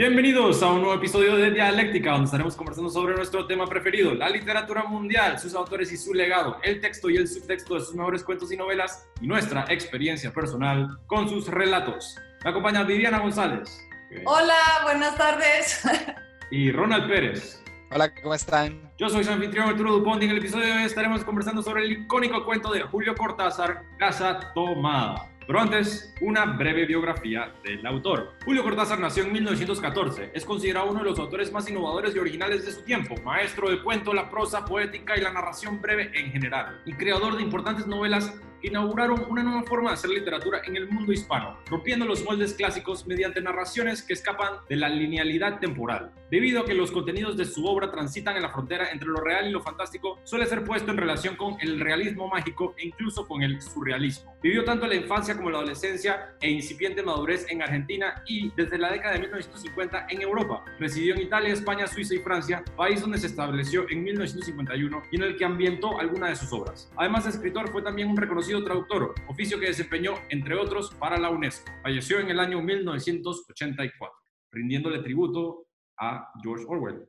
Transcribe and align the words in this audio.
Bienvenidos 0.00 0.62
a 0.62 0.72
un 0.72 0.80
nuevo 0.80 0.94
episodio 0.94 1.36
de 1.36 1.50
Dialéctica, 1.50 2.12
donde 2.12 2.24
estaremos 2.24 2.56
conversando 2.56 2.88
sobre 2.88 3.14
nuestro 3.14 3.46
tema 3.46 3.66
preferido, 3.66 4.14
la 4.14 4.30
literatura 4.30 4.84
mundial, 4.84 5.38
sus 5.38 5.54
autores 5.54 5.92
y 5.92 5.98
su 5.98 6.14
legado, 6.14 6.56
el 6.62 6.80
texto 6.80 7.10
y 7.10 7.18
el 7.18 7.28
subtexto 7.28 7.74
de 7.74 7.80
sus 7.80 7.94
mejores 7.94 8.24
cuentos 8.24 8.50
y 8.50 8.56
novelas 8.56 9.06
y 9.20 9.26
nuestra 9.26 9.66
experiencia 9.68 10.32
personal 10.32 10.88
con 11.06 11.28
sus 11.28 11.48
relatos. 11.48 12.16
Me 12.42 12.48
acompaña 12.48 12.82
Viviana 12.82 13.18
González. 13.18 13.78
Hola, 14.24 14.56
buenas 14.84 15.14
tardes. 15.18 15.82
Y 16.50 16.72
Ronald 16.72 17.06
Pérez. 17.06 17.62
Hola, 17.90 18.10
¿cómo 18.22 18.34
están? 18.34 18.90
Yo 18.96 19.10
soy 19.10 19.22
su 19.22 19.30
anfitrión 19.30 19.68
Arturo 19.68 19.92
Dupont 19.92 20.22
y 20.22 20.24
en 20.24 20.30
el 20.30 20.38
episodio 20.38 20.64
de 20.64 20.72
hoy 20.72 20.82
estaremos 20.84 21.24
conversando 21.24 21.62
sobre 21.62 21.84
el 21.84 21.92
icónico 21.92 22.46
cuento 22.46 22.72
de 22.72 22.80
Julio 22.80 23.14
Cortázar, 23.14 23.82
Casa 23.98 24.50
Tomada. 24.54 25.29
Pero 25.50 25.62
antes, 25.62 26.14
una 26.20 26.44
breve 26.44 26.86
biografía 26.86 27.52
del 27.64 27.84
autor. 27.84 28.34
Julio 28.44 28.62
Cortázar 28.62 29.00
nació 29.00 29.24
en 29.24 29.32
1914. 29.32 30.30
Es 30.32 30.44
considerado 30.44 30.88
uno 30.88 31.00
de 31.00 31.06
los 31.06 31.18
autores 31.18 31.50
más 31.50 31.68
innovadores 31.68 32.14
y 32.14 32.20
originales 32.20 32.64
de 32.64 32.70
su 32.70 32.82
tiempo, 32.82 33.16
maestro 33.24 33.68
del 33.68 33.82
cuento, 33.82 34.14
la 34.14 34.30
prosa 34.30 34.64
poética 34.64 35.16
y 35.16 35.20
la 35.20 35.32
narración 35.32 35.80
breve 35.80 36.12
en 36.14 36.30
general, 36.30 36.80
y 36.84 36.92
creador 36.92 37.36
de 37.36 37.42
importantes 37.42 37.88
novelas 37.88 38.32
inauguraron 38.62 39.24
una 39.28 39.42
nueva 39.42 39.62
forma 39.62 39.90
de 39.90 39.94
hacer 39.94 40.10
literatura 40.10 40.62
en 40.64 40.76
el 40.76 40.88
mundo 40.88 41.12
hispano, 41.12 41.58
rompiendo 41.68 42.04
los 42.04 42.24
moldes 42.24 42.54
clásicos 42.54 43.06
mediante 43.06 43.40
narraciones 43.40 44.02
que 44.02 44.12
escapan 44.12 44.54
de 44.68 44.76
la 44.76 44.88
linealidad 44.88 45.58
temporal. 45.58 46.12
Debido 46.30 46.60
a 46.60 46.64
que 46.64 46.74
los 46.74 46.92
contenidos 46.92 47.36
de 47.36 47.44
su 47.44 47.66
obra 47.66 47.90
transitan 47.90 48.36
en 48.36 48.42
la 48.42 48.50
frontera 48.50 48.90
entre 48.92 49.08
lo 49.08 49.20
real 49.20 49.48
y 49.48 49.50
lo 49.50 49.60
fantástico, 49.60 50.20
suele 50.22 50.46
ser 50.46 50.64
puesto 50.64 50.92
en 50.92 50.96
relación 50.96 51.34
con 51.34 51.56
el 51.60 51.80
realismo 51.80 52.28
mágico 52.28 52.74
e 52.78 52.86
incluso 52.86 53.26
con 53.26 53.42
el 53.42 53.60
surrealismo. 53.60 54.36
Vivió 54.42 54.64
tanto 54.64 54.86
la 54.86 54.94
infancia 54.94 55.36
como 55.36 55.50
la 55.50 55.58
adolescencia 55.58 56.34
e 56.40 56.50
incipiente 56.50 57.02
madurez 57.02 57.46
en 57.50 57.62
Argentina 57.62 58.22
y 58.26 58.52
desde 58.56 58.78
la 58.78 58.92
década 58.92 59.14
de 59.14 59.20
1950 59.20 60.06
en 60.08 60.22
Europa. 60.22 60.64
Residió 60.78 61.14
en 61.14 61.22
Italia, 61.22 61.52
España, 61.52 61.86
Suiza 61.86 62.14
y 62.14 62.18
Francia, 62.18 62.62
país 62.76 63.00
donde 63.00 63.18
se 63.18 63.26
estableció 63.26 63.86
en 63.90 64.04
1951 64.04 65.02
y 65.10 65.16
en 65.16 65.22
el 65.22 65.36
que 65.36 65.44
ambientó 65.44 65.98
algunas 65.98 66.30
de 66.30 66.36
sus 66.36 66.52
obras. 66.52 66.90
Además 66.96 67.24
de 67.24 67.30
escritor, 67.30 67.70
fue 67.70 67.82
también 67.82 68.08
un 68.08 68.16
reconocido 68.16 68.49
traductor, 68.58 69.14
oficio 69.28 69.58
que 69.60 69.66
desempeñó, 69.66 70.14
entre 70.28 70.56
otros, 70.56 70.94
para 70.94 71.16
la 71.16 71.30
UNESCO. 71.30 71.70
Falleció 71.82 72.18
en 72.18 72.30
el 72.30 72.40
año 72.40 72.60
1984, 72.60 74.14
rindiéndole 74.50 74.98
tributo 75.02 75.66
a 75.98 76.28
George 76.42 76.64
Orwell. 76.68 77.08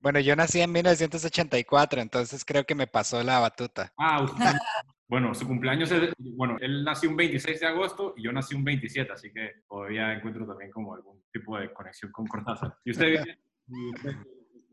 Bueno, 0.00 0.20
yo 0.20 0.34
nací 0.34 0.60
en 0.60 0.72
1984, 0.72 2.00
entonces 2.00 2.44
creo 2.44 2.64
que 2.64 2.74
me 2.74 2.86
pasó 2.86 3.22
la 3.22 3.38
batuta. 3.38 3.92
Ah, 3.96 4.22
usted, 4.24 4.44
bueno, 5.08 5.34
su 5.34 5.46
cumpleaños 5.46 5.90
es, 5.92 6.12
bueno, 6.18 6.56
él 6.60 6.84
nació 6.84 7.10
un 7.10 7.16
26 7.16 7.60
de 7.60 7.66
agosto 7.66 8.14
y 8.16 8.24
yo 8.24 8.32
nací 8.32 8.54
un 8.54 8.64
27, 8.64 9.12
así 9.12 9.32
que 9.32 9.62
todavía 9.68 10.12
encuentro 10.12 10.46
también 10.46 10.70
como 10.70 10.94
algún 10.94 11.22
tipo 11.32 11.56
de 11.58 11.72
conexión 11.72 12.10
con 12.10 12.26
Cortázar. 12.26 12.74
¿Y 12.84 12.90
usted, 12.90 13.24
y 13.68 13.90
usted 13.94 14.16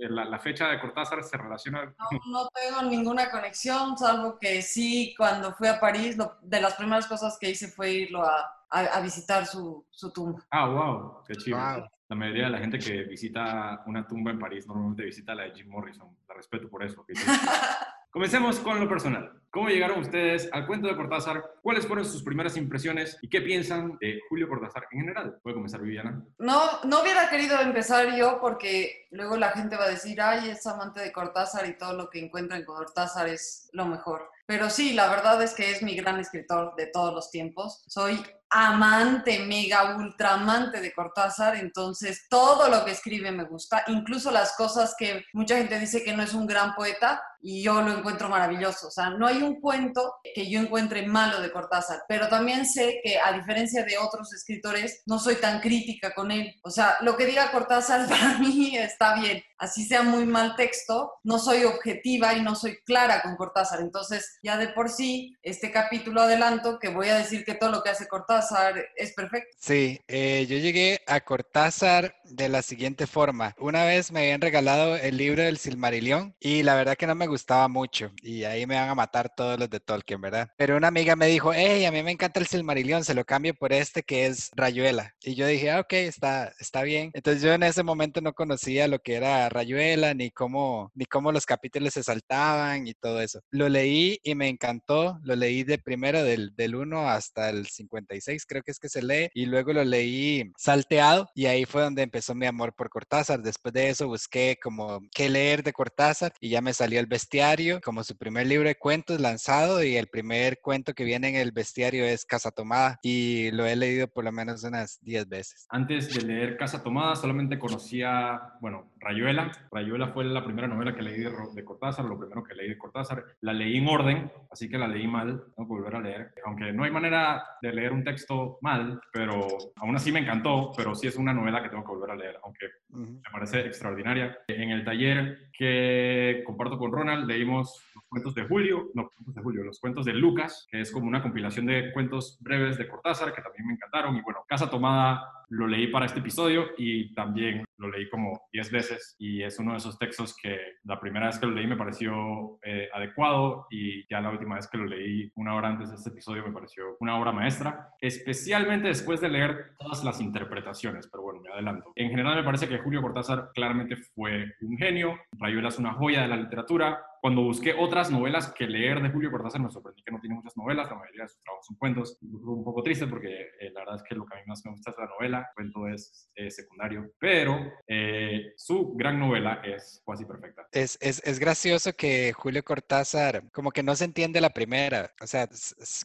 la, 0.10 0.26
la, 0.26 0.40
fecha 0.40 0.68
de 0.70 0.80
Cortázar 0.80 1.24
se 1.24 1.38
relaciona? 1.38 1.86
No, 1.86 2.20
no, 2.32 2.48
tengo 2.50 2.90
ninguna 2.90 3.30
conexión, 3.30 3.98
salvo 3.98 4.38
que 4.40 4.62
sí, 4.62 5.14
cuando 5.18 5.54
fui 5.54 5.68
a 5.68 5.80
París, 5.80 6.18
lo, 6.18 6.38
de 6.42 6.62
las 6.62 6.76
primeras 6.76 7.08
cosas 7.08 7.38
que 7.40 7.50
hice 7.50 7.68
fue 7.68 7.92
irlo 7.92 8.24
a, 8.24 8.66
a, 8.70 8.80
a 8.80 9.02
visitar 9.02 9.46
su, 9.46 9.86
su, 9.90 10.12
tumba. 10.12 10.46
Ah, 10.50 10.68
wow, 10.68 11.24
qué 11.28 11.36
chido. 11.36 11.58
Wow. 11.58 11.88
La 12.10 12.16
mayoría 12.16 12.46
de 12.46 12.50
la 12.50 12.58
gente 12.58 12.78
que 12.78 13.04
visita 13.04 13.84
una 13.86 14.06
tumba 14.06 14.32
en 14.32 14.40
París 14.40 14.68
normalmente 14.68 15.04
visita 15.04 15.34
la 15.34 15.44
de 15.44 15.52
Jim 15.52 15.70
Morrison. 15.70 16.14
La 16.28 16.36
respeto 16.36 16.68
por 16.70 16.84
eso. 16.84 17.06
Comencemos 18.12 18.60
con 18.60 18.78
lo 18.78 18.90
personal. 18.90 19.32
¿Cómo 19.52 19.70
llegaron 19.70 20.00
ustedes 20.00 20.50
al 20.52 20.68
cuento 20.68 20.90
de 20.90 20.98
Cortázar? 20.98 21.44
¿Cuáles 21.62 21.88
fueron 21.88 22.04
sus 22.04 22.24
primeras 22.24 22.58
impresiones 22.58 23.18
y 23.22 23.30
qué 23.30 23.40
piensan 23.40 23.98
de 24.02 24.20
Julio 24.28 24.50
Cortázar 24.50 24.84
en 24.92 25.00
general? 25.00 25.40
¿Puede 25.42 25.56
comenzar 25.56 25.82
Viviana? 25.82 26.22
No, 26.38 26.62
no 26.84 27.02
hubiera 27.02 27.30
querido 27.30 27.58
empezar 27.62 28.14
yo 28.18 28.40
porque 28.42 29.08
luego 29.12 29.38
la 29.38 29.52
gente 29.52 29.78
va 29.78 29.86
a 29.86 29.90
decir, 29.90 30.22
ay, 30.22 30.50
es 30.50 30.68
amante 30.68 31.00
de 31.00 31.14
Cortázar 31.14 31.66
y 31.68 31.78
todo 31.78 31.94
lo 31.94 32.10
que 32.10 32.20
encuentra 32.20 32.58
en 32.58 32.66
Cortázar 32.66 33.30
es 33.30 33.70
lo 33.72 33.86
mejor. 33.86 34.30
Pero 34.46 34.70
sí, 34.70 34.92
la 34.92 35.10
verdad 35.10 35.42
es 35.42 35.54
que 35.54 35.72
es 35.72 35.82
mi 35.82 35.96
gran 35.96 36.20
escritor 36.20 36.76
de 36.76 36.88
todos 36.88 37.14
los 37.14 37.32
tiempos. 37.32 37.86
Soy 37.88 38.22
amante, 38.50 39.46
mega, 39.46 39.96
ultra 39.96 40.34
amante 40.34 40.82
de 40.82 40.94
Cortázar, 40.94 41.56
entonces 41.56 42.28
todo 42.30 42.68
lo 42.68 42.84
que 42.84 42.92
escribe 42.92 43.32
me 43.32 43.46
gusta, 43.46 43.86
incluso 43.88 44.32
las 44.32 44.56
cosas 44.58 44.96
que 45.00 45.24
mucha 45.32 45.56
gente 45.56 45.80
dice 45.80 46.04
que 46.04 46.14
no 46.14 46.22
es 46.24 46.34
un 46.34 46.48
gran 46.48 46.76
poeta 46.76 47.22
y 47.42 47.64
yo 47.64 47.82
lo 47.82 47.98
encuentro 47.98 48.30
maravilloso. 48.30 48.88
O 48.88 48.92
sea, 48.92 49.10
no 49.10 49.28
hay 49.28 49.42
un 49.42 49.60
cuento 49.60 50.16
que 50.36 50.50
yo 50.50 50.60
encuentre 50.60 51.06
malo 51.06 51.42
de 51.42 51.52
Cortázar, 51.52 52.04
pero 52.08 52.28
también 52.28 52.66
sé 52.66 53.00
que 53.04 53.20
a 53.20 53.34
diferencia 53.34 53.84
de 53.84 53.98
otros 53.98 54.34
escritores, 54.34 55.02
no 55.06 55.20
soy 55.20 55.36
tan 55.36 55.60
crítica 55.60 56.14
con 56.14 56.32
él. 56.32 56.54
O 56.64 56.70
sea, 56.70 56.98
lo 57.02 57.18
que 57.18 57.26
diga 57.26 57.52
Cortázar 57.52 58.08
para 58.10 58.38
mí 58.40 58.78
está 58.78 59.16
bien. 59.16 59.44
Así 59.58 59.86
sea 59.86 60.02
muy 60.02 60.26
mal 60.26 60.56
texto, 60.56 61.14
no 61.24 61.38
soy 61.38 61.66
objetiva 61.66 62.34
y 62.34 62.42
no 62.42 62.56
soy 62.56 62.78
clara 62.84 63.22
con 63.22 63.36
Cortázar. 63.36 63.82
Entonces, 63.82 64.40
ya 64.42 64.58
de 64.58 64.70
por 64.70 64.90
sí, 64.90 65.38
este 65.44 65.72
capítulo 65.72 66.22
adelanto 66.22 66.80
que 66.80 66.90
voy 66.90 67.10
a 67.10 67.18
decir 67.18 67.44
que 67.46 67.54
todo 67.54 67.70
lo 67.70 67.84
que 67.84 67.92
hace 67.92 68.08
Cortázar 68.08 68.74
es 68.96 69.14
perfecto. 69.14 69.56
Sí, 69.60 70.02
eh, 70.08 70.48
yo 70.50 70.58
llegué 70.58 71.02
a 71.06 71.22
Cortázar 71.22 72.16
de 72.24 72.50
la 72.50 72.64
siguiente 72.64 73.06
forma. 73.06 73.56
Una 73.60 73.86
vez 73.86 74.12
me 74.12 74.22
habían 74.22 74.42
regalado 74.42 74.96
el 74.96 75.18
libro 75.18 75.44
del 75.44 75.58
Silmarillion 75.58 76.36
y 76.40 76.64
la 76.64 76.76
verdad 76.76 76.98
que 76.98 77.08
no 77.08 77.16
me 77.16 77.28
gustaba 77.32 77.68
mucho 77.68 78.12
y 78.22 78.44
ahí 78.44 78.68
me 78.68 78.76
van 78.76 78.90
a 78.90 78.96
matar 78.96 79.34
todos 79.36 79.58
los 79.58 79.70
de 79.70 79.80
Tolkien, 79.80 80.22
¿verdad? 80.22 80.50
Pero 80.58 80.78
una 80.78 80.88
amiga 80.88 81.16
me 81.16 81.28
dijo, 81.28 81.54
hey, 81.54 81.86
a 81.86 81.92
mí 81.92 82.04
me 82.04 82.12
encanta 82.12 82.40
el 82.40 82.48
Silmarillion, 82.48 83.04
se 83.04 83.14
lo 83.14 83.26
cambio 83.26 83.54
por 83.54 83.74
este 83.74 84.04
que 84.04 84.26
es 84.28 84.52
Rayuela. 84.56 85.14
Y 85.22 85.36
yo 85.36 85.48
dije, 85.48 85.72
ah, 85.72 85.80
ok, 85.80 85.94
está, 85.94 86.54
está 86.60 86.84
bien. 86.84 87.12
Entonces 87.14 87.42
yo 87.42 87.54
en 87.54 87.64
ese 87.64 87.84
momento 87.84 88.22
no 88.22 88.34
conocía 88.34 88.88
lo 88.88 89.00
que 89.00 89.16
era 89.16 89.50
Rayuela, 89.50 90.14
ni 90.14 90.30
cómo, 90.30 90.92
ni 90.94 91.06
cómo 91.06 91.32
los 91.32 91.46
capítulos 91.46 91.94
se 91.94 92.04
saltaban 92.04 92.88
y 92.88 92.94
todo 92.94 93.22
eso. 93.22 93.40
Lo 93.50 93.70
leí 93.70 94.20
y 94.24 94.36
me 94.36 94.50
encantó, 94.50 95.20
lo 95.24 95.36
leí 95.36 95.64
de 95.64 95.78
primero 95.78 96.24
del, 96.24 96.54
del 96.56 96.76
1 96.76 97.10
hasta 97.10 97.50
el 97.50 97.68
56, 97.68 98.46
creo 98.46 98.62
que 98.62 98.72
es 98.72 98.80
que 98.80 98.90
se 98.90 99.02
lee, 99.02 99.30
y 99.34 99.46
luego 99.46 99.74
lo 99.74 99.84
leí 99.84 100.52
salteado 100.58 101.30
y 101.34 101.46
ahí 101.46 101.66
fue 101.66 101.84
donde 101.84 102.04
empezó 102.04 102.36
mi 102.36 102.46
amor 102.46 102.74
por 102.76 102.90
Cortázar. 102.90 103.42
Después 103.42 103.74
de 103.74 103.90
eso 103.90 104.08
busqué 104.08 104.58
como 104.62 105.02
qué 105.14 105.30
leer 105.30 105.64
de 105.64 105.74
Cortázar 105.74 106.34
y 106.40 106.50
ya 106.50 106.62
me 106.62 106.74
salió 106.74 107.00
el 107.00 107.08
bestiario 107.22 107.80
como 107.82 108.04
su 108.04 108.18
primer 108.18 108.48
libro 108.48 108.68
de 108.68 108.76
cuentos 108.76 109.22
lanzado 109.22 109.84
y 109.84 109.96
el 109.96 110.08
primer 110.08 110.60
cuento 110.60 110.96
que 110.96 111.04
viene 111.04 111.30
en 111.30 111.36
el 111.36 111.52
bestiario 111.52 112.04
es 112.04 112.26
Casa 112.26 112.50
Tomada 112.50 112.98
y 113.04 113.52
lo 113.52 113.68
he 113.68 113.76
leído 113.76 114.08
por 114.08 114.24
lo 114.24 114.32
menos 114.32 114.64
unas 114.64 115.00
10 115.04 115.30
veces. 115.30 115.68
Antes 115.70 116.12
de 116.16 116.24
leer 116.24 116.58
Casa 116.58 116.82
Tomada 116.82 117.16
solamente 117.16 117.60
conocía, 117.60 118.42
bueno, 118.60 118.92
Rayuela. 119.00 119.52
Rayuela 119.72 120.08
fue 120.08 120.24
la 120.26 120.44
primera 120.44 120.68
novela 120.68 120.96
que 120.96 121.04
leí 121.04 121.20
de, 121.20 121.32
de, 121.54 121.64
Cortázar, 121.64 122.06
lo 122.06 122.18
primero 122.18 122.44
que 122.44 122.56
leí 122.56 122.70
de 122.70 122.78
Cortázar. 122.78 123.24
La 123.42 123.54
leí 123.54 123.78
en 123.78 123.88
orden, 123.88 124.32
así 124.50 124.68
que 124.68 124.80
la 124.80 124.88
leí 124.88 125.08
mal, 125.08 125.44
tengo 125.56 125.70
que 125.70 125.82
volver 125.82 125.96
a 125.96 126.02
leer. 126.02 126.34
Aunque 126.46 126.74
no 126.74 126.86
hay 126.86 126.92
manera 126.92 127.44
de 127.62 127.72
leer 127.72 127.94
un 127.94 128.04
texto 128.04 128.58
mal, 128.62 129.00
pero 129.14 129.48
aún 129.76 129.96
así 129.96 130.12
me 130.12 130.22
encantó, 130.22 130.72
pero 130.76 130.96
sí 130.96 131.06
es 131.08 131.18
una 131.18 131.34
novela 131.34 131.62
que 131.62 131.70
tengo 131.70 131.84
que 131.84 131.92
volver 131.92 132.12
a 132.12 132.16
leer, 132.16 132.38
aunque 132.44 132.66
uh 132.90 132.98
-huh. 132.98 133.22
me 133.24 133.32
parece 133.32 133.60
extraordinaria. 133.62 134.38
En 134.48 134.72
el 134.72 134.84
taller 134.84 135.52
que 135.58 136.44
comparto 136.46 136.78
con 136.78 136.92
Ronald 136.92 137.11
leímos 137.16 137.84
los 137.96 138.04
cuentos 138.06 138.36
de 138.36 138.44
Julio, 138.44 138.90
no, 138.94 139.10
cuentos 139.10 139.36
de 139.36 139.42
Julio, 139.42 139.64
los 139.64 139.80
cuentos 139.80 140.06
de 140.06 140.14
Lucas, 140.14 140.68
que 140.70 140.82
es 140.82 140.92
como 140.92 141.08
una 141.08 141.22
compilación 141.22 141.66
de 141.66 141.92
cuentos 141.94 142.38
breves 142.42 142.78
de 142.78 142.88
Cortázar, 142.88 143.34
que 143.34 143.42
también 143.42 143.68
me 143.68 143.74
encantaron. 143.74 144.16
Y 144.18 144.22
bueno, 144.22 144.40
Casa 144.48 144.70
Tomada 144.70 145.42
lo 145.50 145.68
leí 145.68 145.88
para 145.88 146.06
este 146.06 146.20
episodio 146.20 146.68
y 146.78 147.14
también 147.14 147.66
lo 147.78 147.90
leí 147.90 148.10
como 148.10 148.48
10 148.54 148.72
veces 148.72 149.16
y 149.20 149.44
es 149.44 149.60
uno 149.60 149.72
de 149.72 149.80
esos 149.80 149.98
textos 149.98 150.36
que 150.42 150.58
la 150.84 151.00
primera 151.00 151.26
vez 151.26 151.40
que 151.40 151.46
lo 151.46 151.54
leí 151.54 151.68
me 151.68 151.76
pareció 151.76 152.60
eh, 152.64 152.88
adecuado 152.94 153.68
y 153.70 154.08
ya 154.08 154.22
la 154.22 154.30
última 154.30 154.56
vez 154.56 154.70
que 154.70 154.78
lo 154.78 154.86
leí 154.86 155.32
una 155.36 155.56
hora 155.56 155.70
antes 155.70 155.90
de 155.90 155.96
este 155.96 156.10
episodio 156.10 156.46
me 156.46 156.54
pareció 156.54 156.96
una 157.00 157.20
obra 157.20 157.32
maestra, 157.32 157.90
especialmente 158.00 158.88
después 158.88 159.20
de 159.20 159.30
leer 159.30 159.74
todas 159.78 160.04
las 160.04 160.22
interpretaciones, 160.22 161.10
pero 161.12 161.24
bueno, 161.24 161.31
me. 161.44 161.94
En 161.96 162.10
general 162.10 162.36
me 162.36 162.44
parece 162.44 162.68
que 162.68 162.80
Julio 162.80 163.02
Cortázar 163.02 163.50
claramente 163.54 163.98
fue 164.16 164.54
un 164.62 164.78
genio, 164.78 165.20
Rayuela 165.40 165.70
es 165.70 165.80
una 165.80 165.94
joya 165.94 166.22
de 166.22 166.28
la 166.28 166.38
literatura, 166.38 167.04
cuando 167.22 167.44
busqué 167.44 167.76
otras 167.78 168.10
novelas 168.10 168.52
que 168.52 168.66
leer 168.66 169.00
de 169.00 169.10
Julio 169.10 169.30
Cortázar, 169.30 169.62
me 169.62 169.70
sorprendí 169.70 170.02
que 170.02 170.12
no 170.12 170.20
tiene 170.20 170.36
muchas 170.36 170.58
novelas, 170.58 170.90
la 170.90 170.96
mayoría 170.96 171.24
de 171.24 171.30
sus 171.30 171.40
trabajos 171.42 171.68
son 171.68 171.76
cuentos. 171.78 172.18
Fue 172.20 172.54
un 172.54 172.64
poco 172.64 172.82
triste 172.82 173.06
porque 173.06 173.52
eh, 173.60 173.70
la 173.72 173.82
verdad 173.82 173.98
es 173.98 174.04
que 174.04 174.16
lo 174.16 174.26
que 174.26 174.34
a 174.34 174.38
mí 174.38 174.44
más 174.48 174.66
me 174.66 174.72
gusta 174.72 174.90
es 174.90 174.98
la 174.98 175.06
novela, 175.06 175.40
el 175.40 175.54
cuento 175.54 175.88
es 175.88 176.32
eh, 176.34 176.50
secundario, 176.50 177.12
pero 177.20 177.60
eh, 177.88 178.54
su 178.58 178.94
gran 178.96 179.20
novela 179.20 179.62
es 179.64 180.02
casi 180.04 180.26
perfecta. 180.26 180.68
Es, 180.72 180.98
es, 181.00 181.22
es, 181.24 181.38
gracioso 181.38 181.94
que 181.94 182.34
Julio 182.34 182.64
Cortázar, 182.64 183.44
como 183.52 183.72
que 183.72 183.84
no 183.84 183.96
se 183.96 184.06
entiende 184.06 184.42
la 184.42 184.50
primera, 184.50 185.12
o 185.22 185.28
sea, 185.28 185.48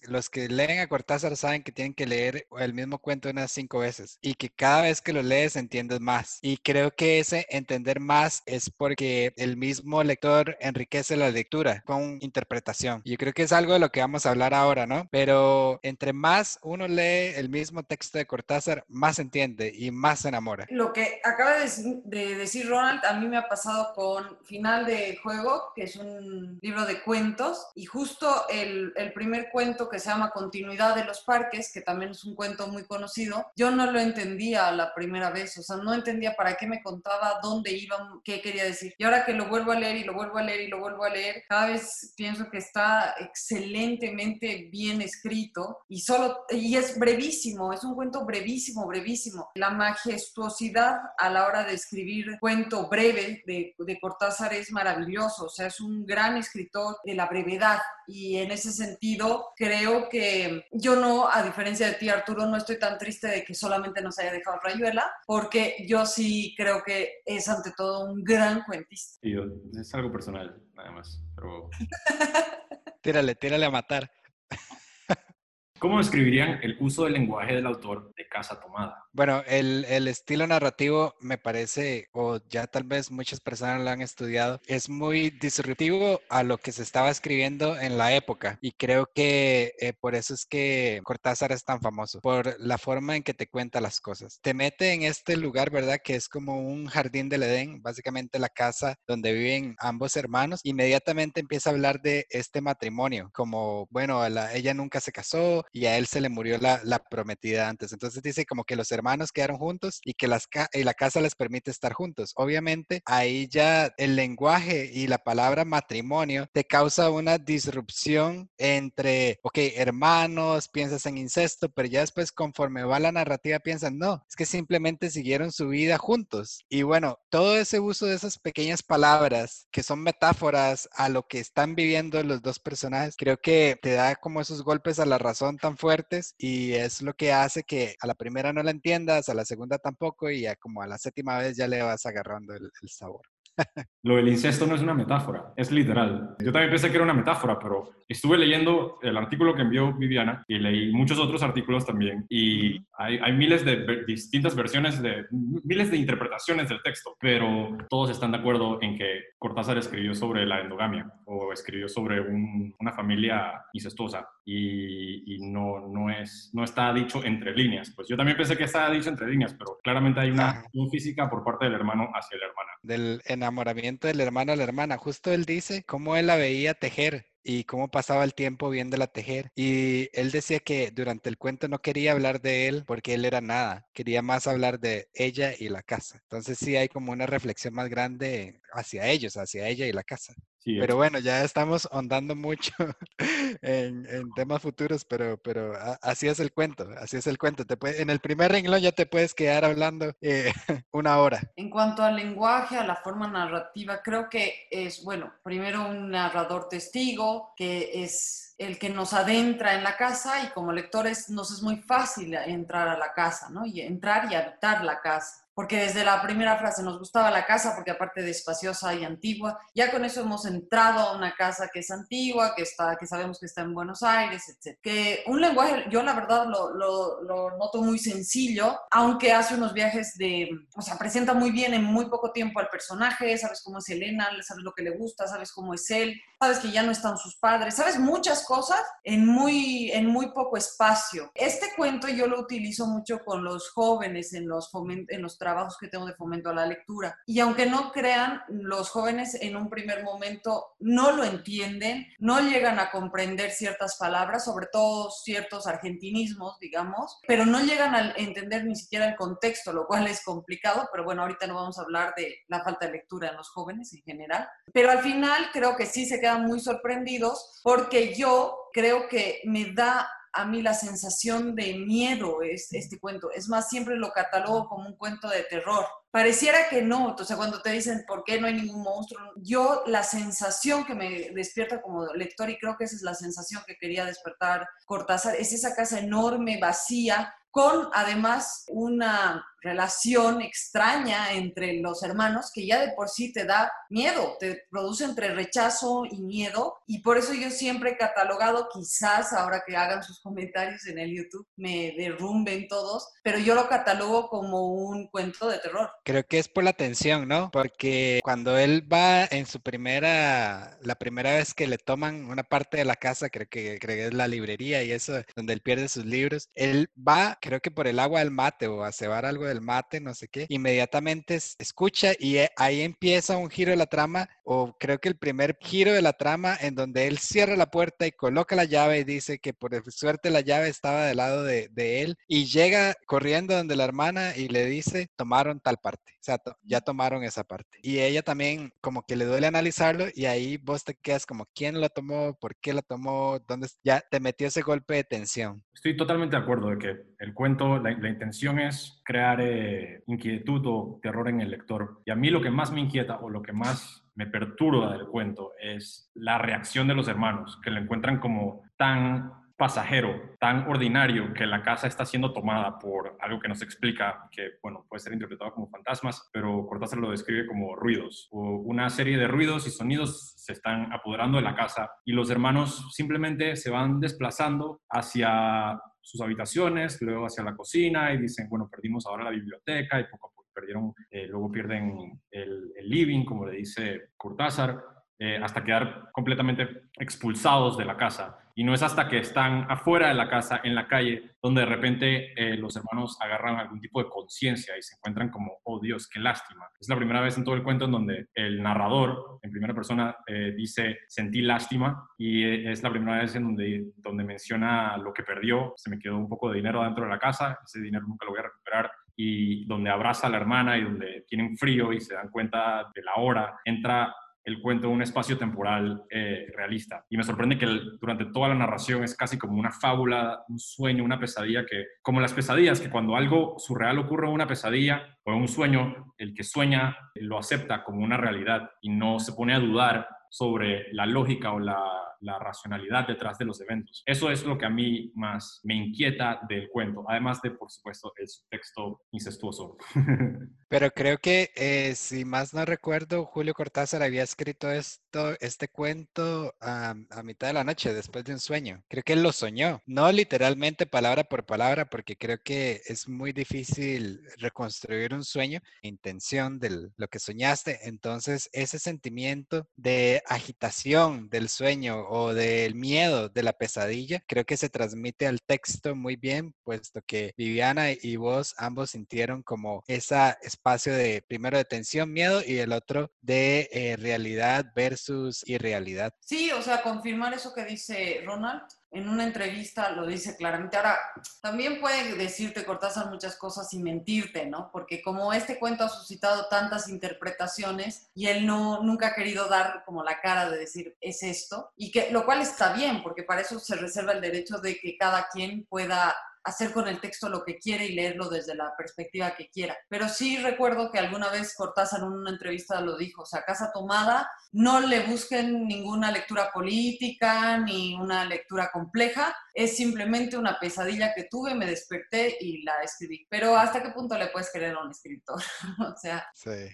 los 0.09 0.29
que 0.29 0.49
leen 0.49 0.81
a 0.81 0.87
Cortázar 0.87 1.35
saben 1.37 1.63
que 1.63 1.73
tienen 1.73 1.95
que 1.95 2.07
leer 2.07 2.47
el 2.59 2.75
mismo 2.75 2.99
cuento 2.99 3.31
unas 3.31 3.53
cinco 3.53 3.79
veces 3.79 4.19
y 4.21 4.35
que 4.35 4.51
cada 4.51 4.83
vez 4.83 5.01
que 5.01 5.15
lo 5.15 5.23
lees 5.23 5.57
entiendes 5.57 6.01
más. 6.01 6.41
Y 6.43 6.59
creo 6.59 6.91
que 6.91 7.21
ese 7.21 7.47
entender 7.49 8.01
más 8.01 8.43
es 8.45 8.69
porque 8.69 9.33
el 9.37 9.57
mismo 9.57 10.03
lector 10.05 10.59
enriquece 10.61 11.06
enriquece 11.07 11.17
la 11.17 11.31
lectura 11.31 11.83
con 11.85 12.19
interpretación. 12.21 13.03
Yo 13.05 13.17
creo 13.17 13.33
que 13.33 13.43
es 13.43 13.53
algo 13.53 13.73
de 13.75 13.79
lo 13.79 13.91
que 13.91 14.01
vamos 14.01 14.27
a 14.27 14.31
hablar 14.31 14.55
ahora, 14.55 14.87
¿no? 14.87 15.09
Pero 15.11 15.79
entre 15.83 16.13
más 16.13 16.59
uno 16.63 16.89
lee 16.89 17.35
el 17.37 17.49
mismo 17.49 17.83
texto 17.83 18.19
de 18.19 18.27
Cortázar, 18.27 18.85
más 18.89 19.19
entiende 19.19 19.73
y 19.75 19.91
más 19.91 20.21
se 20.21 20.29
enamora. 20.29 20.67
Lo 20.71 20.93
que 20.93 21.21
acaba 21.23 21.55
de, 21.59 22.35
decir 22.37 22.69
Ronald, 22.69 23.05
a 23.05 23.15
mí 23.15 23.29
me 23.29 23.37
ha 23.37 23.49
pasado 23.49 23.93
con 23.95 24.39
Final 24.45 24.87
de 24.87 25.19
Juego, 25.23 25.73
que 25.75 25.85
es 25.85 25.97
un 25.97 26.59
libro 26.63 26.85
de 26.85 27.03
cuentos, 27.03 27.67
y 27.75 27.87
justo 27.87 28.47
el, 28.49 28.93
el 28.97 29.13
primer 29.13 29.51
cuento 29.51 29.89
que 29.89 29.99
se 29.99 30.09
llama 30.09 30.31
Continuidad 30.31 30.95
de 30.95 31.05
los 31.05 31.21
Parques, 31.21 31.73
que 31.73 31.81
también 31.81 32.13
es 32.13 32.25
un 32.25 32.35
cuento 32.35 32.67
muy 32.69 32.85
conocido, 32.85 33.47
yo 33.57 33.71
no 33.71 33.91
lo 33.91 34.01
entendía 34.01 34.71
la 34.73 34.95
primera 34.95 35.31
vez, 35.31 35.57
o 35.59 35.63
sea, 35.63 35.77
no 35.77 35.95
entendía 35.95 36.35
para 36.35 36.57
qué 36.57 36.67
me 36.67 36.83
contaba, 36.83 37.39
dónde 37.43 37.73
iba, 37.73 37.97
qué 38.25 38.41
quería 38.41 38.65
decir. 38.65 38.95
Y 38.99 39.05
ahora 39.05 39.25
que 39.25 39.33
lo 39.33 39.49
vuelvo 39.49 39.73
a 39.73 39.79
leer 39.79 39.97
y 39.97 40.05
lo 40.05 40.15
vuelvo 40.15 40.39
a 40.39 40.43
leer 40.43 40.61
y 40.63 40.69
lo 40.69 40.81
vuelvo 40.81 40.96
a 41.05 41.11
leer, 41.11 41.45
cada 41.49 41.69
vez 41.69 42.13
pienso 42.17 42.51
que 42.51 42.59
está 42.59 43.15
excelentemente 43.21 44.69
bien 44.71 45.01
escrito 45.01 45.81
y 45.89 46.01
solo 46.01 46.45
y 46.51 46.77
es 46.77 46.99
brevísimo, 46.99 47.73
es 47.73 47.85
un 47.85 47.95
cuento 47.95 48.25
brevísimo, 48.25 48.87
brevísimo. 48.87 49.51
La 49.55 49.71
majestuosidad 49.71 50.99
a 51.19 51.31
la 51.31 51.47
hora 51.47 51.65
de 51.65 51.75
escribir 51.75 52.39
cuento 52.41 52.89
breve 52.89 53.43
de, 53.47 53.75
de 53.79 54.01
Cortázar 54.01 54.55
es 54.55 54.73
maravilloso, 54.73 55.47
o 55.47 55.49
sea, 55.49 55.67
es 55.67 55.81
un 55.81 56.05
gran 56.05 56.37
escritor 56.37 56.97
de 57.05 57.15
la 57.15 57.27
brevedad 57.27 57.81
y 58.07 58.37
en 58.37 58.51
ese 58.51 58.73
sentido 58.73 59.53
creo 59.57 60.09
que 60.09 60.65
yo 60.73 60.97
no, 60.97 61.29
a 61.29 61.43
diferencia 61.43 61.89
de 61.89 61.95
ti 61.95 62.09
Arturo, 62.09 62.47
no 62.47 62.57
estoy 62.57 62.79
tan 62.79 62.99
triste 62.99 63.29
de 63.29 63.45
que 63.45 63.55
solamente 63.55 64.03
nos 64.03 64.19
haya 64.19 64.33
dejado 64.33 64.59
Rayuela, 64.63 65.11
porque 65.27 65.85
yo 65.89 66.07
sí 66.07 66.55
creo 66.57 66.83
que 66.85 67.23
es 67.25 67.49
ante 67.49 67.73
todo 67.77 68.11
un 68.11 68.23
gran 68.23 68.63
cuentista. 68.65 69.19
Y 69.23 69.35
es 69.79 69.95
algo 69.95 70.13
personal, 70.13 70.63
nada 70.75 70.91
más, 70.91 71.23
pero... 71.35 71.71
tírale, 73.03 73.35
tírale 73.35 73.67
a 73.67 73.71
matar. 73.71 74.11
¿Cómo 75.79 75.99
describirían 75.99 76.59
el 76.63 76.77
uso 76.81 77.05
del 77.05 77.13
lenguaje 77.13 77.55
del 77.55 77.67
autor 77.67 78.15
de 78.15 78.27
Casa 78.27 78.59
Tomada? 78.59 79.05
Bueno, 79.13 79.43
el, 79.47 80.09
estilo 80.09 80.47
narrativo 80.47 81.15
me 81.21 81.39
parece, 81.39 82.09
o 82.13 82.39
ya 82.49 82.67
tal 82.67 82.85
vez 82.85 83.11
muchas 83.11 83.41
personas 83.41 83.83
lo 83.83 83.91
han 83.91 84.01
estudiado, 84.01 84.61
es 84.67 84.89
muy 84.89 85.31
disruptivo 85.31 86.21
a 86.29 86.43
lo 86.43 86.59
que 86.59 86.73
se 86.73 86.83
estaba 86.83 87.11
escribiendo 87.11 87.79
en 87.79 87.99
la 87.99 88.15
época. 88.15 88.59
Y 88.63 88.73
creo 88.73 89.09
que 89.15 89.75
eh, 89.81 89.93
por 89.93 90.15
eso 90.15 90.33
es 90.35 90.47
que 90.47 91.01
Cortázar 91.05 91.53
es 91.53 91.65
tan 91.65 91.81
famoso, 91.81 92.21
por 92.21 92.59
la 92.59 92.79
forma 92.79 93.17
en 93.17 93.23
que 93.23 93.35
te 93.35 93.47
cuenta 93.47 93.81
las 93.81 94.01
cosas. 94.01 94.39
Te 94.43 94.55
mete 94.55 94.93
en 94.93 95.03
este 95.03 95.37
lugar, 95.37 95.71
¿verdad? 95.71 96.01
Que 96.03 96.15
es 96.15 96.29
como 96.29 96.61
un 96.61 96.87
jardín 96.87 97.29
del 97.29 97.43
Edén, 97.43 97.83
básicamente 97.83 98.39
la 98.39 98.49
casa 98.49 98.97
donde 99.07 99.33
viven 99.33 99.77
ambos 99.79 100.17
hermanos. 100.17 100.61
Inmediatamente 100.63 101.41
empieza 101.41 101.71
a 101.71 101.73
hablar 101.75 102.01
de 102.01 102.27
este 102.31 102.61
matrimonio, 102.61 103.31
como, 103.35 103.89
bueno, 103.91 104.25
ella 104.27 104.75
nunca 104.75 105.01
se 105.01 105.13
casó, 105.13 105.66
y 105.73 105.87
a 105.87 105.99
él 105.99 106.07
se 106.07 106.21
le 106.21 106.29
murió 106.29 106.59
la, 106.59 106.99
prometida 107.11 107.69
antes. 107.69 107.93
Entonces 107.93 108.23
dice 108.23 108.47
como 108.47 108.65
que 108.65 108.77
los 108.77 108.91
hermanos 108.91 109.33
quedaron 109.33 109.59
juntos 109.59 110.01
y 110.05 110.15
que 110.15 110.29
la 110.29 110.95
casa 110.95 111.21
les 111.21 111.35
permite 111.35 111.71
estar 111.71 111.93
juntos. 111.93 112.33
Obviamente 112.37 113.03
ahí 113.05 113.49
ya 113.49 113.93
el 113.97 114.17
lenguaje 114.17 114.91
y 114.93 115.07
la 115.07 115.19
palabra 115.19 115.65
matrimonio 115.65 116.49
te 116.53 116.65
causa 116.65 117.11
una 117.11 117.39
disrupción 117.39 118.51
entre, 118.59 119.39
ok, 119.43 119.59
hermanos, 119.77 120.69
piensas 120.69 121.07
en 121.07 121.19
incesto, 121.19 121.69
pero 121.69 121.89
ya 121.89 122.01
después 122.01 122.33
conforme 122.33 122.85
va 122.85 122.99
la 122.99 123.13
narrativa 123.13 123.59
piensan, 123.59 123.99
no, 123.99 124.25
es 124.29 124.37
que 124.37 124.47
simplemente 124.47 125.11
siguieron 125.11 125.53
su 125.53 125.69
vida 125.69 125.99
juntos. 125.99 126.65
Y 126.69 126.83
bueno, 126.83 127.19
todo 127.31 127.57
ese 127.57 127.81
uso 127.81 128.07
de 128.07 128.15
esas 128.15 128.39
pequeñas 128.39 128.83
palabras 128.83 129.67
que 129.71 129.83
son 129.83 130.03
metáforas 130.03 130.89
a 130.93 131.09
lo 131.09 131.27
que 131.27 131.39
están 131.39 131.75
viviendo 131.75 132.23
los 132.23 132.43
dos 132.43 132.59
personajes, 132.59 133.17
creo 133.17 133.39
que 133.39 133.79
te 133.81 133.93
da 133.93 134.17
como 134.17 134.41
esos 134.41 134.63
golpes 134.63 134.99
a 134.99 135.07
la 135.07 135.19
razón 135.19 135.56
tan 135.59 135.77
fuertes 135.77 136.35
y 136.39 136.73
es 136.73 137.03
lo 137.03 137.15
que 137.15 137.33
hace 137.33 137.63
que 137.63 137.97
a 138.01 138.07
la 138.07 138.15
primera 138.15 138.53
no 138.53 138.63
la 138.63 138.71
entiendas, 138.71 139.29
a 139.29 139.35
la 139.35 139.45
segunda 139.45 139.79
tampoco 139.79 140.31
y 140.31 140.47
como 140.61 140.83
a 140.83 140.87
la 140.87 140.99
séptima 140.99 141.39
vez 141.39 141.57
ya 141.57 141.69
le 141.69 141.83
vas 141.83 142.07
agarrando 142.07 142.55
el, 142.55 142.71
el 142.83 142.89
sabor. 142.89 143.23
Lo 144.03 144.17
del 144.17 144.29
incesto 144.29 144.67
no 144.67 144.75
es 144.75 144.83
una 144.83 144.95
metáfora, 144.95 145.53
es 145.57 145.71
literal. 145.71 146.37
Yo 146.41 146.53
también 146.53 146.71
pensé 146.71 146.89
que 146.89 146.97
era 146.97 147.05
una 147.05 147.15
metáfora, 147.15 147.59
pero 147.59 147.91
estuve 148.09 148.39
leyendo 148.39 148.99
el 149.03 149.17
artículo 149.17 149.55
que 149.55 149.63
envió 149.63 149.93
Viviana 149.95 150.45
y 150.47 150.59
leí 150.59 150.93
muchos 150.93 151.19
otros 151.19 151.43
artículos 151.43 151.85
también 151.85 152.25
y 152.29 152.77
hay, 152.99 153.19
hay 153.19 153.33
miles 153.33 153.65
de 153.65 154.05
distintas 154.07 154.55
versiones, 154.55 155.03
de 155.03 155.27
miles 155.31 155.91
de 155.91 155.97
interpretaciones 155.97 156.69
del 156.69 156.83
texto, 156.83 157.17
pero 157.21 157.77
todos 157.89 158.11
están 158.11 158.33
de 158.33 158.39
acuerdo 158.39 158.81
en 158.83 158.97
que 158.97 159.21
Cortázar 159.39 159.77
escribió 159.79 160.15
sobre 160.15 160.47
la 160.47 160.61
endogamia 160.61 161.13
o 161.27 161.53
escribió 161.53 161.89
sobre 161.89 162.21
una 162.21 162.93
familia 162.93 163.65
incestuosa 163.73 164.27
y, 164.45 165.35
y, 165.35 165.39
no, 165.41 165.87
no, 165.89 166.11
es, 166.11 166.51
no 166.55 166.65
está 166.65 166.93
dicho 166.93 167.23
entre 167.25 167.55
líneas. 167.55 167.93
Pues 167.95 168.09
yo 168.09 168.17
también 168.17 168.37
pensé 168.37 168.57
que 168.57 168.65
estaba 168.65 168.91
dicho 168.91 169.11
entre 169.11 169.29
líneas, 169.29 169.55
pero 169.55 169.79
claramente 169.83 170.21
hay 170.21 170.31
una 170.31 170.51
acción 170.51 170.89
física 170.91 171.29
por 171.29 171.45
parte 171.45 171.67
del 171.67 171.75
hermano 171.75 172.09
hacia 172.15 172.39
la 172.39 172.47
hermana. 172.47 172.71
Del 172.83 173.23
enamoramiento 173.27 174.07
del 174.07 174.21
hermano 174.21 174.53
a 174.53 174.57
la 174.57 174.65
hermana. 174.65 174.97
Justo 174.97 175.33
él 175.33 175.45
dice 175.45 175.85
cómo 175.85 176.17
él 176.17 176.29
la 176.29 176.37
veía 176.37 176.75
tejer 176.75 177.27
y 177.49 177.65
cómo 177.65 177.89
pasaba 177.89 178.25
el 178.25 178.35
tiempo 178.35 178.69
viéndola 178.71 179.07
tejer. 179.07 179.51
Y 179.55 180.09
él 180.13 180.33
decía 180.33 180.59
que 180.59 180.91
durante 180.91 181.29
el 181.29 181.39
cuento 181.39 181.69
no 181.69 181.79
quería 181.79 182.13
hablar 182.13 182.41
de 182.43 182.67
él 182.67 182.85
porque 182.87 183.15
él 183.15 183.25
era 183.25 183.41
nada, 183.41 183.87
quería 183.93 184.21
más 184.21 184.49
hablar 184.49 184.81
de 184.81 185.09
ella 185.15 185.55
y 185.57 185.69
la 185.69 185.83
casa. 185.83 186.19
Entonces 186.23 186.59
sí 186.59 186.77
hay 186.77 186.89
como 186.89 187.13
una 187.13 187.27
reflexión 187.27 187.75
más 187.75 187.89
grande 187.89 188.61
hacia 188.73 189.07
ellos, 189.07 189.37
hacia 189.37 189.69
ella 189.69 189.87
y 189.87 189.93
la 189.93 190.03
casa 190.03 190.35
pero 190.75 190.97
bueno, 190.97 191.19
ya 191.21 191.45
estamos 191.45 191.89
ahondando 191.93 192.35
mucho 192.35 192.73
en, 193.63 194.31
temas 194.35 194.61
futuros, 194.61 195.05
pero, 195.05 195.39
pero 195.39 195.73
así 196.03 196.27
es 196.27 196.41
el 196.41 196.53
cuento, 196.53 196.89
así 196.99 197.17
es 197.17 197.27
el 197.27 197.39
cuento. 197.39 197.65
Te 197.65 197.77
puede, 197.77 198.03
en 198.03 198.11
el 198.11 198.21
primer 198.21 198.51
renglón 198.51 198.81
ya 198.81 198.93
te 198.93 199.07
puedes 199.07 199.35
quedar 199.35 199.65
hablando 199.65 200.15
eh, 200.21 200.53
una 200.93 201.19
hora. 201.19 201.41
En 201.57 201.71
cuanto 201.71 202.03
al 202.03 202.17
lenguaje, 202.17 202.77
a 202.77 202.85
la 202.85 202.97
forma 202.97 203.29
narrativa, 203.29 204.03
creo 204.03 204.29
que 204.29 204.67
es, 204.71 205.05
bueno, 205.05 205.33
primero 205.45 205.89
un 205.89 206.11
narrador 206.11 206.69
testigo, 206.69 207.53
que 207.57 208.03
es 208.03 208.55
el 208.59 208.79
que 208.79 208.91
nos 208.91 209.13
adentra 209.13 209.75
en 209.75 209.85
la 209.85 209.97
casa 209.97 210.43
y 210.43 210.49
como 210.49 210.73
lectores 210.73 211.29
nos 211.31 211.53
es 211.53 211.63
muy 211.63 211.77
fácil 211.77 212.35
entrar 212.35 212.89
a 212.89 212.99
la 212.99 213.13
casa, 213.13 213.51
¿no? 213.51 213.67
Y 213.67 213.81
entrar 213.81 214.31
y 214.33 214.35
habitar 214.35 214.83
la 214.83 215.01
casa 215.01 215.46
porque 215.57 215.79
desde 215.79 216.05
la 216.05 216.21
primera 216.21 216.59
frase 216.59 216.83
nos 216.83 216.99
gustaba 216.99 217.31
la 217.31 217.47
casa, 217.47 217.75
porque 217.75 217.91
aparte 217.91 218.21
de 218.21 218.31
espaciosa 218.31 218.95
y 218.95 219.05
antigua, 219.05 219.59
ya 219.75 219.91
con 219.91 220.05
eso 220.05 220.21
hemos 220.21 220.45
entrado 220.45 221.01
a 221.01 221.17
una 221.17 221.35
casa 221.35 221.71
que 221.73 221.81
es 221.81 221.91
antigua, 221.91 222.55
que, 222.55 222.61
está, 222.61 222.95
que 223.01 223.07
sabemos 223.07 223.41
que 223.41 223.47
está 223.47 223.63
en 223.63 223.73
Buenos 223.73 224.03
Aires, 224.03 224.43
etc. 224.51 224.79
Que 224.83 225.25
un 225.27 225.41
lenguaje, 225.41 225.87
yo 225.89 226.03
la 226.03 226.13
verdad 226.13 226.47
lo, 226.47 226.75
lo, 226.75 227.23
lo, 227.23 227.57
noto 227.57 227.81
muy 227.81 227.99
sencillo, 227.99 228.79
aunque 228.91 229.33
hace 229.33 229.55
unos 229.55 229.73
viajes 229.73 230.19
de, 230.19 230.51
o 230.77 230.83
sea, 230.83 230.99
presenta 230.99 231.33
muy 231.33 231.51
bien 231.51 231.73
en 231.73 231.85
muy 231.85 232.11
poco 232.11 232.33
tiempo 232.33 232.61
al 232.61 232.69
personaje, 232.69 233.39
sabes 233.39 233.63
cómo 233.65 233.79
es 233.79 233.89
Elena, 233.89 234.29
sabes 234.43 234.63
lo 234.63 234.75
que 234.75 234.83
le 234.83 234.91
gusta, 234.91 235.27
sabes 235.27 235.53
cómo 235.53 235.73
es 235.73 235.91
él, 235.91 236.21
sabes 236.39 236.59
que 236.59 236.71
ya 236.71 236.83
no 236.83 236.93
están 236.93 237.17
sus 237.17 237.37
padres, 237.37 237.77
sabes 237.77 237.99
muchas 237.99 238.45
cosas 238.45 238.81
en 239.03 239.27
muy, 239.27 239.91
en 239.93 240.07
muy 240.07 240.33
poco 240.33 240.57
espacio. 240.57 241.31
Este 241.35 241.67
cuento 241.77 242.09
yo 242.09 242.27
lo 242.27 242.41
utilizo 242.41 242.87
mucho 242.87 243.21
con 243.25 243.43
los 243.43 243.71
jóvenes 243.71 244.33
en 244.35 244.49
los, 244.49 244.71
en 245.09 245.23
los 245.23 245.39
trabajos 245.39 245.77
que 245.79 245.89
tengo 245.89 246.07
de 246.07 246.15
fomento 246.15 246.51
a 246.51 246.55
la 246.55 246.67
lectura. 246.67 247.19
Y 247.27 247.41
aunque 247.41 247.67
no 247.67 247.91
crean, 247.93 248.43
los 248.49 248.91
jóvenes 248.91 249.35
en 249.41 249.57
un 249.57 249.71
primer 249.71 250.03
momento 250.03 250.75
no 250.79 251.13
lo 251.13 251.25
entienden, 251.25 252.07
no 252.19 252.41
llegan 252.41 252.79
a 252.79 252.91
comprender 252.91 253.51
ciertas 253.51 253.97
palabras, 253.97 254.45
sobre 254.45 254.67
todo 254.67 255.11
ciertos 255.11 255.67
argentinismos, 255.67 256.59
digamos, 256.59 257.19
pero 257.27 257.47
no 257.47 257.61
llegan 257.61 257.95
a 257.95 258.13
entender 258.17 258.65
ni 258.65 258.77
siquiera 258.77 259.07
el 259.07 259.17
contexto, 259.17 259.73
lo 259.73 259.87
cual 259.87 260.07
es 260.07 260.23
complicado, 260.23 260.89
pero 260.93 261.05
bueno, 261.05 261.23
ahorita 261.23 261.47
no 261.47 261.55
vamos 261.55 261.79
a 261.79 261.83
hablar 261.83 262.15
de 262.17 262.45
la 262.49 262.63
falta 262.63 262.87
de 262.87 262.93
lectura 262.93 263.29
en 263.29 263.37
los 263.37 263.49
jóvenes 263.49 263.93
en 263.95 264.03
general. 264.03 264.49
Pero 264.73 264.91
al 264.91 264.99
final 264.99 265.51
creo 265.53 265.77
que 265.77 265.87
sí 265.87 266.05
se 266.07 266.21
quedan 266.27 266.47
muy 266.47 266.59
sorprendidos 266.59 267.61
porque 267.63 268.15
yo 268.17 268.57
creo 268.73 269.09
que 269.09 269.41
me 269.45 269.73
da 269.73 270.09
a 270.33 270.45
mí 270.45 270.61
la 270.61 270.75
sensación 270.75 271.55
de 271.55 271.79
miedo 271.79 272.43
es 272.43 272.71
este 272.73 272.99
cuento. 272.99 273.31
Es 273.31 273.49
más, 273.49 273.71
siempre 273.71 273.97
lo 273.97 274.11
catalogo 274.11 274.69
como 274.69 274.89
un 274.89 274.97
cuento 274.97 275.29
de 275.29 275.45
terror. 275.45 275.87
Pareciera 276.11 276.69
que 276.69 276.83
no, 276.83 277.15
o 277.19 277.25
sea, 277.25 277.37
cuando 277.37 277.63
te 277.63 277.71
dicen 277.71 278.05
por 278.07 278.23
qué 278.23 278.39
no 278.39 278.47
hay 278.47 278.55
ningún 278.55 278.83
monstruo, 278.83 279.33
yo 279.37 279.83
la 279.87 280.03
sensación 280.03 280.85
que 280.85 280.95
me 280.95 281.31
despierta 281.31 281.81
como 281.81 282.13
lector, 282.13 282.51
y 282.51 282.59
creo 282.59 282.77
que 282.77 282.85
esa 282.85 282.97
es 282.97 283.03
la 283.03 283.15
sensación 283.15 283.63
que 283.67 283.79
quería 283.79 284.05
despertar 284.05 284.69
Cortázar, 284.85 285.37
es 285.37 285.55
esa 285.55 285.75
casa 285.75 286.01
enorme, 286.01 286.59
vacía, 286.61 287.33
con 287.51 287.89
además 287.95 288.67
una 288.69 289.43
relación 289.67 290.41
extraña 290.41 291.33
entre 291.33 291.81
los 291.81 292.03
hermanos 292.03 292.51
que 292.55 292.67
ya 292.67 292.81
de 292.81 292.93
por 292.93 293.09
sí 293.09 293.33
te 293.33 293.45
da 293.45 293.73
miedo, 293.91 294.37
te 294.39 294.63
produce 294.71 295.05
entre 295.05 295.35
rechazo 295.35 296.05
y 296.11 296.23
miedo. 296.23 296.79
Y 296.87 297.01
por 297.01 297.19
eso 297.19 297.35
yo 297.35 297.51
siempre 297.51 297.91
he 297.91 297.97
catalogado, 297.97 298.69
quizás 298.73 299.33
ahora 299.33 299.63
que 299.67 299.77
hagan 299.77 300.03
sus 300.03 300.21
comentarios 300.21 300.87
en 300.87 300.99
el 300.99 301.15
YouTube, 301.15 301.47
me 301.57 301.95
derrumben 301.97 302.69
todos, 302.69 303.09
pero 303.23 303.39
yo 303.39 303.55
lo 303.55 303.69
catalogo 303.69 304.29
como 304.29 304.67
un 304.67 305.09
cuento 305.09 305.49
de 305.49 305.59
terror. 305.59 305.91
Creo 306.05 306.25
que 306.25 306.39
es 306.39 306.49
por 306.49 306.65
la 306.65 306.73
tensión, 306.73 307.27
¿no? 307.27 307.51
Porque 307.51 308.21
cuando 308.23 308.57
él 308.57 308.87
va 308.91 309.25
en 309.25 309.47
su 309.47 309.61
primera, 309.61 310.79
la 310.81 310.95
primera 310.95 311.35
vez 311.35 311.55
que 311.55 311.67
le 311.67 311.79
toman 311.79 312.27
una 312.27 312.45
parte 312.45 312.77
de 312.77 312.85
la 312.85 312.97
casa, 312.97 313.29
creo 313.29 313.49
que, 313.49 313.79
creo 313.81 313.97
que 313.97 314.07
es 314.07 314.15
la 314.15 314.29
librería 314.29 314.83
y 314.83 314.93
eso, 314.93 315.21
donde 315.35 315.53
él 315.53 315.61
pierde 315.61 315.89
sus 315.89 316.05
libros, 316.05 316.49
él 316.55 316.89
va, 316.97 317.39
creo 317.41 317.61
que 317.61 317.71
por 317.71 317.87
el 317.87 317.99
agua 317.99 318.21
del 318.21 318.31
mate 318.31 318.69
o 318.69 318.85
a 318.85 318.93
cebar 318.93 319.27
algo 319.27 319.47
del 319.57 319.65
mate, 319.65 320.01
no 320.01 320.15
sé 320.15 320.29
qué, 320.29 320.47
inmediatamente 320.49 321.39
escucha 321.59 322.13
y 322.19 322.37
eh, 322.37 322.51
ahí 322.57 322.83
empieza 322.83 323.37
un 323.37 323.51
giro 323.51 323.71
de 323.71 323.77
la 323.77 323.87
trama, 323.87 324.29
o 324.45 324.77
creo 324.79 324.99
que 324.99 325.09
el 325.09 325.17
primer 325.17 325.59
giro 325.61 325.93
de 325.93 326.03
la 326.03 326.13
trama 326.13 326.57
en 326.61 326.75
donde 326.75 327.07
él 327.07 327.19
cierra 327.19 327.57
la 327.57 327.71
puerta 327.71 328.07
y 328.07 328.13
coloca 328.13 328.57
la 328.57 328.65
llave 328.65 328.99
y 328.99 329.05
dice 329.05 329.39
que 329.39 329.53
por 329.53 329.73
suerte 329.91 330.31
la 330.31 330.41
llave 330.41 330.69
estaba 330.69 331.05
del 331.05 331.17
lado 331.17 331.43
de, 331.45 331.69
él 331.77 332.17
y 332.29 332.47
llega 332.47 332.95
corriendo 333.07 333.57
donde 333.57 333.77
la 333.77 333.85
hermana 333.85 334.37
y 334.37 334.49
le 334.49 334.67
dice, 334.67 335.09
tomaron 335.17 335.61
tal 335.61 335.79
parte. 335.79 336.13
O 336.17 336.27
sea, 336.27 336.41
ya 336.65 336.81
tomaron 336.81 337.23
esa 337.23 337.45
parte. 337.45 337.79
Y 337.83 338.01
ella 338.01 338.23
también 338.23 338.73
como 338.81 339.05
que 339.07 339.15
le 339.15 339.25
duele 339.25 339.47
analizarlo 339.47 340.07
y 340.15 340.25
ahí 340.27 340.57
vos 340.57 340.85
te 340.85 340.95
quedas 340.95 341.25
como, 341.25 341.47
¿quién 341.55 341.81
lo 341.81 341.89
tomó? 341.89 342.35
¿Por 342.35 342.57
qué 342.57 342.73
lo 342.75 342.83
tomó? 342.83 343.39
¿Dónde? 343.47 343.69
Ya 343.85 344.01
te 344.01 344.21
metió 344.21 344.49
ese 344.49 344.63
golpe 344.63 344.95
de 344.95 345.05
tensión. 345.05 345.63
Estoy 345.75 345.97
totalmente 345.97 346.37
de 346.37 346.43
acuerdo 346.43 346.71
de 346.71 346.79
que 346.79 346.97
el 347.19 347.35
cuento, 347.35 347.79
la, 347.79 347.93
intención 347.93 348.59
es 348.59 348.96
crear 349.07 349.41
eh, 349.41 350.03
inquietud 350.09 350.63
o 350.67 350.99
terror 351.01 351.29
en 351.29 351.41
el 351.41 351.51
lector. 351.51 352.03
Y 352.05 352.11
a 352.11 352.17
mí 352.17 352.29
lo 352.31 352.43
que 352.43 352.51
más 352.51 352.73
me 352.73 352.81
inquieta 352.81 353.19
o 353.19 353.31
lo 353.31 353.41
que 353.41 353.53
más 353.53 354.05
me 354.17 354.27
perturba 354.27 354.93
del 354.93 355.07
cuento 355.07 355.53
es 355.61 356.11
la 356.15 356.39
reacción 356.39 356.89
de 356.89 356.95
los 356.95 357.07
hermanos, 357.07 357.61
que 357.63 357.71
lo 357.71 357.81
encuentran 357.81 358.19
como 358.19 358.63
tan 358.77 359.31
pasajero 359.57 360.37
tan 360.39 360.69
ordinario 360.69 361.33
que 361.33 361.47
la 361.47 361.63
casa 361.63 361.87
está 361.87 362.05
siendo 362.05 362.33
tomada 362.33 362.79
por 362.79 363.17
algo 363.21 363.41
que 363.41 363.49
no 363.49 363.55
se 363.55 363.65
explica, 363.65 364.29
que 364.31 364.59
bueno, 364.63 364.85
puede 364.89 365.01
ser 365.01 365.15
interpretado 365.15 365.53
como 365.53 365.69
fantasmas, 365.69 366.29
pero 366.33 366.67
Cortázar 366.67 366.99
lo 366.99 367.11
describe 367.11 367.47
como 367.47 367.75
ruidos. 367.75 368.29
O 368.33 368.59
una 368.59 368.91
serie 368.91 369.17
de 369.17 369.29
ruidos 369.29 369.67
y 369.67 369.71
sonidos 369.71 370.35
se 370.37 370.53
están 370.53 370.93
apoderando 370.93 371.39
de 371.39 371.45
la 371.45 371.55
casa 371.55 371.91
y 372.05 372.13
los 372.13 372.31
hermanos 372.31 372.93
simplemente 372.95 373.57
se 373.57 373.71
van 373.71 373.99
desplazando 373.99 374.83
hacia 374.91 375.81
sus 376.07 376.21
habitaciones, 376.21 377.03
luego 377.03 377.27
hacia 377.27 377.43
la 377.43 377.57
cocina 377.57 378.13
y 378.13 378.19
dicen, 378.19 378.49
bueno, 378.49 378.69
perdimos 378.71 379.07
ahora 379.07 379.25
la 379.25 379.31
biblioteca 379.31 379.99
y 379.99 380.05
poco 380.05 380.29
a 380.29 380.31
poco 380.31 380.47
perdieron, 380.55 380.95
eh, 381.11 381.27
luego 381.27 381.51
pierden 381.51 382.21
el, 382.31 382.73
living, 382.83 383.25
como 383.25 383.45
le 383.45 383.57
dice 383.57 384.11
Cortázar 384.17 384.81
eh, 385.19 385.37
hasta 385.43 385.65
quedar 385.65 386.11
completamente 386.13 386.85
expulsados 386.99 387.77
de 387.77 387.85
la 387.85 387.97
casa. 387.97 388.39
Y 388.59 388.65
no 388.65 388.73
es 388.73 388.83
hasta 388.83 389.07
que 389.07 389.19
están 389.19 389.71
afuera 389.71 390.09
de 390.09 390.15
la 390.15 390.31
casa, 390.31 390.63
en 390.65 390.75
la 390.75 390.89
calle, 390.89 391.37
donde 391.43 391.61
de 391.61 391.67
repente 391.67 392.33
eh, 392.35 392.57
los 392.57 392.75
hermanos 392.75 393.19
agarran 393.21 393.57
algún 393.57 393.81
tipo 393.81 394.03
de 394.03 394.09
conciencia 394.09 394.79
y 394.79 394.83
se 394.83 394.97
encuentran 394.97 395.29
como, 395.29 395.59
oh 395.65 395.79
Dios, 395.79 396.09
qué 396.09 396.19
lástima. 396.21 396.67
Es 396.81 396.89
la 396.89 396.97
primera 396.97 397.21
vez 397.21 397.37
en 397.37 397.45
todo 397.45 397.55
el 397.55 397.63
cuento 397.63 397.85
en 397.85 397.93
donde 397.93 398.29
el 398.35 398.63
narrador, 398.63 399.41
en 399.43 399.51
primera 399.51 399.75
persona, 399.75 400.17
eh, 400.27 400.55
dice, 400.57 401.01
sentí 401.07 401.43
lástima. 401.43 402.09
Y 402.17 402.67
es 402.67 402.83
la 402.83 402.91
primera 402.91 403.19
vez 403.19 403.35
en 403.35 403.43
donde, 403.43 403.93
donde 403.99 404.25
menciona 404.25 404.97
lo 404.97 405.13
que 405.13 405.23
perdió. 405.23 405.75
Se 405.77 405.91
me 405.91 405.99
quedó 405.99 406.17
un 406.17 406.29
poco 406.29 406.49
de 406.49 406.57
dinero 406.57 406.83
dentro 406.83 407.05
de 407.05 407.11
la 407.11 407.19
casa, 407.19 407.59
ese 407.63 407.83
dinero 407.83 408.07
nunca 408.09 408.25
lo 408.25 408.31
voy 408.31 408.41
a 408.41 408.45
recuperar 408.45 408.91
y 409.17 409.67
donde 409.67 409.91
abraza 409.91 410.27
a 410.27 410.31
la 410.31 410.37
hermana 410.37 410.77
y 410.77 410.85
donde 410.85 411.25
tienen 411.27 411.57
frío 411.57 411.93
y 411.93 412.01
se 412.01 412.15
dan 412.15 412.29
cuenta 412.29 412.91
de 412.95 413.03
la 413.03 413.15
hora, 413.17 413.59
entra 413.65 414.15
el 414.47 414.63
cuento 414.63 414.89
un 414.89 415.03
espacio 415.03 415.37
temporal 415.37 416.05
eh, 416.09 416.47
realista. 416.57 417.05
Y 417.11 417.17
me 417.17 417.25
sorprende 417.25 417.59
que 417.59 417.67
durante 418.01 418.27
toda 418.27 418.49
la 418.49 418.55
narración 418.55 419.03
es 419.03 419.17
casi 419.17 419.37
como 419.37 419.59
una 419.59 419.73
fábula, 419.73 420.45
un 420.49 420.61
sueño, 420.61 421.03
una 421.03 421.19
pesadilla, 421.19 421.67
que 421.67 421.87
como 422.01 422.21
las 422.21 422.33
pesadillas, 422.33 422.81
que 422.81 422.89
cuando 422.89 423.17
algo 423.17 423.57
surreal 423.59 423.99
ocurre 423.99 424.31
una 424.31 424.47
pesadilla 424.47 425.19
o 425.25 425.35
un 425.35 425.49
sueño, 425.49 426.15
el 426.17 426.33
que 426.33 426.45
sueña 426.45 426.97
lo 427.17 427.39
acepta 427.39 427.83
como 427.83 428.05
una 428.05 428.17
realidad 428.17 428.71
y 428.81 428.91
no 428.91 429.19
se 429.19 429.33
pone 429.33 429.53
a 429.53 429.59
dudar 429.59 430.09
sobre 430.31 430.93
la 430.93 431.07
lógica 431.07 431.53
o 431.53 431.59
la, 431.59 431.83
la, 432.27 432.39
racionalidad 432.39 433.07
detrás 433.07 433.39
de 433.39 433.45
los 433.45 433.61
eventos. 433.61 434.03
Eso 434.05 434.31
es 434.31 434.45
lo 434.45 434.59
que 434.59 434.67
a 434.67 434.71
mí 434.71 435.11
más 435.15 435.61
me 435.65 435.75
inquieta 435.75 436.41
del 436.49 436.69
cuento, 436.69 437.05
además 437.09 437.41
de, 437.43 437.51
por 437.53 437.71
supuesto, 437.71 438.13
el 438.17 438.29
subtexto 438.29 439.03
incestuoso. 439.11 439.77
Pero 440.69 440.91
creo 440.91 441.19
que, 441.19 441.51
eh, 441.55 441.95
si 441.95 442.25
más 442.25 442.53
no 442.53 442.65
recuerdo, 442.65 443.25
Julio 443.25 443.55
Cortázar 443.55 444.03
había 444.03 444.23
escrito 444.23 444.71
esto, 444.71 445.37
este 445.41 445.69
cuento 445.69 446.55
a, 446.61 446.95
mitad 447.23 447.49
de 447.49 447.53
la 447.55 447.65
noche, 447.65 447.95
después 447.95 448.25
de 448.25 448.33
un 448.33 448.41
sueño. 448.41 448.83
Creo 448.89 449.03
que 449.03 449.13
él 449.13 449.23
lo 449.23 449.33
soñó, 449.33 449.81
no 449.87 450.11
literalmente 450.13 450.87
palabra 450.87 451.25
por 451.25 451.47
palabra, 451.47 451.87
porque 451.87 452.17
creo 452.17 452.39
que 452.45 452.83
es 452.87 453.09
muy 453.09 453.33
difícil 453.33 454.21
reconstruir 454.39 455.15
un 455.15 455.25
sueño, 455.25 455.61
intención 455.83 456.59
de 456.59 456.91
lo 456.97 457.09
que 457.09 457.19
soñaste. 457.19 457.89
Entonces, 457.89 458.51
ese 458.53 458.79
sentimiento 458.79 459.69
de 459.77 460.23
agitación 460.27 461.29
del 461.29 461.49
sueño 461.49 462.07
o 462.17 462.35
del 462.35 462.75
miedo 462.75 463.29
de 463.29 463.43
la 463.43 463.53
pesadilla, 463.53 464.23
creo 464.27 464.45
que 464.45 464.57
se 464.57 464.69
transmite 464.69 465.27
al 465.27 465.41
texto 465.43 465.95
muy 465.95 466.17
bien, 466.17 466.55
puesto 466.65 467.03
que 467.07 467.35
Viviana 467.37 467.91
y 467.93 468.17
vos 468.17 468.55
ambos 468.57 468.91
sintieron 468.91 469.43
como 469.43 469.85
esa 469.87 470.39
espacio 470.43 470.95
de 470.95 471.23
primero 471.27 471.59
de 471.59 471.65
tensión, 471.65 472.13
miedo 472.13 472.43
y 472.45 472.59
el 472.59 472.73
otro 472.73 473.11
de 473.21 473.69
eh, 473.73 473.97
realidad 473.97 474.67
versus 474.75 475.43
irrealidad. 475.47 476.15
Sí, 476.21 476.51
o 476.53 476.63
sea, 476.63 476.83
confirmar 476.83 477.35
eso 477.35 477.53
que 477.55 477.65
dice 477.65 478.23
Ronald, 478.25 478.63
en 478.91 479.09
una 479.09 479.25
entrevista 479.25 479.91
lo 479.91 480.07
dice 480.07 480.37
claramente. 480.37 480.77
Ahora, 480.77 480.99
también 481.41 481.81
puede 481.81 482.15
decirte 482.15 482.65
Cortázar 482.65 483.11
muchas 483.11 483.37
cosas 483.37 483.73
y 483.75 483.79
mentirte, 483.79 484.47
¿no? 484.47 484.71
Porque 484.73 485.03
como 485.03 485.33
este 485.33 485.59
cuento 485.59 485.85
ha 485.85 485.89
suscitado 485.89 486.47
tantas 486.49 486.89
interpretaciones 486.89 488.09
y 488.15 488.27
él 488.29 488.47
no, 488.47 488.83
nunca 488.83 489.09
ha 489.09 489.15
querido 489.15 489.49
dar 489.49 489.83
como 489.85 490.03
la 490.03 490.21
cara 490.21 490.49
de 490.51 490.59
decir 490.59 490.97
es 491.01 491.23
esto, 491.23 491.73
y 491.77 491.91
que 491.91 492.11
lo 492.11 492.25
cual 492.25 492.41
está 492.41 492.73
bien, 492.73 493.03
porque 493.03 493.23
para 493.23 493.41
eso 493.41 493.59
se 493.59 493.77
reserva 493.77 494.13
el 494.13 494.21
derecho 494.21 494.59
de 494.59 494.79
que 494.79 494.97
cada 494.97 495.29
quien 495.29 495.65
pueda 495.67 496.15
hacer 496.47 496.73
con 496.73 496.87
el 496.87 497.01
texto 497.01 497.29
lo 497.29 497.45
que 497.45 497.59
quiere 497.59 497.87
y 497.87 497.95
leerlo 497.95 498.29
desde 498.31 498.55
la 498.55 498.73
perspectiva 498.77 499.35
que 499.35 499.49
quiera. 499.49 499.77
Pero 499.89 500.09
sí 500.09 500.39
recuerdo 500.39 500.91
que 500.93 500.99
alguna 500.99 501.29
vez 501.29 501.55
Cortázar 501.55 502.01
en 502.01 502.07
una 502.07 502.31
entrevista 502.31 502.81
lo 502.81 502.97
dijo, 502.97 503.23
o 503.23 503.27
sea, 503.27 503.43
Casa 503.43 503.73
Tomada, 503.75 504.31
no 504.53 504.81
le 504.81 505.01
busquen 505.01 505.67
ninguna 505.67 506.13
lectura 506.13 506.51
política 506.53 507.59
ni 507.59 507.95
una 507.95 508.25
lectura 508.25 508.71
compleja, 508.73 509.37
es 509.53 509.77
simplemente 509.77 510.37
una 510.37 510.59
pesadilla 510.61 511.13
que 511.15 511.25
tuve, 511.25 511.55
me 511.55 511.67
desperté 511.67 512.37
y 512.41 512.63
la 512.63 512.83
escribí. 512.83 513.27
Pero 513.29 513.57
¿hasta 513.57 513.83
qué 513.83 513.91
punto 513.91 514.17
le 514.17 514.29
puedes 514.29 514.51
creer 514.53 514.77
a 514.77 514.85
un 514.85 514.91
escritor? 514.91 515.43
o 515.81 515.97
sea... 516.01 516.25
Sí. 516.33 516.69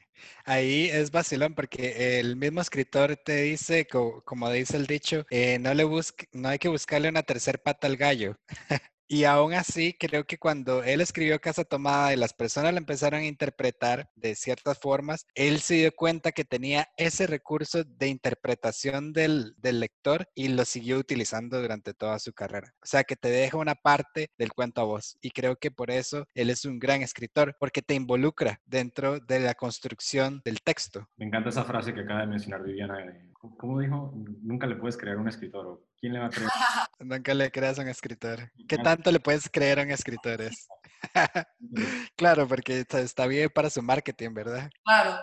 Ahí 0.45 0.89
es 0.93 1.11
vacilón 1.11 1.55
porque 1.55 2.21
el 2.21 2.37
mismo 2.37 2.61
escritor 2.61 3.17
te 3.17 3.43
dice, 3.43 3.87
como, 3.87 4.51
dice 4.51 4.77
el 4.77 4.87
dicho, 4.87 5.25
eh, 5.31 5.59
no, 5.59 5.73
le 5.75 5.85
busque, 5.85 6.29
no 6.33 6.49
hay 6.49 6.59
que 6.59 6.69
buscarle 6.69 7.09
una 7.09 7.23
tercer 7.23 7.63
pata 7.63 7.87
al 7.87 7.97
gallo. 7.97 8.37
Y 9.09 9.25
aún 9.25 9.53
así, 9.55 9.95
creo 9.99 10.25
que 10.25 10.39
cuando 10.39 10.83
él 10.83 11.01
escribió 11.01 11.41
Casa 11.41 11.65
Tomada 11.65 12.13
y 12.13 12.17
las 12.17 12.33
personas 12.33 12.73
lo 12.73 12.79
empezaron 12.79 13.21
a 13.21 13.27
interpretar 13.27 14.11
de 14.15 14.35
ciertas 14.35 14.79
formas, 14.79 15.27
él 15.35 15.61
se 15.61 15.75
dio 15.75 15.93
cuenta 15.93 16.33
que 16.33 16.45
tenía 16.45 16.89
ese 16.97 17.27
recurso 17.27 17.85
de 17.85 18.09
interpretación 18.09 19.13
del, 19.13 19.55
del, 19.59 19.81
lector 19.81 20.29
y 20.35 20.49
lo 20.49 20.65
siguió 20.65 20.99
utilizando 20.99 21.61
durante 21.61 21.95
toda 21.95 22.19
su 22.19 22.33
carrera. 22.33 22.73
O 22.83 22.87
sea, 22.87 23.05
que 23.05 23.17
te 23.17 23.29
deja 23.29 23.57
una 23.57 23.75
parte 23.75 24.31
del 24.39 24.53
cuento 24.53 24.81
a 24.81 24.85
vos. 24.85 25.17
Y 25.21 25.31
creo 25.31 25.57
que 25.57 25.71
por 25.71 25.91
eso 25.91 26.27
él 26.35 26.51
es 26.51 26.65
un 26.65 26.79
gran 26.79 27.03
escritor, 27.03 27.57
porque 27.59 27.83
te 27.83 27.95
involucra 27.95 28.61
dentro 28.65 29.21
de 29.21 29.41
la 29.41 29.55
construcción 29.55 30.41
del 30.45 30.61
texto. 30.63 31.09
Me 31.17 31.27
encanta 31.27 31.51
esa 31.51 31.65
frase 31.65 31.93
que 31.93 32.01
acaba 32.01 32.21
de 32.21 32.27
mencionar 32.29 32.63
Viviana. 32.63 33.32
¿Cómo 33.59 33.81
dijo? 33.81 34.13
Nunca 34.43 34.67
le 34.67 34.77
puedes 34.77 34.97
creer 34.97 35.17
a 35.17 35.21
un 35.21 35.29
escritor. 35.29 35.85
¿Quién 35.99 36.13
le 36.13 36.21
va 36.21 36.27
a 36.27 36.31
creer? 36.31 36.49
Nunca 37.01 37.35
le 37.35 37.51
creas 37.51 37.79
a 37.79 37.83
un 37.83 37.89
escritor. 37.89 38.53
¿Qué 38.69 38.79
tanto 38.79 39.11
le 39.11 39.19
puedes 39.19 39.49
creer 39.51 39.81
a 39.81 39.83
un 39.83 39.91
escritor? 39.91 40.41
claro, 42.17 42.47
porque 42.47 42.85
está 42.89 43.27
bien 43.27 43.51
para 43.53 43.71
su 43.71 43.83
marketing, 43.83 44.33
¿verdad? 44.33 44.71
Claro. 44.85 45.19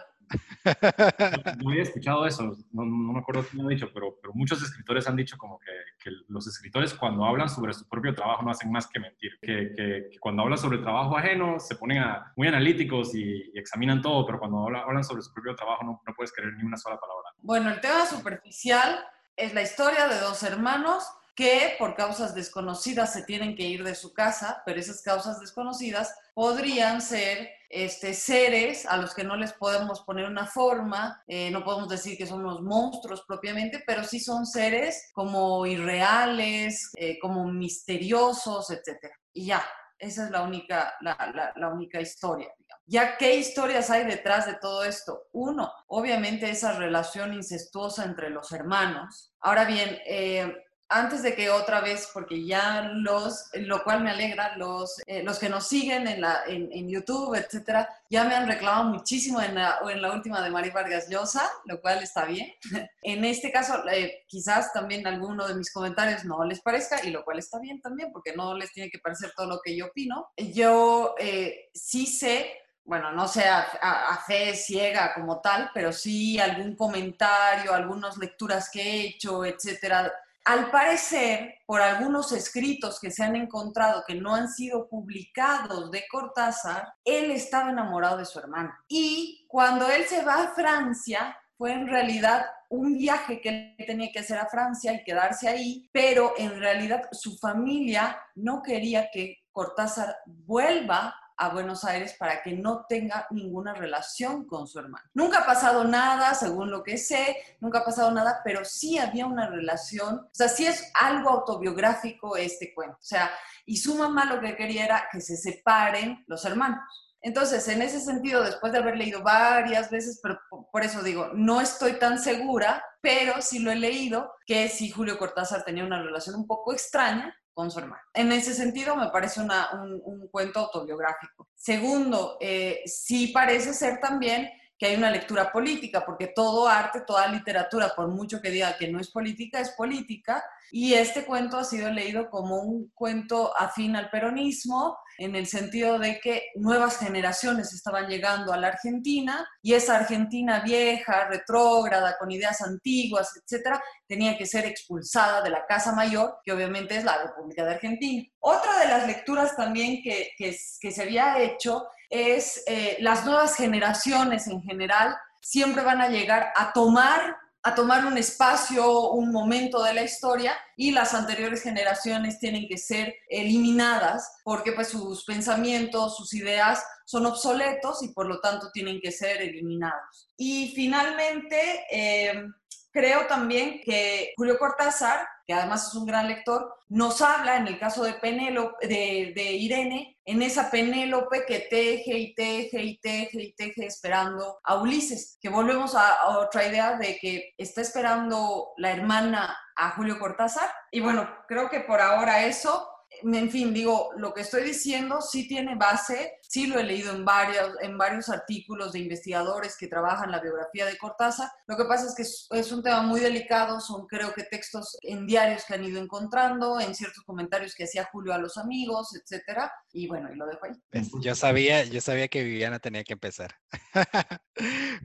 No 1.63 1.69
había 1.69 1.83
escuchado 1.83 2.25
eso, 2.25 2.55
no, 2.71 2.85
me 2.85 3.19
acuerdo 3.19 3.45
quién 3.49 3.63
lo 3.63 3.69
ha 3.69 3.71
dicho, 3.71 3.89
pero, 3.93 4.17
pero, 4.21 4.33
muchos 4.33 4.61
escritores 4.61 5.07
han 5.07 5.15
dicho 5.15 5.37
como 5.37 5.59
que, 5.59 5.71
que, 6.03 6.11
los 6.27 6.47
escritores 6.47 6.93
cuando 6.93 7.25
hablan 7.25 7.49
sobre 7.49 7.73
su 7.73 7.87
propio 7.87 8.13
trabajo 8.13 8.43
no 8.43 8.51
hacen 8.51 8.71
más 8.71 8.87
que 8.87 8.99
mentir, 8.99 9.31
que, 9.41 9.73
que 9.75 10.19
cuando 10.19 10.43
hablan 10.43 10.57
sobre 10.57 10.77
el 10.77 10.83
trabajo 10.83 11.17
ajeno 11.17 11.59
se 11.59 11.75
ponen 11.75 11.99
a, 11.99 12.33
muy 12.35 12.47
analíticos 12.47 13.15
y, 13.15 13.51
examinan 13.55 14.01
todo, 14.01 14.25
pero 14.25 14.39
cuando 14.39 14.63
hablan, 14.65 14.83
hablan 14.83 15.03
sobre 15.03 15.21
su 15.21 15.33
propio 15.33 15.55
trabajo 15.55 15.83
no, 15.83 16.01
no 16.05 16.13
puedes 16.13 16.31
creer 16.31 16.53
ni 16.53 16.63
una 16.63 16.77
sola 16.77 16.99
palabra. 16.99 17.29
Bueno, 17.41 17.69
el 17.69 17.81
tema 17.81 18.05
superficial 18.05 18.99
es 19.35 19.53
la 19.53 19.61
historia 19.61 20.07
de 20.07 20.19
dos 20.19 20.43
hermanos 20.43 21.05
que 21.39 21.77
por 21.79 21.95
causas 21.95 22.35
desconocidas 22.35 23.13
se 23.13 23.23
tienen 23.23 23.55
que 23.55 23.63
ir 23.63 23.85
de 23.85 23.95
su 23.95 24.11
casa, 24.11 24.61
pero 24.65 24.77
esas 24.77 25.01
causas 25.01 25.39
desconocidas 25.39 26.13
podrían 26.33 27.01
ser 27.01 27.49
este, 27.69 28.13
seres 28.13 28.85
a 28.85 28.97
los 28.97 29.13
que 29.13 29.23
no 29.23 29.37
les 29.37 29.53
podemos 29.53 30.01
poner 30.01 30.25
una 30.25 30.45
forma, 30.45 31.23
eh, 31.29 31.49
no 31.49 31.63
podemos 31.63 31.87
decir 31.87 32.17
que 32.17 32.27
son 32.27 32.43
los 32.43 32.61
monstruos 32.61 33.23
propiamente, 33.25 33.81
pero 33.87 34.03
sí 34.03 34.19
son 34.19 34.45
seres 34.45 35.11
como 35.13 35.65
irreales, 35.65 36.91
eh, 36.97 37.17
como 37.19 37.45
misteriosos, 37.45 38.69
etc. 38.71 39.09
Y 39.31 39.45
ya, 39.45 39.65
esa 39.97 40.25
es 40.25 40.31
la 40.31 40.41
única, 40.41 40.93
la, 40.99 41.53
la, 41.55 41.69
única 41.69 42.01
historia. 42.01 42.53
Ya, 42.85 43.15
¿qué 43.15 43.37
historias 43.37 43.89
hay 43.89 44.03
detrás 44.03 44.45
de 44.45 44.55
todo 44.55 44.83
esto? 44.83 45.27
Uno, 45.31 45.71
obviamente 45.87 46.49
esa 46.49 46.73
relación 46.73 47.33
incestuosa 47.33 48.03
entre 48.03 48.29
los 48.29 48.51
hermanos. 48.51 49.31
Ahora 49.39 49.63
bien, 49.63 49.99
eh, 50.05 50.53
antes 50.89 51.21
de 51.21 51.35
que 51.35 51.51
otra 51.51 51.81
vez, 51.81 52.09
porque 52.11 52.43
ya 52.43 52.81
los, 52.93 53.49
lo 53.53 53.83
cual 53.83 54.03
me 54.03 54.09
alegra, 54.09 54.57
los, 54.57 54.99
eh, 55.05 55.21
los 55.23 55.37
que 55.37 55.47
nos 55.47 55.67
siguen 55.67 56.07
en, 56.07 56.21
la, 56.21 56.41
en, 56.47 56.89
YouTube, 56.89 57.35
etcétera, 57.35 57.87
ya 58.09 58.23
me 58.23 58.33
han 58.33 58.47
reclamado 58.47 58.85
muchísimo 58.85 59.39
en 59.39 59.53
la, 59.53 59.79
en 59.87 60.01
la 60.01 60.11
última 60.11 60.41
de 60.41 60.49
Mari 60.49 60.71
Vargas 60.71 61.07
Llosa, 61.07 61.47
lo 61.65 61.79
cual 61.79 62.01
está 62.01 62.25
bien. 62.25 62.51
en 63.03 63.23
este 63.23 63.51
caso, 63.51 63.87
eh, 63.87 64.23
quizás 64.27 64.73
también 64.73 65.05
alguno 65.05 65.47
de 65.47 65.53
mis 65.53 65.71
comentarios 65.71 66.25
no 66.25 66.43
les 66.43 66.59
parezca, 66.59 67.05
y 67.05 67.11
lo 67.11 67.23
cual 67.23 67.37
está 67.37 67.59
bien 67.59 67.79
también, 67.81 68.11
porque 68.11 68.35
no 68.35 68.55
les 68.55 68.73
tiene 68.73 68.89
que 68.89 68.97
parecer 68.97 69.31
todo 69.35 69.45
lo 69.45 69.61
que 69.63 69.77
yo 69.77 69.87
opino. 69.87 70.29
Yo 70.37 71.13
eh, 71.19 71.69
sí 71.73 72.07
sé 72.07 72.51
bueno, 72.85 73.11
no 73.11 73.27
sé 73.27 73.43
a, 73.43 73.59
a, 73.59 74.17
fe 74.25 74.55
ciega 74.55 75.13
como 75.13 75.41
tal, 75.41 75.69
pero 75.75 75.93
sí 75.93 76.39
algún 76.39 76.75
comentario, 76.75 77.71
algunas 77.71 78.17
lecturas 78.17 78.67
que 78.71 78.81
he 78.81 79.01
hecho, 79.09 79.45
etcétera, 79.45 80.11
al 80.49 80.71
parecer, 80.71 81.59
por 81.67 81.79
algunos 81.79 82.31
escritos 82.31 82.99
que 82.99 83.11
se 83.11 83.23
han 83.23 83.35
encontrado 83.35 84.03
que 84.07 84.15
no 84.15 84.33
han 84.33 84.49
sido 84.49 84.89
publicados 84.89 85.91
de 85.91 86.05
Cortázar, 86.09 86.91
él 87.05 87.29
estaba 87.29 87.69
enamorado 87.69 88.17
de 88.17 88.25
su 88.25 88.39
hermana. 88.39 88.83
Y 88.87 89.45
cuando 89.47 89.87
él 89.91 90.05
se 90.05 90.25
va 90.25 90.41
a 90.41 90.55
Francia, 90.55 91.37
fue 91.55 91.73
en 91.73 91.87
realidad 91.87 92.47
un 92.67 92.97
viaje 92.97 93.39
que 93.41 93.75
él 93.77 93.85
tenía 93.85 94.11
que 94.11 94.21
hacer 94.21 94.39
a 94.39 94.49
Francia 94.49 94.91
y 94.91 95.03
quedarse 95.03 95.47
ahí, 95.47 95.87
pero 95.93 96.33
en 96.39 96.59
realidad 96.59 97.03
su 97.11 97.37
familia 97.37 98.19
no 98.33 98.63
quería 98.63 99.11
que 99.11 99.43
Cortázar 99.51 100.17
vuelva 100.25 101.13
a 101.39 101.49
Buenos 101.49 101.85
Aires 101.85 102.15
para 102.19 102.43
que 102.43 102.51
no 102.51 102.85
tenga 102.87 103.25
ninguna 103.31 103.73
relación 103.73 104.45
con 104.45 104.67
su 104.67 104.77
hermano. 104.77 105.09
Nunca 105.13 105.39
ha 105.39 105.45
pasado 105.45 105.85
nada, 105.85 106.33
según 106.35 106.69
lo 106.69 106.83
que 106.83 106.97
sé, 106.97 107.37
nunca 107.61 107.79
ha 107.79 107.85
pasado 107.85 108.11
nada, 108.11 108.41
pero 108.43 108.65
sí 108.65 108.97
había 108.97 109.25
una 109.25 109.47
relación, 109.47 110.19
o 110.19 110.29
sea, 110.33 110.49
sí 110.49 110.67
es 110.67 110.91
algo 110.99 111.29
autobiográfico 111.29 112.35
este 112.35 112.73
cuento. 112.73 112.97
O 112.99 113.03
sea, 113.03 113.31
y 113.65 113.77
su 113.77 113.95
mamá 113.95 114.25
lo 114.25 114.41
que 114.41 114.57
quería 114.57 114.83
era 114.83 115.07
que 115.11 115.21
se 115.21 115.37
separen 115.37 116.25
los 116.27 116.43
hermanos. 116.43 116.79
Entonces, 117.21 117.67
en 117.67 117.81
ese 117.81 117.99
sentido, 117.99 118.43
después 118.43 118.71
de 118.71 118.79
haber 118.79 118.97
leído 118.97 119.21
varias 119.21 119.89
veces, 119.89 120.19
pero 120.21 120.39
por 120.71 120.83
eso 120.83 121.03
digo, 121.03 121.31
no 121.33 121.61
estoy 121.61 121.93
tan 121.93 122.19
segura, 122.19 122.83
pero 123.01 123.41
sí 123.41 123.59
lo 123.59 123.71
he 123.71 123.75
leído, 123.75 124.33
que 124.45 124.69
si 124.69 124.89
Julio 124.89 125.17
Cortázar 125.17 125.63
tenía 125.63 125.85
una 125.85 126.01
relación 126.01 126.35
un 126.35 126.47
poco 126.47 126.73
extraña 126.73 127.35
con 127.59 127.69
su 127.69 127.79
hermano. 127.79 128.01
En 128.13 128.31
ese 128.31 128.53
sentido, 128.53 128.95
me 128.95 129.09
parece 129.09 129.41
un, 129.41 130.29
cuento 130.31 130.61
autobiográfico. 130.61 131.49
Segundo, 131.53 132.37
eh, 132.39 132.83
sí 132.85 133.27
parece 133.33 133.73
ser 133.73 133.99
también 133.99 134.49
que 134.79 134.87
hay 134.87 134.95
una 134.95 135.11
lectura 135.11 135.51
política, 135.51 136.05
porque 136.05 136.27
todo 136.27 136.67
arte, 136.67 137.01
toda 137.05 137.27
literatura, 137.27 137.91
por 137.93 138.07
mucho 138.07 138.41
que 138.41 138.49
diga 138.49 138.77
que 138.77 138.87
no 138.87 138.99
es 138.99 139.11
política, 139.11 139.59
es 139.59 139.71
política, 139.71 140.41
y 140.71 140.93
este 140.93 141.25
cuento 141.25 141.57
ha 141.57 141.65
sido 141.65 141.91
leído 141.91 142.29
como 142.29 142.61
un 142.61 142.89
cuento 142.95 143.51
afín 143.59 143.97
al 143.97 144.09
peronismo, 144.09 144.97
en 145.17 145.35
el 145.35 145.47
sentido 145.47 145.99
de 145.99 146.19
que 146.21 146.43
nuevas 146.55 146.97
generaciones 146.97 147.73
estaban 147.73 148.07
llegando 148.07 148.53
a 148.53 148.57
la 148.57 148.67
Argentina 148.69 149.45
y 149.61 149.73
esa 149.73 149.97
Argentina 149.97 150.61
vieja, 150.61 151.27
retrógrada, 151.27 152.17
con 152.17 152.31
ideas 152.31 152.61
antiguas, 152.61 153.29
etcétera, 153.35 153.83
tenía 154.07 154.37
que 154.37 154.45
ser 154.45 154.65
expulsada 154.65 155.41
de 155.41 155.49
la 155.49 155.65
Casa 155.65 155.93
Mayor, 155.93 156.37
que 156.43 156.53
obviamente 156.53 156.95
es 156.95 157.03
la 157.03 157.21
República 157.21 157.65
de 157.65 157.73
Argentina. 157.73 158.23
Otra 158.39 158.79
de 158.79 158.87
las 158.87 159.07
lecturas 159.07 159.57
también 159.57 160.01
que, 160.01 160.31
que, 160.37 160.53
se 160.53 161.01
había 161.01 161.41
hecho 161.41 161.85
es 162.09 162.63
eh, 162.67 162.97
las 162.99 163.25
nuevas 163.25 163.55
generaciones 163.55 164.47
en 164.47 164.61
general 164.61 165.15
siempre 165.41 165.83
van 165.83 166.01
a 166.01 166.09
llegar 166.09 166.51
a 166.55 166.73
tomar 166.73 167.37
a 167.61 167.75
tomar 167.75 168.05
un 168.05 168.17
espacio, 168.17 169.09
un 169.11 169.31
momento 169.31 169.83
de 169.83 169.93
la 169.93 170.03
historia 170.03 170.57
y 170.77 170.91
las 170.91 171.13
anteriores 171.13 171.61
generaciones 171.61 172.39
tienen 172.39 172.67
que 172.69 172.77
ser 172.77 173.13
eliminadas 173.27 174.31
porque 174.43 174.71
pues 174.71 174.87
sus 174.87 175.25
pensamientos, 175.25 176.15
sus 176.15 176.33
ideas 176.33 176.83
son 177.05 177.25
obsoletos 177.25 178.01
y 178.01 178.13
por 178.13 178.27
lo 178.27 178.39
tanto 178.39 178.71
tienen 178.71 179.01
que 179.01 179.11
ser 179.11 179.41
eliminados. 179.41 180.29
Y 180.37 180.71
finalmente, 180.73 181.85
eh, 181.91 182.45
creo 182.91 183.27
también 183.27 183.81
que 183.83 184.33
Julio 184.37 184.57
Cortázar, 184.57 185.27
que 185.49 185.55
además 185.55 185.87
es 185.87 185.95
un 185.95 186.05
gran 186.05 186.27
lector, 186.27 186.75
nos 186.89 187.23
habla, 187.23 187.57
en 187.57 187.65
el 187.65 187.79
caso 187.79 188.03
de, 188.03 188.13
Penélope, 188.13 188.87
de, 188.87 189.53
Irene, 189.53 190.15
en 190.23 190.43
esa 190.43 190.69
Penélope 190.69 191.43
que 191.47 191.61
teje 191.61 192.19
y 192.19 192.35
teje 192.35 192.83
y 192.83 192.99
teje 192.99 193.41
y 193.41 193.53
teje 193.55 193.87
esperando 193.87 194.59
a 194.63 194.75
Ulises, 194.75 195.39
que 195.41 195.49
volvemos 195.49 195.95
a, 195.95 196.17
a 196.17 196.37
otra 196.37 196.67
idea 196.67 196.97
de 196.97 197.17
que 197.17 197.55
está 197.57 197.81
esperando 197.81 198.73
la 198.77 198.91
hermana 198.91 199.57
a 199.75 199.89
Julio 199.95 200.19
Cortázar. 200.19 200.69
Y 200.91 200.99
bueno, 200.99 201.27
creo 201.47 201.67
que 201.67 201.79
por 201.79 201.99
ahora 201.99 202.45
eso 202.45 202.87
en 203.23 203.49
fin, 203.49 203.73
digo, 203.73 204.11
lo 204.17 204.33
que 204.33 204.41
estoy 204.41 204.63
diciendo 204.63 205.21
sí 205.21 205.47
tiene 205.47 205.75
base, 205.75 206.38
sí 206.49 206.65
lo 206.65 206.79
he 206.79 206.83
leído 206.83 207.15
en 207.15 207.23
varios, 207.23 207.75
en 207.81 207.95
varios 207.97 208.27
artículos 208.27 208.91
de 208.91 208.99
investigadores 208.99 209.77
que 209.77 209.87
trabajan 209.87 210.31
la 210.31 210.41
biografía 210.41 210.87
de 210.87 210.97
Cortázar. 210.97 211.47
Lo 211.67 211.77
que 211.77 211.85
pasa 211.85 212.07
es 212.07 212.15
que 212.15 212.57
es, 212.59 212.71
un 212.71 212.81
tema 212.81 213.03
muy 213.03 213.19
delicado, 213.19 213.79
son 213.79 214.07
creo 214.07 214.33
que 214.33 214.43
textos 214.43 214.97
en 215.03 215.27
diarios 215.27 215.63
que 215.65 215.75
han 215.75 215.83
ido 215.83 216.01
encontrando, 216.01 216.79
en 216.79 216.95
ciertos 216.95 217.23
comentarios 217.23 217.75
que 217.75 217.83
hacía 217.83 218.09
Julio 218.11 218.33
a 218.33 218.39
los 218.39 218.57
amigos, 218.57 219.15
etcétera. 219.15 219.71
Y 219.93 220.07
bueno, 220.07 220.33
y 220.33 220.35
lo 220.35 220.47
dejo 220.47 220.65
ahí. 220.65 221.01
Yo 221.21 221.35
sabía, 221.35 221.83
yo 221.83 222.01
sabía 222.01 222.27
que 222.27 222.43
Viviana 222.43 222.79
tenía 222.79 223.03
que 223.03 223.13
empezar. 223.13 223.53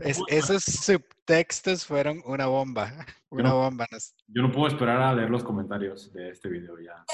esos 0.00 0.64
subtextos 0.64 1.84
fueron 1.84 2.22
una 2.24 2.46
bomba, 2.46 3.04
una 3.28 3.52
bomba. 3.52 3.86
Yo 4.28 4.42
no 4.42 4.50
puedo 4.50 4.68
esperar 4.68 5.02
a 5.02 5.14
leer 5.14 5.28
los 5.28 5.44
comentarios 5.44 6.10
de 6.14 6.30
este 6.30 6.48
video 6.48 6.76
ya. 6.80 7.04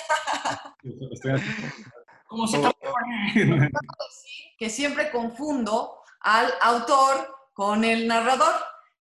¿Cómo 2.30 2.46
se 2.46 2.60
que 4.56 4.70
siempre 4.70 5.10
confundo 5.10 5.98
al 6.20 6.48
autor 6.60 7.36
con 7.52 7.82
el 7.84 8.06
narrador 8.06 8.54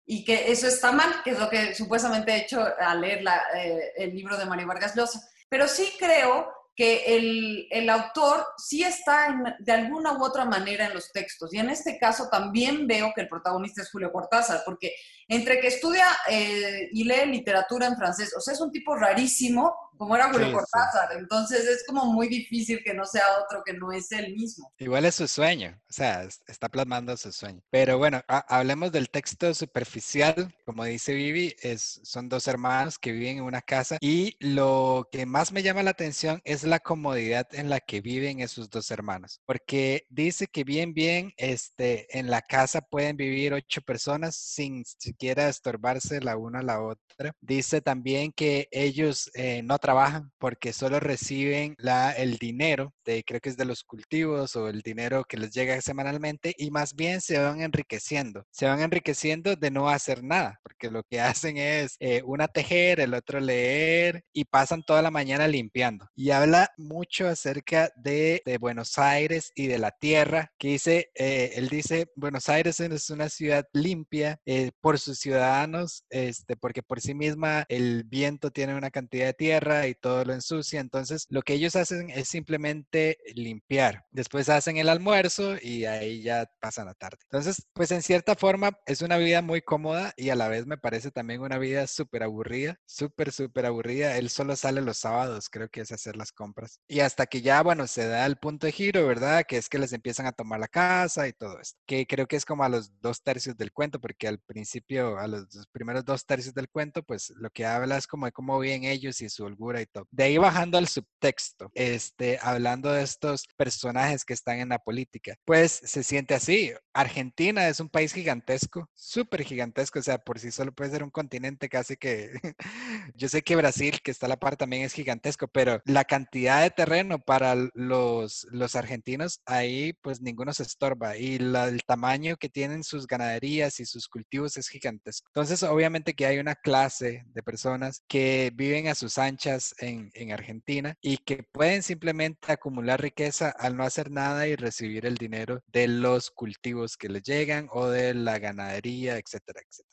y 0.03 0.25
que 0.25 0.51
eso 0.51 0.65
está 0.65 0.91
mal, 0.91 1.21
que 1.23 1.31
es 1.31 1.39
lo 1.39 1.47
que 1.47 1.75
supuestamente 1.75 2.31
he 2.31 2.41
hecho 2.41 2.65
al 2.79 3.01
leer 3.01 3.23
eh, 3.55 3.91
el 3.97 4.15
libro 4.15 4.35
de 4.35 4.45
Mario 4.45 4.65
Vargas 4.65 4.95
Llosa. 4.95 5.21
Pero 5.47 5.67
sí 5.67 5.93
creo 5.99 6.51
que 6.75 7.17
el, 7.17 7.67
el 7.69 7.87
autor 7.91 8.47
sí 8.57 8.81
está 8.83 9.39
de 9.59 9.71
alguna 9.73 10.13
u 10.13 10.23
otra 10.23 10.45
manera 10.45 10.87
en 10.87 10.95
los 10.95 11.11
textos. 11.11 11.53
Y 11.53 11.59
en 11.59 11.69
este 11.69 11.99
caso 11.99 12.29
también 12.31 12.87
veo 12.87 13.11
que 13.13 13.21
el 13.21 13.29
protagonista 13.29 13.83
es 13.83 13.91
Julio 13.91 14.11
Cortázar, 14.11 14.63
porque 14.65 14.95
entre 15.29 15.59
que 15.61 15.67
estudia 15.67 16.05
eh, 16.27 16.89
y 16.91 17.03
lee 17.03 17.27
literatura 17.27 17.85
en 17.85 17.95
francés, 17.95 18.33
o 18.35 18.41
sea, 18.41 18.55
es 18.55 18.59
un 18.59 18.71
tipo 18.71 18.95
rarísimo, 18.95 19.75
como 19.99 20.15
era 20.15 20.31
Julio 20.31 20.53
Cortázar. 20.53 21.17
Entonces 21.17 21.65
es 21.65 21.83
como 21.85 22.05
muy 22.05 22.29
difícil 22.29 22.81
que 22.83 22.93
no 22.93 23.05
sea 23.05 23.23
otro 23.45 23.61
que 23.65 23.73
no 23.73 23.91
es 23.91 24.11
él 24.13 24.33
mismo. 24.33 24.71
Igual 24.79 25.05
es 25.05 25.15
su 25.15 25.27
sueño, 25.27 25.77
o 25.89 25.93
sea, 25.93 26.23
está 26.47 26.69
plasmando 26.69 27.15
su 27.17 27.31
sueño. 27.33 27.61
Pero 27.69 27.97
bueno, 27.97 28.21
hablemos 28.27 28.91
del 28.93 29.09
texto 29.09 29.53
superficial. 29.53 30.55
Como 30.65 30.85
dice 30.85 31.13
Vivi, 31.13 31.53
es, 31.61 31.99
son 32.03 32.29
dos 32.29 32.47
hermanos 32.47 32.97
que 32.97 33.11
viven 33.11 33.39
en 33.39 33.43
una 33.43 33.61
casa 33.61 33.97
y 33.99 34.37
lo 34.39 35.07
que 35.11 35.25
más 35.25 35.51
me 35.51 35.63
llama 35.63 35.83
la 35.83 35.91
atención 35.91 36.41
es 36.45 36.63
la 36.63 36.79
comodidad 36.79 37.47
en 37.51 37.69
la 37.69 37.81
que 37.81 37.99
viven 37.99 38.39
esos 38.39 38.69
dos 38.69 38.89
hermanos. 38.91 39.41
Porque 39.45 40.07
dice 40.09 40.47
que 40.47 40.63
bien, 40.63 40.93
bien, 40.93 41.33
este, 41.35 42.17
en 42.17 42.31
la 42.31 42.41
casa 42.41 42.81
pueden 42.81 43.17
vivir 43.17 43.53
ocho 43.53 43.81
personas 43.81 44.37
sin 44.37 44.85
siquiera 45.19 45.49
estorbarse 45.49 46.21
la 46.21 46.37
una 46.37 46.59
a 46.59 46.63
la 46.63 46.81
otra. 46.81 47.33
Dice 47.41 47.81
también 47.81 48.31
que 48.31 48.69
ellos 48.71 49.29
eh, 49.33 49.61
no 49.63 49.77
trabajan 49.77 50.31
porque 50.37 50.71
solo 50.71 51.01
reciben 51.01 51.75
la, 51.77 52.13
el 52.13 52.37
dinero, 52.37 52.93
de, 53.03 53.25
creo 53.25 53.41
que 53.41 53.49
es 53.49 53.57
de 53.57 53.65
los 53.65 53.83
cultivos 53.83 54.55
o 54.55 54.69
el 54.69 54.81
dinero 54.81 55.25
que 55.25 55.35
les 55.35 55.51
llega 55.51 55.81
semanalmente 55.81 56.55
y 56.57 56.71
más 56.71 56.95
bien 56.95 57.19
se 57.19 57.37
van 57.37 57.59
enriqueciendo. 57.59 58.45
Se 58.49 58.65
van 58.65 58.79
enriqueciendo 58.79 59.57
de 59.57 59.71
no 59.71 59.89
hacer 59.89 60.23
nada, 60.23 60.61
porque 60.63 60.89
lo 60.89 61.03
que 61.03 61.19
hacen 61.43 61.57
es 61.57 61.97
eh, 61.99 62.21
una 62.23 62.47
tejer, 62.47 63.01
el 63.01 63.13
otro 63.13 63.41
leer 63.41 64.23
y 64.31 64.45
pasan 64.45 64.83
toda 64.83 65.01
la 65.01 65.11
mañana 65.11 65.49
limpiando. 65.49 66.07
Y 66.15 66.31
habla 66.31 66.71
mucho 66.77 67.27
acerca 67.27 67.91
de, 67.97 68.41
Buenos 68.61 68.97
Aires 68.97 69.51
y 69.55 69.67
de 69.67 69.79
la 69.79 69.91
tierra, 69.91 70.51
que 70.57 70.69
dice, 70.69 71.09
eh, 71.15 71.51
él 71.55 71.67
dice, 71.67 72.07
Buenos 72.15 72.47
Aires 72.47 72.79
es 72.79 73.09
una 73.09 73.27
ciudad 73.29 73.65
limpia 73.73 74.39
eh, 74.45 74.71
por 74.81 74.97
sus 75.09 75.19
ciudadanos, 75.19 76.05
este, 76.09 76.55
porque 76.55 76.83
por 76.83 77.01
sí 77.01 77.13
misma 77.15 77.65
el 77.67 78.03
viento 78.03 78.51
tiene 78.51 78.75
una 78.75 78.91
cantidad 78.91 79.25
de 79.25 79.33
tierra 79.33 79.87
y 79.87 79.95
todo 79.95 80.23
lo 80.23 80.33
ensucia, 80.33 80.79
entonces 80.79 81.25
lo 81.29 81.41
que 81.41 81.53
ellos 81.53 81.75
hacen 81.75 82.09
es 82.11 82.27
simplemente 82.29 83.17
limpiar. 83.33 84.05
Después 84.11 84.49
hacen 84.49 84.77
el 84.77 84.89
almuerzo 84.89 85.55
y 85.61 85.85
ahí 85.85 86.21
ya 86.21 86.49
pasan 86.59 86.85
la 86.85 86.93
tarde. 86.93 87.17
Entonces, 87.23 87.65
pues 87.73 87.91
en 87.91 88.03
cierta 88.03 88.35
forma 88.35 88.71
es 88.85 89.01
una 89.01 89.17
vida 89.17 89.41
muy 89.41 89.61
cómoda 89.61 90.13
y 90.15 90.29
a 90.29 90.35
la 90.35 90.47
vez 90.47 90.67
me 90.67 90.77
parece 90.77 91.09
también 91.11 91.41
una 91.41 91.57
vida 91.57 91.87
súper 91.87 92.23
aburrida, 92.23 92.77
súper, 92.85 93.31
súper 93.31 93.65
aburrida. 93.65 94.17
Él 94.17 94.29
solo 94.29 94.55
sale 94.55 94.81
los 94.81 94.97
sábados, 94.97 95.49
creo 95.49 95.69
que 95.69 95.81
es 95.81 95.91
hacer 95.91 96.15
las 96.15 96.31
compras. 96.31 96.79
Y 96.87 96.99
hasta 96.99 97.25
que 97.25 97.41
ya, 97.41 97.63
bueno, 97.63 97.87
se 97.87 98.07
da 98.07 98.25
el 98.25 98.37
punto 98.37 98.67
de 98.67 98.73
giro, 98.73 99.07
¿verdad? 99.07 99.43
Que 99.47 99.57
es 99.57 99.69
que 99.69 99.79
les 99.79 99.93
empiezan 99.93 100.27
a 100.27 100.33
tomar 100.33 100.59
la 100.59 100.67
casa 100.67 101.27
y 101.27 101.33
todo 101.33 101.59
esto. 101.59 101.79
Que 101.87 102.05
creo 102.05 102.27
que 102.27 102.35
es 102.35 102.45
como 102.45 102.63
a 102.63 102.69
los 102.69 102.91
dos 103.01 103.23
tercios 103.23 103.57
del 103.57 103.71
cuento, 103.71 103.99
porque 103.99 104.27
al 104.27 104.39
principio, 104.39 104.98
a 104.99 105.27
los, 105.27 105.47
primeros 105.71 106.05
dos 106.05 106.25
tercios 106.25 106.53
del 106.53 106.69
cuento, 106.69 107.03
pues 107.03 107.33
lo 107.37 107.49
que 107.49 107.65
habla 107.65 107.97
es 107.97 108.07
como 108.07 108.25
de 108.25 108.31
cómo 108.31 108.59
viven 108.59 108.83
ellos 108.83 109.21
y 109.21 109.29
su 109.29 109.45
holgura 109.45 109.81
y 109.81 109.85
todo. 109.85 110.07
De 110.11 110.23
ahí 110.25 110.37
bajando 110.37 110.77
al 110.77 110.87
subtexto, 110.87 111.71
este, 111.73 112.39
hablando 112.41 112.91
de 112.91 113.03
estos 113.03 113.45
personajes 113.57 114.25
que 114.25 114.33
están 114.33 114.59
en 114.59 114.69
la 114.69 114.79
política, 114.79 115.35
pues 115.45 115.71
se 115.83 116.03
siente 116.03 116.33
así. 116.33 116.71
Argentina 116.93 117.67
es 117.67 117.79
un 117.79 117.89
país 117.89 118.13
gigantesco, 118.13 118.89
súper 118.93 119.43
gigantesco, 119.43 119.99
o 119.99 120.03
sea, 120.03 120.17
por 120.17 120.39
sí 120.39 120.51
solo 120.51 120.71
puede 120.73 120.91
ser 120.91 121.03
un 121.03 121.11
continente 121.11 121.69
casi 121.69 121.97
que... 121.97 122.31
Yo 123.15 123.27
sé 123.27 123.41
que 123.41 123.55
Brasil, 123.55 124.01
que 124.03 124.11
está 124.11 124.25
a 124.25 124.29
la 124.29 124.39
par, 124.39 124.57
también 124.57 124.83
es 124.83 124.93
gigantesco, 124.93 125.47
pero 125.47 125.81
la 125.85 126.05
cantidad 126.05 126.61
de 126.61 126.71
terreno 126.71 127.19
para 127.19 127.55
los, 127.73 128.47
los 128.51 128.75
argentinos, 128.75 129.41
ahí 129.45 129.93
pues 130.01 130.21
ninguno 130.21 130.53
se 130.53 130.63
estorba 130.63 131.17
y 131.17 131.35
el 131.35 131.83
tamaño 131.85 132.37
que 132.37 132.49
tienen 132.49 132.83
sus 132.83 133.07
ganaderías 133.07 133.79
y 133.79 133.85
sus 133.85 134.07
cultivos 134.07 134.57
es 134.57 134.67
gigantesco. 134.67 134.88
Entonces, 134.89 135.63
obviamente 135.63 136.13
que 136.13 136.25
hay 136.25 136.39
una 136.39 136.55
clase 136.55 137.25
de 137.27 137.43
personas 137.43 138.03
que 138.07 138.51
viven 138.53 138.87
a 138.87 138.95
sus 138.95 139.17
anchas 139.17 139.73
en, 139.79 140.11
en 140.13 140.31
Argentina 140.31 140.95
y 141.01 141.17
que 141.17 141.43
pueden 141.43 141.83
simplemente 141.83 142.51
acumular 142.51 143.01
riqueza 143.01 143.49
al 143.49 143.77
no 143.77 143.83
hacer 143.83 144.11
nada 144.11 144.47
y 144.47 144.55
recibir 144.55 145.05
el 145.05 145.15
dinero 145.15 145.61
de 145.67 145.87
los 145.87 146.31
cultivos 146.31 146.97
que 146.97 147.09
les 147.09 147.23
llegan 147.23 147.67
o 147.71 147.87
de 147.87 148.13
la 148.13 148.39
ganadería, 148.39 149.17
etcétera, 149.17 149.61
etcétera 149.67 149.89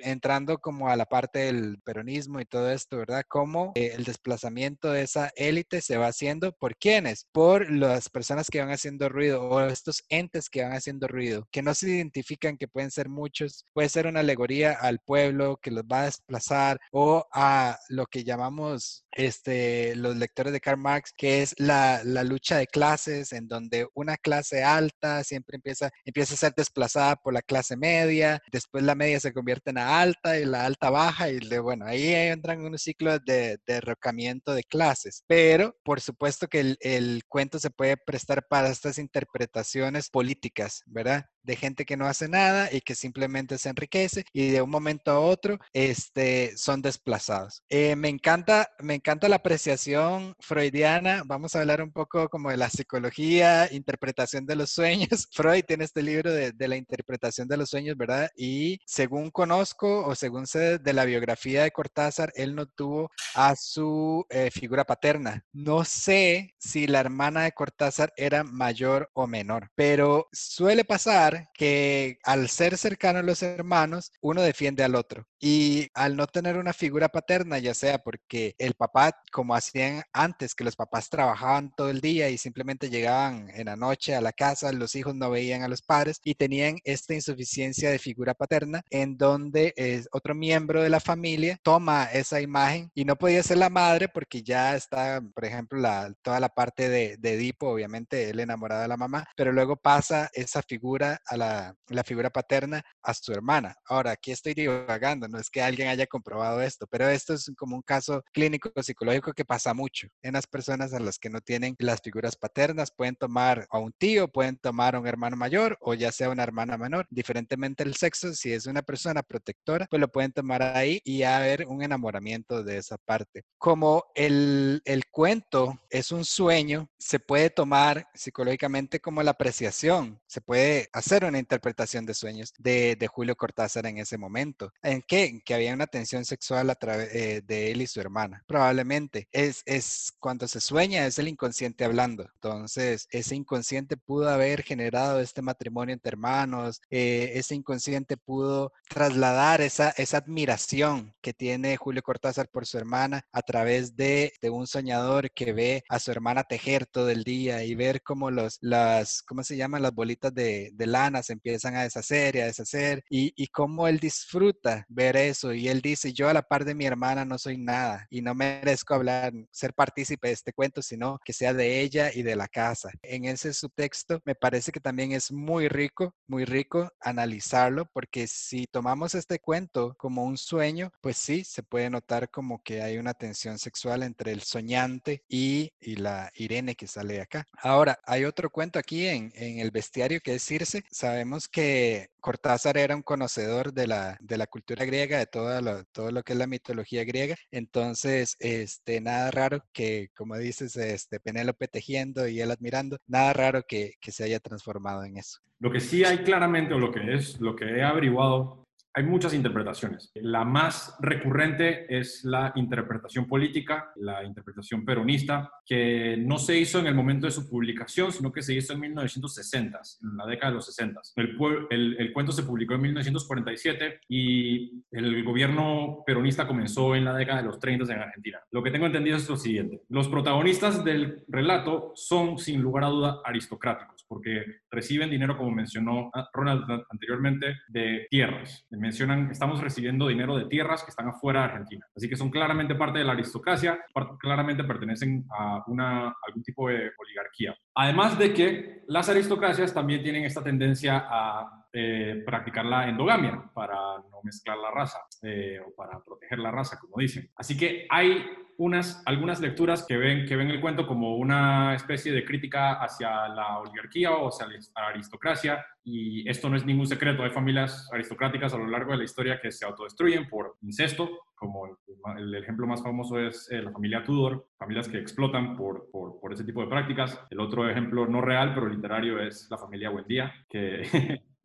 entrando 0.00 0.58
como 0.58 0.88
a 0.88 0.96
la 0.96 1.06
parte 1.06 1.40
del 1.40 1.78
peronismo 1.84 2.40
y 2.40 2.44
todo 2.44 2.70
esto, 2.70 2.98
¿verdad? 2.98 3.24
Cómo 3.28 3.72
eh, 3.74 3.92
el 3.94 4.04
desplazamiento 4.04 4.92
de 4.92 5.02
esa 5.02 5.30
élite 5.36 5.80
se 5.80 5.96
va 5.96 6.08
haciendo 6.08 6.52
por 6.52 6.76
quiénes? 6.76 7.26
Por 7.32 7.70
las 7.70 8.08
personas 8.08 8.48
que 8.48 8.60
van 8.60 8.70
haciendo 8.70 9.08
ruido 9.08 9.42
o 9.42 9.60
estos 9.60 10.04
entes 10.08 10.48
que 10.48 10.62
van 10.62 10.72
haciendo 10.72 11.08
ruido, 11.08 11.46
que 11.50 11.62
no 11.62 11.74
se 11.74 11.90
identifican, 11.90 12.56
que 12.56 12.68
pueden 12.68 12.90
ser 12.90 13.08
muchos, 13.08 13.64
puede 13.74 13.88
ser 13.88 14.06
una 14.06 14.22
alegoría 14.26 14.72
al 14.72 14.98
pueblo 14.98 15.58
que 15.62 15.70
los 15.70 15.84
va 15.84 16.02
a 16.02 16.04
desplazar 16.06 16.78
o 16.92 17.24
a 17.32 17.78
lo 17.88 18.06
que 18.06 18.24
llamamos 18.24 19.04
este, 19.12 19.96
los 19.96 20.16
lectores 20.16 20.52
de 20.52 20.60
Karl 20.60 20.78
Marx, 20.78 21.12
que 21.16 21.42
es 21.42 21.54
la, 21.58 22.02
la 22.04 22.22
lucha 22.22 22.58
de 22.58 22.66
clases, 22.66 23.32
en 23.32 23.48
donde 23.48 23.86
una 23.94 24.16
clase 24.16 24.62
alta 24.62 25.24
siempre 25.24 25.56
empieza, 25.56 25.90
empieza 26.04 26.34
a 26.34 26.38
ser 26.38 26.52
desplazada 26.54 27.16
por 27.16 27.32
la 27.32 27.42
clase 27.42 27.76
media, 27.76 28.40
después 28.52 28.84
la 28.84 28.94
media 28.94 29.20
se 29.20 29.32
convierte 29.32 29.70
en 29.70 29.76
la 29.76 30.00
alta 30.00 30.38
y 30.38 30.44
la 30.44 30.66
alta 30.66 30.90
baja 30.90 31.30
y 31.30 31.38
de, 31.38 31.58
bueno, 31.58 31.86
ahí 31.86 32.12
entran 32.12 32.60
en 32.60 32.66
un 32.66 32.78
ciclo 32.78 33.18
de 33.18 33.58
derrocamiento 33.66 34.54
de 34.54 34.64
clases. 34.64 35.22
Pero 35.26 35.76
por 35.82 36.00
supuesto 36.00 36.48
que 36.48 36.60
el, 36.60 36.76
el 36.80 37.22
cuento 37.28 37.58
se 37.58 37.70
puede 37.70 37.96
prestar 37.96 38.46
para 38.48 38.68
estas 38.68 38.98
interpretaciones 38.98 40.10
políticas, 40.10 40.82
¿verdad? 40.86 41.24
De 41.46 41.56
gente 41.56 41.84
que 41.84 41.96
no 41.96 42.06
hace 42.06 42.28
nada 42.28 42.68
y 42.72 42.80
que 42.80 42.94
simplemente 42.94 43.58
se 43.58 43.68
enriquece 43.68 44.24
y 44.32 44.50
de 44.50 44.62
un 44.62 44.70
momento 44.70 45.10
a 45.10 45.20
otro 45.20 45.58
este, 45.72 46.56
son 46.56 46.82
desplazados. 46.82 47.62
Eh, 47.68 47.96
me, 47.96 48.08
encanta, 48.08 48.70
me 48.80 48.94
encanta 48.94 49.28
la 49.28 49.36
apreciación 49.36 50.34
freudiana. 50.40 51.22
Vamos 51.24 51.54
a 51.54 51.60
hablar 51.60 51.82
un 51.82 51.92
poco 51.92 52.28
como 52.28 52.50
de 52.50 52.56
la 52.56 52.70
psicología, 52.70 53.68
interpretación 53.72 54.46
de 54.46 54.56
los 54.56 54.70
sueños. 54.70 55.28
Freud 55.32 55.64
tiene 55.64 55.84
este 55.84 56.02
libro 56.02 56.32
de, 56.32 56.52
de 56.52 56.68
la 56.68 56.76
interpretación 56.76 57.48
de 57.48 57.56
los 57.56 57.70
sueños, 57.70 57.96
¿verdad? 57.96 58.28
Y 58.36 58.80
según 58.84 59.30
conozco 59.30 60.04
o 60.04 60.14
según 60.14 60.46
sé 60.46 60.78
de 60.78 60.92
la 60.92 61.04
biografía 61.04 61.62
de 61.62 61.70
Cortázar, 61.70 62.32
él 62.34 62.54
no 62.54 62.66
tuvo 62.66 63.10
a 63.34 63.54
su 63.56 64.24
eh, 64.30 64.50
figura 64.50 64.84
paterna. 64.84 65.44
No 65.52 65.84
sé 65.84 66.54
si 66.58 66.86
la 66.86 67.00
hermana 67.00 67.44
de 67.44 67.52
Cortázar 67.52 68.12
era 68.16 68.44
mayor 68.44 69.10
o 69.14 69.26
menor, 69.26 69.70
pero 69.74 70.28
suele 70.32 70.84
pasar 70.84 71.35
que 71.54 72.18
al 72.24 72.48
ser 72.48 72.76
cercano 72.78 73.20
a 73.20 73.22
los 73.22 73.42
hermanos, 73.42 74.12
uno 74.20 74.42
defiende 74.42 74.84
al 74.84 74.94
otro. 74.94 75.26
Y 75.38 75.88
al 75.94 76.16
no 76.16 76.26
tener 76.26 76.56
una 76.56 76.72
figura 76.72 77.08
paterna, 77.08 77.58
ya 77.58 77.74
sea 77.74 77.98
porque 77.98 78.54
el 78.58 78.74
papá, 78.74 79.12
como 79.32 79.54
hacían 79.54 80.02
antes, 80.12 80.54
que 80.54 80.64
los 80.64 80.76
papás 80.76 81.10
trabajaban 81.10 81.72
todo 81.76 81.90
el 81.90 82.00
día 82.00 82.30
y 82.30 82.38
simplemente 82.38 82.90
llegaban 82.90 83.50
en 83.50 83.66
la 83.66 83.76
noche 83.76 84.14
a 84.14 84.20
la 84.20 84.32
casa, 84.32 84.72
los 84.72 84.94
hijos 84.94 85.14
no 85.14 85.30
veían 85.30 85.62
a 85.62 85.68
los 85.68 85.82
padres 85.82 86.20
y 86.24 86.34
tenían 86.34 86.78
esta 86.84 87.14
insuficiencia 87.14 87.90
de 87.90 87.98
figura 87.98 88.34
paterna 88.34 88.82
en 88.90 89.16
donde 89.16 89.74
es 89.76 90.08
otro 90.12 90.34
miembro 90.34 90.82
de 90.82 90.90
la 90.90 91.00
familia 91.00 91.58
toma 91.62 92.04
esa 92.04 92.40
imagen 92.40 92.90
y 92.94 93.04
no 93.04 93.16
podía 93.16 93.42
ser 93.42 93.58
la 93.58 93.70
madre 93.70 94.08
porque 94.08 94.42
ya 94.42 94.76
está, 94.76 95.20
por 95.34 95.44
ejemplo, 95.44 95.78
la, 95.78 96.12
toda 96.22 96.40
la 96.40 96.48
parte 96.48 96.88
de, 96.88 97.16
de 97.18 97.34
Edipo, 97.34 97.68
obviamente 97.68 98.30
él 98.30 98.40
enamorado 98.40 98.82
de 98.82 98.88
la 98.88 98.96
mamá, 98.96 99.26
pero 99.36 99.52
luego 99.52 99.76
pasa 99.76 100.30
esa 100.32 100.62
figura 100.62 101.20
a 101.26 101.36
la, 101.36 101.74
la 101.88 102.04
figura 102.04 102.30
paterna 102.30 102.84
a 103.02 103.14
su 103.14 103.32
hermana. 103.32 103.76
Ahora, 103.86 104.12
aquí 104.12 104.32
estoy 104.32 104.54
divagando, 104.54 105.28
no 105.28 105.38
es 105.38 105.50
que 105.50 105.62
alguien 105.62 105.88
haya 105.88 106.06
comprobado 106.06 106.60
esto, 106.62 106.86
pero 106.90 107.08
esto 107.08 107.34
es 107.34 107.50
como 107.56 107.76
un 107.76 107.82
caso 107.82 108.22
clínico 108.32 108.70
psicológico 108.82 109.32
que 109.32 109.44
pasa 109.44 109.74
mucho 109.74 110.08
en 110.22 110.34
las 110.34 110.46
personas 110.46 110.92
a 110.92 111.00
las 111.00 111.18
que 111.18 111.30
no 111.30 111.40
tienen 111.40 111.74
las 111.78 112.00
figuras 112.00 112.36
paternas. 112.36 112.90
Pueden 112.90 113.16
tomar 113.16 113.66
a 113.70 113.78
un 113.78 113.92
tío, 113.92 114.28
pueden 114.28 114.56
tomar 114.56 114.94
a 114.94 115.00
un 115.00 115.06
hermano 115.06 115.36
mayor 115.36 115.76
o 115.80 115.94
ya 115.94 116.12
sea 116.12 116.30
una 116.30 116.42
hermana 116.42 116.76
menor, 116.76 117.06
diferentemente 117.10 117.82
el 117.82 117.94
sexo, 117.94 118.34
si 118.34 118.52
es 118.52 118.66
una 118.66 118.82
persona 118.82 119.22
protectora, 119.22 119.86
pues 119.88 120.00
lo 120.00 120.08
pueden 120.08 120.32
tomar 120.32 120.62
ahí 120.62 121.00
y 121.04 121.22
haber 121.22 121.66
un 121.66 121.82
enamoramiento 121.82 122.62
de 122.62 122.78
esa 122.78 122.98
parte. 122.98 123.44
Como 123.58 124.04
el, 124.14 124.82
el 124.84 125.06
cuento 125.06 125.80
es 125.90 126.12
un 126.12 126.24
sueño, 126.24 126.88
se 126.98 127.18
puede 127.18 127.50
tomar 127.50 128.08
psicológicamente 128.14 129.00
como 129.00 129.22
la 129.22 129.32
apreciación, 129.32 130.20
se 130.26 130.40
puede 130.40 130.88
hacer 130.92 131.05
una 131.24 131.38
interpretación 131.38 132.04
de 132.04 132.14
sueños 132.14 132.52
de, 132.58 132.96
de 132.96 133.06
Julio 133.06 133.36
Cortázar 133.36 133.86
en 133.86 133.98
ese 133.98 134.18
momento. 134.18 134.72
¿En 134.82 135.02
qué? 135.02 135.40
que 135.44 135.54
había 135.54 135.72
una 135.72 135.86
tensión 135.86 136.24
sexual 136.24 136.68
a 136.70 136.74
través 136.74 137.14
eh, 137.14 137.42
de 137.44 137.70
él 137.70 137.82
y 137.82 137.86
su 137.86 138.00
hermana. 138.00 138.42
Probablemente 138.46 139.28
es, 139.32 139.62
es 139.64 140.12
cuando 140.18 140.48
se 140.48 140.60
sueña, 140.60 141.06
es 141.06 141.18
el 141.18 141.28
inconsciente 141.28 141.84
hablando. 141.84 142.28
Entonces, 142.34 143.06
ese 143.10 143.34
inconsciente 143.34 143.96
pudo 143.96 144.28
haber 144.28 144.62
generado 144.62 145.20
este 145.20 145.42
matrimonio 145.42 145.92
entre 145.92 146.10
hermanos, 146.10 146.80
eh, 146.90 147.32
ese 147.34 147.54
inconsciente 147.54 148.16
pudo 148.16 148.72
trasladar 148.88 149.60
esa, 149.60 149.90
esa 149.90 150.18
admiración 150.18 151.14
que 151.20 151.32
tiene 151.32 151.76
Julio 151.76 152.02
Cortázar 152.02 152.48
por 152.48 152.66
su 152.66 152.78
hermana 152.78 153.26
a 153.32 153.42
través 153.42 153.96
de, 153.96 154.32
de 154.40 154.50
un 154.50 154.66
soñador 154.66 155.30
que 155.30 155.52
ve 155.52 155.84
a 155.88 155.98
su 155.98 156.10
hermana 156.10 156.44
tejer 156.44 156.86
todo 156.86 157.10
el 157.10 157.24
día 157.24 157.64
y 157.64 157.74
ver 157.74 158.02
cómo 158.02 158.30
los, 158.30 158.58
las, 158.60 159.22
¿cómo 159.22 159.42
se 159.42 159.56
llaman? 159.56 159.82
Las 159.82 159.94
bolitas 159.94 160.34
de, 160.34 160.70
de 160.74 160.86
se 161.22 161.32
empiezan 161.32 161.76
a 161.76 161.82
deshacer 161.82 162.36
y 162.36 162.40
a 162.40 162.46
deshacer 162.46 163.04
y, 163.10 163.32
y 163.36 163.48
cómo 163.48 163.86
él 163.86 163.98
disfruta 163.98 164.84
ver 164.88 165.16
eso 165.16 165.52
y 165.52 165.68
él 165.68 165.80
dice, 165.80 166.12
yo 166.12 166.28
a 166.28 166.32
la 166.32 166.42
par 166.42 166.64
de 166.64 166.74
mi 166.74 166.86
hermana 166.86 167.24
no 167.24 167.38
soy 167.38 167.58
nada 167.58 168.06
y 168.10 168.22
no 168.22 168.34
merezco 168.34 168.94
hablar, 168.94 169.32
ser 169.50 169.74
partícipe 169.74 170.28
de 170.28 170.34
este 170.34 170.52
cuento, 170.52 170.80
sino 170.82 171.18
que 171.24 171.32
sea 171.32 171.52
de 171.52 171.80
ella 171.80 172.10
y 172.12 172.22
de 172.22 172.34
la 172.34 172.48
casa. 172.48 172.90
En 173.02 173.26
ese 173.26 173.52
subtexto 173.52 174.20
me 174.24 174.34
parece 174.34 174.72
que 174.72 174.80
también 174.80 175.12
es 175.12 175.30
muy 175.30 175.68
rico, 175.68 176.14
muy 176.26 176.44
rico 176.44 176.90
analizarlo 177.00 177.86
porque 177.92 178.26
si 178.26 178.66
tomamos 178.66 179.14
este 179.14 179.38
cuento 179.38 179.94
como 179.98 180.24
un 180.24 180.38
sueño, 180.38 180.90
pues 181.00 181.16
sí, 181.18 181.44
se 181.44 181.62
puede 181.62 181.90
notar 181.90 182.30
como 182.30 182.62
que 182.62 182.82
hay 182.82 182.98
una 182.98 183.14
tensión 183.14 183.58
sexual 183.58 184.02
entre 184.02 184.32
el 184.32 184.42
soñante 184.42 185.22
y, 185.28 185.72
y 185.80 185.96
la 185.96 186.30
Irene 186.34 186.74
que 186.74 186.86
sale 186.86 187.20
acá. 187.20 187.46
Ahora, 187.58 187.98
hay 188.06 188.24
otro 188.24 188.50
cuento 188.50 188.78
aquí 188.78 189.06
en, 189.06 189.32
en 189.34 189.60
el 189.60 189.70
bestiario 189.70 190.20
que 190.20 190.34
es 190.34 190.46
Circe. 190.46 190.84
Sabemos 190.90 191.48
que 191.48 192.08
Cortázar 192.20 192.76
era 192.76 192.96
un 192.96 193.02
conocedor 193.02 193.72
de 193.72 193.86
la, 193.86 194.16
de 194.20 194.36
la 194.38 194.46
cultura 194.46 194.84
griega, 194.84 195.18
de 195.18 195.26
todo 195.26 195.60
lo, 195.60 195.84
todo 195.86 196.10
lo 196.10 196.22
que 196.22 196.32
es 196.32 196.38
la 196.38 196.46
mitología 196.46 197.04
griega. 197.04 197.36
Entonces, 197.50 198.36
este, 198.40 199.00
nada 199.00 199.30
raro 199.30 199.64
que, 199.72 200.08
como 200.16 200.36
dices, 200.36 200.76
este, 200.76 201.20
Penélope 201.20 201.68
tejiendo 201.68 202.26
y 202.28 202.40
él 202.40 202.50
admirando, 202.50 202.98
nada 203.06 203.32
raro 203.32 203.62
que, 203.66 203.94
que 204.00 204.12
se 204.12 204.24
haya 204.24 204.40
transformado 204.40 205.04
en 205.04 205.18
eso. 205.18 205.38
Lo 205.58 205.70
que 205.70 205.80
sí 205.80 206.04
hay 206.04 206.18
claramente, 206.18 206.74
o 206.74 206.78
lo 206.78 206.92
que 206.92 207.14
es, 207.14 207.40
lo 207.40 207.56
que 207.56 207.64
he 207.64 207.82
averiguado 207.82 208.65
hay 208.96 209.04
muchas 209.04 209.34
interpretaciones. 209.34 210.10
La 210.14 210.42
más 210.46 210.96
recurrente 211.00 211.84
es 211.94 212.24
la 212.24 212.52
interpretación 212.54 213.26
política, 213.26 213.92
la 213.96 214.24
interpretación 214.24 214.86
peronista, 214.86 215.52
que 215.66 216.16
no 216.16 216.38
se 216.38 216.58
hizo 216.58 216.78
en 216.78 216.86
el 216.86 216.94
momento 216.94 217.26
de 217.26 217.32
su 217.32 217.46
publicación, 217.46 218.10
sino 218.10 218.32
que 218.32 218.40
se 218.40 218.54
hizo 218.54 218.72
en 218.72 218.80
1960, 218.80 219.80
en 220.02 220.16
la 220.16 220.24
década 220.24 220.52
de 220.52 220.56
los 220.56 220.66
60. 220.66 221.00
El, 221.16 221.96
el, 221.98 222.12
cuento 222.14 222.32
se 222.32 222.44
publicó 222.44 222.72
en 222.72 222.80
1947 222.80 224.00
y 224.08 224.82
el 224.90 225.22
gobierno 225.24 226.02
peronista 226.06 226.46
comenzó 226.46 226.96
en 226.96 227.04
la 227.04 227.14
década 227.14 227.42
de 227.42 227.48
los 227.48 227.58
30 227.58 227.92
en 227.92 228.00
Argentina. 228.00 228.40
Lo 228.50 228.62
que 228.62 228.70
tengo 228.70 228.86
entendido 228.86 229.18
es 229.18 229.28
lo 229.28 229.36
siguiente. 229.36 229.82
Los 229.90 230.08
protagonistas 230.08 230.82
del 230.82 231.22
relato 231.28 231.92
son, 231.96 232.38
sin 232.38 232.62
lugar 232.62 232.84
a 232.84 232.88
duda, 232.88 233.20
aristocráticos, 233.26 233.95
porque 234.08 234.44
reciben 234.70 235.10
dinero, 235.10 235.36
como 235.36 235.50
mencionó 235.50 236.10
Ronald 236.32 236.84
anteriormente, 236.90 237.56
de 237.68 238.06
tierras. 238.10 238.66
Mencionan, 238.70 239.30
estamos 239.30 239.60
recibiendo 239.60 240.08
dinero 240.08 240.36
de 240.36 240.46
tierras 240.46 240.82
que 240.82 240.90
están 240.90 241.08
afuera 241.08 241.40
de 241.40 241.46
Argentina. 241.46 241.86
Así 241.94 242.08
que 242.08 242.16
son 242.16 242.30
claramente 242.30 242.74
parte 242.74 242.98
de 242.98 243.04
la 243.04 243.12
aristocracia, 243.12 243.78
claramente 244.18 244.64
pertenecen 244.64 245.26
a 245.30 245.62
una, 245.66 246.14
algún 246.26 246.42
tipo 246.42 246.68
de 246.68 246.90
oligarquía. 246.98 247.56
Además 247.74 248.18
de 248.18 248.32
que 248.32 248.82
las 248.88 249.08
aristocracias 249.08 249.74
también 249.74 250.02
tienen 250.02 250.24
esta 250.24 250.42
tendencia 250.42 251.06
a 251.08 251.66
eh, 251.72 252.22
practicar 252.24 252.64
la 252.64 252.88
endogamia 252.88 253.50
para 253.52 253.76
no 253.76 254.22
mezclar 254.22 254.56
la 254.56 254.70
raza 254.70 254.98
eh, 255.22 255.60
o 255.60 255.74
para 255.74 256.02
proteger 256.02 256.38
la 256.38 256.50
raza, 256.50 256.78
como 256.80 256.94
dicen. 256.98 257.30
Así 257.36 257.56
que 257.56 257.86
hay 257.90 258.24
unas, 258.58 259.02
algunas 259.06 259.40
lecturas 259.40 259.84
que 259.86 259.96
ven, 259.96 260.26
que 260.26 260.36
ven 260.36 260.50
el 260.50 260.60
cuento 260.60 260.86
como 260.86 261.16
una 261.16 261.74
especie 261.74 262.12
de 262.12 262.24
crítica 262.24 262.74
hacia 262.74 263.28
la 263.28 263.58
oligarquía 263.58 264.12
o 264.12 264.28
hacia 264.28 264.46
la 264.46 264.88
aristocracia 264.88 265.64
y 265.84 266.28
esto 266.28 266.48
no 266.48 266.56
es 266.56 266.64
ningún 266.64 266.86
secreto. 266.86 267.22
Hay 267.22 267.30
familias 267.30 267.88
aristocráticas 267.92 268.52
a 268.54 268.58
lo 268.58 268.66
largo 268.66 268.92
de 268.92 268.98
la 268.98 269.04
historia 269.04 269.40
que 269.40 269.52
se 269.52 269.64
autodestruyen 269.64 270.28
por 270.28 270.56
incesto, 270.62 271.08
como 271.34 271.78
el, 272.18 272.34
ejemplo 272.34 272.66
más 272.66 272.82
famoso 272.82 273.20
es 273.20 273.50
eh, 273.50 273.62
la 273.62 273.70
familia 273.70 274.02
Tudor, 274.02 274.48
familias 274.58 274.88
que 274.88 274.98
explotan 274.98 275.56
por, 275.56 275.90
por, 275.90 276.18
por, 276.18 276.32
ese 276.32 276.44
tipo 276.44 276.60
de 276.62 276.68
prácticas. 276.68 277.20
El 277.30 277.40
otro 277.40 277.68
ejemplo 277.68 278.06
no 278.06 278.20
real, 278.20 278.54
pero 278.54 278.68
literario, 278.68 279.20
es 279.20 279.46
la 279.50 279.58
familia 279.58 279.90
Buendía, 279.90 280.32
que 280.48 281.20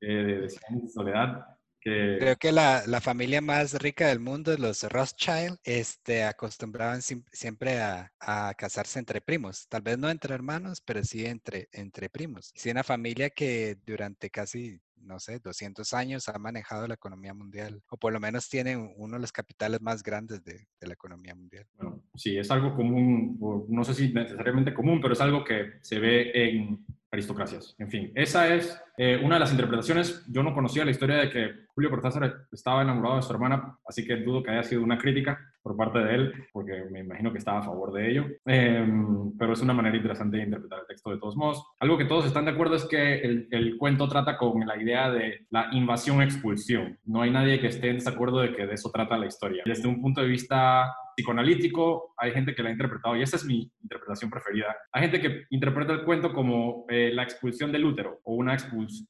de, 0.00 0.48
Soledad. 0.88 1.44
Que... 1.80 2.16
Creo 2.18 2.36
que 2.36 2.52
la, 2.52 2.82
la, 2.86 3.00
familia 3.00 3.40
más 3.40 3.74
rica 3.80 4.08
del 4.08 4.20
mundo, 4.20 4.54
los 4.58 4.82
Rothschild, 4.82 5.58
este, 5.64 6.24
acostumbraban 6.24 7.00
siempre 7.02 7.80
a, 7.80 8.12
a, 8.20 8.52
casarse 8.54 8.98
entre 8.98 9.20
primos. 9.20 9.66
Tal 9.68 9.82
vez 9.82 9.98
no 9.98 10.10
entre 10.10 10.34
hermanos, 10.34 10.82
pero 10.84 11.02
sí 11.02 11.24
entre, 11.24 11.68
entre 11.72 12.10
primos. 12.10 12.52
Sí, 12.54 12.70
una 12.70 12.84
familia 12.84 13.30
que 13.30 13.78
durante 13.86 14.30
casi 14.30 14.80
no 15.02 15.18
sé, 15.18 15.38
200 15.38 15.92
años 15.94 16.28
ha 16.28 16.38
manejado 16.38 16.86
la 16.86 16.94
economía 16.94 17.34
mundial, 17.34 17.82
o 17.88 17.96
por 17.96 18.12
lo 18.12 18.20
menos 18.20 18.48
tiene 18.48 18.76
uno 18.76 19.14
de 19.14 19.20
los 19.20 19.32
capitales 19.32 19.80
más 19.80 20.02
grandes 20.02 20.44
de, 20.44 20.66
de, 20.80 20.86
la 20.86 20.92
economía 20.92 21.34
mundial. 21.34 21.66
Bueno, 21.74 22.02
sí, 22.14 22.36
es 22.36 22.50
algo 22.50 22.74
común, 22.74 23.38
no 23.68 23.84
sé 23.84 23.94
si 23.94 24.12
necesariamente 24.12 24.74
común, 24.74 25.00
pero 25.00 25.14
es 25.14 25.20
algo 25.20 25.44
que 25.44 25.78
se 25.80 25.98
ve 25.98 26.30
en 26.34 26.84
aristocracias. 27.12 27.74
En 27.78 27.90
fin, 27.90 28.12
esa 28.14 28.54
es 28.54 28.80
eh, 28.96 29.20
una 29.22 29.34
de 29.34 29.40
las 29.40 29.50
interpretaciones. 29.50 30.24
Yo 30.28 30.42
no 30.42 30.54
conocía 30.54 30.84
la 30.84 30.90
historia 30.90 31.16
de 31.16 31.30
que 31.30 31.50
Julio 31.74 31.90
Cortázar 31.90 32.46
estaba 32.52 32.82
enamorado 32.82 33.16
de 33.16 33.22
su 33.22 33.32
hermana, 33.32 33.78
así 33.86 34.06
que 34.06 34.16
dudo 34.16 34.42
que 34.42 34.50
haya 34.50 34.62
sido 34.62 34.82
una 34.82 34.98
crítica 34.98 35.38
por 35.62 35.76
parte 35.76 35.98
de 35.98 36.14
él, 36.14 36.34
porque 36.52 36.84
me 36.90 37.00
imagino 37.00 37.32
que 37.32 37.38
estaba 37.38 37.58
a 37.58 37.62
favor 37.62 37.92
de 37.92 38.10
ello. 38.10 38.26
Em, 38.46 39.36
pero 39.38 39.52
es 39.52 39.60
una 39.60 39.74
manera 39.74 39.96
interesante 39.96 40.36
de 40.36 40.44
interpretar 40.44 40.80
el 40.80 40.86
texto 40.86 41.10
de 41.10 41.18
todos 41.18 41.36
modos. 41.36 41.64
Algo 41.80 41.98
que 41.98 42.04
todos 42.04 42.26
están 42.26 42.44
de 42.44 42.52
acuerdo 42.52 42.76
es 42.76 42.84
que 42.84 43.20
el, 43.20 43.48
el 43.50 43.76
cuento 43.76 44.08
trata 44.08 44.36
con 44.36 44.66
la 44.66 44.80
idea 44.80 45.10
de 45.10 45.46
la 45.50 45.68
invasión-expulsión. 45.72 46.98
No 47.04 47.22
hay 47.22 47.30
nadie 47.30 47.60
que 47.60 47.66
esté 47.66 47.90
en 47.90 47.96
desacuerdo 47.96 48.40
de 48.40 48.52
que 48.52 48.66
de 48.66 48.74
eso 48.74 48.90
trata 48.90 49.18
la 49.18 49.26
historia. 49.26 49.62
Desde 49.66 49.88
un 49.88 50.00
punto 50.00 50.20
de 50.20 50.28
vista 50.28 50.94
psicoanalítico, 51.16 52.14
hay 52.16 52.32
gente 52.32 52.54
que 52.54 52.62
la 52.62 52.68
ha 52.68 52.72
interpretado, 52.72 53.16
y 53.16 53.22
esa 53.22 53.36
es 53.36 53.44
mi 53.44 53.70
interpretación 53.82 54.30
preferida, 54.30 54.76
hay 54.92 55.02
gente 55.02 55.20
que 55.20 55.44
interpreta 55.50 55.92
el 55.92 56.04
cuento 56.04 56.32
como 56.32 56.84
eh, 56.88 57.10
la 57.12 57.22
expulsión 57.22 57.72
del 57.72 57.84
útero 57.84 58.20
o 58.24 58.34
una, 58.34 58.56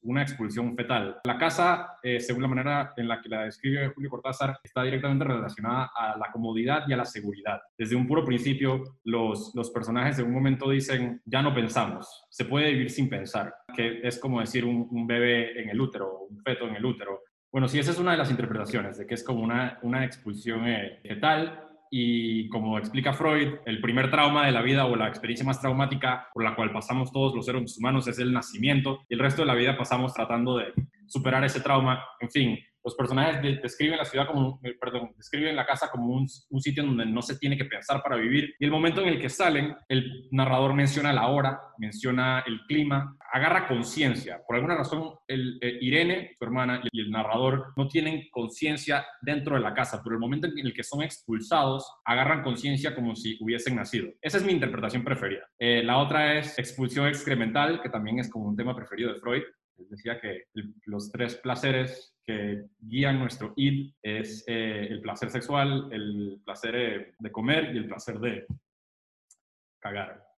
una 0.03 0.21
expulsión 0.21 0.75
fetal. 0.75 1.19
La 1.25 1.37
casa, 1.37 1.97
eh, 2.03 2.19
según 2.19 2.43
la 2.43 2.47
manera 2.47 2.93
en 2.97 3.07
la 3.07 3.21
que 3.21 3.29
la 3.29 3.43
describe 3.43 3.91
Julio 3.93 4.09
Cortázar, 4.09 4.57
está 4.63 4.83
directamente 4.83 5.25
relacionada 5.25 5.91
a 5.95 6.17
la 6.17 6.31
comodidad 6.31 6.83
y 6.87 6.93
a 6.93 6.97
la 6.97 7.05
seguridad. 7.05 7.61
Desde 7.77 7.95
un 7.95 8.07
puro 8.07 8.25
principio, 8.25 8.83
los, 9.03 9.53
los 9.55 9.71
personajes 9.71 10.19
en 10.19 10.25
un 10.25 10.33
momento 10.33 10.69
dicen, 10.69 11.21
ya 11.25 11.41
no 11.41 11.53
pensamos, 11.53 12.25
se 12.29 12.45
puede 12.45 12.71
vivir 12.71 12.89
sin 12.89 13.09
pensar, 13.09 13.53
que 13.75 14.01
es 14.03 14.19
como 14.19 14.39
decir 14.39 14.65
un, 14.65 15.07
bebé 15.07 15.61
en 15.61 15.69
el 15.69 15.81
útero, 15.81 16.27
un 16.29 16.41
feto 16.43 16.67
en 16.67 16.75
el 16.75 16.85
útero. 16.85 17.21
Bueno, 17.51 17.67
sí, 17.67 17.79
esa 17.79 17.91
es 17.91 17.99
una 17.99 18.11
de 18.11 18.17
las 18.17 18.31
interpretaciones, 18.31 18.97
de 18.97 19.05
que 19.05 19.15
es 19.15 19.23
como 19.23 19.41
una, 19.41 19.79
una 19.81 20.05
expulsión 20.05 20.67
eh, 20.67 20.99
fetal 21.03 21.70
y 21.93 22.47
como 22.47 22.77
explica 22.77 23.11
Freud, 23.11 23.55
el 23.65 23.81
primer 23.81 24.09
trauma 24.09 24.45
de 24.45 24.53
la 24.53 24.61
vida 24.61 24.85
o 24.85 24.95
la 24.95 25.09
experiencia 25.09 25.45
más 25.45 25.59
traumática 25.59 26.29
por 26.33 26.41
la 26.41 26.55
cual 26.55 26.71
pasamos 26.71 27.11
todos 27.11 27.35
los 27.35 27.45
seres 27.45 27.77
humanos 27.77 28.07
es 28.07 28.17
el 28.17 28.31
nacimiento 28.31 29.01
y 29.09 29.15
el 29.15 29.19
resto 29.19 29.41
de 29.41 29.47
la 29.47 29.55
vida 29.55 29.77
pasamos 29.77 30.13
tratando 30.13 30.57
de 30.57 30.73
superar 31.05 31.43
ese 31.43 31.59
trauma. 31.59 32.01
En 32.21 32.31
fin, 32.31 32.59
los 32.83 32.95
personajes 32.95 33.61
describen 33.61 33.97
la 33.97 34.05
ciudad 34.05 34.27
como, 34.27 34.59
eh, 34.63 34.75
perdón, 34.79 35.11
describen 35.15 35.55
la 35.55 35.65
casa 35.65 35.89
como 35.91 36.07
un, 36.07 36.27
un, 36.49 36.61
sitio 36.61 36.83
donde 36.83 37.05
no 37.05 37.21
se 37.21 37.37
tiene 37.37 37.57
que 37.57 37.65
pensar 37.65 38.01
para 38.01 38.15
vivir. 38.15 38.55
Y 38.59 38.65
el 38.65 38.71
momento 38.71 39.01
en 39.01 39.09
el 39.09 39.21
que 39.21 39.29
salen, 39.29 39.75
el 39.87 40.27
narrador 40.31 40.73
menciona 40.73 41.13
la 41.13 41.27
hora, 41.27 41.59
menciona 41.77 42.43
el 42.45 42.61
clima, 42.67 43.15
agarra 43.31 43.67
conciencia. 43.67 44.41
Por 44.45 44.55
alguna 44.55 44.75
razón, 44.75 45.13
el, 45.27 45.57
eh, 45.61 45.77
Irene, 45.81 46.35
su 46.37 46.43
hermana, 46.43 46.81
y 46.91 47.01
el 47.01 47.11
narrador 47.11 47.73
no 47.75 47.87
tienen 47.87 48.27
conciencia 48.31 49.05
dentro 49.21 49.55
de 49.55 49.61
la 49.61 49.73
casa, 49.73 50.01
pero 50.03 50.15
el 50.15 50.19
momento 50.19 50.47
en 50.47 50.65
el 50.65 50.73
que 50.73 50.83
son 50.83 51.01
expulsados, 51.01 51.89
agarran 52.05 52.43
conciencia 52.43 52.95
como 52.95 53.15
si 53.15 53.37
hubiesen 53.41 53.75
nacido. 53.75 54.09
Esa 54.21 54.37
es 54.37 54.43
mi 54.43 54.53
interpretación 54.53 55.03
preferida. 55.03 55.47
Eh, 55.59 55.83
la 55.83 55.97
otra 55.97 56.37
es 56.37 56.57
expulsión 56.57 57.07
excremental, 57.07 57.81
que 57.81 57.89
también 57.89 58.19
es 58.19 58.29
como 58.29 58.47
un 58.47 58.55
tema 58.55 58.75
preferido 58.75 59.13
de 59.13 59.19
Freud 59.19 59.43
decía 59.89 60.19
que 60.19 60.45
los 60.85 61.11
tres 61.11 61.35
placeres 61.35 62.15
que 62.25 62.65
guían 62.79 63.19
nuestro 63.19 63.53
id 63.55 63.93
es 64.01 64.43
eh, 64.47 64.87
el 64.89 65.01
placer 65.01 65.29
sexual, 65.29 65.89
el 65.91 66.41
placer 66.43 66.75
eh, 66.75 67.13
de 67.19 67.31
comer 67.31 67.73
y 67.73 67.77
el 67.77 67.87
placer 67.87 68.19
de 68.19 68.45
cagar. 69.79 70.31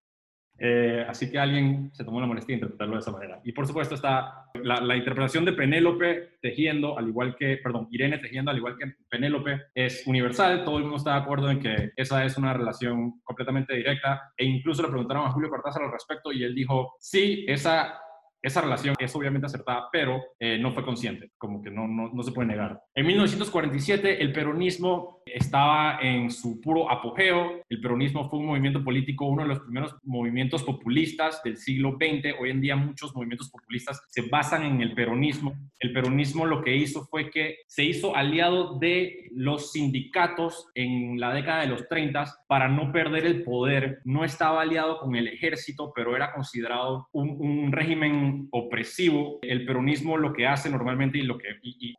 Eh, 0.60 1.04
así 1.10 1.32
que 1.32 1.40
alguien 1.40 1.90
se 1.94 2.04
tomó 2.04 2.22
la 2.22 2.28
molestia 2.28 2.54
de 2.54 2.60
interpretarlo 2.60 2.94
de 2.94 3.00
esa 3.00 3.12
manera. 3.12 3.42
Y 3.44 3.52
por 3.52 3.66
supuesto 3.66 3.96
está 3.96 4.52
la, 4.54 4.80
la, 4.82 4.96
interpretación 4.96 5.46
de 5.46 5.54
Penélope 5.54 6.38
tejiendo, 6.42 6.98
al 6.98 7.08
igual 7.08 7.36
que, 7.36 7.58
perdón, 7.58 7.88
Irene 7.92 8.20
tejiendo, 8.20 8.52
al 8.52 8.58
igual 8.58 8.78
que 8.78 8.94
Penélope, 9.10 9.64
es 9.74 10.06
universal. 10.06 10.64
Todo 10.64 10.78
el 10.78 10.84
mundo 10.84 10.98
está 10.98 11.14
de 11.14 11.22
acuerdo 11.22 11.50
en 11.50 11.60
que 11.60 11.92
esa 11.96 12.24
es 12.24 12.38
una 12.38 12.54
relación 12.54 13.20
completamente 13.24 13.76
directa. 13.76 14.32
E 14.38 14.46
incluso 14.46 14.84
le 14.84 14.90
preguntaron 14.90 15.26
a 15.26 15.32
Julio 15.32 15.50
Cortázar 15.50 15.84
al 15.84 15.92
respecto 15.92 16.32
y 16.32 16.44
él 16.44 16.54
dijo, 16.54 16.96
sí, 17.00 17.46
esa 17.48 18.00
esa 18.44 18.60
relación 18.60 18.94
es 19.00 19.16
obviamente 19.16 19.48
acertada, 19.48 19.88
pero 19.92 20.22
eh, 20.38 20.60
no 20.60 20.74
fue 20.74 20.84
consciente, 20.84 21.32
como 21.38 21.62
que 21.62 21.72
no, 21.72 21.88
no, 21.88 22.12
no, 22.14 22.24
se 22.24 22.34
puede 22.34 22.50
negar. 22.50 22.82
En 22.94 23.08
1947 23.08 24.22
el 24.22 24.34
peronismo 24.34 25.23
estaba 25.26 26.00
en 26.02 26.32
su 26.32 26.60
puro 26.62 26.90
apogeo, 26.90 27.62
el 27.70 27.82
peronismo 27.82 28.30
fue 28.30 28.40
un 28.40 28.48
movimiento 28.48 28.84
político, 28.84 29.26
uno 29.26 29.44
de 29.44 29.50
los 29.50 29.60
primeros 29.60 29.96
movimientos 30.04 30.64
populistas 30.64 31.42
del 31.44 31.58
siglo 31.58 31.98
XX, 32.00 32.36
hoy 32.40 32.50
en 32.50 32.62
día 32.62 32.76
muchos 32.76 33.16
movimientos 33.16 33.50
populistas 33.50 34.02
se 34.10 34.24
basan 34.24 34.64
en 34.64 34.82
el 34.82 34.94
peronismo. 34.94 35.54
El 35.80 35.94
peronismo 35.94 36.46
lo 36.46 36.62
que 36.64 36.76
hizo 36.76 37.06
fue 37.06 37.30
que 37.30 37.58
se 37.68 37.84
hizo 37.84 38.16
aliado 38.16 38.80
de 38.80 39.30
los 39.36 39.72
sindicatos 39.72 40.68
en 40.76 41.20
la 41.20 41.34
década 41.34 41.62
de 41.62 41.68
los 41.68 41.88
30 41.88 42.26
para 42.48 42.68
no 42.68 42.92
perder 42.92 43.26
el 43.26 43.44
poder, 43.44 44.02
no 44.04 44.24
estaba 44.24 44.62
aliado 44.62 45.00
con 45.00 45.16
el 45.16 45.28
ejército, 45.28 45.92
pero 45.96 46.16
era 46.16 46.34
considerado 46.34 47.08
un, 47.12 47.72
régimen 47.72 48.48
opresivo. 48.52 49.40
El 49.42 49.66
peronismo 49.66 50.18
lo 50.18 50.34
que 50.34 50.48
hace 50.48 50.70
normalmente 50.70 51.18
y 51.18 51.24
lo 51.24 51.38
que 51.38 51.48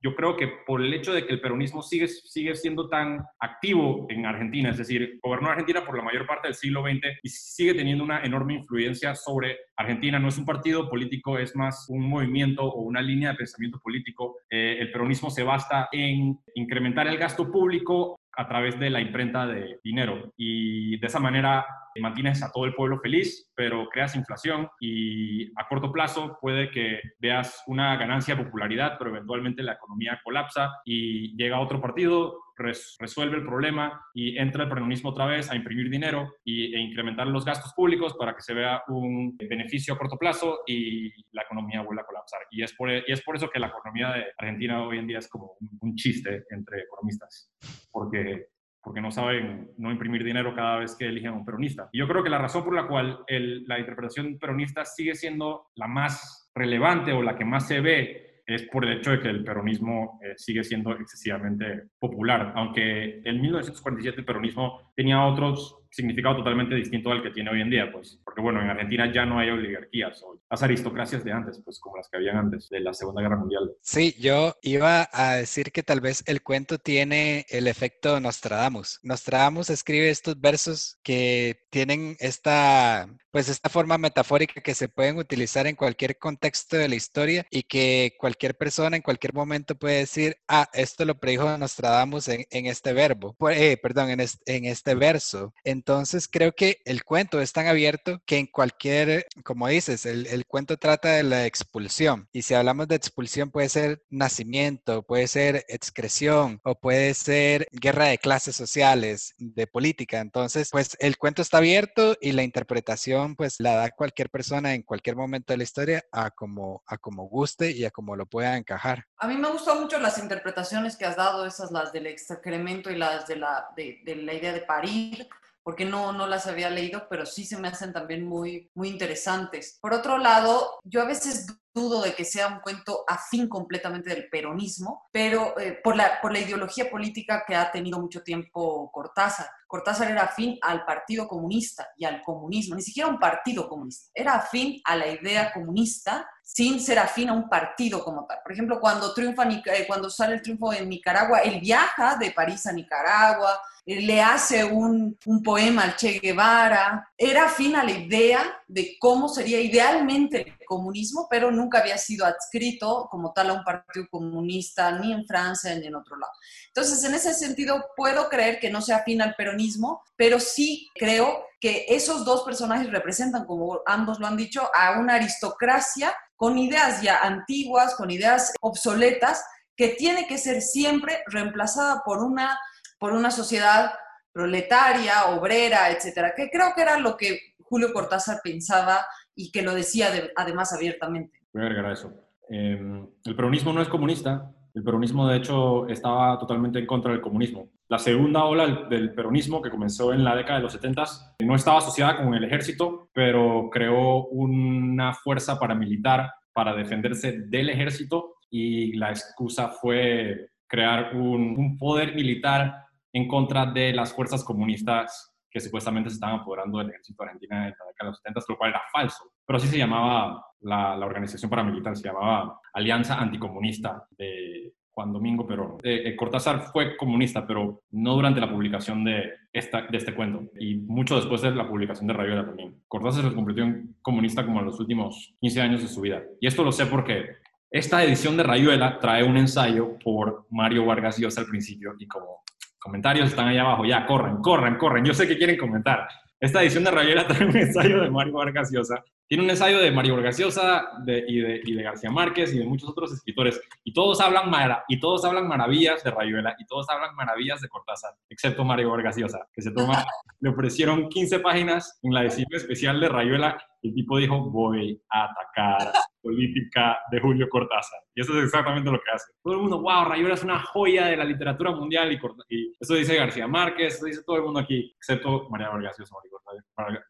yo 0.03 0.15
creo 0.15 0.37
que 0.37 0.49
por 0.67 0.81
el 0.81 0.93
hecho 0.93 1.13
de 1.13 1.27
que 1.27 1.33
el 1.33 1.41
peronismo 1.41 1.83
sigue, 1.83 2.09
sigue 2.09 2.55
siendo 2.55 2.89
tan 2.89 3.14
activo 3.41 4.07
en 4.09 4.27
Argentina, 4.27 4.71
es 4.71 4.79
decir, 4.79 5.19
gobernó 5.23 5.51
Argentina 5.51 5.85
por 5.85 5.97
la 5.97 6.05
mayor 6.05 6.27
parte 6.27 6.49
del 6.49 6.55
siglo 6.55 6.83
XX 6.83 7.19
y 7.23 7.29
sigue 7.29 7.75
teniendo 7.75 8.05
una 8.05 8.23
enorme 8.23 8.55
influencia 8.55 9.15
sobre 9.15 9.59
Argentina. 9.77 10.19
No 10.19 10.29
es 10.29 10.39
un 10.39 10.45
partido 10.45 10.89
político, 10.89 11.39
es 11.39 11.55
más 11.57 11.87
un 11.89 12.09
movimiento 12.09 12.65
o 12.65 12.83
una 12.83 13.03
línea 13.03 13.31
de 13.31 13.37
pensamiento 13.37 13.79
político. 13.81 14.37
Eh, 14.51 14.77
el 14.81 14.93
peronismo 14.93 15.31
se 15.31 15.43
basta 15.43 15.89
en 15.93 16.39
incrementar 16.55 17.07
el 17.07 17.19
gasto 17.19 17.51
público 17.51 18.19
a 18.37 18.49
través 18.49 18.79
de 18.79 18.91
la 18.91 19.01
imprenta 19.01 19.47
de 19.47 19.79
dinero 19.83 20.33
y 20.37 20.99
de 20.99 21.07
esa 21.07 21.21
manera 21.21 21.65
mantienes 22.01 22.43
a 22.43 22.51
todo 22.51 22.65
el 22.65 22.75
pueblo 22.75 22.99
feliz, 23.01 23.51
pero 23.55 23.89
creas 23.89 24.17
inflación 24.17 24.69
y 24.81 25.47
a 25.57 25.69
corto 25.69 25.93
plazo 25.93 26.39
puede 26.41 26.71
que 26.71 27.01
veas 27.19 27.63
una 27.67 27.97
ganancia 27.97 28.35
de 28.35 28.45
popularidad, 28.45 28.97
pero 28.99 29.11
eventualmente 29.11 29.63
la 29.63 29.75
economía 29.75 30.21
colapsa 30.25 30.73
y 30.85 31.37
llega 31.37 31.61
otro 31.61 31.81
partido 31.81 32.44
resuelve 32.57 33.37
el 33.37 33.45
problema 33.45 34.01
y 34.15 34.39
entra 34.39 34.65
el 34.65 34.69
peronismo 34.69 35.11
otra 35.11 35.27
vez 35.27 35.51
a 35.51 35.57
imprimir 35.57 35.91
dinero 35.91 36.35
y, 36.45 36.75
e 36.75 36.81
incrementar 36.81 37.27
los 37.27 37.45
gastos 37.45 37.73
públicos 37.75 38.15
para 38.19 38.35
que 38.35 38.43
se 38.43 38.55
vea 38.55 38.83
un 38.89 39.37
beneficio 39.37 39.95
a 39.95 39.99
corto 39.99 40.17
plazo 40.17 40.61
y 40.67 41.11
la 41.33 41.43
economía 41.43 41.83
vuelva 41.83 42.03
a 42.03 42.07
colapsar. 42.07 42.41
Y 42.51 42.63
es 42.63 42.73
por, 42.75 42.91
y 42.91 43.03
es 43.07 43.23
por 43.23 43.37
eso 43.37 43.51
que 43.51 43.59
la 43.59 43.69
economía 43.69 44.13
de 44.13 44.25
Argentina 44.39 44.83
hoy 44.85 44.99
en 44.99 45.07
día 45.07 45.19
es 45.19 45.29
como 45.29 45.57
un, 45.61 45.79
un 45.81 45.95
chiste 45.97 46.45
entre 46.51 46.81
economistas, 46.81 47.51
porque 47.91 48.49
porque 48.85 49.01
no 49.01 49.11
saben 49.11 49.73
no 49.79 49.91
imprimir 49.91 50.23
dinero 50.23 50.55
cada 50.55 50.79
vez 50.79 50.95
que 50.95 51.07
eligen 51.07 51.31
a 51.31 51.33
un 51.33 51.45
peronista. 51.45 51.89
Y 51.91 51.99
yo 51.99 52.07
creo 52.07 52.23
que 52.23 52.29
la 52.29 52.39
razón 52.39 52.65
por 52.65 52.75
la 52.75 52.87
cual 52.87 53.25
la 53.27 53.79
interpretación 53.79 54.39
peronista 54.39 54.85
sigue 54.85 55.15
siendo 55.15 55.69
la 55.75 55.89
más 55.89 56.51
relevante 56.55 57.13
o 57.13 57.23
la 57.23 57.37
que 57.37 57.47
más 57.47 57.67
se 57.67 57.81
ve 57.81 58.34
es 58.47 58.63
por 58.65 58.85
el 58.85 58.99
hecho 58.99 59.11
de 59.11 59.21
que 59.21 59.29
el 59.29 59.45
peronismo 59.45 60.21
eh, 60.23 60.35
sigue 60.37 60.65
siendo 60.65 60.93
excesivamente 60.93 61.85
popular, 61.99 62.53
aunque 62.57 63.23
en 63.25 63.41
1947 63.41 64.21
el 64.21 64.27
peronismo 64.27 64.93
tenía 64.95 65.25
otros 65.25 65.84
significado 65.95 66.39
totalmente 66.39 66.75
distinto 66.75 67.13
al 67.13 67.23
que 67.23 67.31
tiene 67.31 67.51
hoy 67.51 67.61
en 67.61 67.71
día, 67.71 67.91
pues, 67.93 68.19
porque 68.25 68.41
bueno, 68.41 68.61
en 68.61 68.69
Argentina 68.69 69.13
ya 69.13 69.25
no 69.25 69.39
hay 69.39 69.51
oligarquías 69.51 70.21
o 70.25 70.41
las 70.51 70.63
aristocracias 70.63 71.25
de 71.25 71.33
antes, 71.33 71.61
pues 71.65 71.79
como 71.79 71.97
las 71.97 72.09
que 72.09 72.17
habían 72.17 72.37
antes 72.37 72.69
de 72.69 72.81
la 72.81 72.93
Segunda 72.93 73.23
Guerra 73.23 73.37
Mundial. 73.37 73.71
Sí, 73.81 74.15
yo 74.19 74.55
iba 74.63 75.09
a 75.13 75.37
decir 75.37 75.71
que 75.71 75.85
tal 75.85 76.01
vez 76.01 76.25
el 76.27 76.43
cuento 76.43 76.79
tiene 76.79 77.47
el 77.49 77.69
efecto 77.69 78.19
Nostradamus. 78.19 78.99
Nostradamus 79.05 79.71
escribe 79.71 80.11
estos 80.11 80.41
versos 80.41 80.99
que 81.05 81.61
tienen 81.71 82.17
esta, 82.19 83.09
pues 83.31 83.49
esta 83.49 83.69
forma 83.69 83.97
metafórica 83.97 84.61
que 84.61 84.75
se 84.75 84.89
pueden 84.89 85.19
utilizar 85.19 85.69
en 85.69 85.77
cualquier 85.77 86.19
contexto 86.19 86.77
de 86.77 86.89
la 86.89 86.97
historia 86.97 87.47
y 87.51 87.63
que 87.63 88.17
cualquier 88.19 88.57
persona 88.57 88.97
en 88.97 89.03
cualquier 89.03 89.33
momento 89.33 89.77
puede 89.77 89.99
decir, 89.99 90.37
ah, 90.49 90.69
esto 90.73 91.05
lo 91.05 91.19
predijo 91.19 91.57
Nostradamus 91.57 92.29
en, 92.29 92.45
en 92.51 92.67
este 92.67 92.93
verbo, 92.93 93.37
eh, 93.51 93.77
perdón, 93.81 94.11
en 94.11 94.25
en 94.47 94.65
este 94.65 94.95
verso. 94.95 95.53
Entonces 95.87 96.29
creo 96.29 96.53
que 96.53 96.79
el 96.87 97.05
cuento 97.05 97.43
es 97.43 97.53
tan 97.53 97.67
abierto 97.67 98.19
que 98.25 98.39
en 98.39 98.47
cualquier, 98.47 99.27
como 99.45 99.69
dices, 99.69 100.07
el, 100.07 100.47
cuento 100.47 100.79
trata 100.79 101.11
de 101.11 101.23
la 101.23 101.45
expulsión. 101.45 102.27
Y 102.33 102.41
si 102.41 102.55
hablamos 102.55 102.89
de 102.89 102.97
expulsión 102.97 103.51
puede 103.51 103.69
ser 103.69 104.03
nacimiento, 104.09 105.03
puede 105.03 105.29
ser 105.29 105.67
excreción 105.69 106.59
o 106.65 106.75
puede 106.75 107.13
ser 107.13 107.69
guerra 107.71 108.07
de 108.07 108.17
clases 108.17 108.57
sociales, 108.57 109.35
de 109.37 109.67
política. 109.67 110.21
Entonces, 110.21 110.71
pues 110.73 110.97
el 111.01 111.19
cuento 111.19 111.43
está 111.43 111.59
abierto 111.59 112.17
y 112.19 112.33
la 112.33 112.45
interpretación 112.45 113.37
pues 113.37 113.57
la 113.59 113.75
da 113.75 113.91
cualquier 113.91 114.31
persona 114.31 114.73
en 114.73 114.85
cualquier 114.85 115.17
momento 115.17 115.53
de 115.53 115.59
la 115.59 115.65
historia 115.65 116.03
a 116.13 116.31
como, 116.31 116.83
a 116.87 116.97
como 116.97 117.25
guste 117.25 117.73
y 117.73 117.85
a 117.85 117.91
como 117.91 118.17
lo 118.17 118.25
pueda 118.25 118.57
encajar. 118.57 119.05
A 119.19 119.29
mí 119.29 119.37
me 119.37 119.51
gustó 119.51 119.75
mucho 119.79 119.99
las 119.99 120.17
interpretaciones 120.17 120.97
que 120.97 121.05
has 121.05 121.17
dado, 121.17 121.45
esas 121.45 121.71
las 121.71 121.93
del 121.93 122.07
excremento 122.07 122.91
y 122.91 122.97
las 122.97 123.27
de 123.27 123.37
la, 123.37 123.67
de, 123.77 124.01
de 124.03 124.17
la 124.17 124.33
idea 124.33 124.55
de 124.55 124.63
parir 124.63 125.29
porque 125.65 125.85
no, 125.85 126.13
no 126.13 126.27
las 126.27 126.47
había 126.47 126.71
leído, 126.71 127.09
pero 127.09 127.27
sí 127.27 127.45
se 127.45 127.57
me 127.57 127.69
hacen 127.69 127.93
también 127.93 128.25
muy, 128.25 128.71
muy 128.75 128.89
interesantes. 128.89 129.79
Por 129.81 129.95
otro 129.95 130.19
lado, 130.19 130.79
yo 130.85 131.01
a 131.03 131.07
veces 131.07 131.47
dudo 131.75 132.03
de 132.03 132.15
que 132.15 132.25
sea 132.25 132.47
un 132.47 132.61
cuento 132.61 133.05
afín 133.09 133.49
completamente 133.49 134.11
del 134.11 134.29
peronismo, 134.29 135.09
pero 135.11 135.59
eh, 135.59 135.81
por, 135.83 135.97
la, 135.97 136.21
por 136.21 136.33
la 136.33 136.39
ideología 136.39 136.89
política 136.89 137.45
que 137.47 137.57
ha 137.57 137.73
tenido 137.73 137.99
mucho 137.99 138.23
tiempo 138.23 138.91
Cortázar. 138.93 139.49
Cortázar 139.67 140.11
era 140.11 140.23
afín 140.23 140.57
al 140.63 140.85
Partido 140.85 141.27
Comunista 141.27 141.89
y 141.97 142.05
al 142.05 142.23
comunismo, 142.23 142.77
ni 142.77 142.83
siquiera 142.83 143.09
un 143.09 143.19
partido 143.19 143.69
comunista, 143.69 144.09
era 144.15 144.35
afín 144.35 144.81
a 144.85 144.95
la 144.95 145.09
idea 145.09 145.53
comunista 145.53 146.29
sin 146.55 146.81
ser 146.81 147.01
afín 147.01 147.29
a 147.31 147.33
un 147.33 147.49
partido 147.49 148.05
como 148.05 148.27
tal. 148.27 148.39
Por 148.45 148.53
ejemplo, 148.53 148.79
cuando, 148.79 149.13
triunfa, 149.13 149.43
eh, 149.49 149.85
cuando 149.89 150.09
sale 150.09 150.35
el 150.35 150.43
triunfo 150.43 150.73
en 150.73 150.89
Nicaragua, 150.89 151.41
él 151.41 151.59
viaja 151.61 152.15
de 152.15 152.31
París 152.31 152.65
a 152.67 152.73
Nicaragua, 152.73 153.61
le 153.87 154.23
hace 154.23 154.65
un, 154.65 155.19
poema 155.45 155.83
al 155.83 155.97
Che 155.97 156.21
Guevara, 156.21 157.13
era 157.19 157.47
afín 157.47 157.75
a 157.75 157.85
la 157.85 157.91
idea 157.91 158.63
de 158.69 158.97
cómo 159.01 159.29
sería 159.29 159.61
idealmente 159.61 160.43
el 160.43 160.67
comunismo, 160.67 161.27
pero 161.29 161.51
nunca 161.51 161.81
había 161.81 161.99
sido 161.99 162.25
adscrito 162.25 163.09
como 163.11 163.33
tal 163.33 163.51
a 163.51 163.55
un 163.55 163.65
partido 163.65 164.07
comunista 164.09 164.93
ni 164.93 165.13
en 165.13 165.27
Francia 165.27 165.75
ni 165.75 165.89
en 165.89 165.97
otro 165.97 166.17
lado. 166.17 166.33
Entonces, 166.69 167.03
en 167.05 167.15
ese 167.15 167.35
sentido, 167.35 167.85
puedo 167.97 168.29
creer 168.29 168.61
que 168.61 168.71
no 168.71 168.81
sea 168.81 168.99
afín 168.99 169.21
al 169.21 169.35
peronismo, 169.35 170.03
pero 170.17 170.39
sí 170.39 170.89
creo 170.95 171.45
que 171.61 171.87
esos 171.89 172.25
dos 172.25 172.43
personajes 172.43 172.91
representan, 172.91 173.45
como 173.45 173.81
ambos 173.87 174.19
lo 174.19 174.27
han 174.27 174.37
dicho, 174.37 174.71
a 174.75 174.99
una 174.99 175.15
aristocracia 175.15 176.15
con 176.37 176.59
ideas 176.59 177.03
ya 177.03 177.21
antiguas, 177.21 177.95
con 177.95 178.11
ideas 178.11 178.53
obsoletas, 178.61 179.45
que 179.77 179.89
tiene 179.89 180.27
que 180.27 180.39
ser 180.39 180.63
siempre 180.63 181.23
reemplazada 181.27 182.03
por 182.05 182.23
una 182.23 182.59
por 182.99 183.13
una 183.13 183.31
sociedad 183.31 183.93
proletaria, 184.33 185.27
obrera, 185.27 185.91
etcétera, 185.91 186.33
que 186.35 186.49
creo 186.51 186.73
que 186.75 186.83
era 186.83 186.99
lo 186.99 187.17
que 187.17 187.39
Julio 187.59 187.93
Cortázar 187.93 188.41
pensaba 188.43 189.05
y 189.35 189.51
que 189.53 189.63
lo 189.63 189.75
decía 189.75 190.09
además 190.37 190.73
abiertamente. 190.73 191.39
Voy 191.53 191.63
a 191.63 191.67
agregar 191.67 191.93
eso. 191.93 192.13
Em, 192.49 193.07
el 193.25 193.37
peronismo 193.37 193.73
no 193.73 193.83
es 193.83 193.89
comunista, 193.89 194.51
el 194.75 194.83
peronismo 194.83 195.29
de 195.29 195.37
hecho 195.37 195.87
estaba 195.89 196.39
totalmente 196.39 196.79
en 196.79 196.87
contra 196.87 197.13
del 197.13 197.21
comunismo. 197.21 197.69
La 197.89 197.99
segunda 197.99 198.45
ola 198.45 198.87
del 198.89 199.15
peronismo, 199.15 199.61
que 199.61 199.71
comenzó 199.71 200.13
en 200.13 200.25
la 200.25 200.35
década 200.35 200.57
de 200.57 200.63
los 200.63 200.73
70, 200.73 201.05
no 201.45 201.55
estaba 201.55 201.79
asociada 201.79 202.17
con 202.17 202.35
el 202.35 202.45
ejército, 202.45 203.11
pero 203.13 203.69
creó 203.71 204.27
una 204.29 205.13
fuerza 205.13 205.59
paramilitar 205.59 206.33
para 206.53 206.75
defenderse 206.75 207.41
del 207.47 207.69
ejército 207.69 208.37
y 208.49 208.95
la 208.97 209.11
excusa 209.11 209.69
fue 209.69 210.49
crear 210.67 211.15
un, 211.15 211.57
un 211.59 211.77
poder 211.77 212.15
militar 212.15 212.85
en 213.13 213.29
contra 213.29 213.67
de 213.67 213.93
las 213.93 214.15
fuerzas 214.15 214.43
comunistas 214.43 215.35
que 215.51 215.61
supuestamente 215.61 216.11
se 216.11 216.15
estaban 216.15 216.41
apoderando 216.41 216.79
del 216.79 216.91
ejército 216.91 217.23
argentino 217.23 217.55
en 217.55 217.63
la 217.63 217.67
década 217.69 217.93
de 218.01 218.07
los 218.07 218.19
70, 218.19 218.41
lo 218.49 218.59
cual 218.59 218.71
era 218.71 218.83
falso. 218.93 219.31
Pero 219.47 219.59
sí 219.61 219.69
se 219.69 219.79
llamaba, 219.79 220.45
la, 220.61 220.97
la 220.97 221.07
organización 221.07 221.51
paramilitar 221.51 221.97
se 221.97 222.09
llamaba 222.09 222.61
Alianza 222.73 223.21
Anticomunista 223.21 224.05
de 224.17 224.75
Juan 224.95 225.13
Domingo 225.13 225.47
Perón. 225.47 225.79
Eh, 225.83 226.03
eh, 226.07 226.17
Cortázar 226.17 226.71
fue 226.73 226.97
comunista, 226.97 227.47
pero 227.47 227.83
no 227.91 228.15
durante 228.15 228.41
la 228.41 228.51
publicación 228.51 229.05
de, 229.05 229.33
esta, 229.53 229.83
de 229.83 229.99
este 229.99 230.15
cuento, 230.15 230.45
y 230.59 230.77
mucho 230.77 231.17
después 231.17 231.43
de 231.43 231.51
la 231.51 231.69
publicación 231.69 232.07
de 232.07 232.15
Rayuela 232.15 232.47
también. 232.47 232.83
Cortázar 232.87 233.29
se 233.29 233.35
convirtió 233.35 233.65
en 233.65 233.97
comunista 234.01 234.45
como 234.45 234.61
en 234.61 234.67
los 234.67 234.79
últimos 234.79 235.35
15 235.41 235.61
años 235.61 235.83
de 235.83 235.89
su 235.89 236.01
vida. 236.01 236.23
Y 236.41 236.47
esto 236.47 236.63
lo 236.63 236.71
sé 236.71 236.87
porque 236.87 237.37
esta 237.71 238.05
edición 238.05 238.37
de 238.37 238.45
Rayuela 238.45 239.01
trae 239.01 239.25
un 239.25 239.37
ensayo 239.37 239.99
por 240.03 240.47
Mario 240.51 240.87
Vargas 240.87 241.19
Llosa 241.19 241.41
al 241.41 241.49
principio, 241.49 241.95
y 241.99 242.07
como 242.07 242.45
comentarios 242.79 243.31
están 243.31 243.49
ahí 243.49 243.59
abajo. 243.59 243.85
Ya, 243.85 244.07
corran, 244.07 244.41
corran, 244.43 244.77
corran. 244.77 245.05
Yo 245.05 245.13
sé 245.13 245.27
que 245.27 245.37
quieren 245.37 245.57
comentar. 245.57 246.07
Esta 246.39 246.63
edición 246.63 246.85
de 246.85 246.91
Rayuela 246.91 247.27
trae 247.27 247.47
un 247.47 247.57
ensayo 247.57 248.03
de 248.03 248.11
Mario 248.11 248.35
Vargas 248.35 248.71
Llosa. 248.71 249.03
Tiene 249.27 249.45
un 249.45 249.51
ensayo 249.51 249.79
de 249.79 249.91
Mario 249.91 250.17
Vargas 250.17 250.39
Llosa 250.39 250.87
y, 251.07 251.41
de, 251.41 251.61
y, 251.65 251.75
de, 251.75 251.83
García 251.83 252.11
Márquez 252.11 252.55
y 252.55 252.59
de 252.59 252.67
muchos 252.67 252.91
otros 252.91 253.13
escritores. 253.13 253.61
Y 253.83 253.93
todos, 253.93 254.21
hablan 254.21 254.51
mara, 254.51 254.85
y 254.87 255.01
todos 255.01 255.25
hablan 255.25 255.49
maravillas 255.49 256.05
de 256.05 256.11
Rayuela 256.11 256.55
y 256.59 256.67
todos 256.67 256.89
hablan 256.91 257.15
maravillas 257.15 257.61
de 257.61 257.69
Cortázar, 257.69 258.13
excepto 258.29 258.65
Mario 258.65 258.95
Llosa, 258.97 259.47
que 259.53 259.63
se 259.63 259.71
toma, 259.71 260.05
le 260.41 260.51
ofrecieron 260.51 261.09
15 261.09 261.41
páginas 261.41 261.99
en 262.03 262.13
la 262.13 262.23
edición 262.23 262.47
especial 262.53 263.01
de 263.01 263.09
Rayuela. 263.09 263.57
El 263.83 263.95
tipo 263.95 264.17
dijo, 264.19 264.51
voy 264.51 265.03
a 265.11 265.25
atacar 265.25 265.93
política 266.23 266.99
de 267.11 267.21
Julio 267.21 267.49
Cortázar. 267.49 268.01
Y 268.15 268.21
eso 268.21 268.37
es 268.39 268.45
exactamente 268.45 268.91
lo 268.91 268.99
que 268.99 269.11
hace. 269.11 269.33
Todo 269.43 269.55
el 269.55 269.61
mundo, 269.61 269.81
wow, 269.81 270.05
Rayuela 270.05 270.35
es 270.35 270.43
una 270.43 270.59
joya 270.59 271.07
de 271.07 271.17
la 271.17 271.25
literatura 271.25 271.73
mundial. 271.73 272.13
Y, 272.13 272.19
y 272.49 272.73
eso 272.79 272.95
dice 272.95 273.17
García 273.17 273.47
Márquez, 273.47 273.97
eso 273.97 274.07
dice 274.07 274.23
todo 274.25 274.37
el 274.37 274.43
mundo 274.43 274.61
aquí, 274.61 274.95
excepto 274.97 275.49
María 275.51 275.69
Vargas 275.69 275.97
Llosa. 275.99 276.15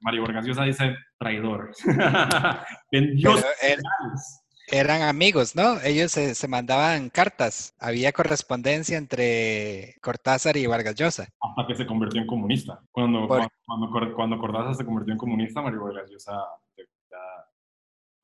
Mario 0.00 0.22
Vargas 0.22 0.46
Llosa 0.46 0.64
dice 0.64 0.96
traidor. 1.24 1.72
eran 4.68 5.02
amigos, 5.02 5.56
¿no? 5.56 5.80
Ellos 5.82 6.12
se, 6.12 6.48
mandaban 6.48 7.10
cartas. 7.10 7.74
Había 7.78 8.12
correspondencia 8.12 8.96
entre 8.98 9.94
Cortázar 10.00 10.56
y 10.56 10.66
Vargas 10.66 10.94
Llosa. 10.94 11.28
Hasta 11.40 11.66
que 11.66 11.74
se 11.74 11.86
convirtió 11.86 12.20
en 12.20 12.26
comunista. 12.26 12.80
Cuando, 12.90 13.26
cuando, 13.28 13.48
cuando, 14.14 14.38
Cortázar 14.38 14.74
se 14.74 14.84
convirtió 14.84 15.12
en 15.12 15.18
comunista, 15.18 15.62
Mario 15.62 15.84
Vargas 15.84 16.10
Llosa 16.10 16.32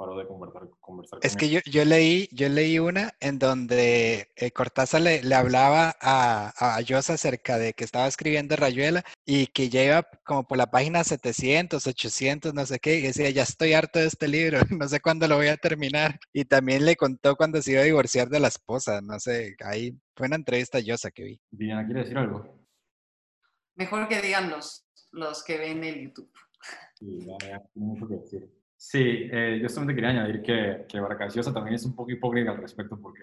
de 0.08 0.26
conversar, 0.26 0.62
conversar 0.80 1.18
es 1.22 1.36
que 1.36 1.50
yo, 1.50 1.60
yo, 1.66 1.84
leí, 1.84 2.28
yo 2.32 2.48
leí 2.48 2.78
una 2.78 3.12
en 3.20 3.38
donde 3.38 4.28
eh, 4.36 4.50
Cortázar 4.50 5.02
le, 5.02 5.22
le, 5.22 5.34
hablaba 5.34 5.94
a, 6.00 6.52
a 6.56 6.80
Llosa 6.80 7.14
acerca 7.14 7.58
de 7.58 7.74
que 7.74 7.84
estaba 7.84 8.06
escribiendo 8.06 8.56
Rayuela 8.56 9.04
y 9.26 9.48
que 9.48 9.68
ya 9.68 9.84
iba 9.84 10.08
como 10.24 10.46
por 10.46 10.56
la 10.56 10.70
página 10.70 11.04
700, 11.04 11.86
800, 11.86 12.54
no 12.54 12.64
sé 12.64 12.78
qué, 12.78 12.96
y 12.96 13.02
decía, 13.02 13.28
ya 13.28 13.42
estoy 13.42 13.74
harto 13.74 13.98
de 13.98 14.06
este 14.06 14.26
libro, 14.26 14.58
no 14.70 14.88
sé 14.88 15.00
cuándo 15.00 15.28
lo 15.28 15.36
voy 15.36 15.48
a 15.48 15.58
terminar. 15.58 16.18
Y 16.32 16.46
también 16.46 16.86
le 16.86 16.96
contó 16.96 17.36
cuando 17.36 17.60
se 17.60 17.72
iba 17.72 17.82
a 17.82 17.84
divorciar 17.84 18.28
de 18.28 18.40
la 18.40 18.48
esposa, 18.48 19.00
no 19.02 19.20
sé, 19.20 19.54
ahí 19.64 19.94
fue 20.16 20.28
una 20.28 20.36
entrevista 20.36 20.78
a 20.78 20.80
Llosa 20.80 21.10
que 21.10 21.24
vi. 21.24 21.40
Diana, 21.50 21.84
¿quiere 21.84 22.00
decir 22.00 22.16
algo? 22.16 22.58
Mejor 23.74 24.08
que 24.08 24.20
digan 24.22 24.50
los, 24.50 24.86
los 25.12 25.44
que 25.44 25.58
ven 25.58 25.84
el 25.84 26.04
YouTube. 26.04 26.30
Sí, 26.94 27.26
ya, 27.26 27.62
mucho 27.74 28.08
que 28.08 28.14
decir. 28.14 28.59
Sí, 28.82 29.28
eh, 29.30 29.58
yo 29.60 29.68
solamente 29.68 29.94
quería 29.94 30.18
añadir 30.18 30.40
que, 30.40 30.86
que 30.88 31.00
también 31.52 31.74
es 31.74 31.84
un 31.84 31.94
poco 31.94 32.10
hipócrita 32.10 32.52
al 32.52 32.56
respecto 32.56 32.98
porque 32.98 33.20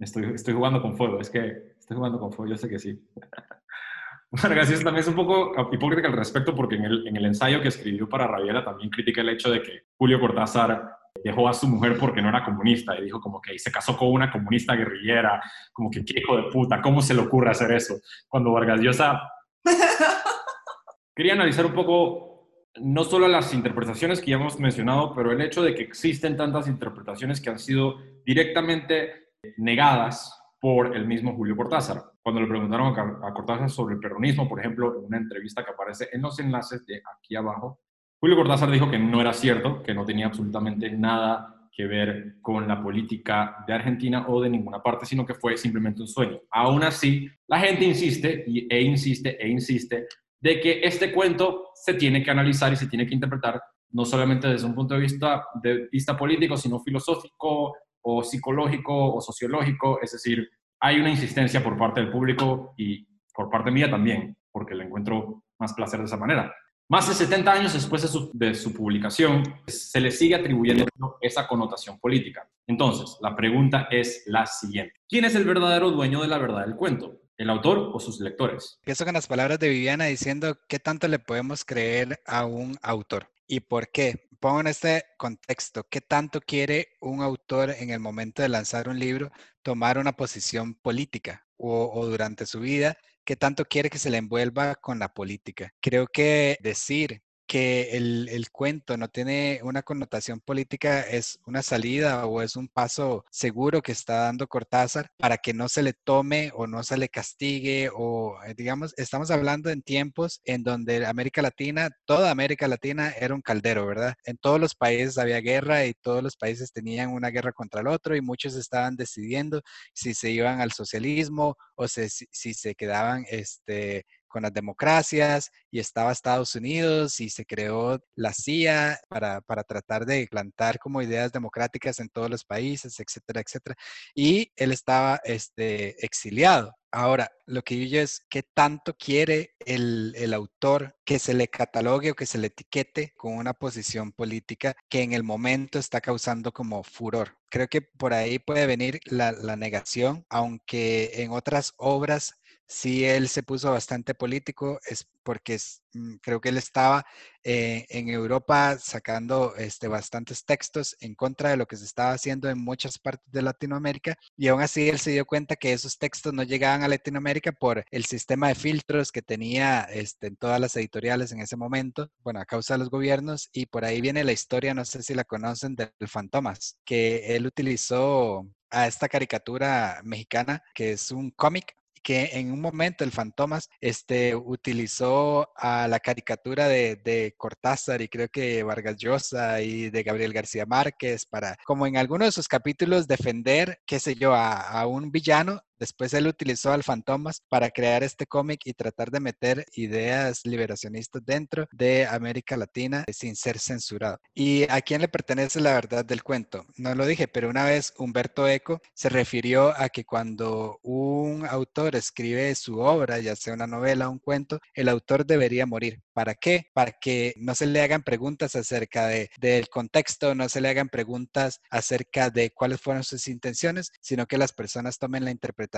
Estoy, 0.00 0.32
estoy 0.34 0.54
jugando 0.54 0.80
con 0.80 0.96
fuego, 0.96 1.20
es 1.20 1.28
que 1.28 1.74
estoy 1.78 1.96
jugando 1.96 2.18
con 2.18 2.32
fuego, 2.32 2.50
yo 2.50 2.56
sé 2.56 2.68
que 2.68 2.78
sí. 2.78 2.98
Vargas 4.30 4.68
también 4.82 4.96
es 4.96 5.08
un 5.08 5.14
poco 5.14 5.52
hipócrita 5.72 6.08
al 6.08 6.16
respecto 6.16 6.54
porque 6.54 6.76
en 6.76 6.84
el, 6.84 7.06
en 7.06 7.16
el 7.16 7.26
ensayo 7.26 7.60
que 7.60 7.68
escribió 7.68 8.08
para 8.08 8.26
Rabiela 8.26 8.64
también 8.64 8.88
critica 8.88 9.20
el 9.20 9.28
hecho 9.28 9.50
de 9.50 9.60
que 9.60 9.82
Julio 9.98 10.18
Cortázar 10.20 10.96
dejó 11.22 11.48
a 11.48 11.52
su 11.52 11.68
mujer 11.68 11.98
porque 11.98 12.22
no 12.22 12.28
era 12.30 12.44
comunista 12.44 12.96
y 12.98 13.04
dijo 13.04 13.20
como 13.20 13.40
que 13.42 13.58
se 13.58 13.70
casó 13.70 13.96
con 13.96 14.10
una 14.10 14.30
comunista 14.30 14.74
guerrillera, 14.74 15.42
como 15.72 15.90
que 15.90 16.04
qué 16.04 16.20
hijo 16.20 16.36
de 16.36 16.44
puta, 16.44 16.80
¿cómo 16.80 17.02
se 17.02 17.12
le 17.12 17.20
ocurre 17.20 17.50
hacer 17.50 17.72
eso? 17.72 18.00
Cuando 18.28 18.52
Vargas 18.52 18.80
Llosa 18.80 19.20
quería 21.14 21.34
analizar 21.34 21.66
un 21.66 21.74
poco 21.74 22.29
no 22.76 23.04
solo 23.04 23.28
las 23.28 23.52
interpretaciones 23.52 24.20
que 24.20 24.30
ya 24.30 24.36
hemos 24.36 24.58
mencionado, 24.58 25.14
pero 25.14 25.32
el 25.32 25.40
hecho 25.40 25.62
de 25.62 25.74
que 25.74 25.82
existen 25.82 26.36
tantas 26.36 26.68
interpretaciones 26.68 27.40
que 27.40 27.50
han 27.50 27.58
sido 27.58 27.96
directamente 28.24 29.30
negadas 29.56 30.36
por 30.60 30.94
el 30.94 31.06
mismo 31.06 31.34
Julio 31.34 31.56
Cortázar. 31.56 32.02
Cuando 32.22 32.42
le 32.42 32.46
preguntaron 32.46 32.94
a 33.24 33.32
Cortázar 33.32 33.70
sobre 33.70 33.94
el 33.94 34.00
peronismo, 34.00 34.48
por 34.48 34.60
ejemplo, 34.60 34.98
en 34.98 35.06
una 35.06 35.16
entrevista 35.16 35.64
que 35.64 35.70
aparece 35.70 36.08
en 36.12 36.22
los 36.22 36.38
enlaces 36.38 36.84
de 36.86 37.02
aquí 37.16 37.34
abajo, 37.34 37.80
Julio 38.20 38.36
Cortázar 38.36 38.70
dijo 38.70 38.90
que 38.90 38.98
no 38.98 39.20
era 39.20 39.32
cierto, 39.32 39.82
que 39.82 39.94
no 39.94 40.04
tenía 40.04 40.26
absolutamente 40.26 40.90
nada 40.90 41.56
que 41.72 41.86
ver 41.86 42.34
con 42.42 42.68
la 42.68 42.82
política 42.82 43.64
de 43.66 43.72
Argentina 43.72 44.26
o 44.28 44.42
de 44.42 44.50
ninguna 44.50 44.82
parte, 44.82 45.06
sino 45.06 45.24
que 45.24 45.34
fue 45.34 45.56
simplemente 45.56 46.02
un 46.02 46.08
sueño. 46.08 46.38
Aún 46.50 46.82
así, 46.82 47.30
la 47.46 47.58
gente 47.60 47.84
insiste 47.84 48.44
e 48.46 48.82
insiste 48.82 49.42
e 49.42 49.48
insiste 49.48 50.06
de 50.40 50.60
que 50.60 50.80
este 50.82 51.12
cuento 51.12 51.70
se 51.74 51.94
tiene 51.94 52.22
que 52.22 52.30
analizar 52.30 52.72
y 52.72 52.76
se 52.76 52.86
tiene 52.86 53.06
que 53.06 53.14
interpretar 53.14 53.62
no 53.92 54.04
solamente 54.04 54.48
desde 54.48 54.66
un 54.66 54.74
punto 54.74 54.94
de 54.94 55.00
vista, 55.00 55.44
de 55.62 55.88
vista 55.90 56.16
político, 56.16 56.56
sino 56.56 56.80
filosófico 56.80 57.76
o 58.02 58.22
psicológico 58.22 59.14
o 59.14 59.20
sociológico, 59.20 60.00
es 60.00 60.12
decir, 60.12 60.48
hay 60.80 61.00
una 61.00 61.10
insistencia 61.10 61.62
por 61.62 61.76
parte 61.76 62.00
del 62.00 62.10
público 62.10 62.74
y 62.76 63.06
por 63.34 63.50
parte 63.50 63.70
mía 63.70 63.90
también, 63.90 64.36
porque 64.50 64.74
le 64.74 64.84
encuentro 64.84 65.44
más 65.58 65.74
placer 65.74 66.00
de 66.00 66.06
esa 66.06 66.16
manera. 66.16 66.54
Más 66.88 67.06
de 67.06 67.14
70 67.14 67.52
años 67.52 67.72
después 67.72 68.02
de 68.32 68.54
su, 68.54 68.74
publicación, 68.74 69.44
se 69.66 70.00
le 70.00 70.10
sigue 70.10 70.34
atribuyendo 70.34 70.86
esa 71.20 71.46
connotación 71.46 72.00
política. 72.00 72.48
Entonces, 72.66 73.16
la 73.20 73.36
pregunta 73.36 73.86
es 73.92 74.24
la 74.26 74.44
siguiente. 74.44 74.94
¿Quién 75.08 75.24
es 75.24 75.36
el 75.36 75.44
verdadero 75.44 75.92
dueño 75.92 76.20
de 76.20 76.26
la 76.26 76.38
verdad 76.38 76.66
del 76.66 76.74
cuento? 76.74 77.19
¿El 77.40 77.48
autor 77.48 77.90
o 77.94 77.98
sus 77.98 78.20
lectores? 78.20 78.76
Empiezo 78.82 79.06
con 79.06 79.14
las 79.14 79.26
palabras 79.26 79.58
de 79.58 79.70
Viviana 79.70 80.04
diciendo 80.04 80.58
qué 80.68 80.78
tanto 80.78 81.08
le 81.08 81.18
podemos 81.18 81.64
creer 81.64 82.20
a 82.26 82.44
un 82.44 82.76
autor 82.82 83.32
y 83.46 83.60
por 83.60 83.90
qué. 83.90 84.28
Pongo 84.40 84.60
en 84.60 84.66
este 84.66 85.04
contexto, 85.16 85.86
¿qué 85.88 86.02
tanto 86.02 86.42
quiere 86.42 86.88
un 87.00 87.22
autor 87.22 87.70
en 87.70 87.88
el 87.88 87.98
momento 87.98 88.42
de 88.42 88.50
lanzar 88.50 88.90
un 88.90 88.98
libro 88.98 89.30
tomar 89.62 89.96
una 89.96 90.12
posición 90.12 90.74
política 90.74 91.46
o, 91.56 91.90
o 91.94 92.04
durante 92.04 92.44
su 92.44 92.60
vida 92.60 92.98
qué 93.24 93.36
tanto 93.36 93.64
quiere 93.64 93.88
que 93.88 93.98
se 93.98 94.10
le 94.10 94.18
envuelva 94.18 94.74
con 94.74 94.98
la 94.98 95.14
política. 95.14 95.72
Creo 95.80 96.08
que 96.08 96.58
decir 96.60 97.22
que 97.50 97.96
el, 97.96 98.46
cuento 98.52 98.96
no 98.96 99.08
tiene 99.08 99.58
una 99.64 99.82
connotación 99.82 100.38
política 100.38 101.00
es 101.00 101.40
una 101.46 101.62
salida 101.62 102.24
o 102.26 102.42
es 102.42 102.54
un 102.54 102.68
paso 102.68 103.24
seguro 103.28 103.82
que 103.82 103.90
está 103.90 104.20
dando 104.26 104.46
Cortázar 104.46 105.10
para 105.18 105.36
que 105.36 105.52
no 105.52 105.68
se 105.68 105.82
le 105.82 105.92
tome 105.92 106.52
o 106.54 106.68
no 106.68 106.84
se 106.84 106.96
le 106.96 107.08
castigue 107.08 107.90
o 107.92 108.38
eh, 108.46 108.54
digamos, 108.56 108.94
estamos 108.96 109.32
hablando 109.32 109.70
en 109.70 109.82
tiempos 109.82 110.40
en 110.44 110.62
donde 110.62 111.04
América 111.04 111.42
Latina, 111.42 111.90
toda 112.04 112.30
América 112.30 112.68
Latina 112.68 113.10
era 113.18 113.34
un 113.34 113.42
caldero, 113.42 113.84
¿verdad? 113.84 114.14
En 114.24 114.36
todos 114.36 114.60
los 114.60 114.76
países 114.76 115.18
había 115.18 115.40
guerra 115.40 115.86
y 115.86 115.94
todos 115.94 116.22
los 116.22 116.36
países 116.36 116.70
tenían 116.72 117.10
una 117.10 117.30
guerra 117.30 117.52
contra 117.52 117.80
el 117.80 117.88
otro 117.88 118.14
y 118.14 118.20
muchos 118.20 118.54
estaban 118.54 118.94
decidiendo 118.94 119.60
si 119.92 120.14
se 120.14 120.30
iban 120.30 120.60
al 120.60 120.70
socialismo 120.70 121.56
o 121.74 121.88
si, 121.88 122.08
si 122.08 122.54
se 122.54 122.76
quedaban 122.76 123.24
este, 123.28 124.04
con 124.30 124.42
las 124.44 124.54
democracias 124.54 125.50
y 125.70 125.80
estaba 125.80 126.12
Estados 126.12 126.54
Unidos 126.54 127.20
y 127.20 127.28
se 127.28 127.44
creó 127.44 128.02
la 128.14 128.32
CIA 128.32 128.98
para, 129.08 129.42
tratar 129.42 130.06
de 130.06 130.26
plantar 130.30 130.78
como 130.78 131.02
ideas 131.02 131.32
democráticas 131.32 132.00
en 132.00 132.08
todos 132.08 132.30
los 132.30 132.44
países, 132.44 132.98
etcétera, 132.98 133.42
etcétera. 133.42 133.76
Y 134.14 134.52
él 134.56 134.72
estaba 134.72 135.20
este, 135.24 136.02
exiliado. 136.04 136.74
Ahora, 136.92 137.30
lo 137.46 137.62
que 137.62 137.88
yo 137.88 138.00
es 138.00 138.26
qué 138.28 138.42
tanto 138.42 138.96
quiere 138.96 139.54
el, 139.60 140.12
el, 140.16 140.34
autor 140.34 140.96
que 141.04 141.20
se 141.20 141.34
le 141.34 141.46
catalogue 141.46 142.10
o 142.10 142.14
que 142.16 142.26
se 142.26 142.38
le 142.38 142.48
etiquete 142.48 143.12
con 143.16 143.34
una 143.34 143.54
posición 143.54 144.10
política 144.10 144.74
que 144.88 145.02
en 145.02 145.12
el 145.12 145.22
momento 145.22 145.78
está 145.78 146.00
causando 146.00 146.50
como 146.52 146.82
furor. 146.82 147.38
Creo 147.48 147.68
que 147.68 147.80
por 147.82 148.12
ahí 148.12 148.40
puede 148.40 148.66
venir 148.66 149.00
la 149.04 149.56
negación, 149.56 150.26
aunque 150.30 151.22
en 151.22 151.30
otras 151.30 151.74
obras 151.76 152.34
si 152.70 153.04
él 153.04 153.28
se 153.28 153.42
puso 153.42 153.72
bastante 153.72 154.14
político, 154.14 154.78
es 154.86 155.04
porque 155.24 155.58
mm, 155.92 156.14
creo 156.22 156.40
que 156.40 156.50
él 156.50 156.56
estaba 156.56 157.04
eh, 157.42 157.84
en 157.88 158.08
Europa 158.08 158.78
sacando 158.78 159.56
este, 159.56 159.88
bastantes 159.88 160.44
textos 160.44 160.96
en 161.00 161.16
contra 161.16 161.50
de 161.50 161.56
lo 161.56 161.66
que 161.66 161.76
se 161.76 161.84
estaba 161.84 162.12
haciendo 162.12 162.48
en 162.48 162.58
muchas 162.58 162.96
partes 162.96 163.26
de 163.32 163.42
Latinoamérica 163.42 164.16
y 164.36 164.46
aún 164.46 164.62
así 164.62 164.88
él 164.88 165.00
se 165.00 165.10
dio 165.10 165.26
cuenta 165.26 165.56
que 165.56 165.72
esos 165.72 165.98
textos 165.98 166.32
no 166.32 166.44
llegaban 166.44 166.84
a 166.84 166.88
Latinoamérica 166.88 167.50
por 167.50 167.84
el 167.90 168.04
sistema 168.04 168.48
de 168.48 168.54
filtros 168.54 169.10
que 169.10 169.22
tenía 169.22 169.82
este, 169.82 170.28
en 170.28 170.36
todas 170.36 170.60
las 170.60 170.76
editoriales 170.76 171.32
en 171.32 171.40
ese 171.40 171.56
momento, 171.56 172.08
bueno, 172.22 172.40
a 172.40 172.44
causa 172.46 172.74
de 172.74 172.78
los 172.78 172.90
gobiernos 172.90 173.48
y 173.52 173.66
por 173.66 173.84
ahí 173.84 174.00
viene 174.00 174.22
la 174.22 174.32
historia, 174.32 174.74
no 174.74 174.84
sé 174.84 175.02
si 175.02 175.14
la 175.14 175.24
conocen, 175.24 175.74
del 175.74 175.90
Fantomas, 176.06 176.78
que 176.84 177.34
él 177.34 177.46
utilizó 177.46 178.46
a 178.70 178.86
esta 178.86 179.08
caricatura 179.08 180.00
mexicana 180.04 180.62
que 180.72 180.92
es 180.92 181.10
un 181.10 181.32
cómic 181.32 181.74
que 182.02 182.30
en 182.32 182.52
un 182.52 182.60
momento 182.60 183.04
el 183.04 183.12
Fantomas 183.12 183.68
este, 183.80 184.34
utilizó 184.34 185.50
a 185.56 185.88
la 185.88 186.00
caricatura 186.00 186.68
de, 186.68 186.96
de, 186.96 187.34
Cortázar 187.36 188.02
y 188.02 188.08
creo 188.08 188.28
que 188.28 188.62
Vargas 188.62 188.96
Llosa 188.96 189.60
y 189.62 189.90
de 189.90 190.02
Gabriel 190.02 190.32
García 190.32 190.66
Márquez 190.66 191.26
para, 191.26 191.56
como 191.64 191.86
en 191.86 191.96
alguno 191.96 192.24
de 192.24 192.32
sus 192.32 192.48
capítulos, 192.48 193.06
defender, 193.06 193.80
qué 193.86 194.00
sé 194.00 194.14
yo, 194.14 194.34
a, 194.34 194.56
a 194.56 194.86
un 194.86 195.10
villano 195.10 195.62
Después 195.80 196.12
él 196.12 196.26
utilizó 196.26 196.72
al 196.72 196.82
Fantomas 196.82 197.42
para 197.48 197.70
crear 197.70 198.02
este 198.02 198.26
cómic 198.26 198.60
y 198.66 198.74
tratar 198.74 199.10
de 199.10 199.18
meter 199.18 199.64
ideas 199.72 200.42
liberacionistas 200.44 201.24
dentro 201.24 201.66
de 201.72 202.06
América 202.06 202.58
Latina 202.58 203.02
sin 203.10 203.34
ser 203.34 203.58
censurado. 203.58 204.18
¿Y 204.34 204.70
a 204.70 204.82
quién 204.82 205.00
le 205.00 205.08
pertenece 205.08 205.58
la 205.58 205.72
verdad 205.72 206.04
del 206.04 206.22
cuento? 206.22 206.66
No 206.76 206.94
lo 206.94 207.06
dije, 207.06 207.28
pero 207.28 207.48
una 207.48 207.64
vez 207.64 207.94
Humberto 207.96 208.46
Eco 208.46 208.82
se 208.92 209.08
refirió 209.08 209.72
a 209.74 209.88
que 209.88 210.04
cuando 210.04 210.78
un 210.82 211.46
autor 211.46 211.96
escribe 211.96 212.54
su 212.56 212.80
obra, 212.80 213.18
ya 213.18 213.34
sea 213.34 213.54
una 213.54 213.66
novela 213.66 214.08
o 214.08 214.12
un 214.12 214.18
cuento, 214.18 214.60
el 214.74 214.90
autor 214.90 215.24
debería 215.24 215.64
morir. 215.64 216.02
¿Para 216.12 216.34
qué? 216.34 216.66
Para 216.74 216.92
que 216.92 217.32
no 217.38 217.54
se 217.54 217.64
le 217.64 217.80
hagan 217.80 218.02
preguntas 218.02 218.54
acerca 218.54 219.06
de, 219.06 219.30
del 219.38 219.70
contexto, 219.70 220.34
no 220.34 220.46
se 220.50 220.60
le 220.60 220.68
hagan 220.68 220.90
preguntas 220.90 221.62
acerca 221.70 222.28
de 222.28 222.50
cuáles 222.50 222.82
fueron 222.82 223.02
sus 223.02 223.28
intenciones, 223.28 223.90
sino 224.02 224.26
que 224.26 224.36
las 224.36 224.52
personas 224.52 224.98
tomen 224.98 225.24
la 225.24 225.30
interpretación 225.30 225.69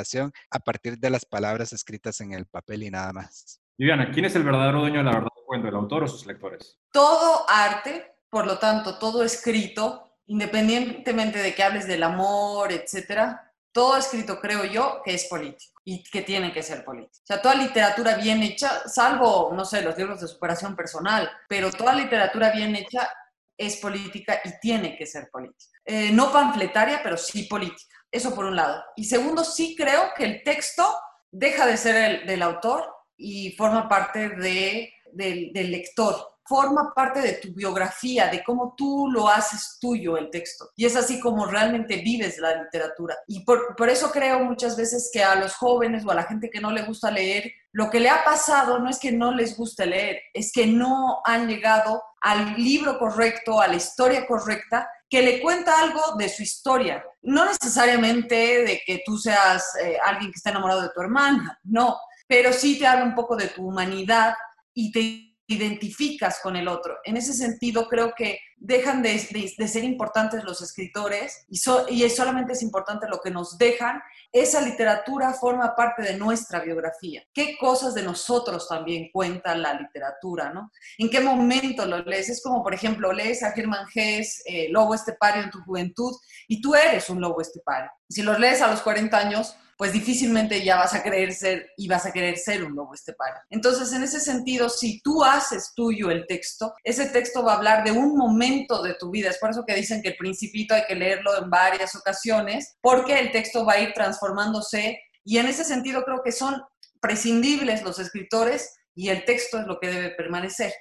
a 0.50 0.58
partir 0.58 0.98
de 0.98 1.10
las 1.10 1.24
palabras 1.24 1.72
escritas 1.72 2.20
en 2.20 2.32
el 2.32 2.46
papel 2.46 2.82
y 2.82 2.90
nada 2.90 3.12
más. 3.12 3.60
Viviana, 3.78 4.10
¿quién 4.12 4.24
es 4.24 4.34
el 4.36 4.44
verdadero 4.44 4.80
dueño 4.80 4.98
de 4.98 5.04
la 5.04 5.12
verdad 5.12 5.28
del 5.34 5.44
cuento, 5.44 5.68
el 5.68 5.74
autor 5.74 6.04
o 6.04 6.08
sus 6.08 6.26
lectores? 6.26 6.78
Todo 6.92 7.48
arte, 7.48 8.16
por 8.30 8.46
lo 8.46 8.58
tanto, 8.58 8.98
todo 8.98 9.22
escrito, 9.22 10.18
independientemente 10.26 11.38
de 11.38 11.54
que 11.54 11.62
hables 11.62 11.86
del 11.86 12.02
amor, 12.02 12.72
etcétera, 12.72 13.52
todo 13.72 13.96
escrito 13.96 14.38
creo 14.40 14.64
yo 14.64 15.00
que 15.04 15.14
es 15.14 15.24
político 15.24 15.80
y 15.84 16.04
que 16.04 16.22
tiene 16.22 16.52
que 16.52 16.62
ser 16.62 16.84
político. 16.84 17.22
O 17.22 17.26
sea, 17.26 17.40
toda 17.40 17.54
literatura 17.54 18.16
bien 18.16 18.42
hecha, 18.42 18.86
salvo, 18.86 19.52
no 19.54 19.64
sé, 19.64 19.82
los 19.82 19.96
libros 19.96 20.20
de 20.20 20.28
superación 20.28 20.76
personal, 20.76 21.30
pero 21.48 21.70
toda 21.70 21.94
literatura 21.94 22.50
bien 22.52 22.76
hecha 22.76 23.08
es 23.56 23.76
política 23.76 24.40
y 24.44 24.58
tiene 24.60 24.96
que 24.96 25.06
ser 25.06 25.28
política. 25.30 25.78
Eh, 25.84 26.10
no 26.12 26.30
panfletaria, 26.30 27.00
pero 27.02 27.16
sí 27.16 27.44
política. 27.44 27.91
Eso 28.12 28.34
por 28.34 28.44
un 28.44 28.54
lado. 28.54 28.84
Y 28.94 29.04
segundo, 29.04 29.42
sí 29.42 29.74
creo 29.76 30.10
que 30.16 30.24
el 30.24 30.42
texto 30.44 30.86
deja 31.30 31.66
de 31.66 31.76
ser 31.76 31.96
el, 31.96 32.26
del 32.26 32.42
autor 32.42 32.84
y 33.16 33.52
forma 33.52 33.88
parte 33.88 34.28
de, 34.28 34.92
del, 35.12 35.52
del 35.52 35.72
lector 35.72 36.32
forma 36.44 36.92
parte 36.94 37.20
de 37.20 37.32
tu 37.34 37.52
biografía, 37.54 38.28
de 38.28 38.42
cómo 38.42 38.74
tú 38.76 39.08
lo 39.10 39.28
haces 39.28 39.78
tuyo 39.80 40.16
el 40.16 40.28
texto. 40.30 40.70
Y 40.76 40.84
es 40.84 40.96
así 40.96 41.20
como 41.20 41.46
realmente 41.46 41.96
vives 41.96 42.38
la 42.38 42.62
literatura. 42.62 43.16
Y 43.26 43.44
por, 43.44 43.74
por, 43.76 43.88
eso 43.88 44.10
creo 44.10 44.40
muchas 44.40 44.76
veces 44.76 45.10
que 45.12 45.22
a 45.22 45.34
los 45.34 45.54
jóvenes 45.54 46.04
o 46.04 46.10
a 46.10 46.14
la 46.14 46.24
gente 46.24 46.50
que 46.50 46.60
no 46.60 46.70
le 46.70 46.82
gusta 46.82 47.10
leer, 47.10 47.50
lo 47.72 47.88
que 47.90 48.00
le 48.00 48.10
ha 48.10 48.24
pasado 48.24 48.78
no 48.78 48.90
es 48.90 48.98
que 48.98 49.12
no 49.12 49.32
les 49.32 49.56
guste 49.56 49.86
leer, 49.86 50.20
es 50.34 50.52
que 50.52 50.66
no 50.66 51.22
han 51.24 51.48
llegado 51.48 52.02
al 52.20 52.54
libro 52.56 52.98
correcto, 52.98 53.60
a 53.60 53.68
la 53.68 53.76
historia 53.76 54.26
correcta 54.26 54.88
que 55.12 55.20
le 55.20 55.42
cuenta 55.42 55.78
algo 55.78 56.00
de 56.16 56.26
su 56.30 56.42
historia. 56.42 57.04
No 57.20 57.44
necesariamente 57.44 58.64
de 58.64 58.80
que 58.86 59.02
tú 59.04 59.18
seas 59.18 59.76
eh, 59.76 59.98
alguien 60.02 60.32
que 60.32 60.38
está 60.38 60.48
enamorado 60.48 60.80
de 60.80 60.88
tu 60.88 61.02
hermana, 61.02 61.60
no, 61.64 61.98
pero 62.26 62.50
sí 62.50 62.78
te 62.78 62.86
habla 62.86 63.04
un 63.04 63.14
poco 63.14 63.36
de 63.36 63.48
tu 63.48 63.68
humanidad 63.68 64.32
y 64.72 64.90
te 64.90 65.36
identificas 65.46 66.40
con 66.42 66.56
el 66.56 66.66
otro. 66.66 66.96
En 67.04 67.18
ese 67.18 67.34
sentido, 67.34 67.88
creo 67.88 68.14
que 68.16 68.38
dejan 68.62 69.02
de, 69.02 69.18
ser 69.18 69.82
importantes 69.82 70.44
los 70.44 70.62
escritores 70.62 71.44
y, 71.48 71.56
solamente 71.56 72.52
es 72.52 72.62
importante 72.62 73.08
lo 73.08 73.20
que 73.20 73.30
nos 73.30 73.58
dejan, 73.58 74.00
esa 74.30 74.60
literatura 74.60 75.32
forma 75.32 75.74
parte 75.74 76.02
de 76.02 76.16
nuestra 76.16 76.60
biografía. 76.60 77.22
¿Qué 77.34 77.56
cosas 77.58 77.94
de 77.94 78.02
nosotros 78.02 78.68
también 78.68 79.10
cuenta 79.12 79.56
la 79.56 79.74
literatura? 79.74 80.52
¿no? 80.52 80.70
¿En 80.98 81.10
qué 81.10 81.20
momento 81.20 81.84
lo 81.86 81.98
lees? 82.04 82.28
Es 82.28 82.42
como, 82.42 82.62
por 82.62 82.72
ejemplo, 82.72 83.12
lees 83.12 83.42
a 83.42 83.50
Germán 83.50 83.86
Gess, 83.88 84.42
eh, 84.46 84.68
Lobo 84.70 84.94
Estepario 84.94 85.42
en 85.42 85.50
tu 85.50 85.60
juventud, 85.62 86.12
y 86.46 86.62
tú 86.62 86.74
eres 86.74 87.10
un 87.10 87.20
lobo 87.20 87.40
estepario. 87.40 87.90
Si 88.08 88.22
los 88.22 88.38
lees 88.38 88.62
a 88.62 88.68
los 88.68 88.80
40 88.82 89.16
años, 89.16 89.56
pues 89.82 89.92
difícilmente 89.92 90.62
ya 90.62 90.76
vas 90.76 90.94
a 90.94 91.02
querer 91.02 91.32
ser 91.32 91.70
y 91.76 91.88
vas 91.88 92.06
a 92.06 92.12
querer 92.12 92.38
ser 92.38 92.62
un 92.62 92.76
lobo 92.76 92.94
estepario. 92.94 93.40
Entonces, 93.50 93.92
en 93.92 94.04
ese 94.04 94.20
sentido, 94.20 94.68
si 94.68 95.00
tú 95.00 95.24
haces 95.24 95.72
tuyo 95.74 96.10
el 96.10 96.24
texto, 96.28 96.72
ese 96.84 97.06
texto 97.06 97.42
va 97.42 97.54
a 97.54 97.56
hablar 97.56 97.82
de 97.82 97.90
un 97.90 98.16
momento 98.16 98.51
de 98.82 98.94
tu 98.98 99.10
vida. 99.10 99.30
Es 99.30 99.38
por 99.38 99.50
eso 99.50 99.64
que 99.66 99.74
dicen 99.74 100.02
que 100.02 100.10
el 100.10 100.16
principito 100.16 100.74
hay 100.74 100.82
que 100.86 100.94
leerlo 100.94 101.30
en 101.42 101.50
varias 101.50 101.94
ocasiones, 101.96 102.76
porque 102.80 103.18
el 103.18 103.30
texto 103.30 103.64
va 103.64 103.74
a 103.74 103.80
ir 103.80 103.92
transformándose 103.92 104.98
y 105.24 105.38
en 105.38 105.46
ese 105.46 105.64
sentido 105.64 106.02
creo 106.04 106.22
que 106.24 106.32
son 106.32 106.60
prescindibles 107.00 107.82
los 107.82 107.98
escritores 107.98 108.78
y 108.94 109.08
el 109.08 109.24
texto 109.24 109.58
es 109.58 109.66
lo 109.66 109.78
que 109.80 109.88
debe 109.88 110.10
permanecer. 110.10 110.72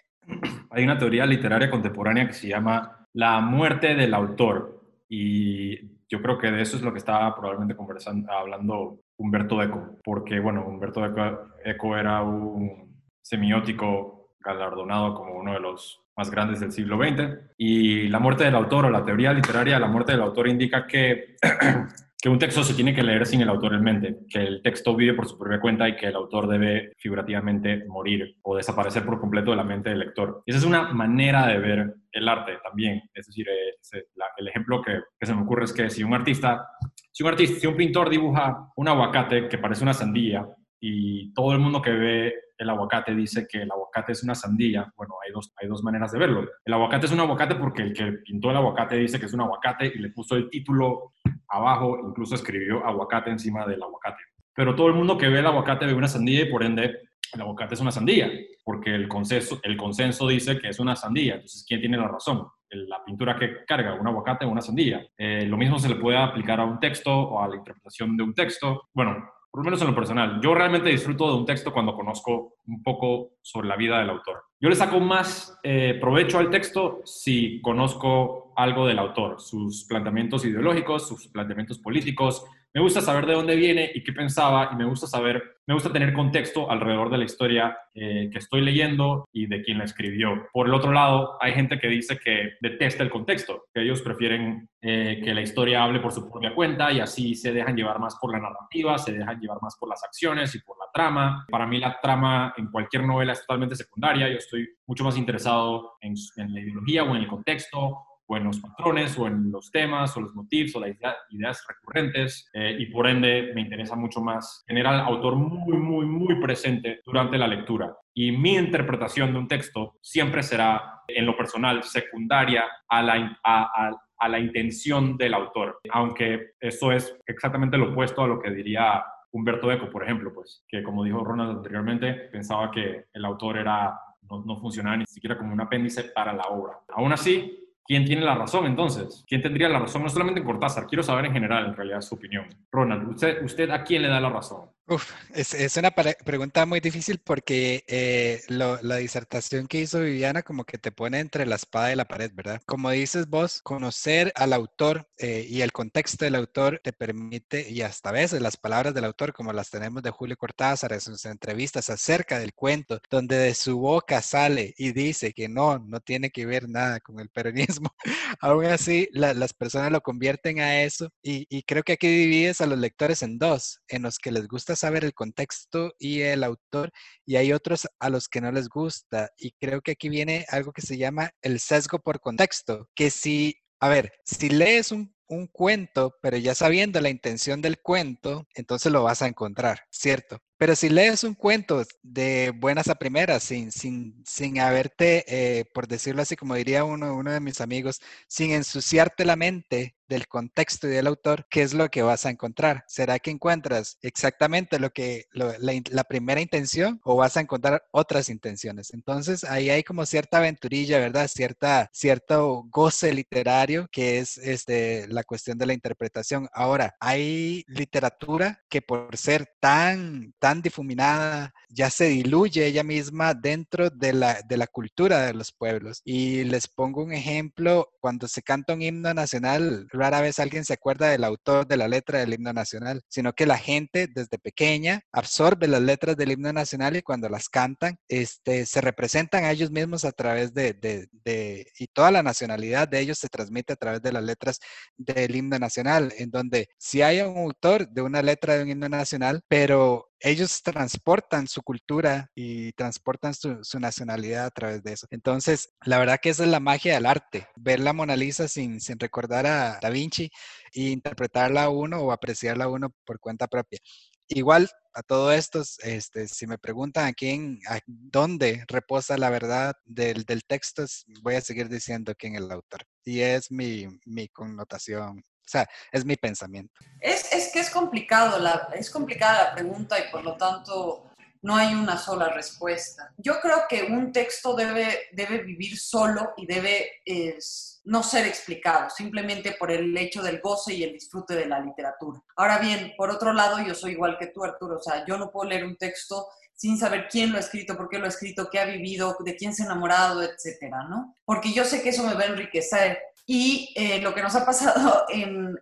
Hay 0.70 0.84
una 0.84 0.98
teoría 0.98 1.26
literaria 1.26 1.70
contemporánea 1.70 2.28
que 2.28 2.34
se 2.34 2.48
llama 2.48 3.08
la 3.14 3.40
muerte 3.42 3.96
del 3.96 4.14
autor 4.14 4.82
y 5.10 6.02
yo 6.08 6.22
creo 6.22 6.38
que 6.38 6.52
de 6.52 6.62
eso 6.62 6.78
es 6.78 6.84
lo 6.84 6.92
que 6.92 7.00
estaba 7.00 7.34
probablemente 7.36 7.76
conversando, 7.76 8.32
hablando 8.32 9.00
Humberto 9.18 9.62
Eco, 9.62 9.98
porque, 10.04 10.40
bueno, 10.40 10.66
Humberto 10.66 11.06
Eco, 11.06 11.98
era 11.98 12.22
un 12.22 13.02
semiótico 13.22 14.21
galardonado 14.44 15.14
como 15.16 15.36
uno 15.36 15.54
de 15.54 15.60
los 15.60 16.02
más 16.16 16.30
grandes 16.30 16.60
del 16.60 16.72
siglo 16.72 16.98
XX. 16.98 17.38
Y 17.58 18.08
la 18.10 18.20
muerte 18.20 18.44
del 18.44 18.56
autor 18.56 18.86
o 18.86 18.90
la 18.90 19.06
teoría 19.06 19.34
literaria 19.34 19.76
de 19.76 19.80
la 19.80 19.88
muerte 19.88 20.12
del 20.12 20.22
autor 20.22 20.48
indica 20.48 20.86
que 20.86 21.36
que 22.22 22.30
un 22.30 22.38
texto 22.38 22.64
se 22.64 22.76
tiene 22.76 22.94
que 22.94 23.02
leer 23.02 23.26
sin 23.26 23.42
el 23.42 23.50
autor 23.50 23.74
en 23.74 23.84
mente, 23.84 24.18
que 24.30 24.44
el 24.44 24.62
texto 24.62 24.96
vive 24.96 25.16
por 25.16 25.28
su 25.28 25.40
propia 25.40 25.60
cuenta 25.60 25.90
y 25.90 25.96
que 25.96 26.06
el 26.06 26.16
autor 26.16 26.48
debe 26.48 26.94
figurativamente 26.98 27.84
morir 27.88 28.38
o 28.44 28.56
desaparecer 28.56 29.04
por 29.04 29.20
completo 29.20 29.50
de 29.50 29.58
la 29.58 29.64
mente 29.64 29.90
del 29.90 30.00
lector. 30.00 30.44
esa 30.46 30.60
es 30.60 30.64
una 30.64 30.94
manera 30.94 31.48
de 31.48 31.58
ver 31.58 31.96
el 32.12 32.30
arte 32.30 32.60
también. 32.64 33.02
Es 33.16 33.26
decir, 33.26 33.48
eh, 33.50 34.04
el 34.38 34.48
ejemplo 34.48 34.84
que, 34.84 35.00
que, 35.20 35.26
se 35.26 35.34
me 35.34 35.42
ocurre 35.42 35.66
es 35.66 35.74
que 35.74 35.90
si 35.90 36.04
un 36.04 36.14
artista, 36.14 36.68
si 37.12 37.24
un 37.24 37.30
artista, 37.30 37.60
si 37.60 37.66
un 37.66 37.76
pintor 37.76 38.08
dibuja 38.08 38.72
un 38.76 38.88
aguacate 38.88 39.50
que 39.50 39.58
parece 39.58 39.82
una 39.82 39.96
sandía 39.96 40.48
y 40.80 41.34
todo 41.34 41.54
el 41.54 41.60
mundo 41.60 41.82
que 41.82 41.92
ve 41.92 42.34
el 42.62 42.70
aguacate 42.70 43.16
dice 43.16 43.48
que 43.50 43.64
el 43.64 43.72
aguacate 43.72 44.12
es 44.12 44.24
una 44.24 44.36
sandía. 44.36 44.94
Bueno, 44.96 45.16
hay 45.26 45.32
dos, 45.32 45.52
hay 45.60 45.68
dos 45.68 45.84
maneras 45.84 46.12
de 46.12 46.20
verlo. 46.20 46.48
El 46.64 46.74
aguacate 46.74 47.08
es 47.08 47.12
un 47.12 47.20
aguacate 47.20 47.56
porque 47.56 47.82
el 47.82 47.94
que 47.94 48.12
pintó 48.24 48.52
el 48.52 48.58
aguacate 48.58 48.98
dice 48.98 49.20
que 49.20 49.26
es 49.26 49.34
un 49.34 49.42
aguacate 49.42 49.92
y 49.94 49.98
le 49.98 50.12
puso 50.12 50.36
el 50.36 50.48
título 50.48 51.14
abajo, 51.50 51.98
incluso 52.08 52.36
escribió 52.36 52.86
aguacate 52.86 53.32
encima 53.32 53.66
del 53.66 53.82
aguacate. 53.82 54.22
Pero 54.54 54.76
todo 54.76 54.88
el 54.88 54.94
mundo 54.94 55.18
que 55.18 55.28
ve 55.28 55.40
el 55.40 55.48
aguacate 55.48 55.88
ve 55.88 55.96
una 55.96 56.08
sandía 56.08 56.42
y 56.42 56.52
por 56.52 56.64
ende 56.64 57.00
el 57.34 57.42
aguacate 57.42 57.74
es 57.74 57.82
una 57.82 57.92
sandía, 57.92 58.30
porque 58.64 58.94
el 58.94 59.08
consenso, 59.08 59.60
el 59.64 59.76
consenso 59.76 60.28
dice 60.28 60.60
que 60.60 60.70
es 60.70 60.80
una 60.80 60.96
sandía. 60.96 61.36
Entonces, 61.36 61.66
¿quién 61.68 61.80
tiene 61.80 61.98
la 61.98 62.10
razón? 62.10 62.46
La 62.70 63.04
pintura 63.04 63.38
que 63.40 63.66
carga, 63.66 63.96
un 63.96 64.06
aguacate 64.06 64.46
o 64.46 64.50
una 64.50 64.62
sandía. 64.62 65.04
Eh, 65.18 65.48
lo 65.48 65.58
mismo 65.58 65.80
se 65.80 65.90
le 65.90 65.96
puede 65.96 66.18
aplicar 66.18 66.60
a 66.60 66.66
un 66.66 66.80
texto 66.80 67.12
o 67.12 67.42
a 67.42 67.48
la 67.48 67.56
interpretación 67.56 68.16
de 68.16 68.24
un 68.24 68.36
texto. 68.36 68.84
Bueno, 68.94 69.18
por 69.52 69.60
lo 69.60 69.66
menos 69.66 69.82
en 69.82 69.88
lo 69.88 69.96
personal, 69.96 70.40
yo 70.42 70.56
realmente 70.56 70.90
disfruto 70.90 71.30
de 71.30 71.38
un 71.38 71.46
texto 71.46 71.74
cuando 71.74 71.94
conozco 71.94 72.56
un 72.68 72.82
poco 72.82 73.34
sobre 73.42 73.68
la 73.68 73.76
vida 73.76 74.00
del 74.00 74.10
autor. 74.10 74.46
Yo 74.62 74.70
le 74.70 74.76
saco 74.76 75.02
más 75.02 75.60
eh, 75.62 75.98
provecho 76.00 76.40
al 76.40 76.50
texto 76.50 77.02
si 77.04 77.60
conozco 77.62 78.54
algo 78.56 78.88
del 78.88 79.00
autor, 79.00 79.42
sus 79.42 79.84
planteamientos 79.84 80.46
ideológicos, 80.46 81.06
sus 81.06 81.28
planteamientos 81.28 81.80
políticos, 81.80 82.46
me 82.74 82.82
gusta 82.82 83.02
saber 83.02 83.26
de 83.26 83.34
dónde 83.34 83.56
viene 83.56 83.92
y 83.94 84.04
qué 84.04 84.14
pensaba 84.14 84.70
y 84.72 84.76
me 84.76 84.86
gusta 84.86 85.06
saber, 85.06 85.58
me 85.68 85.74
gusta 85.74 85.92
tener 85.92 86.14
contexto 86.14 86.72
alrededor 86.72 87.10
de 87.10 87.18
la 87.18 87.26
historia 87.26 87.78
eh, 87.94 88.30
que 88.32 88.40
estoy 88.40 88.62
leyendo 88.62 89.28
y 89.34 89.48
de 89.48 89.62
quién 89.62 89.78
la 89.78 89.84
escribió. 89.84 90.48
Por 90.54 90.68
el 90.68 90.74
otro 90.74 90.94
lado, 90.94 91.38
hay 91.42 91.52
gente 91.54 91.80
que 91.80 91.88
dice 91.88 92.18
que 92.18 92.54
detesta 92.62 93.04
el 93.04 93.10
contexto, 93.10 93.66
que 93.74 93.82
ellos 93.82 94.02
prefieren 94.02 94.70
eh, 94.82 95.20
que 95.24 95.34
la 95.34 95.42
historia 95.42 95.84
hable 95.84 96.00
por 96.00 96.14
su 96.14 96.30
propia 96.30 96.56
cuenta 96.56 96.92
y 96.94 97.02
así 97.02 97.36
se 97.36 97.52
dejan 97.52 97.76
llevar 97.76 98.00
más 98.00 98.16
por 98.16 98.32
la 98.32 98.40
narrativa, 98.40 98.98
se 98.98 99.14
dejan 99.14 99.40
llevar 99.40 99.58
más 99.62 99.76
por 99.78 99.90
las 99.90 100.04
acciones 100.04 100.56
y 100.56 100.60
por 100.62 100.78
la 100.80 100.86
trama. 100.94 101.46
Para 101.50 101.68
mí 101.68 101.78
la 101.78 102.00
trama 102.02 102.54
en 102.56 102.72
cualquier 102.72 103.04
novela 103.06 103.34
es 103.34 103.42
totalmente 103.42 103.76
secundaria, 103.76 104.30
yo 104.30 104.38
estoy 104.38 104.68
mucho 104.88 105.04
más 105.04 105.18
interesado 105.18 105.98
en, 106.00 106.14
en 106.38 106.54
la 106.54 106.62
ideología 106.62 107.04
o 107.04 107.16
en 107.16 107.24
el 107.24 107.28
contexto 107.28 108.06
o 108.32 108.38
en 108.38 108.46
los 108.46 108.60
patrones, 108.60 109.18
o 109.20 109.28
en 109.28 109.52
los 109.52 109.72
temas, 109.72 110.16
o 110.16 110.22
los 110.22 110.34
motivos, 110.34 110.76
o 110.76 110.80
las 110.80 110.96
ideas 111.32 111.66
recurrentes, 111.68 112.50
eh, 112.54 112.78
y 112.80 112.86
por 112.86 113.08
ende 113.08 113.52
me 113.54 113.62
interesa 113.62 113.96
mucho 113.96 114.22
más 114.22 114.64
tener 114.66 114.88
al 114.88 115.02
autor 115.02 115.36
muy, 115.36 115.78
muy, 115.78 116.06
muy 116.06 116.36
presente 116.40 117.02
durante 117.06 117.38
la 117.38 117.48
lectura. 117.48 117.94
Y 118.14 118.32
mi 118.32 118.56
interpretación 118.56 119.34
de 119.34 119.40
un 119.40 119.48
texto 119.48 119.98
siempre 120.02 120.44
será, 120.44 121.02
en 121.08 121.26
lo 121.26 121.36
personal, 121.36 121.84
secundaria 121.84 122.66
a 122.88 123.02
la, 123.02 123.40
a, 123.44 123.92
a 124.18 124.30
la 124.30 124.40
intención 124.40 125.18
del 125.18 125.34
autor, 125.34 125.80
aunque 125.92 126.52
eso 126.60 126.92
es 126.92 127.18
exactamente 127.26 127.78
lo 127.78 127.92
opuesto 127.92 128.24
a 128.24 128.28
lo 128.28 128.40
que 128.40 128.52
diría 128.52 129.04
Humberto 129.32 129.72
Eco, 129.72 129.90
por 129.90 130.04
ejemplo, 130.04 130.32
pues, 130.34 130.64
que 130.68 130.84
como 130.84 131.04
dijo 131.04 131.24
Ronald 131.24 131.58
anteriormente, 131.58 132.14
pensaba 132.32 132.70
que 132.70 133.06
el 133.14 133.26
autor 133.26 133.58
era, 133.58 133.98
no, 134.30 134.44
no 134.46 134.58
funcionaba 134.58 134.98
ni 134.98 135.06
siquiera 135.06 135.38
como 135.38 135.54
un 135.54 135.62
apéndice 135.62 136.06
para 136.16 136.34
la 136.34 136.44
obra. 136.44 136.78
Aún 136.90 137.14
así, 137.14 137.61
¿Quién 137.86 138.06
tiene 138.06 138.22
la 138.22 138.36
razón 138.36 138.66
entonces? 138.66 139.24
¿Quién 139.28 139.42
tendría 139.42 139.70
la 139.70 139.80
razón? 139.80 140.04
No 140.04 140.10
solamente 140.10 140.40
en 140.40 140.46
Cortázar, 140.46 140.88
quiero 140.88 141.04
saber 141.04 141.26
en 141.26 141.34
general, 141.34 141.66
en 141.66 141.76
realidad, 141.76 142.02
su 142.02 142.16
opinión. 142.16 142.48
Ronald, 142.72 143.10
¿usted, 143.10 143.44
usted 143.44 143.70
a 143.70 143.84
quién 143.84 144.04
le 144.04 144.08
da 144.08 144.20
la 144.20 144.30
razón? 144.30 144.70
Uf, 144.88 145.10
es, 145.34 145.54
es, 145.54 145.78
una 145.78 145.92
pregunta 145.92 146.66
muy 146.66 146.82
difícil 146.82 147.20
porque 147.20 147.86
eh, 147.88 148.42
la 148.50 148.98
disertación 148.98 149.68
que 149.68 149.80
hizo 149.80 150.02
Viviana 150.02 150.42
como 150.44 150.66
que 150.66 150.78
te 150.78 150.92
pone 150.92 151.20
entre 151.20 151.46
la 151.46 151.56
espada 151.56 151.94
y 151.94 151.96
la 151.96 152.04
pared, 152.04 152.30
¿verdad? 152.34 152.62
Como 152.66 152.90
dices 152.90 153.30
vos, 153.30 153.62
conocer 153.62 154.34
al 154.36 154.52
autor 154.52 155.08
eh, 155.18 155.46
y 155.48 155.62
el 155.62 155.72
contexto 155.72 156.26
del 156.26 156.36
autor 156.36 156.82
te 156.84 156.92
permite, 156.92 157.70
y 157.70 157.84
hasta 157.84 158.10
a 158.10 158.12
veces 158.12 158.42
las 158.42 158.58
palabras 158.58 158.94
del 158.94 159.06
autor, 159.06 159.32
como 159.32 159.54
las 159.54 159.70
tenemos 159.70 160.04
de 160.04 160.10
Julio 160.10 160.36
Cortázar 160.36 160.92
en 160.92 161.00
sus 161.00 161.24
entrevistas 161.24 161.90
acerca 161.90 162.38
del 162.40 162.54
cuento, 162.54 163.00
donde 163.10 163.38
de 163.38 163.54
su 163.54 163.80
boca 163.80 164.22
sale 164.22 164.74
y 164.78 164.92
dice 164.92 165.32
que 165.32 165.48
no, 165.48 165.80
no 165.80 166.02
tiene 166.02 166.32
que 166.32 166.46
ver 166.46 166.68
nada 166.68 167.00
con 167.00 167.22
el 167.22 167.30
peronismo, 167.30 167.71
aún 168.42 168.66
así 168.66 169.08
las 169.14 169.54
personas 169.54 169.92
lo 169.92 170.02
convierten 170.02 170.60
a 170.60 170.84
eso 170.84 171.10
y, 171.22 171.64
creo 171.64 171.84
que 171.84 171.94
aquí 171.94 172.08
divides 172.08 172.62
a 172.62 172.66
los 172.66 172.80
lectores 172.80 173.22
en 173.22 173.38
dos, 173.38 173.80
en 173.88 174.02
los 174.04 174.18
que 174.18 174.32
les 174.32 174.48
gusta 174.48 174.76
saber 174.76 175.06
el 175.06 175.14
contexto 175.14 175.94
y 176.00 176.22
el 176.22 176.44
autor 176.44 176.92
y 177.26 177.36
hay 177.36 177.54
otros 177.54 177.88
a 178.00 178.10
los 178.10 178.28
que 178.28 178.42
no 178.42 178.52
les 178.52 178.68
gusta. 178.68 179.30
Y 179.38 179.52
creo 179.60 179.82
que 179.82 179.92
aquí 179.92 180.10
viene 180.10 180.46
algo 180.50 180.72
que 180.74 180.82
se 180.82 180.98
llama 180.98 181.32
el 181.42 181.60
sesgo 181.60 182.00
por 182.00 182.20
contexto, 182.20 182.90
que 182.96 183.10
si, 183.12 183.56
a 183.80 183.90
ver, 183.90 184.12
si 184.26 184.50
lees 184.50 184.92
un 184.92 185.14
cuento, 185.52 186.16
pero 186.22 186.38
ya 186.38 186.56
sabiendo 186.56 187.00
la 187.00 187.10
intención 187.10 187.62
del 187.62 187.80
cuento, 187.82 188.48
entonces 188.56 188.92
lo 188.92 189.04
vas 189.04 189.22
a 189.22 189.28
encontrar, 189.28 189.82
¿cierto? 189.90 190.40
Pero 190.62 190.76
si 190.76 190.90
lees 190.90 191.24
un 191.24 191.34
cuento 191.34 191.84
de 192.04 192.54
buenas 192.56 192.88
a 192.88 192.94
primeras, 192.94 193.42
sin, 193.42 193.72
sin, 193.72 194.24
sin 194.24 194.60
haberte, 194.60 195.26
eh, 195.28 195.66
por 195.74 195.88
decirlo 195.88 196.22
así, 196.22 196.36
como 196.36 196.54
diría 196.54 196.84
uno, 196.84 197.16
uno 197.16 197.32
de 197.32 197.40
mis 197.40 197.62
amigos, 197.62 198.00
sin 198.28 198.52
ensuciarte 198.52 199.26
la 199.26 199.36
mente 199.36 199.96
del 200.12 200.28
contexto 200.28 200.88
y 200.88 200.92
del 200.92 201.08
autor, 201.08 201.48
¿qué 201.50 201.62
es 201.62 201.74
lo 201.74 201.90
que 201.90 202.02
vas 202.02 202.26
a 202.26 202.30
encontrar? 202.30 202.84
¿Será 202.88 203.18
que 203.18 203.32
encuentras 203.32 203.98
exactamente 204.02 204.78
lo 204.78 204.90
que 204.90 205.26
la, 205.32 206.04
primera 206.04 206.42
intención 206.42 207.00
o 207.06 207.16
vas 207.16 207.38
a 207.38 207.40
encontrar 207.40 207.84
otras 207.92 208.28
intenciones? 208.28 208.94
Entonces 208.94 209.46
ahí 209.46 209.70
hay 209.70 209.84
como 209.84 210.06
cierta 210.06 210.40
aventurilla, 210.40 211.00
¿verdad? 211.00 211.30
Cierta, 211.30 211.90
cierto 211.94 212.66
goce 212.70 213.14
literario 213.14 213.88
que 213.90 214.20
es 214.20 214.38
este, 214.38 215.08
la 215.08 215.24
cuestión 215.24 215.58
de 215.58 215.66
la 215.66 215.74
interpretación. 215.74 216.50
Ahora, 216.52 216.94
hay 217.00 217.64
literatura 217.68 218.62
que 218.68 218.82
por 218.82 219.16
ser 219.16 219.48
tan, 219.62 220.34
tan 220.40 220.51
difuminada, 220.60 221.54
ya 221.70 221.90
se 221.90 222.06
diluye 222.06 222.66
ella 222.66 222.84
misma 222.84 223.34
dentro 223.34 223.90
de 223.90 224.14
la, 224.14 224.42
de 224.42 224.58
la 224.58 224.68
cultura 224.68 225.22
de 225.22 225.34
los 225.34 225.52
pueblos. 225.52 226.02
Y 226.04 226.44
les 226.46 226.68
pongo 226.68 227.04
un 227.04 227.14
ejemplo, 227.14 227.90
cuando 228.00 228.28
se 228.28 228.42
canta 228.42 228.74
un 228.74 228.82
himno 228.82 229.14
nacional, 229.14 229.88
rara 229.92 230.22
vez 230.22 230.40
alguien 230.40 230.66
se 230.66 230.74
acuerda 230.74 231.10
del 231.10 231.24
autor 231.24 231.68
de 231.68 231.78
la 231.78 231.88
letra 231.88 232.20
del 232.20 232.34
himno 232.34 232.54
nacional, 232.54 233.02
sino 233.08 233.34
que 233.34 233.46
la 233.46 233.58
gente 233.58 234.08
desde 234.14 234.40
pequeña 234.40 235.02
absorbe 235.12 235.68
las 235.68 235.82
letras 235.82 236.18
del 236.18 236.32
himno 236.32 236.52
nacional 236.52 236.96
y 236.96 237.02
cuando 237.02 237.30
las 237.30 237.50
cantan, 237.50 237.98
este, 238.08 238.66
se 238.66 238.82
representan 238.82 239.46
a 239.46 239.52
ellos 239.52 239.72
mismos 239.72 240.06
a 240.06 240.12
través 240.12 240.54
de, 240.54 240.74
de, 240.74 241.08
de 241.24 241.68
y 241.78 241.88
toda 241.88 242.12
la 242.12 242.24
nacionalidad 242.24 242.88
de 242.88 243.00
ellos 243.00 243.20
se 243.20 243.30
transmite 243.30 243.74
a 243.74 243.76
través 243.76 244.02
de 244.02 244.12
las 244.12 244.24
letras 244.24 244.60
del 244.98 245.36
himno 245.36 245.60
nacional, 245.60 246.14
en 246.18 246.32
donde 246.32 246.70
si 246.78 247.02
hay 247.02 247.22
un 247.22 247.38
autor 247.38 247.88
de 247.90 248.02
una 248.02 248.22
letra 248.22 248.56
de 248.56 248.64
un 248.64 248.70
himno 248.70 248.90
nacional, 248.90 249.42
pero 249.48 250.11
ellos 250.22 250.62
transportan 250.62 251.48
su 251.48 251.62
cultura 251.64 252.30
y 252.36 252.72
transportan 252.74 253.34
su, 253.34 253.80
nacionalidad 253.80 254.46
a 254.46 254.52
través 254.52 254.84
de 254.84 254.94
eso. 254.94 255.08
Entonces, 255.10 255.70
la 255.84 255.98
verdad 255.98 256.20
que 256.22 256.30
esa 256.30 256.44
es 256.44 256.50
la 256.50 256.60
magia 256.60 256.94
del 256.94 257.08
arte, 257.08 257.48
ver 257.56 257.80
la 257.80 257.94
Mona 257.94 258.16
Lisa 258.16 258.48
sin, 258.48 258.80
recordar 259.00 259.48
a 259.48 259.80
Da 259.82 259.90
Vinci 259.90 260.30
e 260.74 260.90
interpretarla 260.90 261.64
a 261.64 261.70
uno 261.70 262.02
o 262.02 262.12
apreciarla 262.12 262.66
a 262.66 262.70
uno 262.70 262.94
por 263.06 263.20
cuenta 263.20 263.48
propia. 263.48 263.80
Igual 264.28 264.70
a 264.94 265.02
todo 265.04 265.32
esto, 265.32 265.64
este, 265.80 266.28
si 266.28 266.48
me 266.48 266.58
preguntan 266.58 267.08
a 267.08 267.14
quién, 267.14 267.60
a 267.68 267.80
dónde 267.88 268.64
reposa 268.68 269.18
la 269.18 269.30
verdad 269.30 269.74
del, 269.86 270.24
del 270.24 270.44
texto, 270.46 270.86
voy 271.22 271.36
a 271.36 271.42
seguir 271.42 271.68
diciendo 271.70 272.14
quién 272.18 272.36
es 272.36 272.42
el 272.42 272.52
autor. 272.52 272.82
Y 273.04 273.22
es 273.22 273.52
mi, 273.52 273.88
mi 274.06 274.28
connotación 274.30 275.24
sea, 275.52 275.70
es 275.92 276.06
mi 276.06 276.16
pensamiento. 276.16 276.74
Es, 277.00 277.32
es 277.32 277.52
que 277.52 277.60
es 277.60 277.70
complicado, 277.70 278.40
la, 278.40 278.70
es 278.74 278.90
complicada 278.90 279.50
la 279.50 279.56
pregunta 279.56 280.00
y 280.00 280.12
por 280.12 280.24
lo 280.24 280.38
tanto 280.38 281.12
no 281.44 281.56
hay 281.56 281.74
una 281.74 281.98
sola 281.98 282.30
respuesta. 282.30 283.12
Yo 283.18 283.40
creo 283.42 283.64
que 283.68 283.84
un 283.84 284.12
texto 284.12 284.56
debe, 284.56 285.08
debe 285.12 285.40
vivir 285.40 285.78
solo 285.78 286.34
y 286.38 286.46
debe 286.46 287.02
es, 287.04 287.82
no 287.86 288.04
ser 288.04 288.28
explicado, 288.28 288.90
simplemente 288.90 289.54
por 289.54 289.72
el 289.72 289.96
hecho 289.98 290.22
del 290.22 290.40
goce 290.40 290.74
y 290.74 290.84
el 290.84 290.94
disfrute 290.94 291.36
de 291.36 291.48
la 291.48 291.60
literatura. 291.60 292.22
Ahora 292.36 292.60
bien, 292.60 292.94
por 292.96 293.10
otro 293.10 293.34
lado, 293.34 293.60
yo 293.60 293.74
soy 293.74 293.94
igual 293.94 294.18
que 294.20 294.28
tú, 294.28 294.44
Arturo, 294.44 294.78
o 294.78 294.82
sea, 294.82 295.04
yo 295.06 295.18
no 295.18 295.32
puedo 295.32 295.50
leer 295.50 295.66
un 295.66 295.78
texto 295.78 296.28
sin 296.54 296.78
saber 296.78 297.08
quién 297.10 297.32
lo 297.32 297.38
ha 297.38 297.40
escrito, 297.40 297.76
por 297.76 297.90
qué 297.90 297.98
lo 297.98 298.06
ha 298.06 298.10
escrito, 298.10 298.48
qué 298.52 298.60
ha 298.60 298.66
vivido, 298.66 299.18
de 299.26 299.36
quién 299.36 299.56
se 299.56 299.64
ha 299.64 299.66
enamorado, 299.66 300.22
etcétera, 300.22 300.84
¿no? 300.88 301.18
Porque 301.26 301.52
yo 301.54 301.66
sé 301.66 301.82
que 301.82 301.90
eso 301.90 302.04
me 302.04 302.14
va 302.14 302.22
a 302.22 302.28
enriquecer. 302.28 303.00
Y 303.26 303.74
eh, 303.76 304.00
lo 304.02 304.14
que 304.14 304.22
nos 304.22 304.36
ha 304.36 304.46
pasado 304.46 305.06
en, 305.10 305.58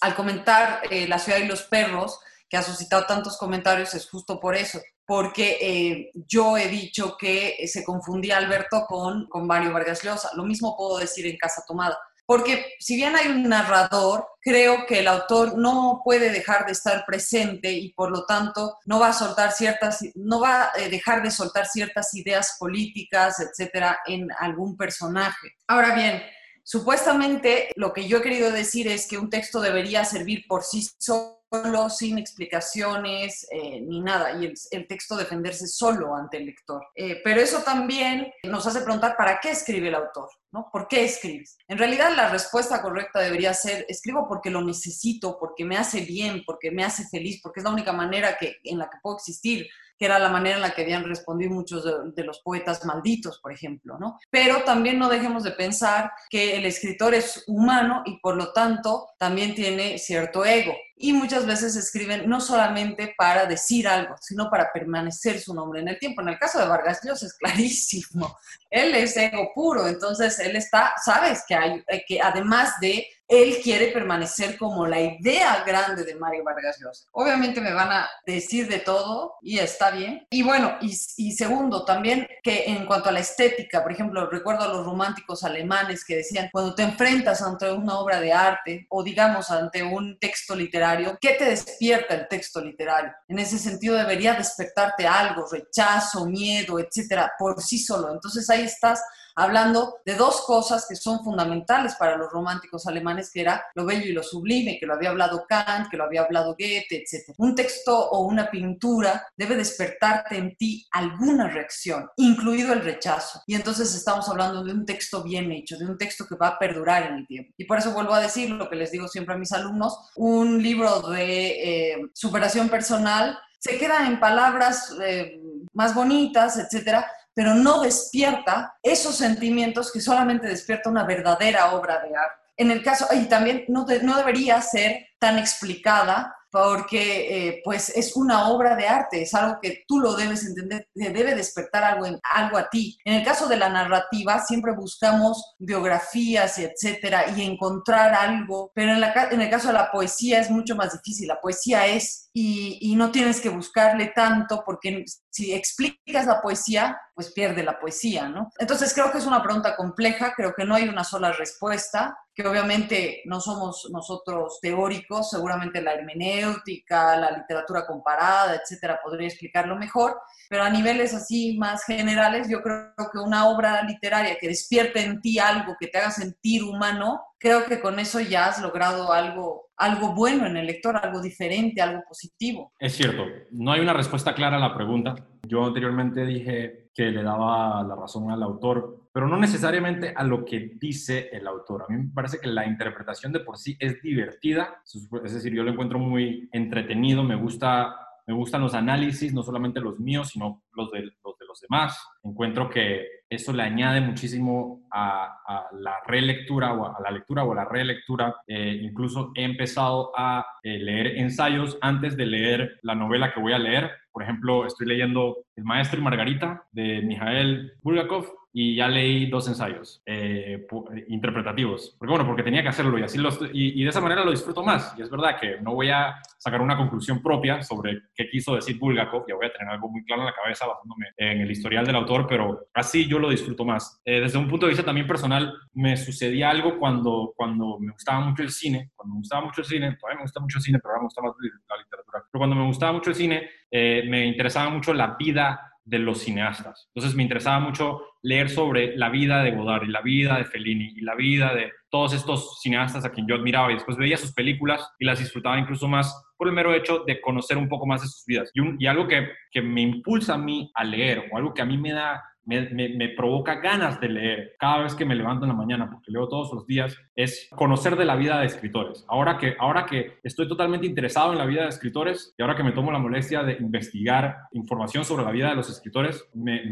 al 0.00 0.14
comentar 0.14 0.82
eh, 0.90 1.08
La 1.08 1.18
ciudad 1.18 1.38
y 1.38 1.46
los 1.46 1.62
perros, 1.62 2.20
que 2.48 2.56
ha 2.56 2.62
suscitado 2.62 3.04
tantos 3.04 3.36
comentarios 3.36 3.94
es 3.94 4.08
justo 4.08 4.40
por 4.40 4.56
eso, 4.56 4.80
porque 5.06 5.58
eh, 5.60 6.10
yo 6.14 6.56
he 6.56 6.68
dicho 6.68 7.16
que 7.18 7.66
se 7.66 7.84
confundía 7.84 8.38
Alberto 8.38 8.86
con, 8.86 9.26
con 9.28 9.46
Mario 9.46 9.72
Vargas 9.72 10.02
Llosa. 10.02 10.30
Lo 10.34 10.44
mismo 10.44 10.76
puedo 10.76 10.98
decir 10.98 11.26
en 11.26 11.36
Casa 11.36 11.62
Tomada. 11.66 11.98
Porque 12.28 12.74
si 12.78 12.96
bien 12.96 13.16
hay 13.16 13.28
un 13.28 13.48
narrador, 13.48 14.26
creo 14.42 14.84
que 14.84 14.98
el 14.98 15.08
autor 15.08 15.56
no 15.56 16.02
puede 16.04 16.30
dejar 16.30 16.66
de 16.66 16.72
estar 16.72 17.06
presente 17.06 17.72
y 17.72 17.94
por 17.94 18.10
lo 18.10 18.26
tanto 18.26 18.76
no 18.84 19.00
va 19.00 19.08
a 19.08 19.12
soltar 19.14 19.52
ciertas, 19.52 20.00
no 20.14 20.38
va 20.38 20.70
a 20.74 20.88
dejar 20.90 21.22
de 21.22 21.30
soltar 21.30 21.66
ciertas 21.66 22.14
ideas 22.14 22.56
políticas, 22.58 23.40
etcétera, 23.40 24.00
en 24.06 24.28
algún 24.40 24.76
personaje. 24.76 25.56
Ahora 25.68 25.94
bien, 25.94 26.22
supuestamente 26.68 27.70
lo 27.76 27.94
que 27.94 28.06
yo 28.06 28.18
he 28.18 28.22
querido 28.22 28.52
decir 28.52 28.88
es 28.88 29.08
que 29.08 29.16
un 29.16 29.30
texto 29.30 29.62
debería 29.62 30.04
servir 30.04 30.44
por 30.46 30.62
sí 30.62 30.86
solo 30.98 31.88
sin 31.88 32.18
explicaciones 32.18 33.46
eh, 33.50 33.80
ni 33.80 34.02
nada, 34.02 34.38
y 34.38 34.44
el, 34.44 34.54
el, 34.72 34.86
texto 34.86 35.16
defenderse 35.16 35.66
solo 35.66 36.14
ante 36.14 36.36
el 36.36 36.44
lector. 36.44 36.86
Eh, 36.94 37.22
pero 37.24 37.40
eso 37.40 37.62
también 37.62 38.30
nos 38.42 38.66
hace 38.66 38.82
preguntar 38.82 39.16
para 39.16 39.40
qué 39.40 39.52
escribe 39.52 39.88
el 39.88 39.94
autor, 39.94 40.28
¿no? 40.52 40.68
¿Por 40.70 40.88
qué 40.88 41.04
escribes? 41.04 41.56
En 41.68 41.78
realidad 41.78 42.14
la 42.14 42.28
respuesta 42.28 42.82
correcta 42.82 43.20
debería 43.20 43.54
ser, 43.54 43.86
escribo 43.88 44.28
porque 44.28 44.50
lo 44.50 44.60
necesito, 44.60 45.38
porque 45.38 45.64
me 45.64 45.78
hace 45.78 46.02
bien, 46.02 46.42
porque 46.44 46.70
me 46.70 46.84
hace 46.84 47.08
feliz, 47.08 47.40
porque 47.42 47.60
es 47.60 47.64
la 47.64 47.72
única 47.72 47.94
manera 47.94 48.36
que, 48.36 48.56
en 48.62 48.76
la 48.76 48.90
que 48.90 48.98
puedo 49.02 49.16
existir 49.16 49.66
que 49.98 50.06
era 50.06 50.18
la 50.18 50.28
manera 50.28 50.56
en 50.56 50.62
la 50.62 50.70
que 50.70 50.82
habían 50.82 51.04
respondido 51.04 51.52
muchos 51.52 51.84
de, 51.84 51.92
de, 52.14 52.24
los 52.24 52.40
poetas 52.40 52.84
malditos, 52.84 53.40
por 53.40 53.52
ejemplo, 53.52 53.98
¿no? 53.98 54.18
Pero 54.30 54.62
también 54.62 54.98
no 54.98 55.08
dejemos 55.08 55.42
de 55.42 55.50
pensar 55.52 56.12
que 56.30 56.56
el 56.56 56.64
escritor 56.64 57.14
es 57.14 57.44
humano 57.46 58.02
y 58.04 58.18
por 58.20 58.36
lo 58.36 58.52
tanto 58.52 59.08
también 59.18 59.54
tiene 59.54 59.98
cierto 59.98 60.44
ego. 60.44 60.74
Y 61.00 61.12
muchas 61.12 61.46
veces 61.46 61.76
escriben 61.76 62.28
no 62.28 62.40
solamente 62.40 63.14
para 63.16 63.46
decir 63.46 63.86
algo, 63.86 64.16
sino 64.20 64.50
para 64.50 64.72
permanecer 64.72 65.40
su 65.40 65.54
nombre 65.54 65.80
en 65.80 65.88
el 65.88 65.98
tiempo. 65.98 66.22
En 66.22 66.30
el 66.30 66.38
caso 66.38 66.58
de 66.58 66.66
Vargas 66.66 67.00
Llosa 67.04 67.26
es 67.26 67.34
clarísimo. 67.34 68.36
Él 68.70 68.94
es 68.94 69.16
ego 69.16 69.50
puro, 69.54 69.86
entonces 69.86 70.38
él 70.40 70.56
está, 70.56 70.92
sabes 71.02 71.44
que 71.46 71.54
hay, 71.54 71.84
que 72.06 72.20
además 72.20 72.74
de 72.80 73.06
él 73.28 73.58
quiere 73.62 73.88
permanecer 73.88 74.56
como 74.56 74.86
la 74.86 75.00
idea 75.00 75.62
grande 75.66 76.02
de 76.02 76.14
Mario 76.14 76.44
Vargas 76.44 76.78
Llosa. 76.80 77.06
Obviamente 77.12 77.60
me 77.60 77.74
van 77.74 77.92
a 77.92 78.08
decir 78.26 78.68
de 78.68 78.78
todo 78.78 79.34
y 79.42 79.58
está 79.58 79.90
bien. 79.90 80.26
Y 80.30 80.42
bueno, 80.42 80.78
y, 80.80 80.96
y, 81.18 81.32
segundo, 81.32 81.84
también 81.84 82.26
que 82.42 82.64
en 82.64 82.86
cuanto 82.86 83.10
a 83.10 83.12
la 83.12 83.20
estética, 83.20 83.82
por 83.82 83.92
ejemplo, 83.92 84.30
recuerdo 84.30 84.64
a 84.64 84.68
los 84.68 84.86
románticos 84.86 85.44
alemanes 85.44 86.04
que 86.06 86.16
decían, 86.16 86.48
cuando 86.50 86.74
te 86.74 86.82
enfrentas 86.82 87.42
ante 87.42 87.70
una 87.70 87.98
obra 87.98 88.18
de 88.18 88.32
arte 88.32 88.86
o 88.88 89.02
digamos 89.02 89.50
ante 89.50 89.82
un 89.82 90.18
texto 90.18 90.54
literario, 90.54 90.87
¿qué 91.20 91.34
te 91.34 91.44
despierta 91.44 92.14
el 92.14 92.28
texto 92.28 92.60
literario? 92.60 93.12
En 93.28 93.38
ese 93.38 93.58
sentido 93.58 93.96
debería 93.96 94.34
despertarte 94.34 95.06
algo, 95.06 95.46
rechazo, 95.50 96.26
miedo, 96.26 96.78
etcétera, 96.78 97.32
por 97.38 97.62
sí 97.62 97.78
solo. 97.78 98.12
Entonces 98.12 98.48
ahí 98.50 98.62
estás 98.62 99.02
hablando 99.38 99.98
de 100.04 100.16
dos 100.16 100.42
cosas 100.42 100.86
que 100.88 100.96
son 100.96 101.22
fundamentales 101.22 101.94
para 101.94 102.16
los 102.16 102.30
románticos 102.30 102.86
alemanes, 102.86 103.30
que 103.32 103.40
era 103.40 103.64
lo 103.74 103.86
bello 103.86 104.06
y 104.06 104.12
lo 104.12 104.22
sublime, 104.22 104.78
que 104.78 104.86
lo 104.86 104.94
había 104.94 105.10
hablado 105.10 105.46
Kant, 105.48 105.88
que 105.90 105.96
lo 105.96 106.04
había 106.04 106.22
hablado 106.22 106.56
Goethe, 106.58 107.04
etc. 107.04 107.34
Un 107.38 107.54
texto 107.54 107.96
o 107.96 108.26
una 108.26 108.50
pintura 108.50 109.26
debe 109.36 109.54
despertarte 109.54 110.36
en 110.36 110.56
ti 110.56 110.86
alguna 110.90 111.48
reacción, 111.48 112.08
incluido 112.16 112.72
el 112.72 112.82
rechazo. 112.82 113.42
Y 113.46 113.54
entonces 113.54 113.94
estamos 113.94 114.28
hablando 114.28 114.64
de 114.64 114.72
un 114.72 114.84
texto 114.84 115.22
bien 115.22 115.52
hecho, 115.52 115.78
de 115.78 115.86
un 115.86 115.96
texto 115.96 116.26
que 116.26 116.34
va 116.34 116.48
a 116.48 116.58
perdurar 116.58 117.04
en 117.04 117.14
el 117.14 117.26
tiempo. 117.26 117.54
Y 117.56 117.64
por 117.64 117.78
eso 117.78 117.92
vuelvo 117.92 118.14
a 118.14 118.20
decir 118.20 118.50
lo 118.50 118.68
que 118.68 118.76
les 118.76 118.90
digo 118.90 119.06
siempre 119.06 119.34
a 119.34 119.38
mis 119.38 119.52
alumnos, 119.52 120.10
un 120.16 120.60
libro 120.60 121.00
de 121.10 121.92
eh, 121.92 121.96
superación 122.12 122.68
personal 122.68 123.38
se 123.58 123.76
queda 123.76 124.06
en 124.06 124.20
palabras 124.20 124.94
eh, 125.02 125.40
más 125.72 125.94
bonitas, 125.94 126.58
etcétera, 126.58 127.10
pero 127.38 127.54
no 127.54 127.82
despierta 127.82 128.76
esos 128.82 129.14
sentimientos 129.14 129.92
que 129.92 130.00
solamente 130.00 130.48
despierta 130.48 130.90
una 130.90 131.04
verdadera 131.04 131.72
obra 131.72 132.00
de 132.00 132.08
arte. 132.08 132.42
En 132.56 132.72
el 132.72 132.82
caso, 132.82 133.06
y 133.14 133.26
también 133.26 133.64
no, 133.68 133.84
de, 133.84 134.02
no 134.02 134.16
debería 134.16 134.60
ser 134.60 135.06
tan 135.20 135.38
explicada 135.38 136.34
porque 136.50 137.48
eh, 137.48 137.60
pues 137.62 137.90
es 137.90 138.16
una 138.16 138.48
obra 138.48 138.74
de 138.74 138.88
arte, 138.88 139.22
es 139.22 139.34
algo 139.34 139.58
que 139.62 139.84
tú 139.86 140.00
lo 140.00 140.16
debes 140.16 140.44
entender, 140.46 140.88
te 140.92 141.10
debe 141.10 141.36
despertar 141.36 141.84
algo, 141.84 142.06
en, 142.06 142.18
algo 142.22 142.58
a 142.58 142.68
ti. 142.68 142.98
En 143.04 143.14
el 143.14 143.24
caso 143.24 143.46
de 143.46 143.56
la 143.56 143.68
narrativa 143.68 144.40
siempre 144.40 144.72
buscamos 144.72 145.54
biografías 145.60 146.58
y 146.58 146.64
etcétera 146.64 147.26
y 147.36 147.42
encontrar 147.42 148.14
algo, 148.14 148.72
pero 148.74 148.94
en, 148.94 149.00
la, 149.00 149.28
en, 149.30 149.42
el 149.42 149.50
caso 149.50 149.68
de 149.68 149.74
la 149.74 149.92
poesía 149.92 150.40
es 150.40 150.50
mucho 150.50 150.74
más 150.74 150.92
difícil, 150.92 151.28
la 151.28 151.40
poesía 151.40 151.86
es 151.86 152.30
y, 152.32 152.78
y 152.80 152.96
no 152.96 153.12
tienes 153.12 153.40
que 153.40 153.48
buscarle 153.48 154.06
tanto 154.06 154.64
porque 154.64 155.04
si 155.30 155.52
explicas 155.52 156.26
la 156.26 156.40
poesía, 156.40 156.98
pues 157.18 157.32
pierde 157.32 157.64
la 157.64 157.80
poesía, 157.80 158.28
¿no? 158.28 158.52
Entonces 158.60 158.94
creo 158.94 159.10
que 159.10 159.18
es 159.18 159.26
una 159.26 159.42
pregunta 159.42 159.74
compleja, 159.74 160.34
creo 160.36 160.54
que 160.54 160.64
no 160.64 160.76
hay 160.76 160.88
una 160.88 161.02
sola 161.02 161.32
respuesta, 161.32 162.16
que 162.32 162.46
obviamente 162.46 163.22
no 163.24 163.40
somos 163.40 163.88
nosotros 163.90 164.60
teóricos, 164.62 165.30
seguramente 165.30 165.82
la 165.82 165.94
hermenéutica, 165.94 167.16
la 167.16 167.32
literatura 167.32 167.84
comparada, 167.84 168.54
etcétera, 168.54 169.00
podría 169.02 169.26
explicarlo 169.26 169.74
mejor, 169.74 170.16
pero 170.48 170.62
a 170.62 170.70
niveles 170.70 171.12
así 171.12 171.58
más 171.58 171.82
generales, 171.82 172.46
yo 172.48 172.62
creo 172.62 172.94
que 173.10 173.18
una 173.18 173.48
obra 173.48 173.82
literaria 173.82 174.38
que 174.38 174.46
despierte 174.46 175.02
en 175.02 175.20
ti 175.20 175.40
algo, 175.40 175.74
que 175.80 175.88
te 175.88 175.98
haga 175.98 176.12
sentir 176.12 176.62
humano, 176.62 177.20
creo 177.38 177.64
que 177.66 177.80
con 177.80 177.98
eso 177.98 178.20
ya 178.20 178.46
has 178.46 178.60
logrado 178.60 179.12
algo, 179.12 179.70
algo 179.76 180.14
bueno 180.14 180.46
en 180.46 180.56
el 180.56 180.66
lector, 180.66 180.96
algo 180.96 181.20
diferente, 181.20 181.80
algo 181.80 182.02
positivo. 182.06 182.72
Es 182.78 182.94
cierto, 182.94 183.24
no 183.52 183.72
hay 183.72 183.80
una 183.80 183.92
respuesta 183.92 184.34
clara 184.34 184.56
a 184.56 184.60
la 184.60 184.74
pregunta. 184.74 185.14
Yo 185.46 185.64
anteriormente 185.64 186.26
dije 186.26 186.90
que 186.94 187.10
le 187.10 187.22
daba 187.22 187.82
la 187.84 187.94
razón 187.94 188.30
al 188.30 188.42
autor, 188.42 189.08
pero 189.12 189.28
no 189.28 189.36
necesariamente 189.36 190.12
a 190.14 190.24
lo 190.24 190.44
que 190.44 190.72
dice 190.80 191.28
el 191.32 191.46
autor. 191.46 191.86
A 191.88 191.92
mí 191.92 192.02
me 192.02 192.12
parece 192.12 192.38
que 192.38 192.48
la 192.48 192.66
interpretación 192.66 193.32
de 193.32 193.40
por 193.40 193.56
sí 193.56 193.76
es 193.78 194.02
divertida, 194.02 194.82
es 195.24 195.32
decir, 195.32 195.54
yo 195.54 195.62
lo 195.62 195.70
encuentro 195.70 195.98
muy 195.98 196.48
entretenido, 196.52 197.22
me 197.22 197.36
gusta 197.36 197.94
me 198.28 198.34
gustan 198.34 198.60
los 198.60 198.74
análisis, 198.74 199.32
no 199.32 199.42
solamente 199.42 199.80
los 199.80 199.98
míos, 199.98 200.28
sino 200.28 200.62
los 200.72 200.90
de 200.90 201.00
los, 201.00 201.38
de 201.38 201.46
los 201.46 201.60
demás. 201.62 201.98
Encuentro 202.22 202.68
que 202.68 203.18
eso 203.30 203.52
le 203.52 203.62
añade 203.62 204.00
muchísimo 204.00 204.86
a, 204.90 205.40
a 205.46 205.66
la 205.72 205.96
relectura 206.06 206.72
o 206.72 206.86
a, 206.86 207.00
la 207.02 207.10
lectura 207.10 207.44
o 207.44 207.52
a 207.52 207.56
la 207.56 207.64
relectura. 207.66 208.36
Eh, 208.46 208.80
incluso 208.82 209.32
he 209.34 209.44
empezado 209.44 210.12
a 210.16 210.46
eh, 210.62 210.78
leer 210.78 211.18
ensayos 211.18 211.78
antes 211.80 212.16
de 212.16 212.26
leer 212.26 212.78
la 212.82 212.94
novela 212.94 213.32
que 213.32 213.40
voy 213.40 213.52
a 213.52 213.58
leer. 213.58 213.90
Por 214.12 214.22
ejemplo, 214.22 214.66
estoy 214.66 214.86
leyendo 214.86 215.36
El 215.56 215.64
Maestro 215.64 216.00
y 216.00 216.02
Margarita 216.02 216.64
de 216.72 217.02
Mijael 217.02 217.72
Bulgakov 217.82 218.26
y 218.52 218.74
ya 218.74 218.88
leí 218.88 219.26
dos 219.26 219.46
ensayos 219.46 220.02
eh, 220.06 220.66
interpretativos. 221.08 221.94
Porque 221.98 222.10
bueno, 222.10 222.26
porque 222.26 222.42
tenía 222.42 222.62
que 222.62 222.70
hacerlo 222.70 222.98
y 222.98 223.02
así 223.02 223.18
los, 223.18 223.40
y, 223.52 223.80
y, 223.80 223.84
de 223.84 223.90
esa 223.90 224.00
manera 224.00 224.24
lo 224.24 224.30
disfruto 224.30 224.64
más. 224.64 224.94
Y 224.98 225.02
es 225.02 225.10
verdad 225.10 225.38
que 225.38 225.60
no 225.60 225.74
voy 225.74 225.90
a 225.90 226.16
sacar 226.38 226.60
una 226.60 226.76
conclusión 226.76 227.22
propia 227.22 227.62
sobre 227.62 228.00
qué 228.14 228.28
quiso 228.28 228.54
decir 228.54 228.78
Bulgakov, 228.78 229.26
ya 229.28 229.34
voy 229.34 229.46
a 229.46 229.52
tener 229.52 229.68
algo 229.74 229.88
muy 229.88 230.02
claro 230.04 230.22
en 230.22 230.26
la 230.26 230.34
cabeza 230.34 230.66
basándome 230.66 231.06
en 231.16 231.42
el 231.42 231.50
historial 231.50 231.86
del 231.86 231.96
autor 231.96 232.07
autor, 232.08 232.26
pero 232.26 232.68
así 232.74 233.06
yo 233.06 233.18
lo 233.18 233.30
disfruto 233.30 233.64
más. 233.64 234.00
Eh, 234.04 234.20
desde 234.20 234.38
un 234.38 234.48
punto 234.48 234.66
de 234.66 234.70
vista 234.70 234.84
también 234.84 235.06
personal, 235.06 235.54
me 235.74 235.96
sucedía 235.96 236.50
algo 236.50 236.78
cuando, 236.78 237.34
cuando 237.36 237.78
me 237.78 237.92
gustaba 237.92 238.20
mucho 238.20 238.42
el 238.42 238.50
cine, 238.50 238.90
cuando 238.96 239.14
me 239.14 239.20
gustaba 239.20 239.44
mucho 239.44 239.60
el 239.60 239.66
cine, 239.66 239.96
todavía 239.96 240.18
me 240.18 240.22
gusta 240.22 240.40
mucho 240.40 240.58
el 240.58 240.64
cine, 240.64 240.78
pero 240.78 240.90
ahora 240.90 241.00
me 241.02 241.06
gusta 241.06 241.22
más 241.22 241.32
la 241.40 241.76
literatura, 241.76 242.24
pero 242.30 242.40
cuando 242.40 242.56
me 242.56 242.66
gustaba 242.66 242.92
mucho 242.92 243.10
el 243.10 243.16
cine, 243.16 243.48
eh, 243.70 244.04
me 244.08 244.26
interesaba 244.26 244.70
mucho 244.70 244.94
la 244.94 245.16
vida 245.18 245.60
de 245.88 245.98
los 245.98 246.20
cineastas. 246.20 246.88
Entonces 246.94 247.16
me 247.16 247.22
interesaba 247.22 247.60
mucho 247.60 248.02
leer 248.22 248.50
sobre 248.50 248.96
la 248.96 249.08
vida 249.08 249.42
de 249.42 249.52
Godard 249.52 249.84
y 249.84 249.88
la 249.88 250.02
vida 250.02 250.36
de 250.36 250.44
Fellini 250.44 250.92
y 250.96 251.00
la 251.00 251.14
vida 251.14 251.54
de 251.54 251.72
todos 251.88 252.12
estos 252.12 252.60
cineastas 252.60 253.04
a 253.04 253.10
quien 253.10 253.26
yo 253.26 253.34
admiraba 253.34 253.70
y 253.70 253.74
después 253.74 253.96
veía 253.96 254.18
sus 254.18 254.34
películas 254.34 254.86
y 254.98 255.06
las 255.06 255.18
disfrutaba 255.18 255.58
incluso 255.58 255.88
más 255.88 256.14
por 256.36 256.48
el 256.48 256.54
mero 256.54 256.74
hecho 256.74 257.04
de 257.06 257.20
conocer 257.20 257.56
un 257.56 257.68
poco 257.68 257.86
más 257.86 258.02
de 258.02 258.08
sus 258.08 258.24
vidas. 258.26 258.50
Y, 258.52 258.60
y 258.84 258.86
algo 258.86 259.08
que, 259.08 259.28
que 259.50 259.62
me 259.62 259.80
impulsa 259.80 260.34
a 260.34 260.38
mí 260.38 260.70
a 260.74 260.84
leer 260.84 261.30
o 261.32 261.36
algo 261.38 261.54
que 261.54 261.62
a 261.62 261.66
mí 261.66 261.78
me 261.78 261.92
da 261.92 262.22
me, 262.48 263.08
provoca 263.10 263.56
ganas 263.56 264.00
de 264.00 264.08
leer 264.08 264.56
cada 264.58 264.78
vez 264.84 264.94
que 264.94 265.04
me 265.04 265.14
levanto 265.14 265.44
en 265.44 265.50
la 265.50 265.56
mañana, 265.56 265.90
porque 265.90 266.10
leo 266.10 266.28
todos 266.28 266.52
los 266.52 266.66
días, 266.66 266.96
es 267.14 267.48
conocer 267.54 267.96
de 267.96 268.06
la 268.06 268.16
vida 268.16 268.40
de 268.40 268.46
escritores. 268.46 269.04
Ahora 269.08 269.36
que, 269.36 269.54
ahora 269.58 269.84
que 269.84 270.18
estoy 270.22 270.48
totalmente 270.48 270.86
interesado 270.86 271.32
en 271.32 271.38
la 271.38 271.44
vida 271.44 271.64
de 271.64 271.68
escritores 271.68 272.34
y 272.38 272.42
ahora 272.42 272.56
que 272.56 272.62
me 272.62 272.72
tomo 272.72 272.90
la 272.90 272.98
molestia 272.98 273.42
de 273.42 273.58
investigar 273.60 274.36
información 274.52 275.04
sobre 275.04 275.24
la 275.24 275.30
vida 275.30 275.50
de 275.50 275.56
los 275.56 275.68
escritores, 275.68 276.26
me, 276.34 276.62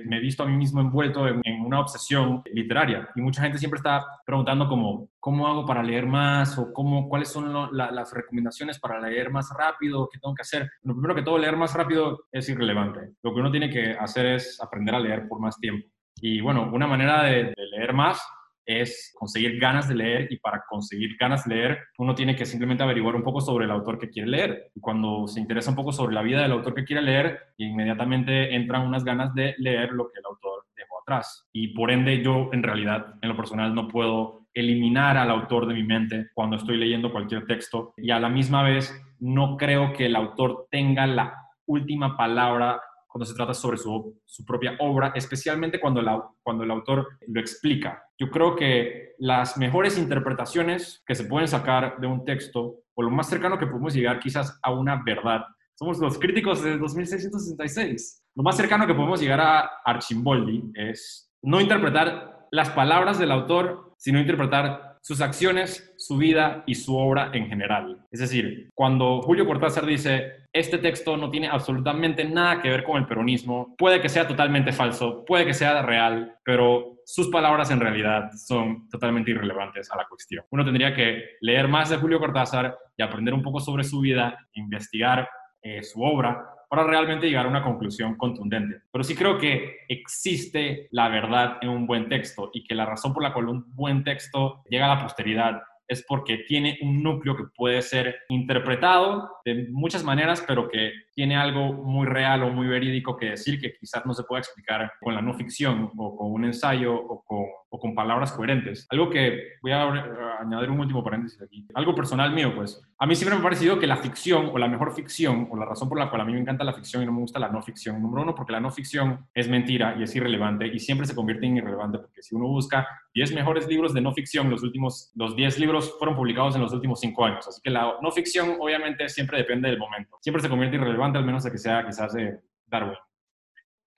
he 0.00 0.20
visto 0.20 0.42
a 0.42 0.46
mí 0.46 0.56
mismo 0.56 0.80
envuelto 0.80 1.28
en, 1.28 1.40
una 1.64 1.80
obsesión 1.80 2.42
literaria. 2.52 3.08
Y 3.14 3.20
mucha 3.20 3.42
gente 3.42 3.58
siempre 3.58 3.78
está 3.78 4.04
preguntando 4.26 4.68
como, 4.68 5.08
¿cómo 5.20 5.46
hago 5.46 5.66
para 5.66 5.82
leer 5.82 6.06
más? 6.06 6.58
¿O 6.58 6.72
cómo, 6.72 7.08
cuáles 7.08 7.28
son 7.28 7.70
las 7.72 8.12
recomendaciones 8.12 8.80
para 8.80 9.00
leer 9.00 9.30
más 9.30 9.50
rápido? 9.56 10.08
¿Qué 10.10 10.18
tengo 10.18 10.34
que 10.34 10.42
hacer? 10.42 10.70
Lo 10.82 10.94
primero 10.94 11.14
que 11.14 11.22
todo, 11.22 11.38
leer 11.38 11.56
más 11.56 11.74
rápido 11.74 12.24
es 12.32 12.48
irrelevante. 12.48 13.12
Lo 13.22 13.34
que 13.34 13.40
uno 13.40 13.50
tiene 13.50 13.70
que 13.70 13.92
hacer 13.92 14.26
es 14.26 14.60
aprender 14.60 14.94
a 14.94 15.00
leer 15.00 15.28
por 15.28 15.40
más 15.40 15.58
tiempo. 15.58 15.86
Y 16.16 16.40
bueno, 16.40 16.70
una 16.72 16.86
manera 16.86 17.22
de, 17.24 17.54
leer 17.70 17.92
más 17.92 18.22
es 18.66 19.12
conseguir 19.18 19.58
ganas 19.58 19.88
de 19.88 19.94
leer 19.94 20.28
y 20.30 20.36
para 20.38 20.62
conseguir 20.68 21.16
ganas 21.18 21.44
de 21.44 21.54
leer 21.54 21.78
uno 21.98 22.14
tiene 22.14 22.36
que 22.36 22.44
simplemente 22.44 22.84
averiguar 22.84 23.16
un 23.16 23.22
poco 23.22 23.40
sobre 23.40 23.64
el 23.64 23.70
autor 23.70 23.98
que 23.98 24.10
quiere 24.10 24.28
leer. 24.28 24.70
Y 24.74 24.80
cuando 24.80 25.26
se 25.26 25.40
interesa 25.40 25.70
un 25.70 25.76
poco 25.76 25.92
sobre 25.92 26.14
la 26.14 26.22
vida 26.22 26.42
del 26.42 26.52
autor 26.52 26.74
que 26.74 26.84
quiere 26.84 27.02
leer, 27.02 27.38
inmediatamente 27.56 28.54
entran 28.54 28.86
unas 28.86 29.02
ganas 29.02 29.34
de 29.34 29.54
leer 29.58 29.92
lo 29.92 30.08
que 30.08 30.18
el 30.18 30.26
autor 30.26 30.66
dejó 30.76 31.00
atrás. 31.00 31.48
Y 31.52 31.68
por 31.68 31.90
ende 31.90 32.22
yo 32.22 32.50
en 32.52 32.62
realidad 32.62 33.14
en 33.22 33.28
lo 33.30 33.36
personal 33.36 33.74
no 33.74 33.88
puedo 33.88 34.39
eliminar 34.54 35.16
al 35.16 35.30
autor 35.30 35.66
de 35.66 35.74
mi 35.74 35.82
mente 35.82 36.28
cuando 36.34 36.56
estoy 36.56 36.76
leyendo 36.76 37.12
cualquier 37.12 37.46
texto 37.46 37.94
y 37.96 38.10
a 38.10 38.20
la 38.20 38.28
misma 38.28 38.62
vez 38.62 38.94
no 39.18 39.56
creo 39.56 39.92
que 39.92 40.06
el 40.06 40.16
autor 40.16 40.66
tenga 40.70 41.06
la 41.06 41.34
última 41.66 42.16
palabra 42.16 42.80
cuando 43.06 43.26
se 43.26 43.34
trata 43.34 43.52
sobre 43.54 43.76
su, 43.76 44.16
propia 44.46 44.76
obra, 44.78 45.12
especialmente 45.16 45.80
cuando, 45.80 46.00
la, 46.00 46.22
cuando 46.42 46.62
el 46.62 46.70
autor 46.70 47.08
lo 47.26 47.40
explica. 47.40 48.04
Yo 48.16 48.30
creo 48.30 48.54
que 48.54 49.14
las 49.18 49.58
mejores 49.58 49.98
interpretaciones 49.98 51.02
que 51.04 51.16
se 51.16 51.24
pueden 51.24 51.48
sacar 51.48 51.98
de 51.98 52.06
un 52.06 52.24
texto, 52.24 52.76
o 52.94 53.02
lo 53.02 53.10
más 53.10 53.28
cercano 53.28 53.58
que 53.58 53.66
podemos 53.66 53.94
llegar 53.94 54.20
quizás 54.20 54.60
a 54.62 54.72
una 54.72 55.02
verdad, 55.04 55.42
somos 55.74 55.98
los 55.98 56.18
críticos 56.18 56.62
de 56.62 56.78
2666. 56.78 58.22
Lo 58.36 58.44
más 58.44 58.56
cercano 58.56 58.86
que 58.86 58.94
podemos 58.94 59.20
llegar 59.20 59.40
a 59.40 59.70
Archimboldi 59.84 60.70
es 60.74 61.32
no 61.42 61.60
interpretar 61.60 62.46
las 62.52 62.70
palabras 62.70 63.18
del 63.18 63.32
autor, 63.32 63.89
sino 64.00 64.18
interpretar 64.18 64.96
sus 65.02 65.20
acciones, 65.20 65.94
su 65.98 66.16
vida 66.16 66.62
y 66.66 66.74
su 66.74 66.96
obra 66.96 67.30
en 67.34 67.48
general. 67.48 67.98
Es 68.10 68.20
decir, 68.20 68.70
cuando 68.74 69.20
Julio 69.20 69.46
Cortázar 69.46 69.84
dice, 69.84 70.46
este 70.52 70.78
texto 70.78 71.16
no 71.16 71.30
tiene 71.30 71.48
absolutamente 71.48 72.24
nada 72.24 72.60
que 72.60 72.70
ver 72.70 72.82
con 72.82 72.96
el 72.96 73.06
peronismo, 73.06 73.74
puede 73.76 74.00
que 74.00 74.08
sea 74.08 74.26
totalmente 74.26 74.72
falso, 74.72 75.24
puede 75.26 75.44
que 75.44 75.54
sea 75.54 75.82
real, 75.82 76.34
pero 76.44 76.96
sus 77.04 77.28
palabras 77.28 77.70
en 77.70 77.80
realidad 77.80 78.30
son 78.36 78.88
totalmente 78.88 79.32
irrelevantes 79.32 79.90
a 79.90 79.96
la 79.96 80.06
cuestión. 80.08 80.44
Uno 80.50 80.64
tendría 80.64 80.94
que 80.94 81.22
leer 81.42 81.68
más 81.68 81.90
de 81.90 81.96
Julio 81.96 82.18
Cortázar 82.18 82.76
y 82.96 83.02
aprender 83.02 83.34
un 83.34 83.42
poco 83.42 83.60
sobre 83.60 83.84
su 83.84 84.00
vida, 84.00 84.38
investigar 84.54 85.28
eh, 85.62 85.82
su 85.82 86.02
obra 86.02 86.46
para 86.70 86.84
realmente 86.84 87.26
llegar 87.26 87.46
a 87.46 87.48
una 87.48 87.64
conclusión 87.64 88.16
contundente. 88.16 88.82
Pero 88.92 89.02
sí 89.02 89.16
creo 89.16 89.38
que 89.38 89.78
existe 89.88 90.86
la 90.92 91.08
verdad 91.08 91.58
en 91.62 91.68
un 91.68 91.84
buen 91.84 92.08
texto 92.08 92.50
y 92.54 92.62
que 92.62 92.76
la 92.76 92.86
razón 92.86 93.12
por 93.12 93.24
la 93.24 93.32
cual 93.32 93.48
un 93.48 93.74
buen 93.74 94.04
texto 94.04 94.62
llega 94.70 94.86
a 94.86 94.94
la 94.94 95.02
posteridad 95.02 95.60
es 95.88 96.04
porque 96.06 96.44
tiene 96.46 96.78
un 96.82 97.02
núcleo 97.02 97.36
que 97.36 97.42
puede 97.56 97.82
ser 97.82 98.20
interpretado 98.28 99.28
de 99.44 99.66
muchas 99.72 100.04
maneras, 100.04 100.44
pero 100.46 100.68
que 100.68 100.92
tiene 101.12 101.36
algo 101.36 101.72
muy 101.72 102.06
real 102.06 102.44
o 102.44 102.50
muy 102.50 102.68
verídico 102.68 103.16
que 103.16 103.30
decir 103.30 103.60
que 103.60 103.72
quizás 103.72 104.06
no 104.06 104.14
se 104.14 104.22
pueda 104.22 104.38
explicar 104.38 104.92
con 105.00 105.16
la 105.16 105.20
no 105.20 105.34
ficción 105.34 105.90
o 105.96 106.16
con 106.16 106.30
un 106.30 106.44
ensayo 106.44 106.94
o 106.94 107.24
con, 107.24 107.44
o 107.70 107.78
con 107.78 107.94
palabras 107.94 108.32
coherentes. 108.32 108.86
Algo 108.90 109.08
que 109.08 109.54
voy 109.62 109.72
a 109.72 110.40
añadir 110.40 110.70
un 110.70 110.80
último 110.80 111.02
paréntesis 111.04 111.40
aquí. 111.40 111.66
Algo 111.74 111.94
personal 111.94 112.32
mío, 112.32 112.52
pues. 112.54 112.82
A 112.98 113.06
mí 113.06 113.14
siempre 113.14 113.36
me 113.36 113.40
ha 113.40 113.44
parecido 113.44 113.78
que 113.78 113.86
la 113.86 113.96
ficción 113.96 114.50
o 114.52 114.58
la 114.58 114.68
mejor 114.68 114.92
ficción 114.92 115.48
o 115.50 115.56
la 115.56 115.64
razón 115.64 115.88
por 115.88 115.98
la 115.98 116.10
cual 116.10 116.22
a 116.22 116.24
mí 116.24 116.32
me 116.32 116.40
encanta 116.40 116.64
la 116.64 116.74
ficción 116.74 117.02
y 117.02 117.06
no 117.06 117.12
me 117.12 117.20
gusta 117.20 117.38
la 117.38 117.48
no 117.48 117.62
ficción. 117.62 118.02
Número 118.02 118.22
uno, 118.22 118.34
porque 118.34 118.52
la 118.52 118.60
no 118.60 118.70
ficción 118.70 119.26
es 119.32 119.48
mentira 119.48 119.96
y 119.98 120.02
es 120.02 120.14
irrelevante 120.14 120.66
y 120.66 120.78
siempre 120.80 121.06
se 121.06 121.14
convierte 121.14 121.46
en 121.46 121.58
irrelevante 121.58 121.98
porque 121.98 122.22
si 122.22 122.34
uno 122.34 122.48
busca 122.48 122.86
10 123.14 123.34
mejores 123.34 123.68
libros 123.68 123.94
de 123.94 124.00
no 124.00 124.12
ficción, 124.12 124.50
los 124.50 124.62
últimos, 124.62 125.12
los 125.14 125.36
10 125.36 125.58
libros 125.60 125.94
fueron 125.98 126.16
publicados 126.16 126.56
en 126.56 126.62
los 126.62 126.72
últimos 126.72 127.00
5 127.00 127.24
años. 127.24 127.46
Así 127.46 127.60
que 127.62 127.70
la 127.70 127.94
no 128.02 128.10
ficción 128.10 128.56
obviamente 128.58 129.08
siempre 129.08 129.38
depende 129.38 129.68
del 129.68 129.78
momento. 129.78 130.18
Siempre 130.20 130.42
se 130.42 130.48
convierte 130.48 130.76
irrelevante 130.76 131.18
al 131.18 131.24
menos 131.24 131.44
de 131.44 131.52
que 131.52 131.58
sea 131.58 131.86
quizás 131.86 132.12
de 132.12 132.40
Darwin. 132.66 132.98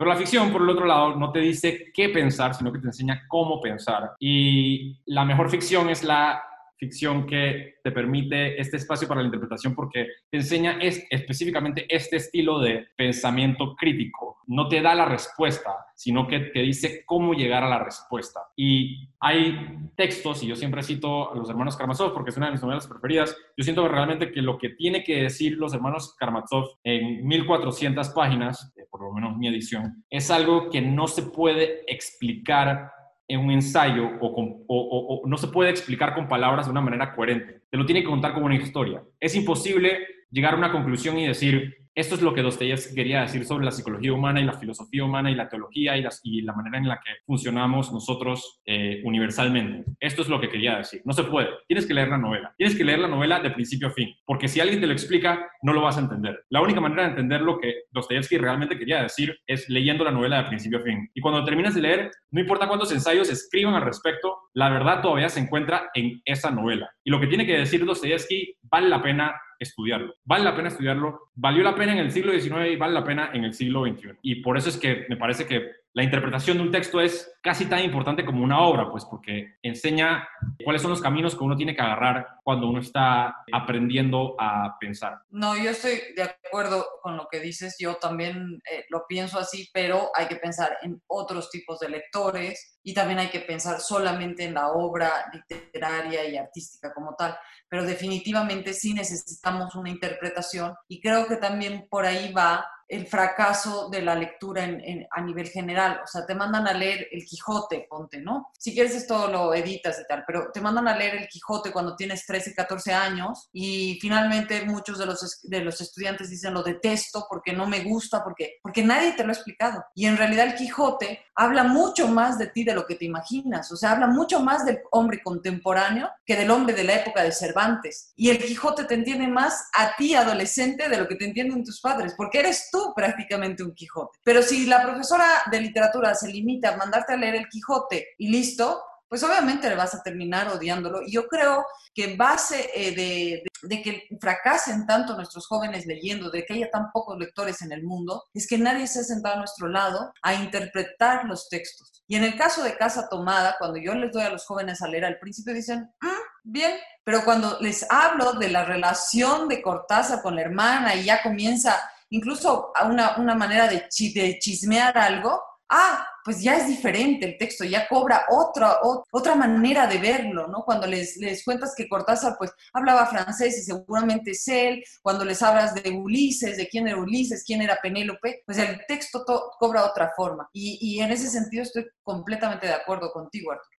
Pero 0.02 0.14
la 0.14 0.18
ficción, 0.18 0.50
por 0.50 0.62
el 0.62 0.68
otro 0.68 0.84
lado, 0.84 1.14
no 1.14 1.30
te 1.30 1.38
dice 1.38 1.92
qué 1.94 2.08
pensar, 2.08 2.54
sino 2.54 2.72
que 2.72 2.80
te 2.80 2.88
enseña 2.88 3.22
cómo 3.28 3.60
pensar. 3.60 4.14
Y 4.18 4.96
la 5.06 5.24
mejor 5.24 5.48
ficción 5.48 5.88
es 5.90 6.02
la 6.02 6.42
ficción 6.82 7.26
que 7.26 7.76
te 7.84 7.92
permite 7.92 8.60
este 8.60 8.76
espacio 8.76 9.06
para 9.06 9.20
la 9.20 9.26
interpretación 9.26 9.72
porque 9.72 10.08
te 10.28 10.38
enseña 10.38 10.78
es, 10.80 11.06
específicamente 11.10 11.86
este 11.88 12.16
estilo 12.16 12.58
de 12.58 12.88
pensamiento 12.96 13.76
crítico. 13.76 14.38
No 14.48 14.66
te 14.66 14.82
da 14.82 14.92
la 14.92 15.04
respuesta, 15.04 15.76
sino 15.94 16.26
que 16.26 16.40
te 16.40 16.58
dice 16.58 17.04
cómo 17.06 17.34
llegar 17.34 17.62
a 17.62 17.68
la 17.68 17.78
respuesta. 17.78 18.40
Y 18.56 19.08
hay 19.20 19.56
textos, 19.96 20.42
y 20.42 20.48
yo 20.48 20.56
siempre 20.56 20.82
cito 20.82 21.32
a 21.32 21.36
los 21.36 21.48
hermanos 21.48 21.76
Karamazov 21.76 22.12
porque 22.12 22.30
es 22.30 22.36
una 22.36 22.46
de 22.46 22.52
mis 22.52 22.62
novelas 22.62 22.88
preferidas, 22.88 23.36
yo 23.56 23.62
siento 23.62 23.86
realmente 23.86 24.32
que 24.32 24.42
lo 24.42 24.58
que 24.58 24.70
tiene 24.70 25.04
que 25.04 25.22
decir 25.22 25.56
los 25.56 25.72
hermanos 25.72 26.16
Karamazov 26.18 26.64
en 26.82 27.24
1400 27.24 28.08
páginas, 28.08 28.72
eh, 28.76 28.86
por 28.90 29.02
lo 29.02 29.12
menos 29.12 29.36
mi 29.36 29.46
edición, 29.46 30.04
es 30.10 30.32
algo 30.32 30.68
que 30.68 30.82
no 30.82 31.06
se 31.06 31.22
puede 31.22 31.84
explicar 31.86 32.90
en 33.32 33.40
un 33.40 33.50
ensayo 33.50 34.10
o, 34.20 35.22
no 35.26 35.36
se 35.36 35.48
puede 35.48 35.70
explicar 35.70 36.14
con 36.14 36.28
palabras 36.28 36.66
de 36.66 36.72
una 36.72 36.80
manera 36.80 37.14
coherente. 37.14 37.62
Te 37.70 37.76
lo 37.76 37.86
tiene 37.86 38.02
que 38.02 38.08
contar 38.08 38.34
como 38.34 38.46
una 38.46 38.56
historia. 38.56 39.02
Es 39.18 39.34
imposible 39.34 40.06
llegar 40.30 40.54
a 40.54 40.58
una 40.58 40.72
conclusión 40.72 41.18
y 41.18 41.26
decir, 41.26 41.81
esto 41.94 42.14
es 42.14 42.22
lo 42.22 42.32
que 42.32 42.40
Dostoyevsky 42.40 42.94
quería 42.94 43.20
decir 43.20 43.44
sobre 43.44 43.66
la 43.66 43.70
psicología 43.70 44.14
humana 44.14 44.40
y 44.40 44.44
la 44.44 44.54
filosofía 44.54 45.04
humana 45.04 45.30
y 45.30 45.34
la 45.34 45.48
teología 45.48 45.96
y, 45.96 46.40
la 46.42 46.54
manera 46.54 46.78
en 46.78 46.88
la 46.88 46.96
que 46.96 47.10
funcionamos 47.26 47.92
nosotros 47.92 48.62
eh, 48.64 49.02
universalmente. 49.04 49.84
Esto 50.00 50.22
es 50.22 50.28
lo 50.28 50.40
que 50.40 50.48
quería 50.48 50.78
decir. 50.78 51.02
No 51.04 51.12
se 51.12 51.24
puede. 51.24 51.48
Tienes 51.68 51.86
que 51.86 51.92
leer 51.92 52.08
la 52.08 52.18
novela. 52.18 52.54
Tienes 52.56 52.76
que 52.76 52.84
leer 52.84 52.98
la 53.00 53.08
novela 53.08 53.40
de 53.40 53.50
principio 53.50 53.88
a 53.88 53.90
fin. 53.90 54.14
Porque 54.24 54.48
si 54.48 54.60
alguien 54.60 54.80
te 54.80 54.86
lo 54.86 54.92
explica, 54.92 55.50
no 55.62 55.72
lo 55.74 55.82
vas 55.82 55.98
a 55.98 56.00
entender. 56.00 56.44
La 56.48 56.62
única 56.62 56.80
manera 56.80 57.02
de 57.02 57.10
entender 57.10 57.42
lo 57.42 57.58
que 57.58 57.82
Dostoyevsky 57.90 58.38
realmente 58.38 58.78
quería 58.78 59.02
decir 59.02 59.36
es 59.46 59.68
leyendo 59.68 60.04
la 60.04 60.12
novela 60.12 60.42
de 60.42 60.48
principio 60.48 60.78
a 60.78 60.82
fin. 60.82 61.10
Y 61.12 61.20
cuando 61.20 61.44
terminas 61.44 61.74
de 61.74 61.82
leer, 61.82 62.10
no 62.30 62.40
importa 62.40 62.68
cuántos 62.68 62.92
ensayos 62.92 63.28
escriban 63.30 63.74
al 63.74 63.82
respecto, 63.82 64.38
la 64.54 64.70
verdad 64.70 65.02
todavía 65.02 65.28
se 65.28 65.40
encuentra 65.40 65.90
en 65.94 66.22
esa 66.24 66.50
novela. 66.50 66.90
Y 67.04 67.10
lo 67.10 67.20
que 67.20 67.26
tiene 67.26 67.46
que 67.46 67.58
decir 67.58 67.84
Dostoyevsky 67.84 68.56
vale 68.62 68.88
la 68.88 69.02
pena 69.02 69.34
estudiarlo. 69.62 70.14
Vale 70.24 70.44
la 70.44 70.54
pena 70.54 70.68
estudiarlo, 70.68 71.30
valió 71.34 71.62
la 71.62 71.74
pena 71.74 71.92
en 71.92 71.98
el 71.98 72.10
siglo 72.10 72.32
XIX 72.32 72.72
y 72.72 72.76
vale 72.76 72.94
la 72.94 73.04
pena 73.04 73.30
en 73.32 73.44
el 73.44 73.54
siglo 73.54 73.84
XXI. 73.84 74.10
Y 74.22 74.36
por 74.36 74.56
eso 74.56 74.68
es 74.68 74.76
que 74.76 75.06
me 75.08 75.16
parece 75.16 75.46
que 75.46 75.81
la 75.94 76.02
interpretación 76.02 76.56
de 76.56 76.62
un 76.62 76.70
texto 76.70 77.00
es 77.00 77.30
casi 77.42 77.66
tan 77.66 77.80
importante 77.80 78.24
como 78.24 78.42
una 78.42 78.62
obra, 78.62 78.90
pues 78.90 79.04
porque 79.04 79.56
enseña 79.62 80.26
cuáles 80.64 80.80
son 80.80 80.90
los 80.90 81.02
caminos 81.02 81.34
que 81.34 81.44
uno 81.44 81.56
tiene 81.56 81.74
que 81.74 81.82
agarrar 81.82 82.38
cuando 82.42 82.68
uno 82.68 82.80
está 82.80 83.36
aprendiendo 83.52 84.34
a 84.38 84.76
pensar. 84.80 85.20
No, 85.30 85.56
yo 85.56 85.70
estoy 85.70 86.00
de 86.16 86.22
acuerdo 86.22 86.86
con 87.02 87.16
lo 87.16 87.28
que 87.30 87.40
dices, 87.40 87.76
yo 87.78 87.96
también 87.96 88.62
eh, 88.70 88.86
lo 88.88 89.04
pienso 89.06 89.38
así, 89.38 89.68
pero 89.74 90.10
hay 90.14 90.26
que 90.26 90.36
pensar 90.36 90.78
en 90.82 91.02
otros 91.08 91.50
tipos 91.50 91.78
de 91.80 91.90
lectores 91.90 92.78
y 92.82 92.94
también 92.94 93.18
hay 93.18 93.28
que 93.28 93.40
pensar 93.40 93.80
solamente 93.80 94.44
en 94.44 94.54
la 94.54 94.68
obra 94.68 95.30
literaria 95.32 96.26
y 96.26 96.36
artística 96.36 96.92
como 96.94 97.14
tal, 97.16 97.36
pero 97.68 97.84
definitivamente 97.84 98.72
sí 98.72 98.94
necesitamos 98.94 99.74
una 99.74 99.90
interpretación 99.90 100.74
y 100.88 101.00
creo 101.00 101.26
que 101.26 101.36
también 101.36 101.86
por 101.90 102.06
ahí 102.06 102.32
va 102.32 102.64
el 102.92 103.06
fracaso 103.06 103.88
de 103.88 104.02
la 104.02 104.14
lectura 104.14 104.64
en, 104.64 105.06
a 105.10 105.22
nivel 105.22 105.48
general. 105.48 106.00
O 106.04 106.06
sea, 106.06 106.26
te 106.26 106.34
mandan 106.34 106.68
a 106.68 106.74
leer 106.74 107.08
El 107.10 107.24
Quijote, 107.24 107.86
ponte, 107.88 108.20
¿no? 108.20 108.50
Si 108.58 108.74
quieres 108.74 108.94
esto 108.94 109.28
lo 109.28 109.54
editas 109.54 109.98
y 109.98 110.06
tal, 110.06 110.24
pero 110.26 110.50
te 110.52 110.60
mandan 110.60 110.86
a 110.88 110.96
leer 110.96 111.14
El 111.14 111.28
Quijote 111.28 111.72
cuando 111.72 111.96
tienes 111.96 112.26
13, 112.26 112.54
14 112.54 112.92
años 112.92 113.48
y 113.50 113.98
finalmente 113.98 114.66
muchos 114.66 114.98
de 114.98 115.06
los, 115.06 115.40
de 115.42 115.60
los 115.60 115.80
estudiantes 115.80 116.28
dicen 116.28 116.52
lo 116.52 116.62
detesto 116.62 117.24
porque 117.30 117.54
no 117.54 117.66
me 117.66 117.82
gusta, 117.82 118.22
porque, 118.22 118.58
porque 118.62 118.84
nadie 118.84 119.12
te 119.12 119.24
lo 119.24 119.30
ha 119.30 119.34
explicado. 119.34 119.82
Y 119.94 120.04
en 120.04 120.18
realidad 120.18 120.48
el 120.48 120.54
Quijote 120.54 121.24
habla 121.34 121.64
mucho 121.64 122.08
más 122.08 122.36
de 122.38 122.48
ti 122.48 122.62
de 122.62 122.74
lo 122.74 122.86
que 122.86 122.96
te 122.96 123.06
imaginas, 123.06 123.72
o 123.72 123.76
sea, 123.76 123.92
habla 123.92 124.06
mucho 124.06 124.40
más 124.40 124.66
del 124.66 124.80
hombre 124.90 125.22
contemporáneo 125.22 126.10
que 126.26 126.36
del 126.36 126.50
hombre 126.50 126.74
de 126.74 126.84
la 126.84 126.96
época 126.96 127.22
de 127.22 127.32
Cervantes. 127.32 128.12
Y 128.16 128.28
el 128.28 128.38
Quijote 128.38 128.84
te 128.84 128.94
entiende 128.94 129.28
más 129.28 129.70
a 129.74 129.96
ti, 129.96 130.14
adolescente, 130.14 130.90
de 130.90 130.98
lo 130.98 131.08
que 131.08 131.16
te 131.16 131.24
entienden 131.24 131.64
tus 131.64 131.80
padres, 131.80 132.12
porque 132.16 132.40
eres 132.40 132.68
tú 132.70 132.81
prácticamente 132.94 133.62
un 133.62 133.74
Quijote. 133.74 134.18
Pero 134.24 134.42
si 134.42 134.66
la 134.66 134.82
profesora 134.82 135.26
de 135.50 135.60
literatura 135.60 136.14
se 136.14 136.28
limita 136.28 136.70
a 136.70 136.76
mandarte 136.76 137.14
a 137.14 137.16
leer 137.16 137.36
el 137.36 137.48
Quijote 137.48 138.08
y 138.18 138.28
listo, 138.28 138.82
pues 139.12 139.22
obviamente 139.24 139.68
le 139.68 139.76
vas 139.76 139.94
a 139.94 140.02
terminar 140.02 140.48
odiándolo. 140.48 141.02
Y 141.02 141.12
yo 141.12 141.28
creo 141.28 141.66
que 141.94 142.04
en 142.04 142.16
base 142.16 142.70
eh, 142.74 143.42
de, 143.62 143.82
que 143.82 144.08
fracasen 144.18 144.86
tanto 144.86 145.14
nuestros 145.14 145.46
jóvenes 145.46 145.84
leyendo, 145.84 146.30
de 146.30 146.46
que 146.46 146.54
haya 146.54 146.70
tan 146.70 146.90
pocos 146.92 147.18
lectores 147.18 147.60
en 147.60 147.72
el 147.72 147.82
mundo, 147.82 148.24
es 148.32 148.46
que 148.46 148.56
nadie 148.56 148.86
se 148.86 149.00
ha 149.00 149.04
sentado 149.04 149.34
a 149.34 149.38
nuestro 149.40 149.68
lado 149.68 150.14
a 150.22 150.32
interpretar 150.32 151.26
los 151.26 151.50
textos. 151.50 152.02
Y 152.08 152.16
en 152.16 152.24
el 152.24 152.38
caso 152.38 152.62
de 152.62 152.74
Casa 152.78 153.06
Tomada, 153.10 153.56
cuando 153.58 153.78
yo 153.78 153.94
les 153.94 154.12
doy 154.12 154.22
a 154.22 154.30
los 154.30 154.46
jóvenes 154.46 154.80
a 154.80 154.88
leer 154.88 155.04
al 155.04 155.18
principio, 155.18 155.52
dicen, 155.52 155.90
mm, 156.00 156.08
bien, 156.44 156.72
pero 157.04 157.22
cuando 157.22 157.58
les 157.60 157.84
hablo 157.90 158.32
de 158.32 158.48
la 158.48 158.64
relación 158.64 159.46
de 159.46 159.60
Cortázar 159.60 160.22
con 160.22 160.36
la 160.36 160.40
hermana 160.40 160.94
y 160.94 161.04
ya 161.04 161.22
comienza 161.22 161.78
incluso 162.12 162.72
a 162.74 162.86
una, 162.86 163.16
una 163.16 163.34
manera 163.34 163.68
de, 163.68 163.88
de 164.14 164.38
chismear 164.38 164.96
algo, 164.96 165.40
ah, 165.70 166.06
pues 166.24 166.42
ya 166.42 166.56
es 166.56 166.68
diferente 166.68 167.26
el 167.26 167.38
texto, 167.38 167.64
ya 167.64 167.88
cobra 167.88 168.26
otra, 168.28 168.76
otra 169.10 169.34
manera 169.34 169.86
de 169.86 169.98
verlo, 169.98 170.46
¿no? 170.46 170.62
Cuando 170.64 170.86
les, 170.86 171.16
les 171.16 171.42
cuentas 171.42 171.74
que 171.74 171.88
Cortázar 171.88 172.36
pues 172.38 172.52
hablaba 172.72 173.06
francés 173.06 173.58
y 173.58 173.62
seguramente 173.62 174.32
es 174.32 174.46
él, 174.46 174.84
cuando 175.02 175.24
les 175.24 175.42
hablas 175.42 175.74
de 175.74 175.90
Ulises, 175.90 176.58
de 176.58 176.68
quién 176.68 176.86
era 176.86 176.98
Ulises, 177.00 177.42
quién 177.44 177.62
era 177.62 177.78
Penélope, 177.82 178.42
pues 178.44 178.58
el 178.58 178.80
texto 178.86 179.24
cobra 179.58 179.86
otra 179.86 180.12
forma. 180.14 180.48
Y, 180.52 180.78
y 180.80 181.00
en 181.00 181.10
ese 181.10 181.28
sentido 181.28 181.62
estoy 181.62 181.86
completamente 182.02 182.66
de 182.66 182.74
acuerdo 182.74 183.10
contigo, 183.10 183.52
Arturo. 183.52 183.78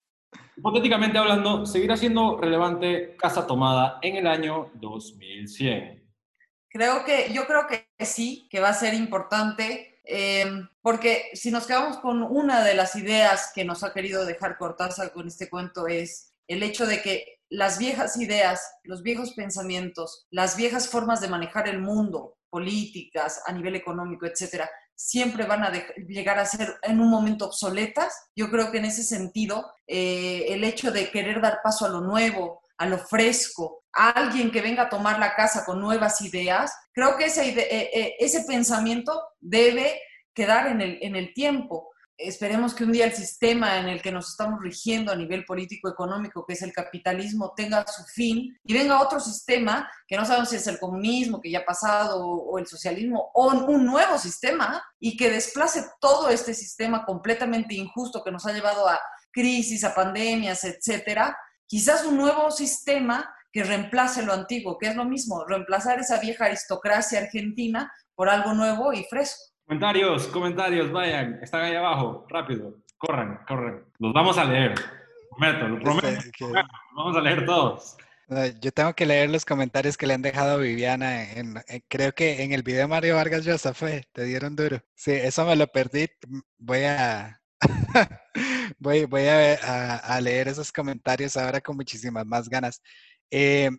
Hipotéticamente 0.58 1.20
hablando, 1.20 1.66
¿seguirá 1.68 1.96
siendo 1.96 2.38
relevante 2.38 3.16
Casa 3.18 3.46
Tomada 3.46 4.00
en 4.02 4.16
el 4.16 4.26
año 4.26 4.72
2100? 4.74 6.04
Creo 6.70 7.06
que, 7.06 7.32
yo 7.32 7.46
creo 7.46 7.68
que 7.68 7.83
sí, 8.00 8.48
que 8.50 8.60
va 8.60 8.70
a 8.70 8.74
ser 8.74 8.94
importante 8.94 9.94
Em, 10.06 10.68
porque 10.82 11.30
si 11.34 11.50
nos 11.50 11.66
quedamos 11.66 11.98
con 11.98 12.24
una 12.24 12.64
de 12.64 12.76
las 12.76 12.96
ideas 12.96 13.52
que 13.56 13.64
nos 13.64 13.84
ha 13.84 13.94
querido 13.94 14.26
dejar 14.26 14.58
Cortázar 14.58 15.14
con 15.14 15.28
este 15.28 15.50
cuento 15.50 15.88
es 15.88 16.34
el 16.48 16.62
hecho 16.62 16.86
de 16.86 17.02
que 17.02 17.40
las 17.50 17.78
viejas 17.78 18.18
ideas, 18.18 18.62
los 18.84 19.02
viejos 19.02 19.34
pensamientos, 19.34 20.28
las 20.30 20.58
viejas 20.58 20.90
formas 20.90 21.22
de 21.22 21.30
manejar 21.30 21.70
el 21.70 21.80
mundo, 21.80 22.38
políticas, 22.50 23.42
a 23.46 23.54
nivel 23.54 23.76
económico, 23.76 24.26
etcétera, 24.26 24.70
siempre 24.96 25.46
van 25.46 25.64
a 25.64 25.72
llegar 26.08 26.38
a 26.38 26.46
ser 26.46 26.76
en 26.82 27.00
un 27.00 27.10
momento 27.10 27.46
obsoletas. 27.46 28.14
Yo 28.36 28.50
creo 28.50 28.72
que 28.72 28.80
en 28.80 28.86
ese 28.86 29.04
sentido, 29.04 29.72
eh, 29.88 30.46
el 30.50 30.64
hecho 30.64 30.92
de 30.92 31.12
querer 31.12 31.42
dar 31.42 31.62
paso 31.64 31.86
a 31.86 31.90
lo 31.90 32.02
nuevo, 32.02 32.62
a 32.78 32.86
lo 32.88 32.98
fresco, 32.98 33.83
a 33.94 34.10
alguien 34.10 34.52
que 34.52 34.62
venga 34.62 34.84
a 34.84 34.90
tomar 34.90 35.20
la 35.20 35.36
casa 35.36 35.64
con 35.66 35.80
nuevas 35.80 36.22
ideas, 36.22 36.74
creo 36.92 37.16
que 37.18 37.26
ese, 37.26 37.50
eh, 37.50 37.90
eh, 37.94 38.16
ese 38.20 38.44
pensamiento 38.44 39.22
debe 39.40 40.02
quedar 40.34 40.68
en 40.68 40.82
el, 40.82 40.98
en 41.02 41.16
el 41.16 41.34
tiempo. 41.34 41.90
Esperemos 42.16 42.74
que 42.74 42.84
un 42.84 42.92
día 42.92 43.06
el 43.06 43.14
sistema 43.14 43.80
en 43.80 43.90
el 43.90 44.02
que 44.02 44.12
nos 44.12 44.30
estamos 44.30 44.62
rigiendo 44.62 45.12
a 45.12 45.16
nivel 45.16 45.46
político-económico, 45.46 46.46
que 46.46 46.54
es 46.54 46.62
el 46.62 46.72
capitalismo, 46.72 47.54
tenga 47.56 47.86
su 47.88 48.04
fin 48.04 48.56
y 48.64 48.74
venga 48.74 49.02
otro 49.02 49.20
sistema, 49.20 49.90
que 50.08 50.16
no 50.16 50.26
sabemos 50.26 50.50
si 50.50 50.56
es 50.58 50.68
el 50.68 50.80
comunismo, 50.80 51.42
que 51.42 51.50
ya 51.50 51.60
ha 51.60 51.66
pasado, 51.66 52.24
o 52.24 52.58
el 52.60 52.68
socialismo, 52.68 53.32
o 53.34 53.48
un 53.48 53.86
nuevo 53.86 54.18
sistema, 54.18 54.84
y 55.00 55.18
que 55.18 55.32
desplace 55.32 55.86
todo 56.00 56.30
este 56.30 56.54
sistema 56.54 57.04
completamente 57.04 57.74
injusto 57.74 58.24
que 58.24 58.32
nos 58.32 58.46
ha 58.46 58.54
llevado 58.54 58.88
a 58.88 59.00
crisis, 59.32 59.84
a 59.84 59.96
pandemias, 59.96 60.64
etcétera, 60.64 61.36
quizás 61.66 62.06
un 62.06 62.18
nuevo 62.18 62.52
sistema 62.52 63.28
que 63.54 63.64
reemplace 63.64 64.26
lo 64.26 64.34
antiguo, 64.34 64.78
que 64.80 64.88
es 64.88 64.96
lo 64.96 65.06
mismo, 65.06 65.46
reemplazar 65.46 66.00
esa 66.00 66.20
vieja 66.20 66.46
aristocracia 66.46 67.20
argentina 67.20 67.94
por 68.16 68.28
algo 68.28 68.54
nuevo 68.54 68.92
y 68.92 69.04
fresco. 69.04 69.44
Comentarios, 69.66 70.28
comentarios, 70.28 70.92
vayan, 70.92 71.40
están 71.42 71.62
ahí 71.62 71.76
abajo, 71.76 72.26
rápido, 72.30 72.80
corran, 72.98 73.40
corran. 73.48 73.86
Los 74.00 74.12
vamos 74.12 74.38
a 74.40 74.46
leer, 74.46 74.74
prometo, 75.30 75.68
lo 75.68 75.80
prometo. 75.80 76.08
Los 76.40 76.64
vamos 76.98 77.16
a 77.16 77.22
leer 77.22 77.46
todos. 77.46 77.96
Yo 78.60 78.72
tengo 78.72 78.94
que 78.96 79.06
leer 79.06 79.30
los 79.30 79.46
comentarios 79.46 79.98
que 79.98 80.08
le 80.08 80.16
han 80.16 80.22
dejado 80.24 80.54
a 80.54 80.58
Viviana. 80.58 81.32
En, 81.32 81.56
creo 81.88 82.14
que 82.14 82.42
en 82.42 82.54
el 82.54 82.64
video 82.64 82.82
de 82.82 82.88
Mario 82.88 83.16
Vargas 83.16 83.46
Llosa 83.46 83.74
fue, 83.74 84.08
te 84.14 84.24
dieron 84.24 84.56
duro. 84.56 84.82
Sí, 84.96 85.12
eso 85.12 85.46
me 85.46 85.56
lo 85.56 85.68
perdí. 85.68 86.08
Voy 86.58 86.86
a, 86.86 87.40
voy, 88.80 89.06
voy 89.06 89.28
a, 89.28 90.20
leer 90.22 90.48
esos 90.48 90.72
comentarios 90.72 91.38
ahora 91.38 91.62
con 91.62 91.76
muchísimas 91.76 92.26
más 92.26 92.50
ganas. 92.50 92.82
Eh, 93.36 93.72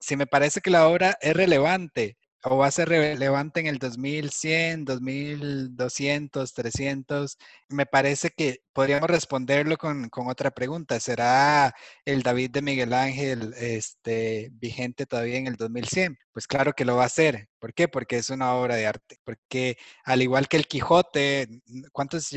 si 0.00 0.16
me 0.16 0.26
parece 0.26 0.62
que 0.62 0.70
la 0.70 0.88
obra 0.88 1.18
es 1.20 1.34
relevante 1.34 2.16
o 2.44 2.56
va 2.56 2.68
a 2.68 2.70
ser 2.70 2.88
relevante 2.88 3.60
en 3.60 3.66
el 3.66 3.78
2100, 3.78 4.86
2200, 4.86 6.54
300, 6.54 7.38
me 7.68 7.84
parece 7.84 8.30
que 8.30 8.60
podríamos 8.72 9.10
responderlo 9.10 9.76
con, 9.76 10.08
con, 10.08 10.28
otra 10.28 10.50
pregunta. 10.50 10.98
¿Será 10.98 11.74
el 12.06 12.22
David 12.22 12.52
de 12.52 12.62
Miguel 12.62 12.94
Ángel 12.94 13.54
este, 13.58 14.48
vigente 14.54 15.04
todavía 15.04 15.36
en 15.36 15.46
el 15.46 15.56
2100? 15.56 16.16
Pues 16.32 16.46
claro 16.46 16.72
que 16.72 16.86
lo 16.86 16.96
va 16.96 17.04
a 17.04 17.08
ser. 17.10 17.48
¿Por 17.62 17.74
qué? 17.74 17.86
Porque 17.86 18.16
es 18.16 18.28
una 18.28 18.56
obra 18.56 18.74
de 18.74 18.88
arte. 18.88 19.18
Porque 19.22 19.76
al 20.02 20.20
igual 20.20 20.48
que 20.48 20.56
el 20.56 20.66
Quijote, 20.66 21.46
¿cuántos, 21.92 22.32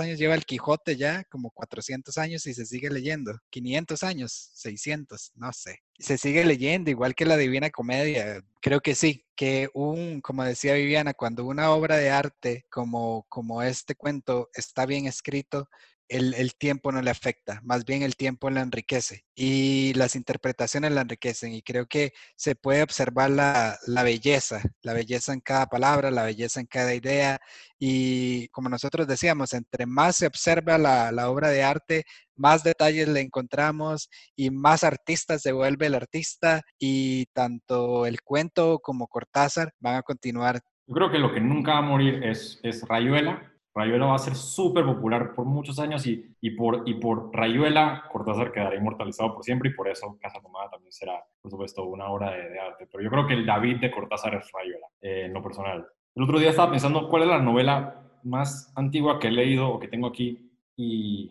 años 0.00 0.18
lleva 0.18 0.34
el 0.34 0.46
Quijote 0.46 0.96
ya? 0.96 1.24
Como 1.24 1.50
400 1.50 2.16
años 2.16 2.46
y 2.46 2.54
se 2.54 2.64
sigue 2.64 2.88
leyendo. 2.88 3.38
500 3.50 4.02
años, 4.02 4.50
600, 4.54 5.32
no 5.34 5.52
sé. 5.52 5.80
Se 5.98 6.16
sigue 6.16 6.42
leyendo, 6.46 6.90
igual 6.90 7.14
que 7.14 7.26
la 7.26 7.36
Divina 7.36 7.68
Comedia. 7.68 8.42
Creo 8.62 8.80
que 8.80 8.94
sí, 8.94 9.26
que 9.36 9.68
un, 9.74 10.22
como 10.22 10.42
decía 10.42 10.72
Viviana, 10.72 11.12
cuando 11.12 11.44
una 11.44 11.70
obra 11.72 11.98
de 11.98 12.08
arte 12.08 12.64
como, 12.70 13.26
como 13.28 13.62
este 13.62 13.94
cuento 13.94 14.48
está 14.54 14.86
bien 14.86 15.04
escrito, 15.04 15.68
el, 16.12 16.54
tiempo 16.54 16.92
no 16.92 17.00
le 17.00 17.10
afecta, 17.10 17.60
más 17.64 17.84
bien 17.84 18.02
el 18.02 18.16
tiempo 18.16 18.50
la 18.50 18.60
enriquece 18.60 19.24
y 19.34 19.94
las 19.94 20.14
interpretaciones 20.14 20.92
la 20.92 21.00
enriquecen 21.00 21.54
y 21.54 21.62
creo 21.62 21.86
que 21.86 22.12
se 22.36 22.54
puede 22.54 22.82
observar 22.82 23.30
la, 23.30 23.78
belleza, 24.04 24.62
la 24.82 24.92
belleza 24.92 25.32
en 25.32 25.40
cada 25.40 25.66
palabra, 25.66 26.10
la 26.10 26.24
belleza 26.24 26.60
en 26.60 26.66
cada 26.66 26.94
idea 26.94 27.40
y 27.78 28.48
como 28.48 28.68
nosotros 28.68 29.06
decíamos, 29.06 29.54
entre 29.54 29.86
más 29.86 30.16
se 30.16 30.26
observa 30.26 30.76
la, 30.76 31.30
obra 31.30 31.48
de 31.48 31.62
arte, 31.62 32.04
más 32.36 32.62
detalles 32.62 33.08
le 33.08 33.20
encontramos 33.20 34.10
y 34.36 34.50
más 34.50 34.84
artistas 34.84 35.40
se 35.40 35.52
vuelve 35.52 35.86
el 35.86 35.94
artista 35.94 36.60
y 36.78 37.26
tanto 37.32 38.06
el 38.06 38.20
cuento 38.22 38.80
como 38.80 39.08
Cortázar 39.08 39.72
van 39.80 39.96
a 39.96 40.02
continuar. 40.02 40.60
Yo 40.86 40.94
creo 40.94 41.10
que 41.10 41.18
lo 41.18 41.32
que 41.32 41.40
nunca 41.40 41.72
va 41.72 41.78
a 41.78 41.82
morir 41.82 42.22
es, 42.24 42.60
es 42.62 42.82
Rayuela, 42.86 43.51
Rayuela 43.74 44.06
va 44.06 44.16
a 44.16 44.18
ser 44.18 44.34
súper 44.34 44.84
popular 44.84 45.34
por 45.34 45.46
muchos 45.46 45.78
años 45.78 46.06
y, 46.06 46.36
y, 46.40 46.50
por, 46.50 46.82
y 46.86 46.94
por 46.94 47.34
Rayuela 47.34 48.04
Cortázar 48.12 48.52
quedará 48.52 48.76
inmortalizado 48.76 49.34
por 49.34 49.44
siempre 49.44 49.70
y 49.70 49.74
por 49.74 49.88
eso 49.88 50.18
Casa 50.20 50.40
Tomada 50.42 50.70
también 50.70 50.92
será, 50.92 51.24
por 51.40 51.50
supuesto, 51.50 51.84
una 51.84 52.08
obra 52.10 52.32
de, 52.32 52.58
arte. 52.58 52.86
Pero 52.90 53.02
yo 53.02 53.10
creo 53.10 53.26
que 53.26 53.34
el 53.34 53.46
David 53.46 53.80
de 53.80 53.90
Cortázar 53.90 54.34
es 54.34 54.50
Rayuela, 54.52 54.86
eh, 55.00 55.24
en 55.26 55.32
lo 55.32 55.42
personal. 55.42 55.86
El 56.14 56.22
otro 56.22 56.38
día 56.38 56.50
estaba 56.50 56.70
pensando 56.70 57.08
cuál 57.08 57.22
es 57.22 57.28
la 57.28 57.40
novela 57.40 58.02
más 58.24 58.70
antigua 58.76 59.18
que 59.18 59.28
he 59.28 59.32
leído 59.32 59.68
o 59.68 59.80
que 59.80 59.88
tengo 59.88 60.06
aquí 60.06 60.50
y 60.76 61.30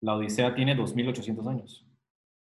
La 0.00 0.16
Odisea 0.16 0.54
tiene 0.54 0.74
2800 0.74 1.46
años. 1.46 1.86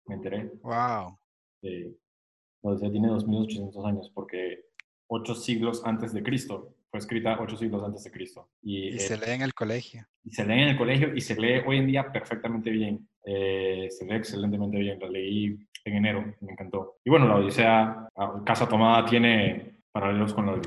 Me 0.06 0.16
enteré. 0.16 0.52
¡Wow! 0.62 1.18
la 1.62 2.70
Odisea 2.70 2.91
tiene 2.91 3.08
2800 3.10 3.86
años 3.86 4.12
porque 4.14 4.66
ocho 5.08 5.36
siglos 5.36 5.86
antes 5.86 6.14
de 6.14 6.24
Cristo 6.24 6.76
fue 6.94 7.00
escrita 7.00 7.39
ocho 7.39 7.58
siglos 7.58 7.84
antes 7.84 8.04
de 8.04 8.12
Cristo. 8.12 8.50
Y, 8.62 9.00
se 9.00 9.18
lee 9.18 9.32
en 9.32 9.41
el 9.41 9.56
colegio. 9.56 10.06
Y 10.24 10.30
se 10.30 10.46
lee 10.46 10.62
en 10.62 10.70
el 10.70 10.78
colegio 10.78 11.16
y 11.16 11.22
se 11.22 11.34
lee 11.34 11.64
hoy 11.66 11.78
en 11.78 11.88
día 11.88 12.12
perfectamente 12.12 12.70
bien. 12.70 13.10
Eh, 13.26 13.88
se 13.89 14.06
lee 14.06 14.14
excelentemente 14.14 14.78
bien. 14.78 15.00
La 15.00 15.10
leí 15.10 15.58
en 15.86 15.96
enero, 15.96 16.36
me 16.41 16.52
encantó. 16.52 16.98
Y 17.04 17.10
bueno, 17.10 17.28
la 17.28 17.38
Odisea, 17.38 18.10
ah, 18.16 18.44
Casa 18.46 18.70
Tomada 18.70 19.06
tiene 19.06 19.78
paralelos 19.91 20.36
con 20.36 20.46
la, 20.46 20.62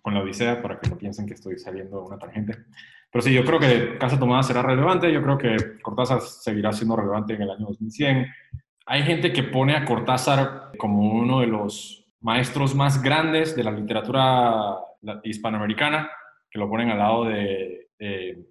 con 0.00 0.14
la 0.14 0.22
Odisea, 0.22 0.62
para 0.62 0.78
que 0.78 0.88
no 0.88 0.96
piensen 0.96 1.26
que 1.26 1.34
estoy 1.34 1.58
saliendo 1.58 2.04
una 2.04 2.16
tangente. 2.16 2.58
Pero 3.10 3.22
sí, 3.22 3.34
yo 3.34 3.44
creo 3.44 3.58
que 3.58 3.98
Casa 3.98 4.20
Tomada 4.20 4.44
será 4.44 4.62
relevante. 4.62 5.12
Yo 5.12 5.20
creo 5.20 5.36
que 5.36 5.80
Cortázar 5.82 6.20
seguirá 6.20 6.72
siendo 6.72 6.94
relevante 6.94 7.34
en 7.34 7.42
el 7.42 7.50
año 7.50 7.66
2100. 7.66 8.28
Hay 8.86 9.02
gente 9.02 9.32
que 9.32 9.42
pone 9.42 9.74
a 9.74 9.84
Cortázar 9.84 10.70
como 10.78 11.10
uno 11.10 11.40
de 11.40 11.48
los 11.48 12.08
maestros 12.20 12.72
más 12.72 13.02
grandes 13.02 13.56
de 13.56 13.64
la 13.64 13.72
literatura 13.72 14.78
hispanoamericana, 15.24 16.10
que 16.50 16.58
lo 16.58 16.68
ponen 16.68 16.90
al 16.90 16.98
lado 16.98 17.24
de, 17.24 17.78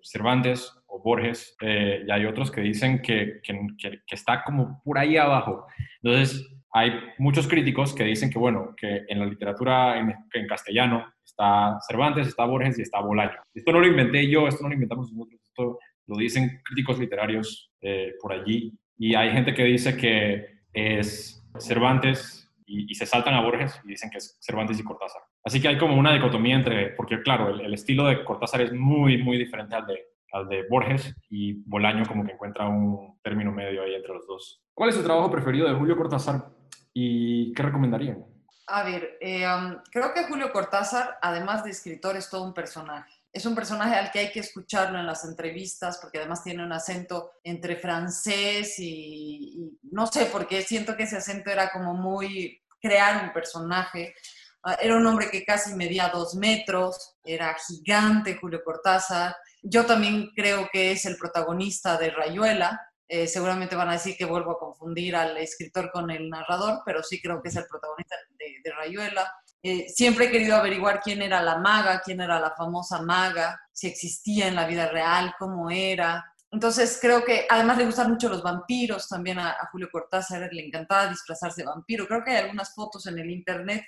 Cervantes 0.02 0.72
o 0.88 1.02
Borges, 1.04 1.58
eh, 1.60 2.06
y 2.08 2.12
hay 2.12 2.26
otros 2.26 2.50
que 2.50 2.62
dicen 2.62 3.02
que, 3.02 3.42
que, 3.44 4.00
está 4.10 4.46
como 4.46 4.82
por 4.82 4.98
ahí 4.98 5.18
abajo. 5.18 5.68
Entonces, 6.02 6.50
hay 6.72 6.94
muchos 7.18 7.50
críticos 7.50 7.94
que 7.94 8.06
dicen 8.06 8.30
que, 8.30 8.40
bueno, 8.40 8.74
que 8.78 9.04
en 9.10 9.20
la 9.20 9.26
literatura 9.26 10.00
en, 10.00 10.16
en 10.32 10.48
castellano 10.48 11.06
está 11.26 11.78
Cervantes, 11.86 12.28
está 12.30 12.46
Borges 12.46 12.80
y 12.80 12.84
está 12.84 13.02
Bolaño. 13.02 13.42
Esto 13.54 13.74
no 13.74 13.82
lo 13.82 13.88
inventé 13.88 14.30
yo, 14.30 14.48
esto 14.48 14.64
no 14.64 14.70
lo 14.70 14.76
inventamos 14.76 15.12
nosotros, 15.12 15.42
esto 15.44 15.80
lo 16.08 16.18
dicen 16.18 16.62
críticos 16.64 17.00
literarios 17.00 17.72
eh, 17.82 18.14
por 18.22 18.32
allí. 18.32 18.74
Y 18.98 19.16
hay 19.16 19.32
gente 19.32 19.54
que 19.54 19.64
dice 19.64 19.98
que 19.98 20.62
es 20.72 21.44
Cervantes 21.60 22.41
y, 22.72 22.96
se 22.96 23.06
saltan 23.06 23.34
a 23.34 23.42
Borges 23.42 23.80
y 23.84 23.90
dicen 23.90 24.10
que 24.10 24.18
es 24.18 24.38
Cervantes 24.40 24.80
y 24.80 24.84
Cortázar. 24.84 25.22
Así 25.44 25.62
que 25.62 25.68
hay 25.68 25.78
como 25.78 25.96
una 25.96 26.14
dicotomía 26.14 26.56
entre, 26.56 26.92
porque 26.92 27.22
claro, 27.22 27.50
el, 27.50 27.62
el 27.62 27.74
estilo 27.74 28.06
de 28.06 28.24
Cortázar 28.24 28.62
es 28.62 28.74
muy, 28.74 29.22
muy 29.22 29.38
diferente 29.38 29.76
al 29.76 29.86
de, 29.86 30.00
al 30.32 30.48
de 30.48 30.66
Borges 30.70 31.14
y 31.30 31.62
Bolaño 31.66 32.06
como 32.06 32.26
que 32.26 32.34
encuentra 32.34 32.68
un 32.68 33.20
término 33.22 33.52
medio 33.52 33.84
ahí 33.84 33.96
entre 33.96 34.14
los 34.14 34.26
dos. 34.28 34.62
¿Cuál 34.74 34.90
es 34.90 34.96
su 34.96 35.04
trabajo 35.04 35.30
preferido 35.30 35.68
de 35.68 35.76
Julio 35.76 35.98
Cortázar 35.98 36.46
y 36.94 37.54
qué 37.54 37.64
recomendarían? 37.64 38.26
A 38.68 38.84
ver, 38.84 39.18
eh, 39.20 39.46
um, 39.46 39.78
creo 39.92 40.14
que 40.14 40.24
Julio 40.24 40.52
Cortázar, 40.52 41.18
además 41.22 41.64
de 41.64 41.72
escritor, 41.72 42.16
es 42.16 42.30
todo 42.30 42.44
un 42.44 42.54
personaje. 42.54 43.12
Es 43.34 43.46
un 43.46 43.56
personaje 43.56 43.96
al 43.96 44.12
que 44.12 44.20
hay 44.20 44.32
que 44.32 44.42
escucharlo 44.42 45.00
en 45.00 45.06
las 45.06 45.24
entrevistas 45.26 46.00
porque 46.02 46.20
además 46.20 46.44
tiene 46.44 46.64
un 46.64 46.72
acento 46.72 47.32
entre 47.44 47.78
francés 47.78 48.76
y, 48.80 49.78
no 49.92 50.08
sé, 50.08 50.26
porque 50.26 50.62
siento 50.62 50.96
que 50.96 51.04
ese 51.04 51.18
acento 51.18 51.50
era 51.50 51.72
como 51.72 51.94
muy 51.94 52.61
crear 52.82 53.24
un 53.24 53.34
personaje. 53.34 54.16
Ah, 54.64 54.78
era 54.82 54.96
un 54.96 55.06
hombre 55.06 55.30
que 55.30 55.44
casi 55.44 55.74
medía 55.76 56.10
dos 56.10 56.36
metros, 56.36 57.16
era 57.24 57.56
gigante 57.68 58.38
Julio 58.40 58.62
Cortázar. 58.64 59.36
Yo 59.64 59.86
también 59.86 60.32
creo 60.36 60.70
que 60.72 60.92
es 60.92 61.06
el 61.06 61.18
protagonista 61.18 61.98
de 61.98 62.10
Rayuela, 62.10 62.80
eh, 63.14 63.28
seguramente 63.28 63.76
van 63.76 63.90
a 63.90 63.94
decir 63.94 64.16
que 64.16 64.24
vuelvo 64.24 64.52
a 64.52 64.58
confundir 64.58 65.18
al 65.18 65.36
escritor 65.36 65.92
con 65.92 66.10
el 66.12 66.30
narrador, 66.30 66.80
pero 66.86 67.04
sí 67.04 67.22
creo 67.22 67.42
que 67.42 67.50
es 67.50 67.56
el 67.58 67.66
protagonista 67.66 68.16
de, 68.40 68.72
Rayuela. 68.72 69.30
Eh, 69.62 69.90
siempre 69.90 70.26
he 70.28 70.32
querido 70.32 70.56
averiguar 70.56 71.02
quién 71.02 71.22
era 71.22 71.42
la 71.42 71.58
maga, 71.58 72.00
quién 72.00 72.22
era 72.22 72.40
la 72.40 72.56
famosa 72.56 73.02
maga, 73.02 73.60
si 73.74 73.88
existía 73.88 74.48
en 74.48 74.56
la 74.56 74.66
vida 74.66 74.88
real, 74.88 75.34
cómo 75.38 75.70
era. 75.70 76.24
Entonces 76.52 77.00
creo 77.02 77.24
que 77.24 77.46
además 77.50 77.78
le 77.78 77.86
gustan 77.86 78.12
mucho 78.12 78.28
los 78.28 78.44
vampiros, 78.44 79.08
también 79.08 79.40
a, 79.40 79.56
Julio 79.72 79.90
Cortázar 79.92 80.50
le 80.52 80.66
encantaba 80.66 81.08
disfrazarse 81.08 81.62
de 81.62 81.68
vampiro. 81.68 82.06
Creo 82.06 82.24
que 82.24 82.32
hay 82.32 82.44
algunas 82.44 82.76
fotos 82.76 83.08
en 83.08 83.20
el 83.20 83.30
internet 83.30 83.86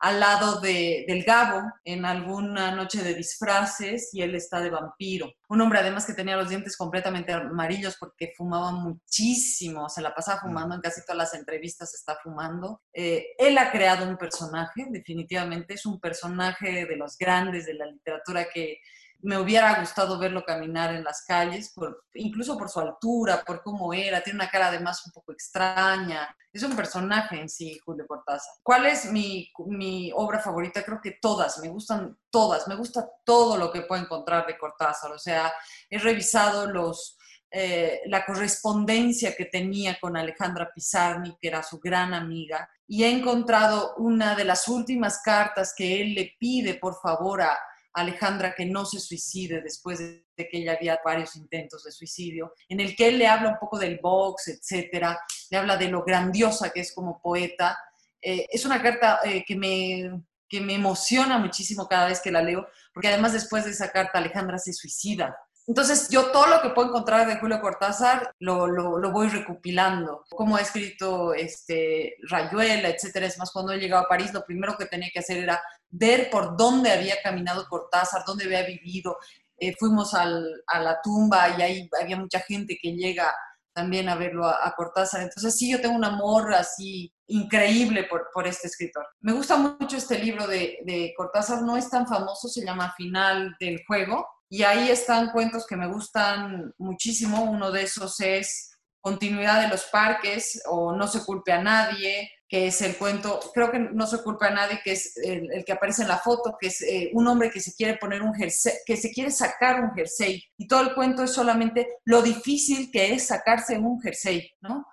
al 0.00 0.20
lado 0.20 0.60
de, 0.60 1.04
del 1.08 1.24
Gabo 1.24 1.72
en 1.84 2.04
alguna 2.04 2.70
noche 2.70 3.02
de 3.02 3.14
disfraces 3.14 4.10
y 4.12 4.22
él 4.22 4.34
está 4.34 4.60
de 4.60 4.70
vampiro. 4.70 5.32
Un 5.48 5.60
hombre 5.60 5.80
además 5.80 6.06
que 6.06 6.14
tenía 6.14 6.36
los 6.36 6.48
dientes 6.48 6.76
completamente 6.76 7.32
amarillos 7.32 7.96
porque 7.98 8.32
fumaba 8.36 8.70
muchísimo, 8.70 9.88
se 9.88 10.00
la 10.00 10.14
pasaba 10.14 10.40
fumando, 10.40 10.76
en 10.76 10.80
casi 10.80 11.02
todas 11.02 11.18
las 11.18 11.34
entrevistas 11.34 11.92
está 11.94 12.16
fumando. 12.22 12.80
Eh, 12.92 13.26
él 13.38 13.58
ha 13.58 13.70
creado 13.72 14.08
un 14.08 14.16
personaje, 14.16 14.86
definitivamente, 14.88 15.74
es 15.74 15.84
un 15.84 16.00
personaje 16.00 16.86
de 16.86 16.96
los 16.96 17.18
grandes 17.18 17.66
de 17.66 17.74
la 17.74 17.86
literatura 17.86 18.48
que 18.48 18.78
me 19.20 19.36
hubiera 19.36 19.80
gustado 19.80 20.18
verlo 20.18 20.44
caminar 20.44 20.94
en 20.94 21.02
las 21.02 21.24
calles, 21.24 21.72
por, 21.74 22.04
incluso 22.14 22.56
por 22.56 22.68
su 22.68 22.78
altura, 22.78 23.42
por 23.44 23.62
cómo 23.62 23.92
era, 23.92 24.22
tiene 24.22 24.38
una 24.38 24.50
cara 24.50 24.68
además 24.68 25.04
un 25.06 25.12
poco 25.12 25.32
extraña. 25.32 26.34
Es 26.52 26.62
un 26.62 26.76
personaje 26.76 27.40
en 27.40 27.48
sí, 27.48 27.78
Julio 27.84 28.06
Cortázar. 28.06 28.54
¿Cuál 28.62 28.86
es 28.86 29.10
mi, 29.10 29.50
mi 29.66 30.12
obra 30.14 30.38
favorita? 30.38 30.84
Creo 30.84 31.00
que 31.02 31.18
todas, 31.20 31.58
me 31.58 31.68
gustan 31.68 32.16
todas, 32.30 32.68
me 32.68 32.76
gusta 32.76 33.08
todo 33.24 33.56
lo 33.56 33.72
que 33.72 33.82
puedo 33.82 34.02
encontrar 34.02 34.46
de 34.46 34.56
Cortázar. 34.56 35.10
O 35.10 35.18
sea, 35.18 35.52
he 35.90 35.98
revisado 35.98 36.70
los, 36.70 37.18
eh, 37.50 38.02
la 38.06 38.24
correspondencia 38.24 39.34
que 39.34 39.46
tenía 39.46 39.98
con 40.00 40.16
Alejandra 40.16 40.70
Pizarni, 40.72 41.36
que 41.40 41.48
era 41.48 41.64
su 41.64 41.80
gran 41.80 42.14
amiga, 42.14 42.70
y 42.86 43.02
he 43.02 43.10
encontrado 43.10 43.94
una 43.96 44.36
de 44.36 44.44
las 44.44 44.68
últimas 44.68 45.20
cartas 45.22 45.74
que 45.76 46.00
él 46.00 46.14
le 46.14 46.36
pide, 46.38 46.74
por 46.74 47.00
favor, 47.00 47.42
a, 47.42 47.58
Alejandra 48.00 48.54
que 48.54 48.66
no 48.66 48.84
se 48.84 49.00
suicide 49.00 49.60
después 49.62 49.98
de 49.98 50.24
que 50.36 50.58
ella 50.58 50.72
había 50.72 51.00
varios 51.04 51.36
intentos 51.36 51.84
de 51.84 51.92
suicidio, 51.92 52.54
en 52.68 52.80
el 52.80 52.94
que 52.94 53.08
él 53.08 53.18
le 53.18 53.26
habla 53.26 53.50
un 53.50 53.58
poco 53.58 53.78
del 53.78 53.98
box, 54.02 54.48
etcétera, 54.48 55.18
le 55.50 55.56
habla 55.56 55.76
de 55.76 55.88
lo 55.88 56.04
grandiosa 56.04 56.70
que 56.70 56.80
es 56.80 56.94
como 56.94 57.20
poeta. 57.20 57.78
Eh, 58.20 58.46
es 58.50 58.64
una 58.64 58.82
carta 58.82 59.20
eh, 59.24 59.44
que, 59.46 59.56
me, 59.56 60.22
que 60.48 60.60
me 60.60 60.74
emociona 60.74 61.38
muchísimo 61.38 61.86
cada 61.88 62.08
vez 62.08 62.20
que 62.20 62.30
la 62.30 62.42
leo, 62.42 62.66
porque 62.92 63.08
además 63.08 63.32
después 63.32 63.64
de 63.64 63.70
esa 63.70 63.90
carta 63.90 64.18
Alejandra 64.18 64.58
se 64.58 64.72
suicida 64.72 65.36
entonces, 65.68 66.08
yo 66.08 66.32
todo 66.32 66.46
lo 66.46 66.62
que 66.62 66.70
puedo 66.70 66.88
encontrar 66.88 67.26
de 67.26 67.36
Julio 67.36 67.60
Cortázar 67.60 68.34
lo, 68.38 68.66
lo, 68.66 69.12
voy 69.12 69.28
recopilando. 69.28 70.24
Como 70.30 70.56
ha 70.56 70.62
escrito 70.62 71.34
este, 71.34 72.14
Rayuela, 72.22 72.88
etcétera. 72.88 73.26
Es 73.26 73.36
más, 73.36 73.50
cuando 73.52 73.72
he 73.72 73.78
llegado 73.78 74.02
a 74.02 74.08
París, 74.08 74.32
lo 74.32 74.46
primero 74.46 74.78
que 74.78 74.86
tenía 74.86 75.10
que 75.12 75.18
hacer 75.18 75.36
era 75.36 75.62
ver 75.90 76.30
por 76.30 76.56
dónde 76.56 76.90
había 76.90 77.16
caminado 77.22 77.66
Cortázar, 77.68 78.22
dónde 78.26 78.46
había 78.46 78.62
vivido. 78.62 79.18
Eh, 79.58 79.74
fuimos 79.78 80.14
a 80.14 80.24
la 80.24 81.00
tumba 81.02 81.50
y 81.58 81.60
ahí 81.60 81.90
había 82.00 82.16
mucha 82.16 82.40
gente 82.40 82.78
que 82.80 82.92
llega 82.92 83.30
también 83.74 84.08
a 84.08 84.14
verlo 84.14 84.46
a, 84.46 84.72
Cortázar. 84.74 85.20
Entonces, 85.20 85.54
sí, 85.54 85.70
yo 85.70 85.82
tengo 85.82 85.96
un 85.96 86.04
amor 86.06 86.54
así 86.54 87.12
increíble 87.26 88.04
por, 88.04 88.30
por 88.32 88.46
este 88.46 88.68
escritor. 88.68 89.06
Me 89.20 89.34
gusta 89.34 89.58
mucho 89.58 89.98
este 89.98 90.18
libro 90.18 90.46
de 90.46 91.12
Cortázar, 91.14 91.60
no 91.60 91.76
es 91.76 91.90
tan 91.90 92.06
famoso, 92.06 92.48
se 92.48 92.64
llama 92.64 92.94
Final 92.96 93.54
del 93.60 93.82
Juego 93.86 94.26
y 94.50 94.62
ahí 94.62 94.90
están 94.90 95.30
cuentos 95.30 95.66
que 95.66 95.76
me 95.76 95.88
gustan 95.88 96.72
muchísimo. 96.78 97.44
Uno 97.44 97.70
de 97.70 97.82
esos 97.82 98.18
es 98.20 98.70
Continuidad 99.00 99.62
de 99.62 99.68
los 99.68 99.84
Parques 99.84 100.60
o 100.66 100.94
No 100.94 101.06
se 101.06 101.24
culpe 101.24 101.52
a 101.52 101.62
nadie, 101.62 102.30
que 102.48 102.66
es 102.66 102.80
el 102.80 102.96
cuento, 102.96 103.40
creo 103.52 103.70
que 103.70 103.78
no 103.78 104.06
se 104.06 104.22
culpa 104.22 104.46
a 104.46 104.50
nadie, 104.50 104.80
que 104.82 104.92
es 104.92 105.16
el, 105.18 105.64
que 105.66 105.72
aparece 105.72 106.02
en 106.02 106.08
la 106.08 106.18
foto, 106.18 106.56
que 106.58 106.68
es 106.68 106.80
eh, 106.80 107.10
un 107.12 107.26
hombre 107.28 107.50
que 107.50 107.60
se 107.60 107.74
quiere 107.74 107.96
poner 107.98 108.22
un 108.22 108.34
jersey, 108.34 108.72
que 108.86 108.96
se 108.96 109.12
quiere 109.12 109.30
sacar 109.30 109.82
un 109.82 109.92
jersey. 109.92 110.42
Y 110.56 110.66
todo 110.66 110.80
el 110.80 110.94
cuento 110.94 111.22
es 111.22 111.32
solamente 111.32 111.98
lo 112.06 112.22
difícil 112.22 112.90
que 112.90 113.12
es 113.12 113.26
sacarse 113.26 113.78
un 113.78 114.00
jersey, 114.00 114.50
¿no? 114.62 114.86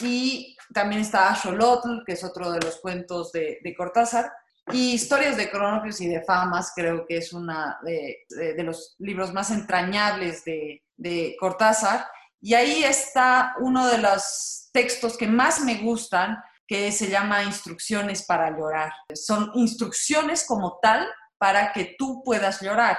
Y 0.00 0.56
también 0.72 1.02
está 1.02 1.30
Axolotl, 1.30 2.04
que 2.06 2.12
es 2.12 2.24
otro 2.24 2.52
de 2.52 2.60
los 2.60 2.80
cuentos 2.80 3.32
de 3.32 3.74
Cortázar. 3.76 4.30
Y 4.72 4.92
Historias 4.94 5.36
de 5.36 5.50
Cronopios 5.50 6.00
y 6.00 6.08
de 6.08 6.22
Famas 6.22 6.72
creo 6.74 7.06
que 7.06 7.18
es 7.18 7.32
uno 7.32 7.54
de, 7.82 8.24
los 8.64 8.94
libros 8.98 9.32
más 9.32 9.50
entrañables 9.50 10.44
de, 10.44 10.82
de, 10.96 11.36
Cortázar. 11.38 12.06
Y 12.40 12.54
ahí 12.54 12.82
está 12.82 13.54
uno 13.60 13.86
de 13.86 13.98
los 13.98 14.70
textos 14.72 15.16
que 15.16 15.28
más 15.28 15.60
me 15.60 15.76
gustan, 15.76 16.38
que 16.66 16.90
se 16.90 17.08
llama 17.08 17.44
Instrucciones 17.44 18.24
para 18.24 18.50
llorar. 18.56 18.92
Son 19.14 19.50
instrucciones 19.54 20.44
como 20.46 20.78
tal 20.80 21.06
para 21.38 21.72
que 21.72 21.94
tú 21.98 22.22
puedas 22.24 22.62
llorar. 22.62 22.98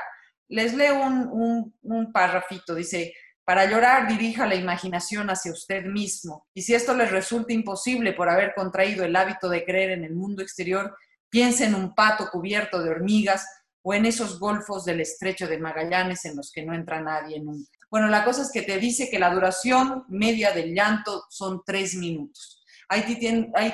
Les 0.49 0.73
leo 0.73 1.01
un, 1.01 1.27
un, 1.31 1.75
un 1.81 2.11
párrafito, 2.11 2.75
dice, 2.75 3.13
para 3.45 3.65
llorar, 3.65 4.07
dirija 4.07 4.45
la 4.45 4.55
imaginación 4.55 5.29
hacia 5.29 5.51
usted 5.51 5.85
mismo. 5.85 6.47
Y 6.53 6.61
si 6.61 6.75
esto 6.75 6.93
les 6.93 7.11
resulta 7.11 7.51
imposible 7.51 8.13
por 8.13 8.29
haber 8.29 8.53
contraído 8.53 9.03
el 9.03 9.15
hábito 9.15 9.49
de 9.49 9.65
creer 9.65 9.91
en 9.91 10.05
el 10.05 10.13
mundo 10.13 10.41
exterior, 10.41 10.95
Piensa 11.33 11.65
en 11.65 11.73
un 11.73 11.95
pato 11.95 12.29
cubierto 12.29 12.83
de 12.83 12.91
hormigas 12.91 13.47
o 13.81 13.91
en 13.95 14.05
esos 14.05 14.39
golfos 14.39 14.85
del 14.85 15.01
estrecho 15.01 15.47
de 15.47 15.57
Magallanes 15.57 16.25
en 16.25 16.35
los 16.35 16.51
que 16.51 16.63
no 16.63 16.75
entra 16.75 17.01
nadie. 17.01 17.41
Bueno, 17.89 18.07
la 18.07 18.23
cosa 18.23 18.43
es 18.43 18.51
que 18.51 18.61
te 18.61 18.77
dice 18.77 19.09
que 19.09 19.17
la 19.17 19.33
duración 19.33 20.05
media 20.09 20.51
del 20.51 20.75
llanto 20.75 21.23
son 21.31 21.63
tres 21.65 21.95
minutos. 21.95 22.63
Ahí, 22.87 23.01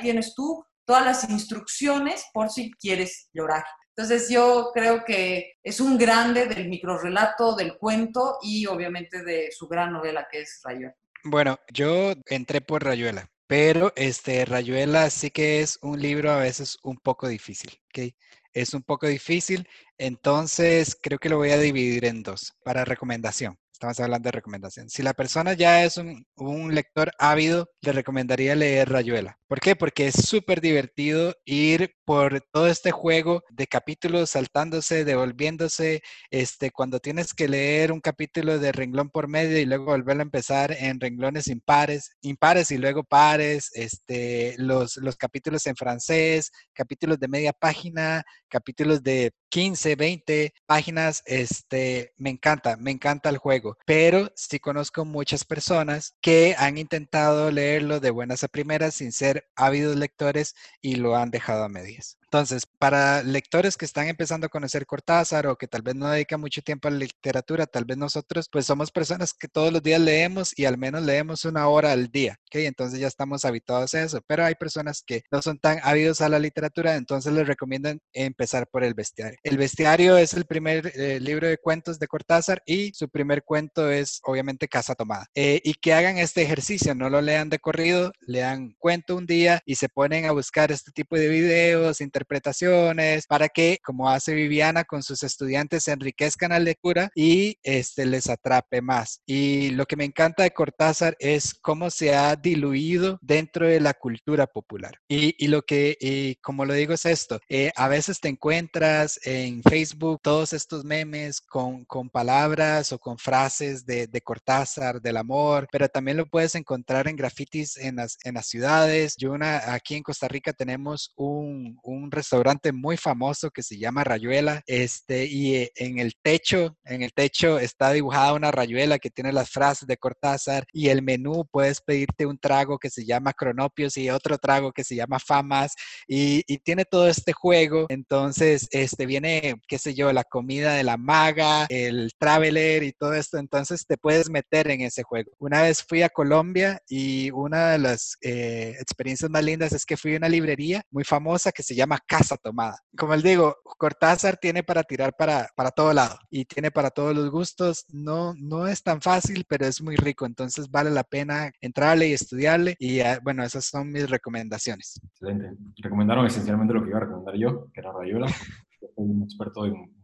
tienes 0.00 0.34
tú 0.34 0.64
todas 0.86 1.04
las 1.04 1.28
instrucciones 1.28 2.24
por 2.32 2.48
si 2.48 2.70
quieres 2.70 3.28
llorar. 3.34 3.66
Entonces 3.94 4.30
yo 4.30 4.70
creo 4.72 5.04
que 5.04 5.58
es 5.62 5.80
un 5.80 5.98
grande 5.98 6.46
del 6.46 6.66
microrelato, 6.66 7.54
del 7.56 7.76
cuento 7.76 8.38
y 8.40 8.64
obviamente 8.64 9.22
de 9.22 9.50
su 9.52 9.68
gran 9.68 9.92
novela 9.92 10.26
que 10.32 10.40
es 10.40 10.62
Rayuela. 10.64 10.96
Bueno, 11.24 11.58
yo 11.70 12.14
entré 12.24 12.62
por 12.62 12.82
Rayuela. 12.82 13.28
Pero 13.50 13.92
este, 13.96 14.44
Rayuela 14.44 15.10
sí 15.10 15.32
que 15.32 15.60
es 15.60 15.80
un 15.82 16.00
libro 16.00 16.30
a 16.30 16.36
veces 16.36 16.78
un 16.84 16.98
poco 16.98 17.26
difícil, 17.26 17.72
¿ok? 17.88 18.14
Es 18.52 18.74
un 18.74 18.82
poco 18.84 19.08
difícil, 19.08 19.66
entonces 19.98 20.96
creo 21.02 21.18
que 21.18 21.28
lo 21.28 21.38
voy 21.38 21.50
a 21.50 21.58
dividir 21.58 22.04
en 22.04 22.22
dos 22.22 22.52
para 22.62 22.84
recomendación. 22.84 23.58
Estamos 23.80 24.00
hablando 24.00 24.26
de 24.26 24.32
recomendación. 24.32 24.90
Si 24.90 25.02
la 25.02 25.14
persona 25.14 25.54
ya 25.54 25.84
es 25.84 25.96
un, 25.96 26.74
lector 26.74 27.12
ávido, 27.18 27.70
le 27.80 27.92
recomendaría 27.92 28.54
leer 28.54 28.90
Rayuela. 28.90 29.38
¿Por 29.48 29.58
qué? 29.58 29.74
Porque 29.74 30.08
es 30.08 30.16
súper 30.16 30.60
divertido 30.60 31.34
ir 31.46 31.94
por 32.04 32.42
todo 32.52 32.66
este 32.66 32.90
juego 32.90 33.42
de 33.48 33.66
capítulos 33.66 34.28
saltándose, 34.28 35.06
devolviéndose. 35.06 36.02
Este, 36.30 36.70
cuando 36.72 37.00
tienes 37.00 37.32
que 37.32 37.48
leer 37.48 37.90
un 37.90 38.00
capítulo 38.00 38.58
de 38.58 38.70
renglón 38.70 39.08
por 39.08 39.28
medio 39.28 39.58
y 39.58 39.64
luego 39.64 39.86
volverlo 39.86 40.20
a 40.20 40.24
empezar 40.24 40.72
en 40.72 41.00
renglones 41.00 41.48
impares, 41.48 42.10
impares 42.20 42.70
y 42.72 42.76
luego 42.76 43.02
pares, 43.02 43.70
este, 43.72 44.56
los, 44.58 44.98
los 44.98 45.16
capítulos 45.16 45.66
en 45.66 45.76
francés, 45.76 46.52
capítulos 46.74 47.18
de 47.18 47.28
media 47.28 47.54
página, 47.54 48.24
capítulos 48.50 49.02
de 49.02 49.32
15, 49.50 49.96
20 49.96 50.54
páginas, 50.66 51.22
este, 51.26 52.14
me 52.16 52.30
encanta, 52.30 52.76
me 52.76 52.92
encanta 52.92 53.28
el 53.28 53.38
juego, 53.38 53.76
pero 53.84 54.30
sí 54.36 54.60
conozco 54.60 55.04
muchas 55.04 55.44
personas 55.44 56.14
que 56.20 56.54
han 56.58 56.78
intentado 56.78 57.50
leerlo 57.50 58.00
de 58.00 58.10
buenas 58.10 58.44
a 58.44 58.48
primeras 58.48 58.94
sin 58.94 59.12
ser 59.12 59.50
ávidos 59.56 59.96
lectores 59.96 60.54
y 60.80 60.96
lo 60.96 61.16
han 61.16 61.30
dejado 61.30 61.64
a 61.64 61.68
medias. 61.68 62.19
Entonces, 62.32 62.64
para 62.78 63.24
lectores 63.24 63.76
que 63.76 63.84
están 63.84 64.06
empezando 64.06 64.46
a 64.46 64.50
conocer 64.50 64.86
Cortázar 64.86 65.48
o 65.48 65.56
que 65.56 65.66
tal 65.66 65.82
vez 65.82 65.96
no 65.96 66.08
dedican 66.08 66.40
mucho 66.40 66.62
tiempo 66.62 66.86
a 66.86 66.92
la 66.92 66.98
literatura, 66.98 67.66
tal 67.66 67.84
vez 67.84 67.98
nosotros 67.98 68.48
pues 68.48 68.66
somos 68.66 68.92
personas 68.92 69.34
que 69.34 69.48
todos 69.48 69.72
los 69.72 69.82
días 69.82 70.00
leemos 70.00 70.56
y 70.56 70.64
al 70.64 70.78
menos 70.78 71.02
leemos 71.02 71.44
una 71.44 71.66
hora 71.66 71.90
al 71.90 72.06
día, 72.06 72.38
¿ok? 72.46 72.60
Entonces 72.66 73.00
ya 73.00 73.08
estamos 73.08 73.44
habituados 73.44 73.94
a 73.94 74.04
eso, 74.04 74.20
pero 74.28 74.44
hay 74.44 74.54
personas 74.54 75.02
que 75.04 75.22
no 75.32 75.42
son 75.42 75.58
tan 75.58 75.80
ávidos 75.82 76.20
a 76.20 76.28
la 76.28 76.38
literatura, 76.38 76.94
entonces 76.94 77.32
les 77.32 77.48
recomiendan 77.48 77.98
empezar 78.12 78.68
por 78.68 78.84
el 78.84 78.94
bestiario. 78.94 79.36
El 79.42 79.58
bestiario 79.58 80.16
es 80.16 80.32
el 80.34 80.44
primer 80.44 80.92
eh, 80.94 81.18
libro 81.18 81.48
de 81.48 81.58
cuentos 81.58 81.98
de 81.98 82.06
Cortázar 82.06 82.62
y 82.64 82.92
su 82.94 83.08
primer 83.08 83.42
cuento 83.42 83.90
es 83.90 84.20
obviamente 84.22 84.68
Casa 84.68 84.94
Tomada. 84.94 85.26
Eh, 85.34 85.60
y 85.64 85.74
que 85.74 85.94
hagan 85.94 86.16
este 86.16 86.42
ejercicio, 86.42 86.94
no 86.94 87.10
lo 87.10 87.20
lean 87.22 87.48
de 87.48 87.58
corrido, 87.58 88.12
lean 88.20 88.76
cuento 88.78 89.16
un 89.16 89.26
día 89.26 89.60
y 89.66 89.74
se 89.74 89.88
ponen 89.88 90.26
a 90.26 90.30
buscar 90.30 90.70
este 90.70 90.92
tipo 90.92 91.16
de 91.16 91.26
videos, 91.26 92.00
interpretaciones, 92.20 93.26
para 93.26 93.48
que, 93.48 93.78
como 93.82 94.10
hace 94.10 94.34
Viviana 94.34 94.84
con 94.84 95.02
sus 95.02 95.22
estudiantes, 95.22 95.88
enriquezcan 95.88 96.50
la 96.50 96.58
lectura 96.58 97.10
y 97.14 97.56
este, 97.62 98.04
les 98.04 98.28
atrape 98.28 98.82
más. 98.82 99.22
Y 99.26 99.70
lo 99.70 99.86
que 99.86 99.96
me 99.96 100.04
encanta 100.04 100.42
de 100.42 100.50
Cortázar 100.50 101.16
es 101.18 101.54
cómo 101.54 101.88
se 101.90 102.14
ha 102.14 102.36
diluido 102.36 103.18
dentro 103.22 103.66
de 103.66 103.80
la 103.80 103.94
cultura 103.94 104.46
popular. 104.46 104.98
Y, 105.08 105.34
y 105.42 105.48
lo 105.48 105.62
que, 105.62 105.96
y 105.98 106.34
como 106.36 106.66
lo 106.66 106.74
digo, 106.74 106.92
es 106.92 107.06
esto. 107.06 107.40
Eh, 107.48 107.70
a 107.74 107.88
veces 107.88 108.20
te 108.20 108.28
encuentras 108.28 109.18
en 109.24 109.62
Facebook 109.62 110.20
todos 110.22 110.52
estos 110.52 110.84
memes 110.84 111.40
con, 111.40 111.84
con 111.86 112.10
palabras 112.10 112.92
o 112.92 112.98
con 112.98 113.16
frases 113.16 113.86
de, 113.86 114.06
de, 114.06 114.20
Cortázar, 114.20 115.00
del 115.00 115.16
amor, 115.16 115.66
pero 115.72 115.88
también 115.88 116.18
lo 116.18 116.26
puedes 116.26 116.54
encontrar 116.54 117.08
en 117.08 117.16
grafitis 117.16 117.78
en 117.78 117.96
las, 117.96 118.18
en 118.24 118.34
las 118.34 118.46
ciudades. 118.46 119.14
Yo 119.16 119.32
una, 119.32 119.72
aquí 119.72 119.94
en 119.94 120.02
Costa 120.02 120.28
Rica 120.28 120.52
tenemos 120.52 121.12
un, 121.16 121.78
un 121.82 122.09
restaurante 122.10 122.72
muy 122.72 122.96
famoso 122.96 123.50
que 123.50 123.62
se 123.62 123.78
llama 123.78 124.04
Rayuela, 124.04 124.62
este, 124.66 125.26
y 125.26 125.56
eh, 125.56 125.72
en 125.76 125.98
el 125.98 126.14
techo, 126.22 126.76
en 126.84 127.02
el 127.02 127.12
techo 127.12 127.58
está 127.58 127.92
dibujada 127.92 128.34
una 128.34 128.50
rayuela 128.50 128.98
que 128.98 129.10
tiene 129.10 129.32
las 129.32 129.50
frases 129.50 129.86
de 129.86 129.96
Cortázar 129.96 130.64
y 130.72 130.88
el 130.88 131.02
menú 131.02 131.46
puedes 131.50 131.80
pedirte 131.80 132.26
un 132.26 132.38
trago 132.38 132.78
que 132.78 132.90
se 132.90 133.04
llama 133.04 133.32
Cronopios 133.32 133.96
y 133.96 134.10
otro 134.10 134.38
trago 134.38 134.72
que 134.72 134.84
se 134.84 134.94
llama 134.94 135.18
Famas 135.18 135.74
y, 136.06 136.42
y 136.46 136.58
tiene 136.58 136.84
todo 136.84 137.08
este 137.08 137.32
juego, 137.32 137.86
entonces 137.88 138.68
este 138.70 139.06
viene, 139.06 139.54
qué 139.68 139.78
sé 139.78 139.94
yo, 139.94 140.12
la 140.12 140.24
comida 140.24 140.74
de 140.74 140.84
la 140.84 140.96
maga, 140.96 141.66
el 141.68 142.10
traveler 142.18 142.82
y 142.82 142.92
todo 142.92 143.14
esto, 143.14 143.38
entonces 143.38 143.86
te 143.86 143.96
puedes 143.96 144.30
meter 144.30 144.70
en 144.70 144.82
ese 144.82 145.02
juego. 145.02 145.32
Una 145.38 145.62
vez 145.62 145.82
fui 145.82 146.02
a 146.02 146.08
Colombia 146.08 146.80
y 146.88 147.30
una 147.30 147.70
de 147.72 147.78
las 147.78 148.16
eh, 148.22 148.74
experiencias 148.80 149.30
más 149.30 149.44
lindas 149.44 149.72
es 149.72 149.84
que 149.84 149.96
fui 149.96 150.14
a 150.14 150.18
una 150.18 150.28
librería 150.28 150.82
muy 150.90 151.04
famosa 151.04 151.52
que 151.52 151.62
se 151.62 151.74
llama 151.74 151.99
casa 152.06 152.36
tomada. 152.36 152.78
Como 152.96 153.14
les 153.14 153.22
digo, 153.22 153.56
Cortázar 153.78 154.36
tiene 154.36 154.62
para 154.62 154.82
tirar 154.82 155.14
para, 155.16 155.48
para 155.56 155.70
todo 155.70 155.92
lado 155.92 156.18
y 156.30 156.44
tiene 156.44 156.70
para 156.70 156.90
todos 156.90 157.14
los 157.14 157.30
gustos. 157.30 157.84
No, 157.92 158.34
no 158.34 158.66
es 158.66 158.82
tan 158.82 159.00
fácil, 159.00 159.44
pero 159.48 159.66
es 159.66 159.82
muy 159.82 159.96
rico. 159.96 160.26
Entonces 160.26 160.70
vale 160.70 160.90
la 160.90 161.04
pena 161.04 161.50
entrarle 161.60 162.08
y 162.08 162.12
estudiarle. 162.12 162.76
Y 162.78 163.00
ah, 163.00 163.20
bueno, 163.22 163.44
esas 163.44 163.64
son 163.64 163.90
mis 163.90 164.08
recomendaciones. 164.08 165.00
Excelente. 165.12 165.56
Recomendaron 165.78 166.26
esencialmente 166.26 166.74
lo 166.74 166.82
que 166.82 166.90
iba 166.90 166.98
a 166.98 167.02
recomendar 167.02 167.36
yo, 167.36 167.70
que 167.72 167.80
era 167.80 167.92
Rayuela. 167.92 168.26
Yo 168.80 168.88
soy 168.96 169.04
un 169.04 169.22
experto 169.24 169.66
en 169.66 169.99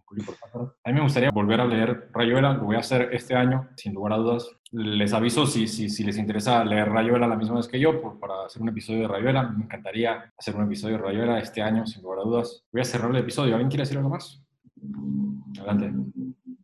a 0.84 0.88
mí 0.88 0.94
me 0.94 1.02
gustaría 1.02 1.30
volver 1.30 1.60
a 1.60 1.66
leer 1.66 2.10
Rayuela, 2.12 2.54
lo 2.54 2.64
voy 2.64 2.76
a 2.76 2.80
hacer 2.80 3.10
este 3.12 3.34
año, 3.34 3.68
sin 3.76 3.92
lugar 3.92 4.12
a 4.12 4.16
dudas. 4.16 4.48
Les 4.72 5.12
aviso 5.12 5.46
si, 5.46 5.66
si, 5.66 5.88
si 5.88 6.04
les 6.04 6.16
interesa 6.16 6.64
leer 6.64 6.88
Rayuela 6.88 7.26
la 7.26 7.36
misma 7.36 7.56
vez 7.56 7.68
que 7.68 7.80
yo, 7.80 8.00
por, 8.00 8.18
para 8.18 8.46
hacer 8.46 8.62
un 8.62 8.68
episodio 8.68 9.02
de 9.02 9.08
Rayuela. 9.08 9.42
Me 9.44 9.64
encantaría 9.64 10.32
hacer 10.36 10.54
un 10.54 10.64
episodio 10.64 10.96
de 10.96 11.02
Rayuela 11.02 11.38
este 11.40 11.62
año, 11.62 11.86
sin 11.86 12.02
lugar 12.02 12.20
a 12.20 12.22
dudas. 12.22 12.64
Voy 12.72 12.82
a 12.82 12.84
cerrar 12.84 13.10
el 13.10 13.16
episodio. 13.16 13.54
¿Alguien 13.54 13.68
quiere 13.68 13.82
decir 13.82 13.98
algo 13.98 14.10
más? 14.10 14.40
Adelante. 15.58 15.92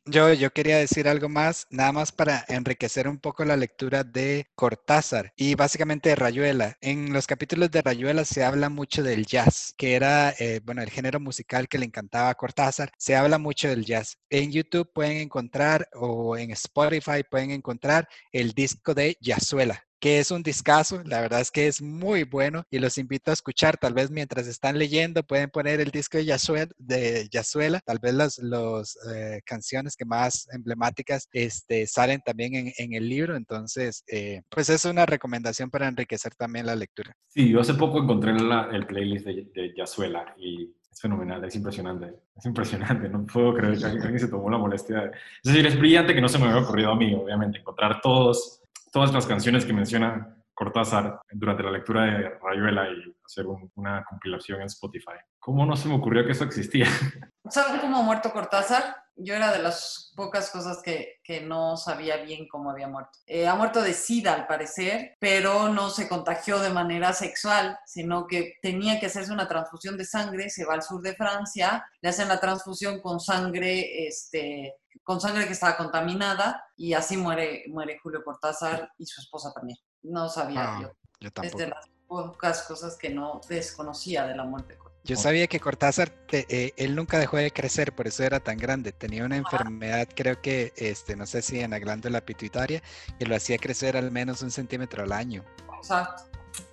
Yo, 0.05 0.33
yo 0.33 0.51
quería 0.53 0.79
decir 0.79 1.07
algo 1.07 1.29
más, 1.29 1.67
nada 1.71 1.93
más 1.93 2.11
para 2.11 2.45
enriquecer 2.49 3.07
un 3.07 3.19
poco 3.21 3.45
la 3.45 3.57
lectura 3.57 4.03
de 4.03 4.47
Cortázar 4.57 5.33
y 5.37 5.55
básicamente 5.55 6.09
de 6.09 6.17
Rayuela. 6.17 6.77
En 6.81 7.13
los 7.13 7.29
capítulos 7.29 7.71
de 7.71 7.83
Rayuela 7.83 8.25
se 8.25 8.43
habla 8.43 8.69
mucho 8.69 9.05
del 9.05 9.27
jazz, 9.27 9.73
que 9.77 9.95
era, 9.95 10.31
eh, 10.41 10.61
bueno, 10.65 10.83
el 10.83 10.91
género 10.91 11.21
musical 11.21 11.69
que 11.69 11.79
le 11.79 11.87
encantaba 11.87 12.31
a 12.31 12.35
Cortázar. 12.35 12.91
Se 12.99 13.15
habla 13.15 13.39
mucho 13.39 13.69
del 13.69 13.85
jazz. 13.85 14.19
En 14.29 14.51
YouTube 14.51 14.91
pueden 14.93 15.19
encontrar 15.19 15.89
o 15.95 16.37
en 16.37 16.51
Spotify 16.51 17.23
pueden 17.31 17.53
encontrar 17.53 18.09
el 18.33 18.53
disco 18.53 18.95
de 18.95 19.17
Yazuela 19.21 19.85
que 20.03 20.19
es 20.19 20.33
un 20.33 20.43
discazo, 20.43 21.01
la 21.05 21.21
verdad 21.21 21.41
es 21.41 21.53
que 21.53 21.69
es 21.69 21.81
muy 21.81 22.25
bueno 22.25 22.65
y 22.73 22.81
los 22.81 22.99
invito 22.99 23.31
a 23.31 23.35
escuchar, 23.35 23.77
tal 23.77 23.95
vez 23.95 24.11
mientras 24.11 24.49
están 24.49 24.77
leyendo 24.77 25.23
pueden 25.23 25.49
poner 25.49 25.81
el 25.81 25.93
disco 25.93 26.19
de 26.19 26.25
Yazuela, 26.25 26.73
de 26.77 27.29
Yazuela 27.31 27.79
tal 27.87 28.01
vez 28.01 28.13
las 28.13 28.39
los, 28.39 28.99
eh, 29.15 29.41
canciones 29.47 29.95
que 29.95 30.05
más 30.05 30.49
emblemáticas 30.53 31.29
este, 31.33 31.87
salen 31.87 32.21
también 32.21 32.57
en, 32.57 32.73
en 32.79 32.95
el 32.95 33.09
libro, 33.09 33.37
entonces 33.37 34.03
eh, 34.09 34.43
pues 34.49 34.71
es 34.71 34.85
una 34.87 35.07
recomendación 35.07 35.71
para 35.71 35.87
enriquecer 35.87 36.35
también 36.35 36.67
la 36.67 36.75
lectura. 36.75 37.15
Sí, 37.29 37.51
yo 37.51 37.61
hace 37.61 37.75
poco 37.75 38.03
encontré 38.03 38.33
la, 38.33 38.71
el 38.73 38.89
playlist 38.89 39.25
de, 39.25 39.47
de 39.55 39.73
Yazuela 39.77 40.35
y 40.37 40.69
es 40.91 41.01
fenomenal, 41.01 41.45
es 41.45 41.55
impresionante, 41.55 42.13
es 42.37 42.45
impresionante, 42.45 43.09
no 43.09 43.25
puedo 43.25 43.55
creer 43.55 43.79
que 43.79 43.85
alguien 43.85 44.19
se 44.19 44.27
tomó 44.27 44.51
la 44.51 44.59
molestia. 44.59 45.13
Es 45.45 45.53
decir, 45.53 45.65
es 45.65 45.79
brillante 45.79 46.13
que 46.13 46.21
no 46.21 46.29
se 46.29 46.41
me 46.41 46.47
había 46.47 46.61
ocurrido 46.61 46.91
a 46.91 46.97
mí, 46.97 47.15
obviamente, 47.15 47.61
encontrar 47.61 48.01
todos 48.01 48.62
todas 48.93 49.12
las 49.12 49.26
canciones 49.26 49.64
que 49.64 49.72
menciona 49.72 50.36
Cortázar 50.55 51.21
durante 51.31 51.63
la 51.63 51.71
lectura 51.71 52.05
de 52.05 52.39
Rayuela 52.43 52.89
y 52.89 53.17
hacer 53.25 53.47
una 53.75 54.05
compilación 54.05 54.61
en 54.61 54.67
Spotify. 54.67 55.17
¿Cómo 55.39 55.67
no 55.67 55.77
se 55.77 55.89
me 55.89 55.95
ocurrió 55.95 56.25
que 56.25 56.33
eso 56.33 56.45
existía? 56.45 56.87
¿Saben 57.49 57.81
cómo 57.81 58.03
muerto 58.03 58.33
Cortázar? 58.33 58.97
Yo 59.15 59.35
era 59.35 59.53
de 59.53 59.63
las 59.63 60.13
pocas 60.17 60.51
cosas 60.51 60.81
que, 60.83 61.21
que 61.23 61.43
no 61.43 61.77
sabía 61.77 62.17
bien 62.19 62.49
cómo 62.49 62.71
había 62.71 62.89
muerto. 62.89 63.19
Eh, 63.27 63.47
ha 63.47 63.55
muerto 63.55 63.83
de 63.83 63.93
SIDA, 63.93 64.33
al 64.33 64.47
parecer, 64.47 65.17
pero 65.21 65.69
no 65.69 65.91
se 65.91 66.09
contagió 66.09 66.59
de 66.59 66.71
manera 66.71 67.13
sexual, 67.13 67.79
sino 67.85 68.27
que 68.27 68.55
tenía 68.63 68.99
que 68.99 69.07
hacerse 69.07 69.33
una 69.33 69.49
transfusión 69.49 69.97
de 69.99 70.07
sangre, 70.07 70.49
se 70.49 70.65
va 70.65 70.75
al 70.75 70.83
sur 70.83 71.03
de 71.03 71.15
Francia, 71.15 71.87
le 72.01 72.09
hacen 72.09 72.29
la 72.29 72.41
transfusión 72.41 73.01
con 73.01 73.21
sangre, 73.21 74.07
este, 74.07 74.77
con 75.03 75.21
sangre 75.21 75.47
que 75.47 75.53
estaba 75.53 75.77
contaminada, 75.77 76.65
y 76.77 76.95
así 76.95 77.17
muere, 77.17 77.65
muere 77.69 77.99
Julio 78.03 78.23
Cortázar 78.25 78.91
y 78.97 79.05
su 79.05 79.21
esposa 79.21 79.53
también. 79.53 79.79
No 80.03 80.29
sabía 80.29 80.79
yo. 80.81 80.93
yo 81.21 81.29
Es 81.29 81.35
tampoco. 81.35 81.59
de 81.59 81.67
las 81.69 81.89
pocas 82.07 82.63
cosas 82.63 82.97
que 82.97 83.11
no 83.11 83.41
desconocía 83.49 84.27
de 84.27 84.37
la 84.37 84.45
muerte. 84.45 84.79
Yo 85.05 85.17
sabía 85.17 85.49
que 85.49 85.59
Cortázar, 85.59 86.11
te- 86.11 86.47
eh, 86.49 86.75
él 86.77 86.95
nunca 86.95 87.19
dejó 87.19 87.37
de 87.37 87.51
crecer, 87.51 87.93
por 87.93 88.07
eso 88.07 88.23
era 88.23 88.39
tan 88.39 88.57
grande. 88.57 88.93
Tenía 88.93 89.25
una 89.25 89.37
enfermedad, 89.37 90.07
creo 90.15 90.41
que, 90.41 90.73
este, 90.77 91.17
no 91.17 91.27
sé 91.27 91.43
si 91.43 91.59
en 91.59 91.73
la 91.73 91.81
glándula 91.81 92.21
pituitaria, 92.21 92.81
que 93.19 93.27
lo 93.27 93.35
hacía 93.35 93.59
crecer 93.59 93.97
al 93.97 94.13
menos 94.13 94.43
un 94.43 94.53
centímetro 94.53 95.03
al 95.03 95.11
año. 95.11 95.45
Exacto. 95.77 96.23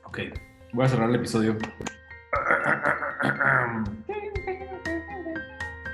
Ok, 0.04 0.20
voy 0.74 0.86
a 0.86 0.90
cerrar 0.90 1.10
el 1.10 1.16
episodio. 1.16 1.58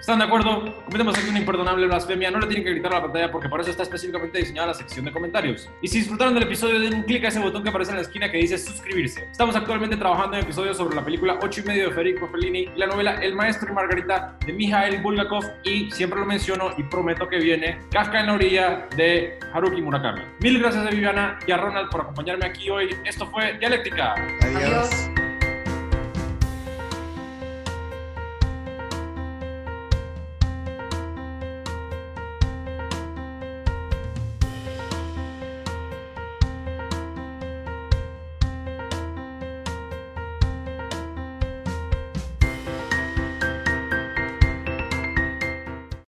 ¿Están 0.06 0.20
de 0.20 0.26
acuerdo? 0.26 0.72
Cometemos 0.86 1.18
aquí 1.18 1.30
una 1.30 1.40
imperdonable 1.40 1.88
blasfemia. 1.88 2.30
No 2.30 2.38
le 2.38 2.46
tienen 2.46 2.64
que 2.64 2.70
gritar 2.70 2.92
a 2.92 2.98
la 2.98 3.02
pantalla 3.02 3.32
porque 3.32 3.50
para 3.50 3.64
eso 3.64 3.72
está 3.72 3.82
específicamente 3.82 4.38
diseñada 4.38 4.68
la 4.68 4.74
sección 4.76 5.04
de 5.04 5.12
comentarios. 5.12 5.68
Y 5.82 5.88
si 5.88 5.98
disfrutaron 5.98 6.36
del 6.36 6.44
episodio, 6.44 6.80
den 6.80 6.94
un 6.94 7.02
clic 7.02 7.26
a 7.26 7.30
ese 7.30 7.40
botón 7.40 7.64
que 7.64 7.70
aparece 7.70 7.90
en 7.90 7.96
la 7.96 8.04
esquina 8.04 8.32
que 8.32 8.38
dice 8.38 8.56
suscribirse. 8.60 9.28
Estamos 9.32 9.56
actualmente 9.56 9.98
trabajando 9.98 10.38
en 10.38 10.44
episodios 10.44 10.78
sobre 10.78 10.96
la 10.96 11.04
película 11.04 11.40
8 11.42 11.60
y 11.60 11.64
medio 11.64 11.90
de 11.90 11.96
Federico 11.96 12.28
Fellini 12.28 12.70
y 12.76 12.78
la 12.78 12.86
novela 12.86 13.16
El 13.16 13.34
Maestro 13.34 13.72
y 13.72 13.74
Margarita 13.74 14.38
de 14.46 14.54
Mijael 14.54 15.02
Bulgakov. 15.02 15.44
Y 15.64 15.90
siempre 15.90 16.20
lo 16.20 16.28
menciono 16.28 16.76
y 16.78 16.84
prometo 16.84 17.28
que 17.28 17.40
viene 17.40 17.80
Kafka 17.90 18.20
en 18.20 18.28
la 18.28 18.34
orilla 18.34 18.88
de 18.96 19.40
Haruki 19.56 19.82
Murakami. 19.82 20.22
Mil 20.40 20.60
gracias 20.60 20.86
a 20.86 20.92
Viviana 20.92 21.40
y 21.48 21.52
a 21.52 21.58
Ronald 21.58 21.90
por 21.90 22.02
acompañarme 22.02 22.46
aquí 22.46 22.70
hoy. 22.70 22.96
Esto 23.06 23.26
fue 23.32 23.58
Dialéctica. 23.58 24.14
Adiós. 24.44 24.62
Adiós. 24.62 25.25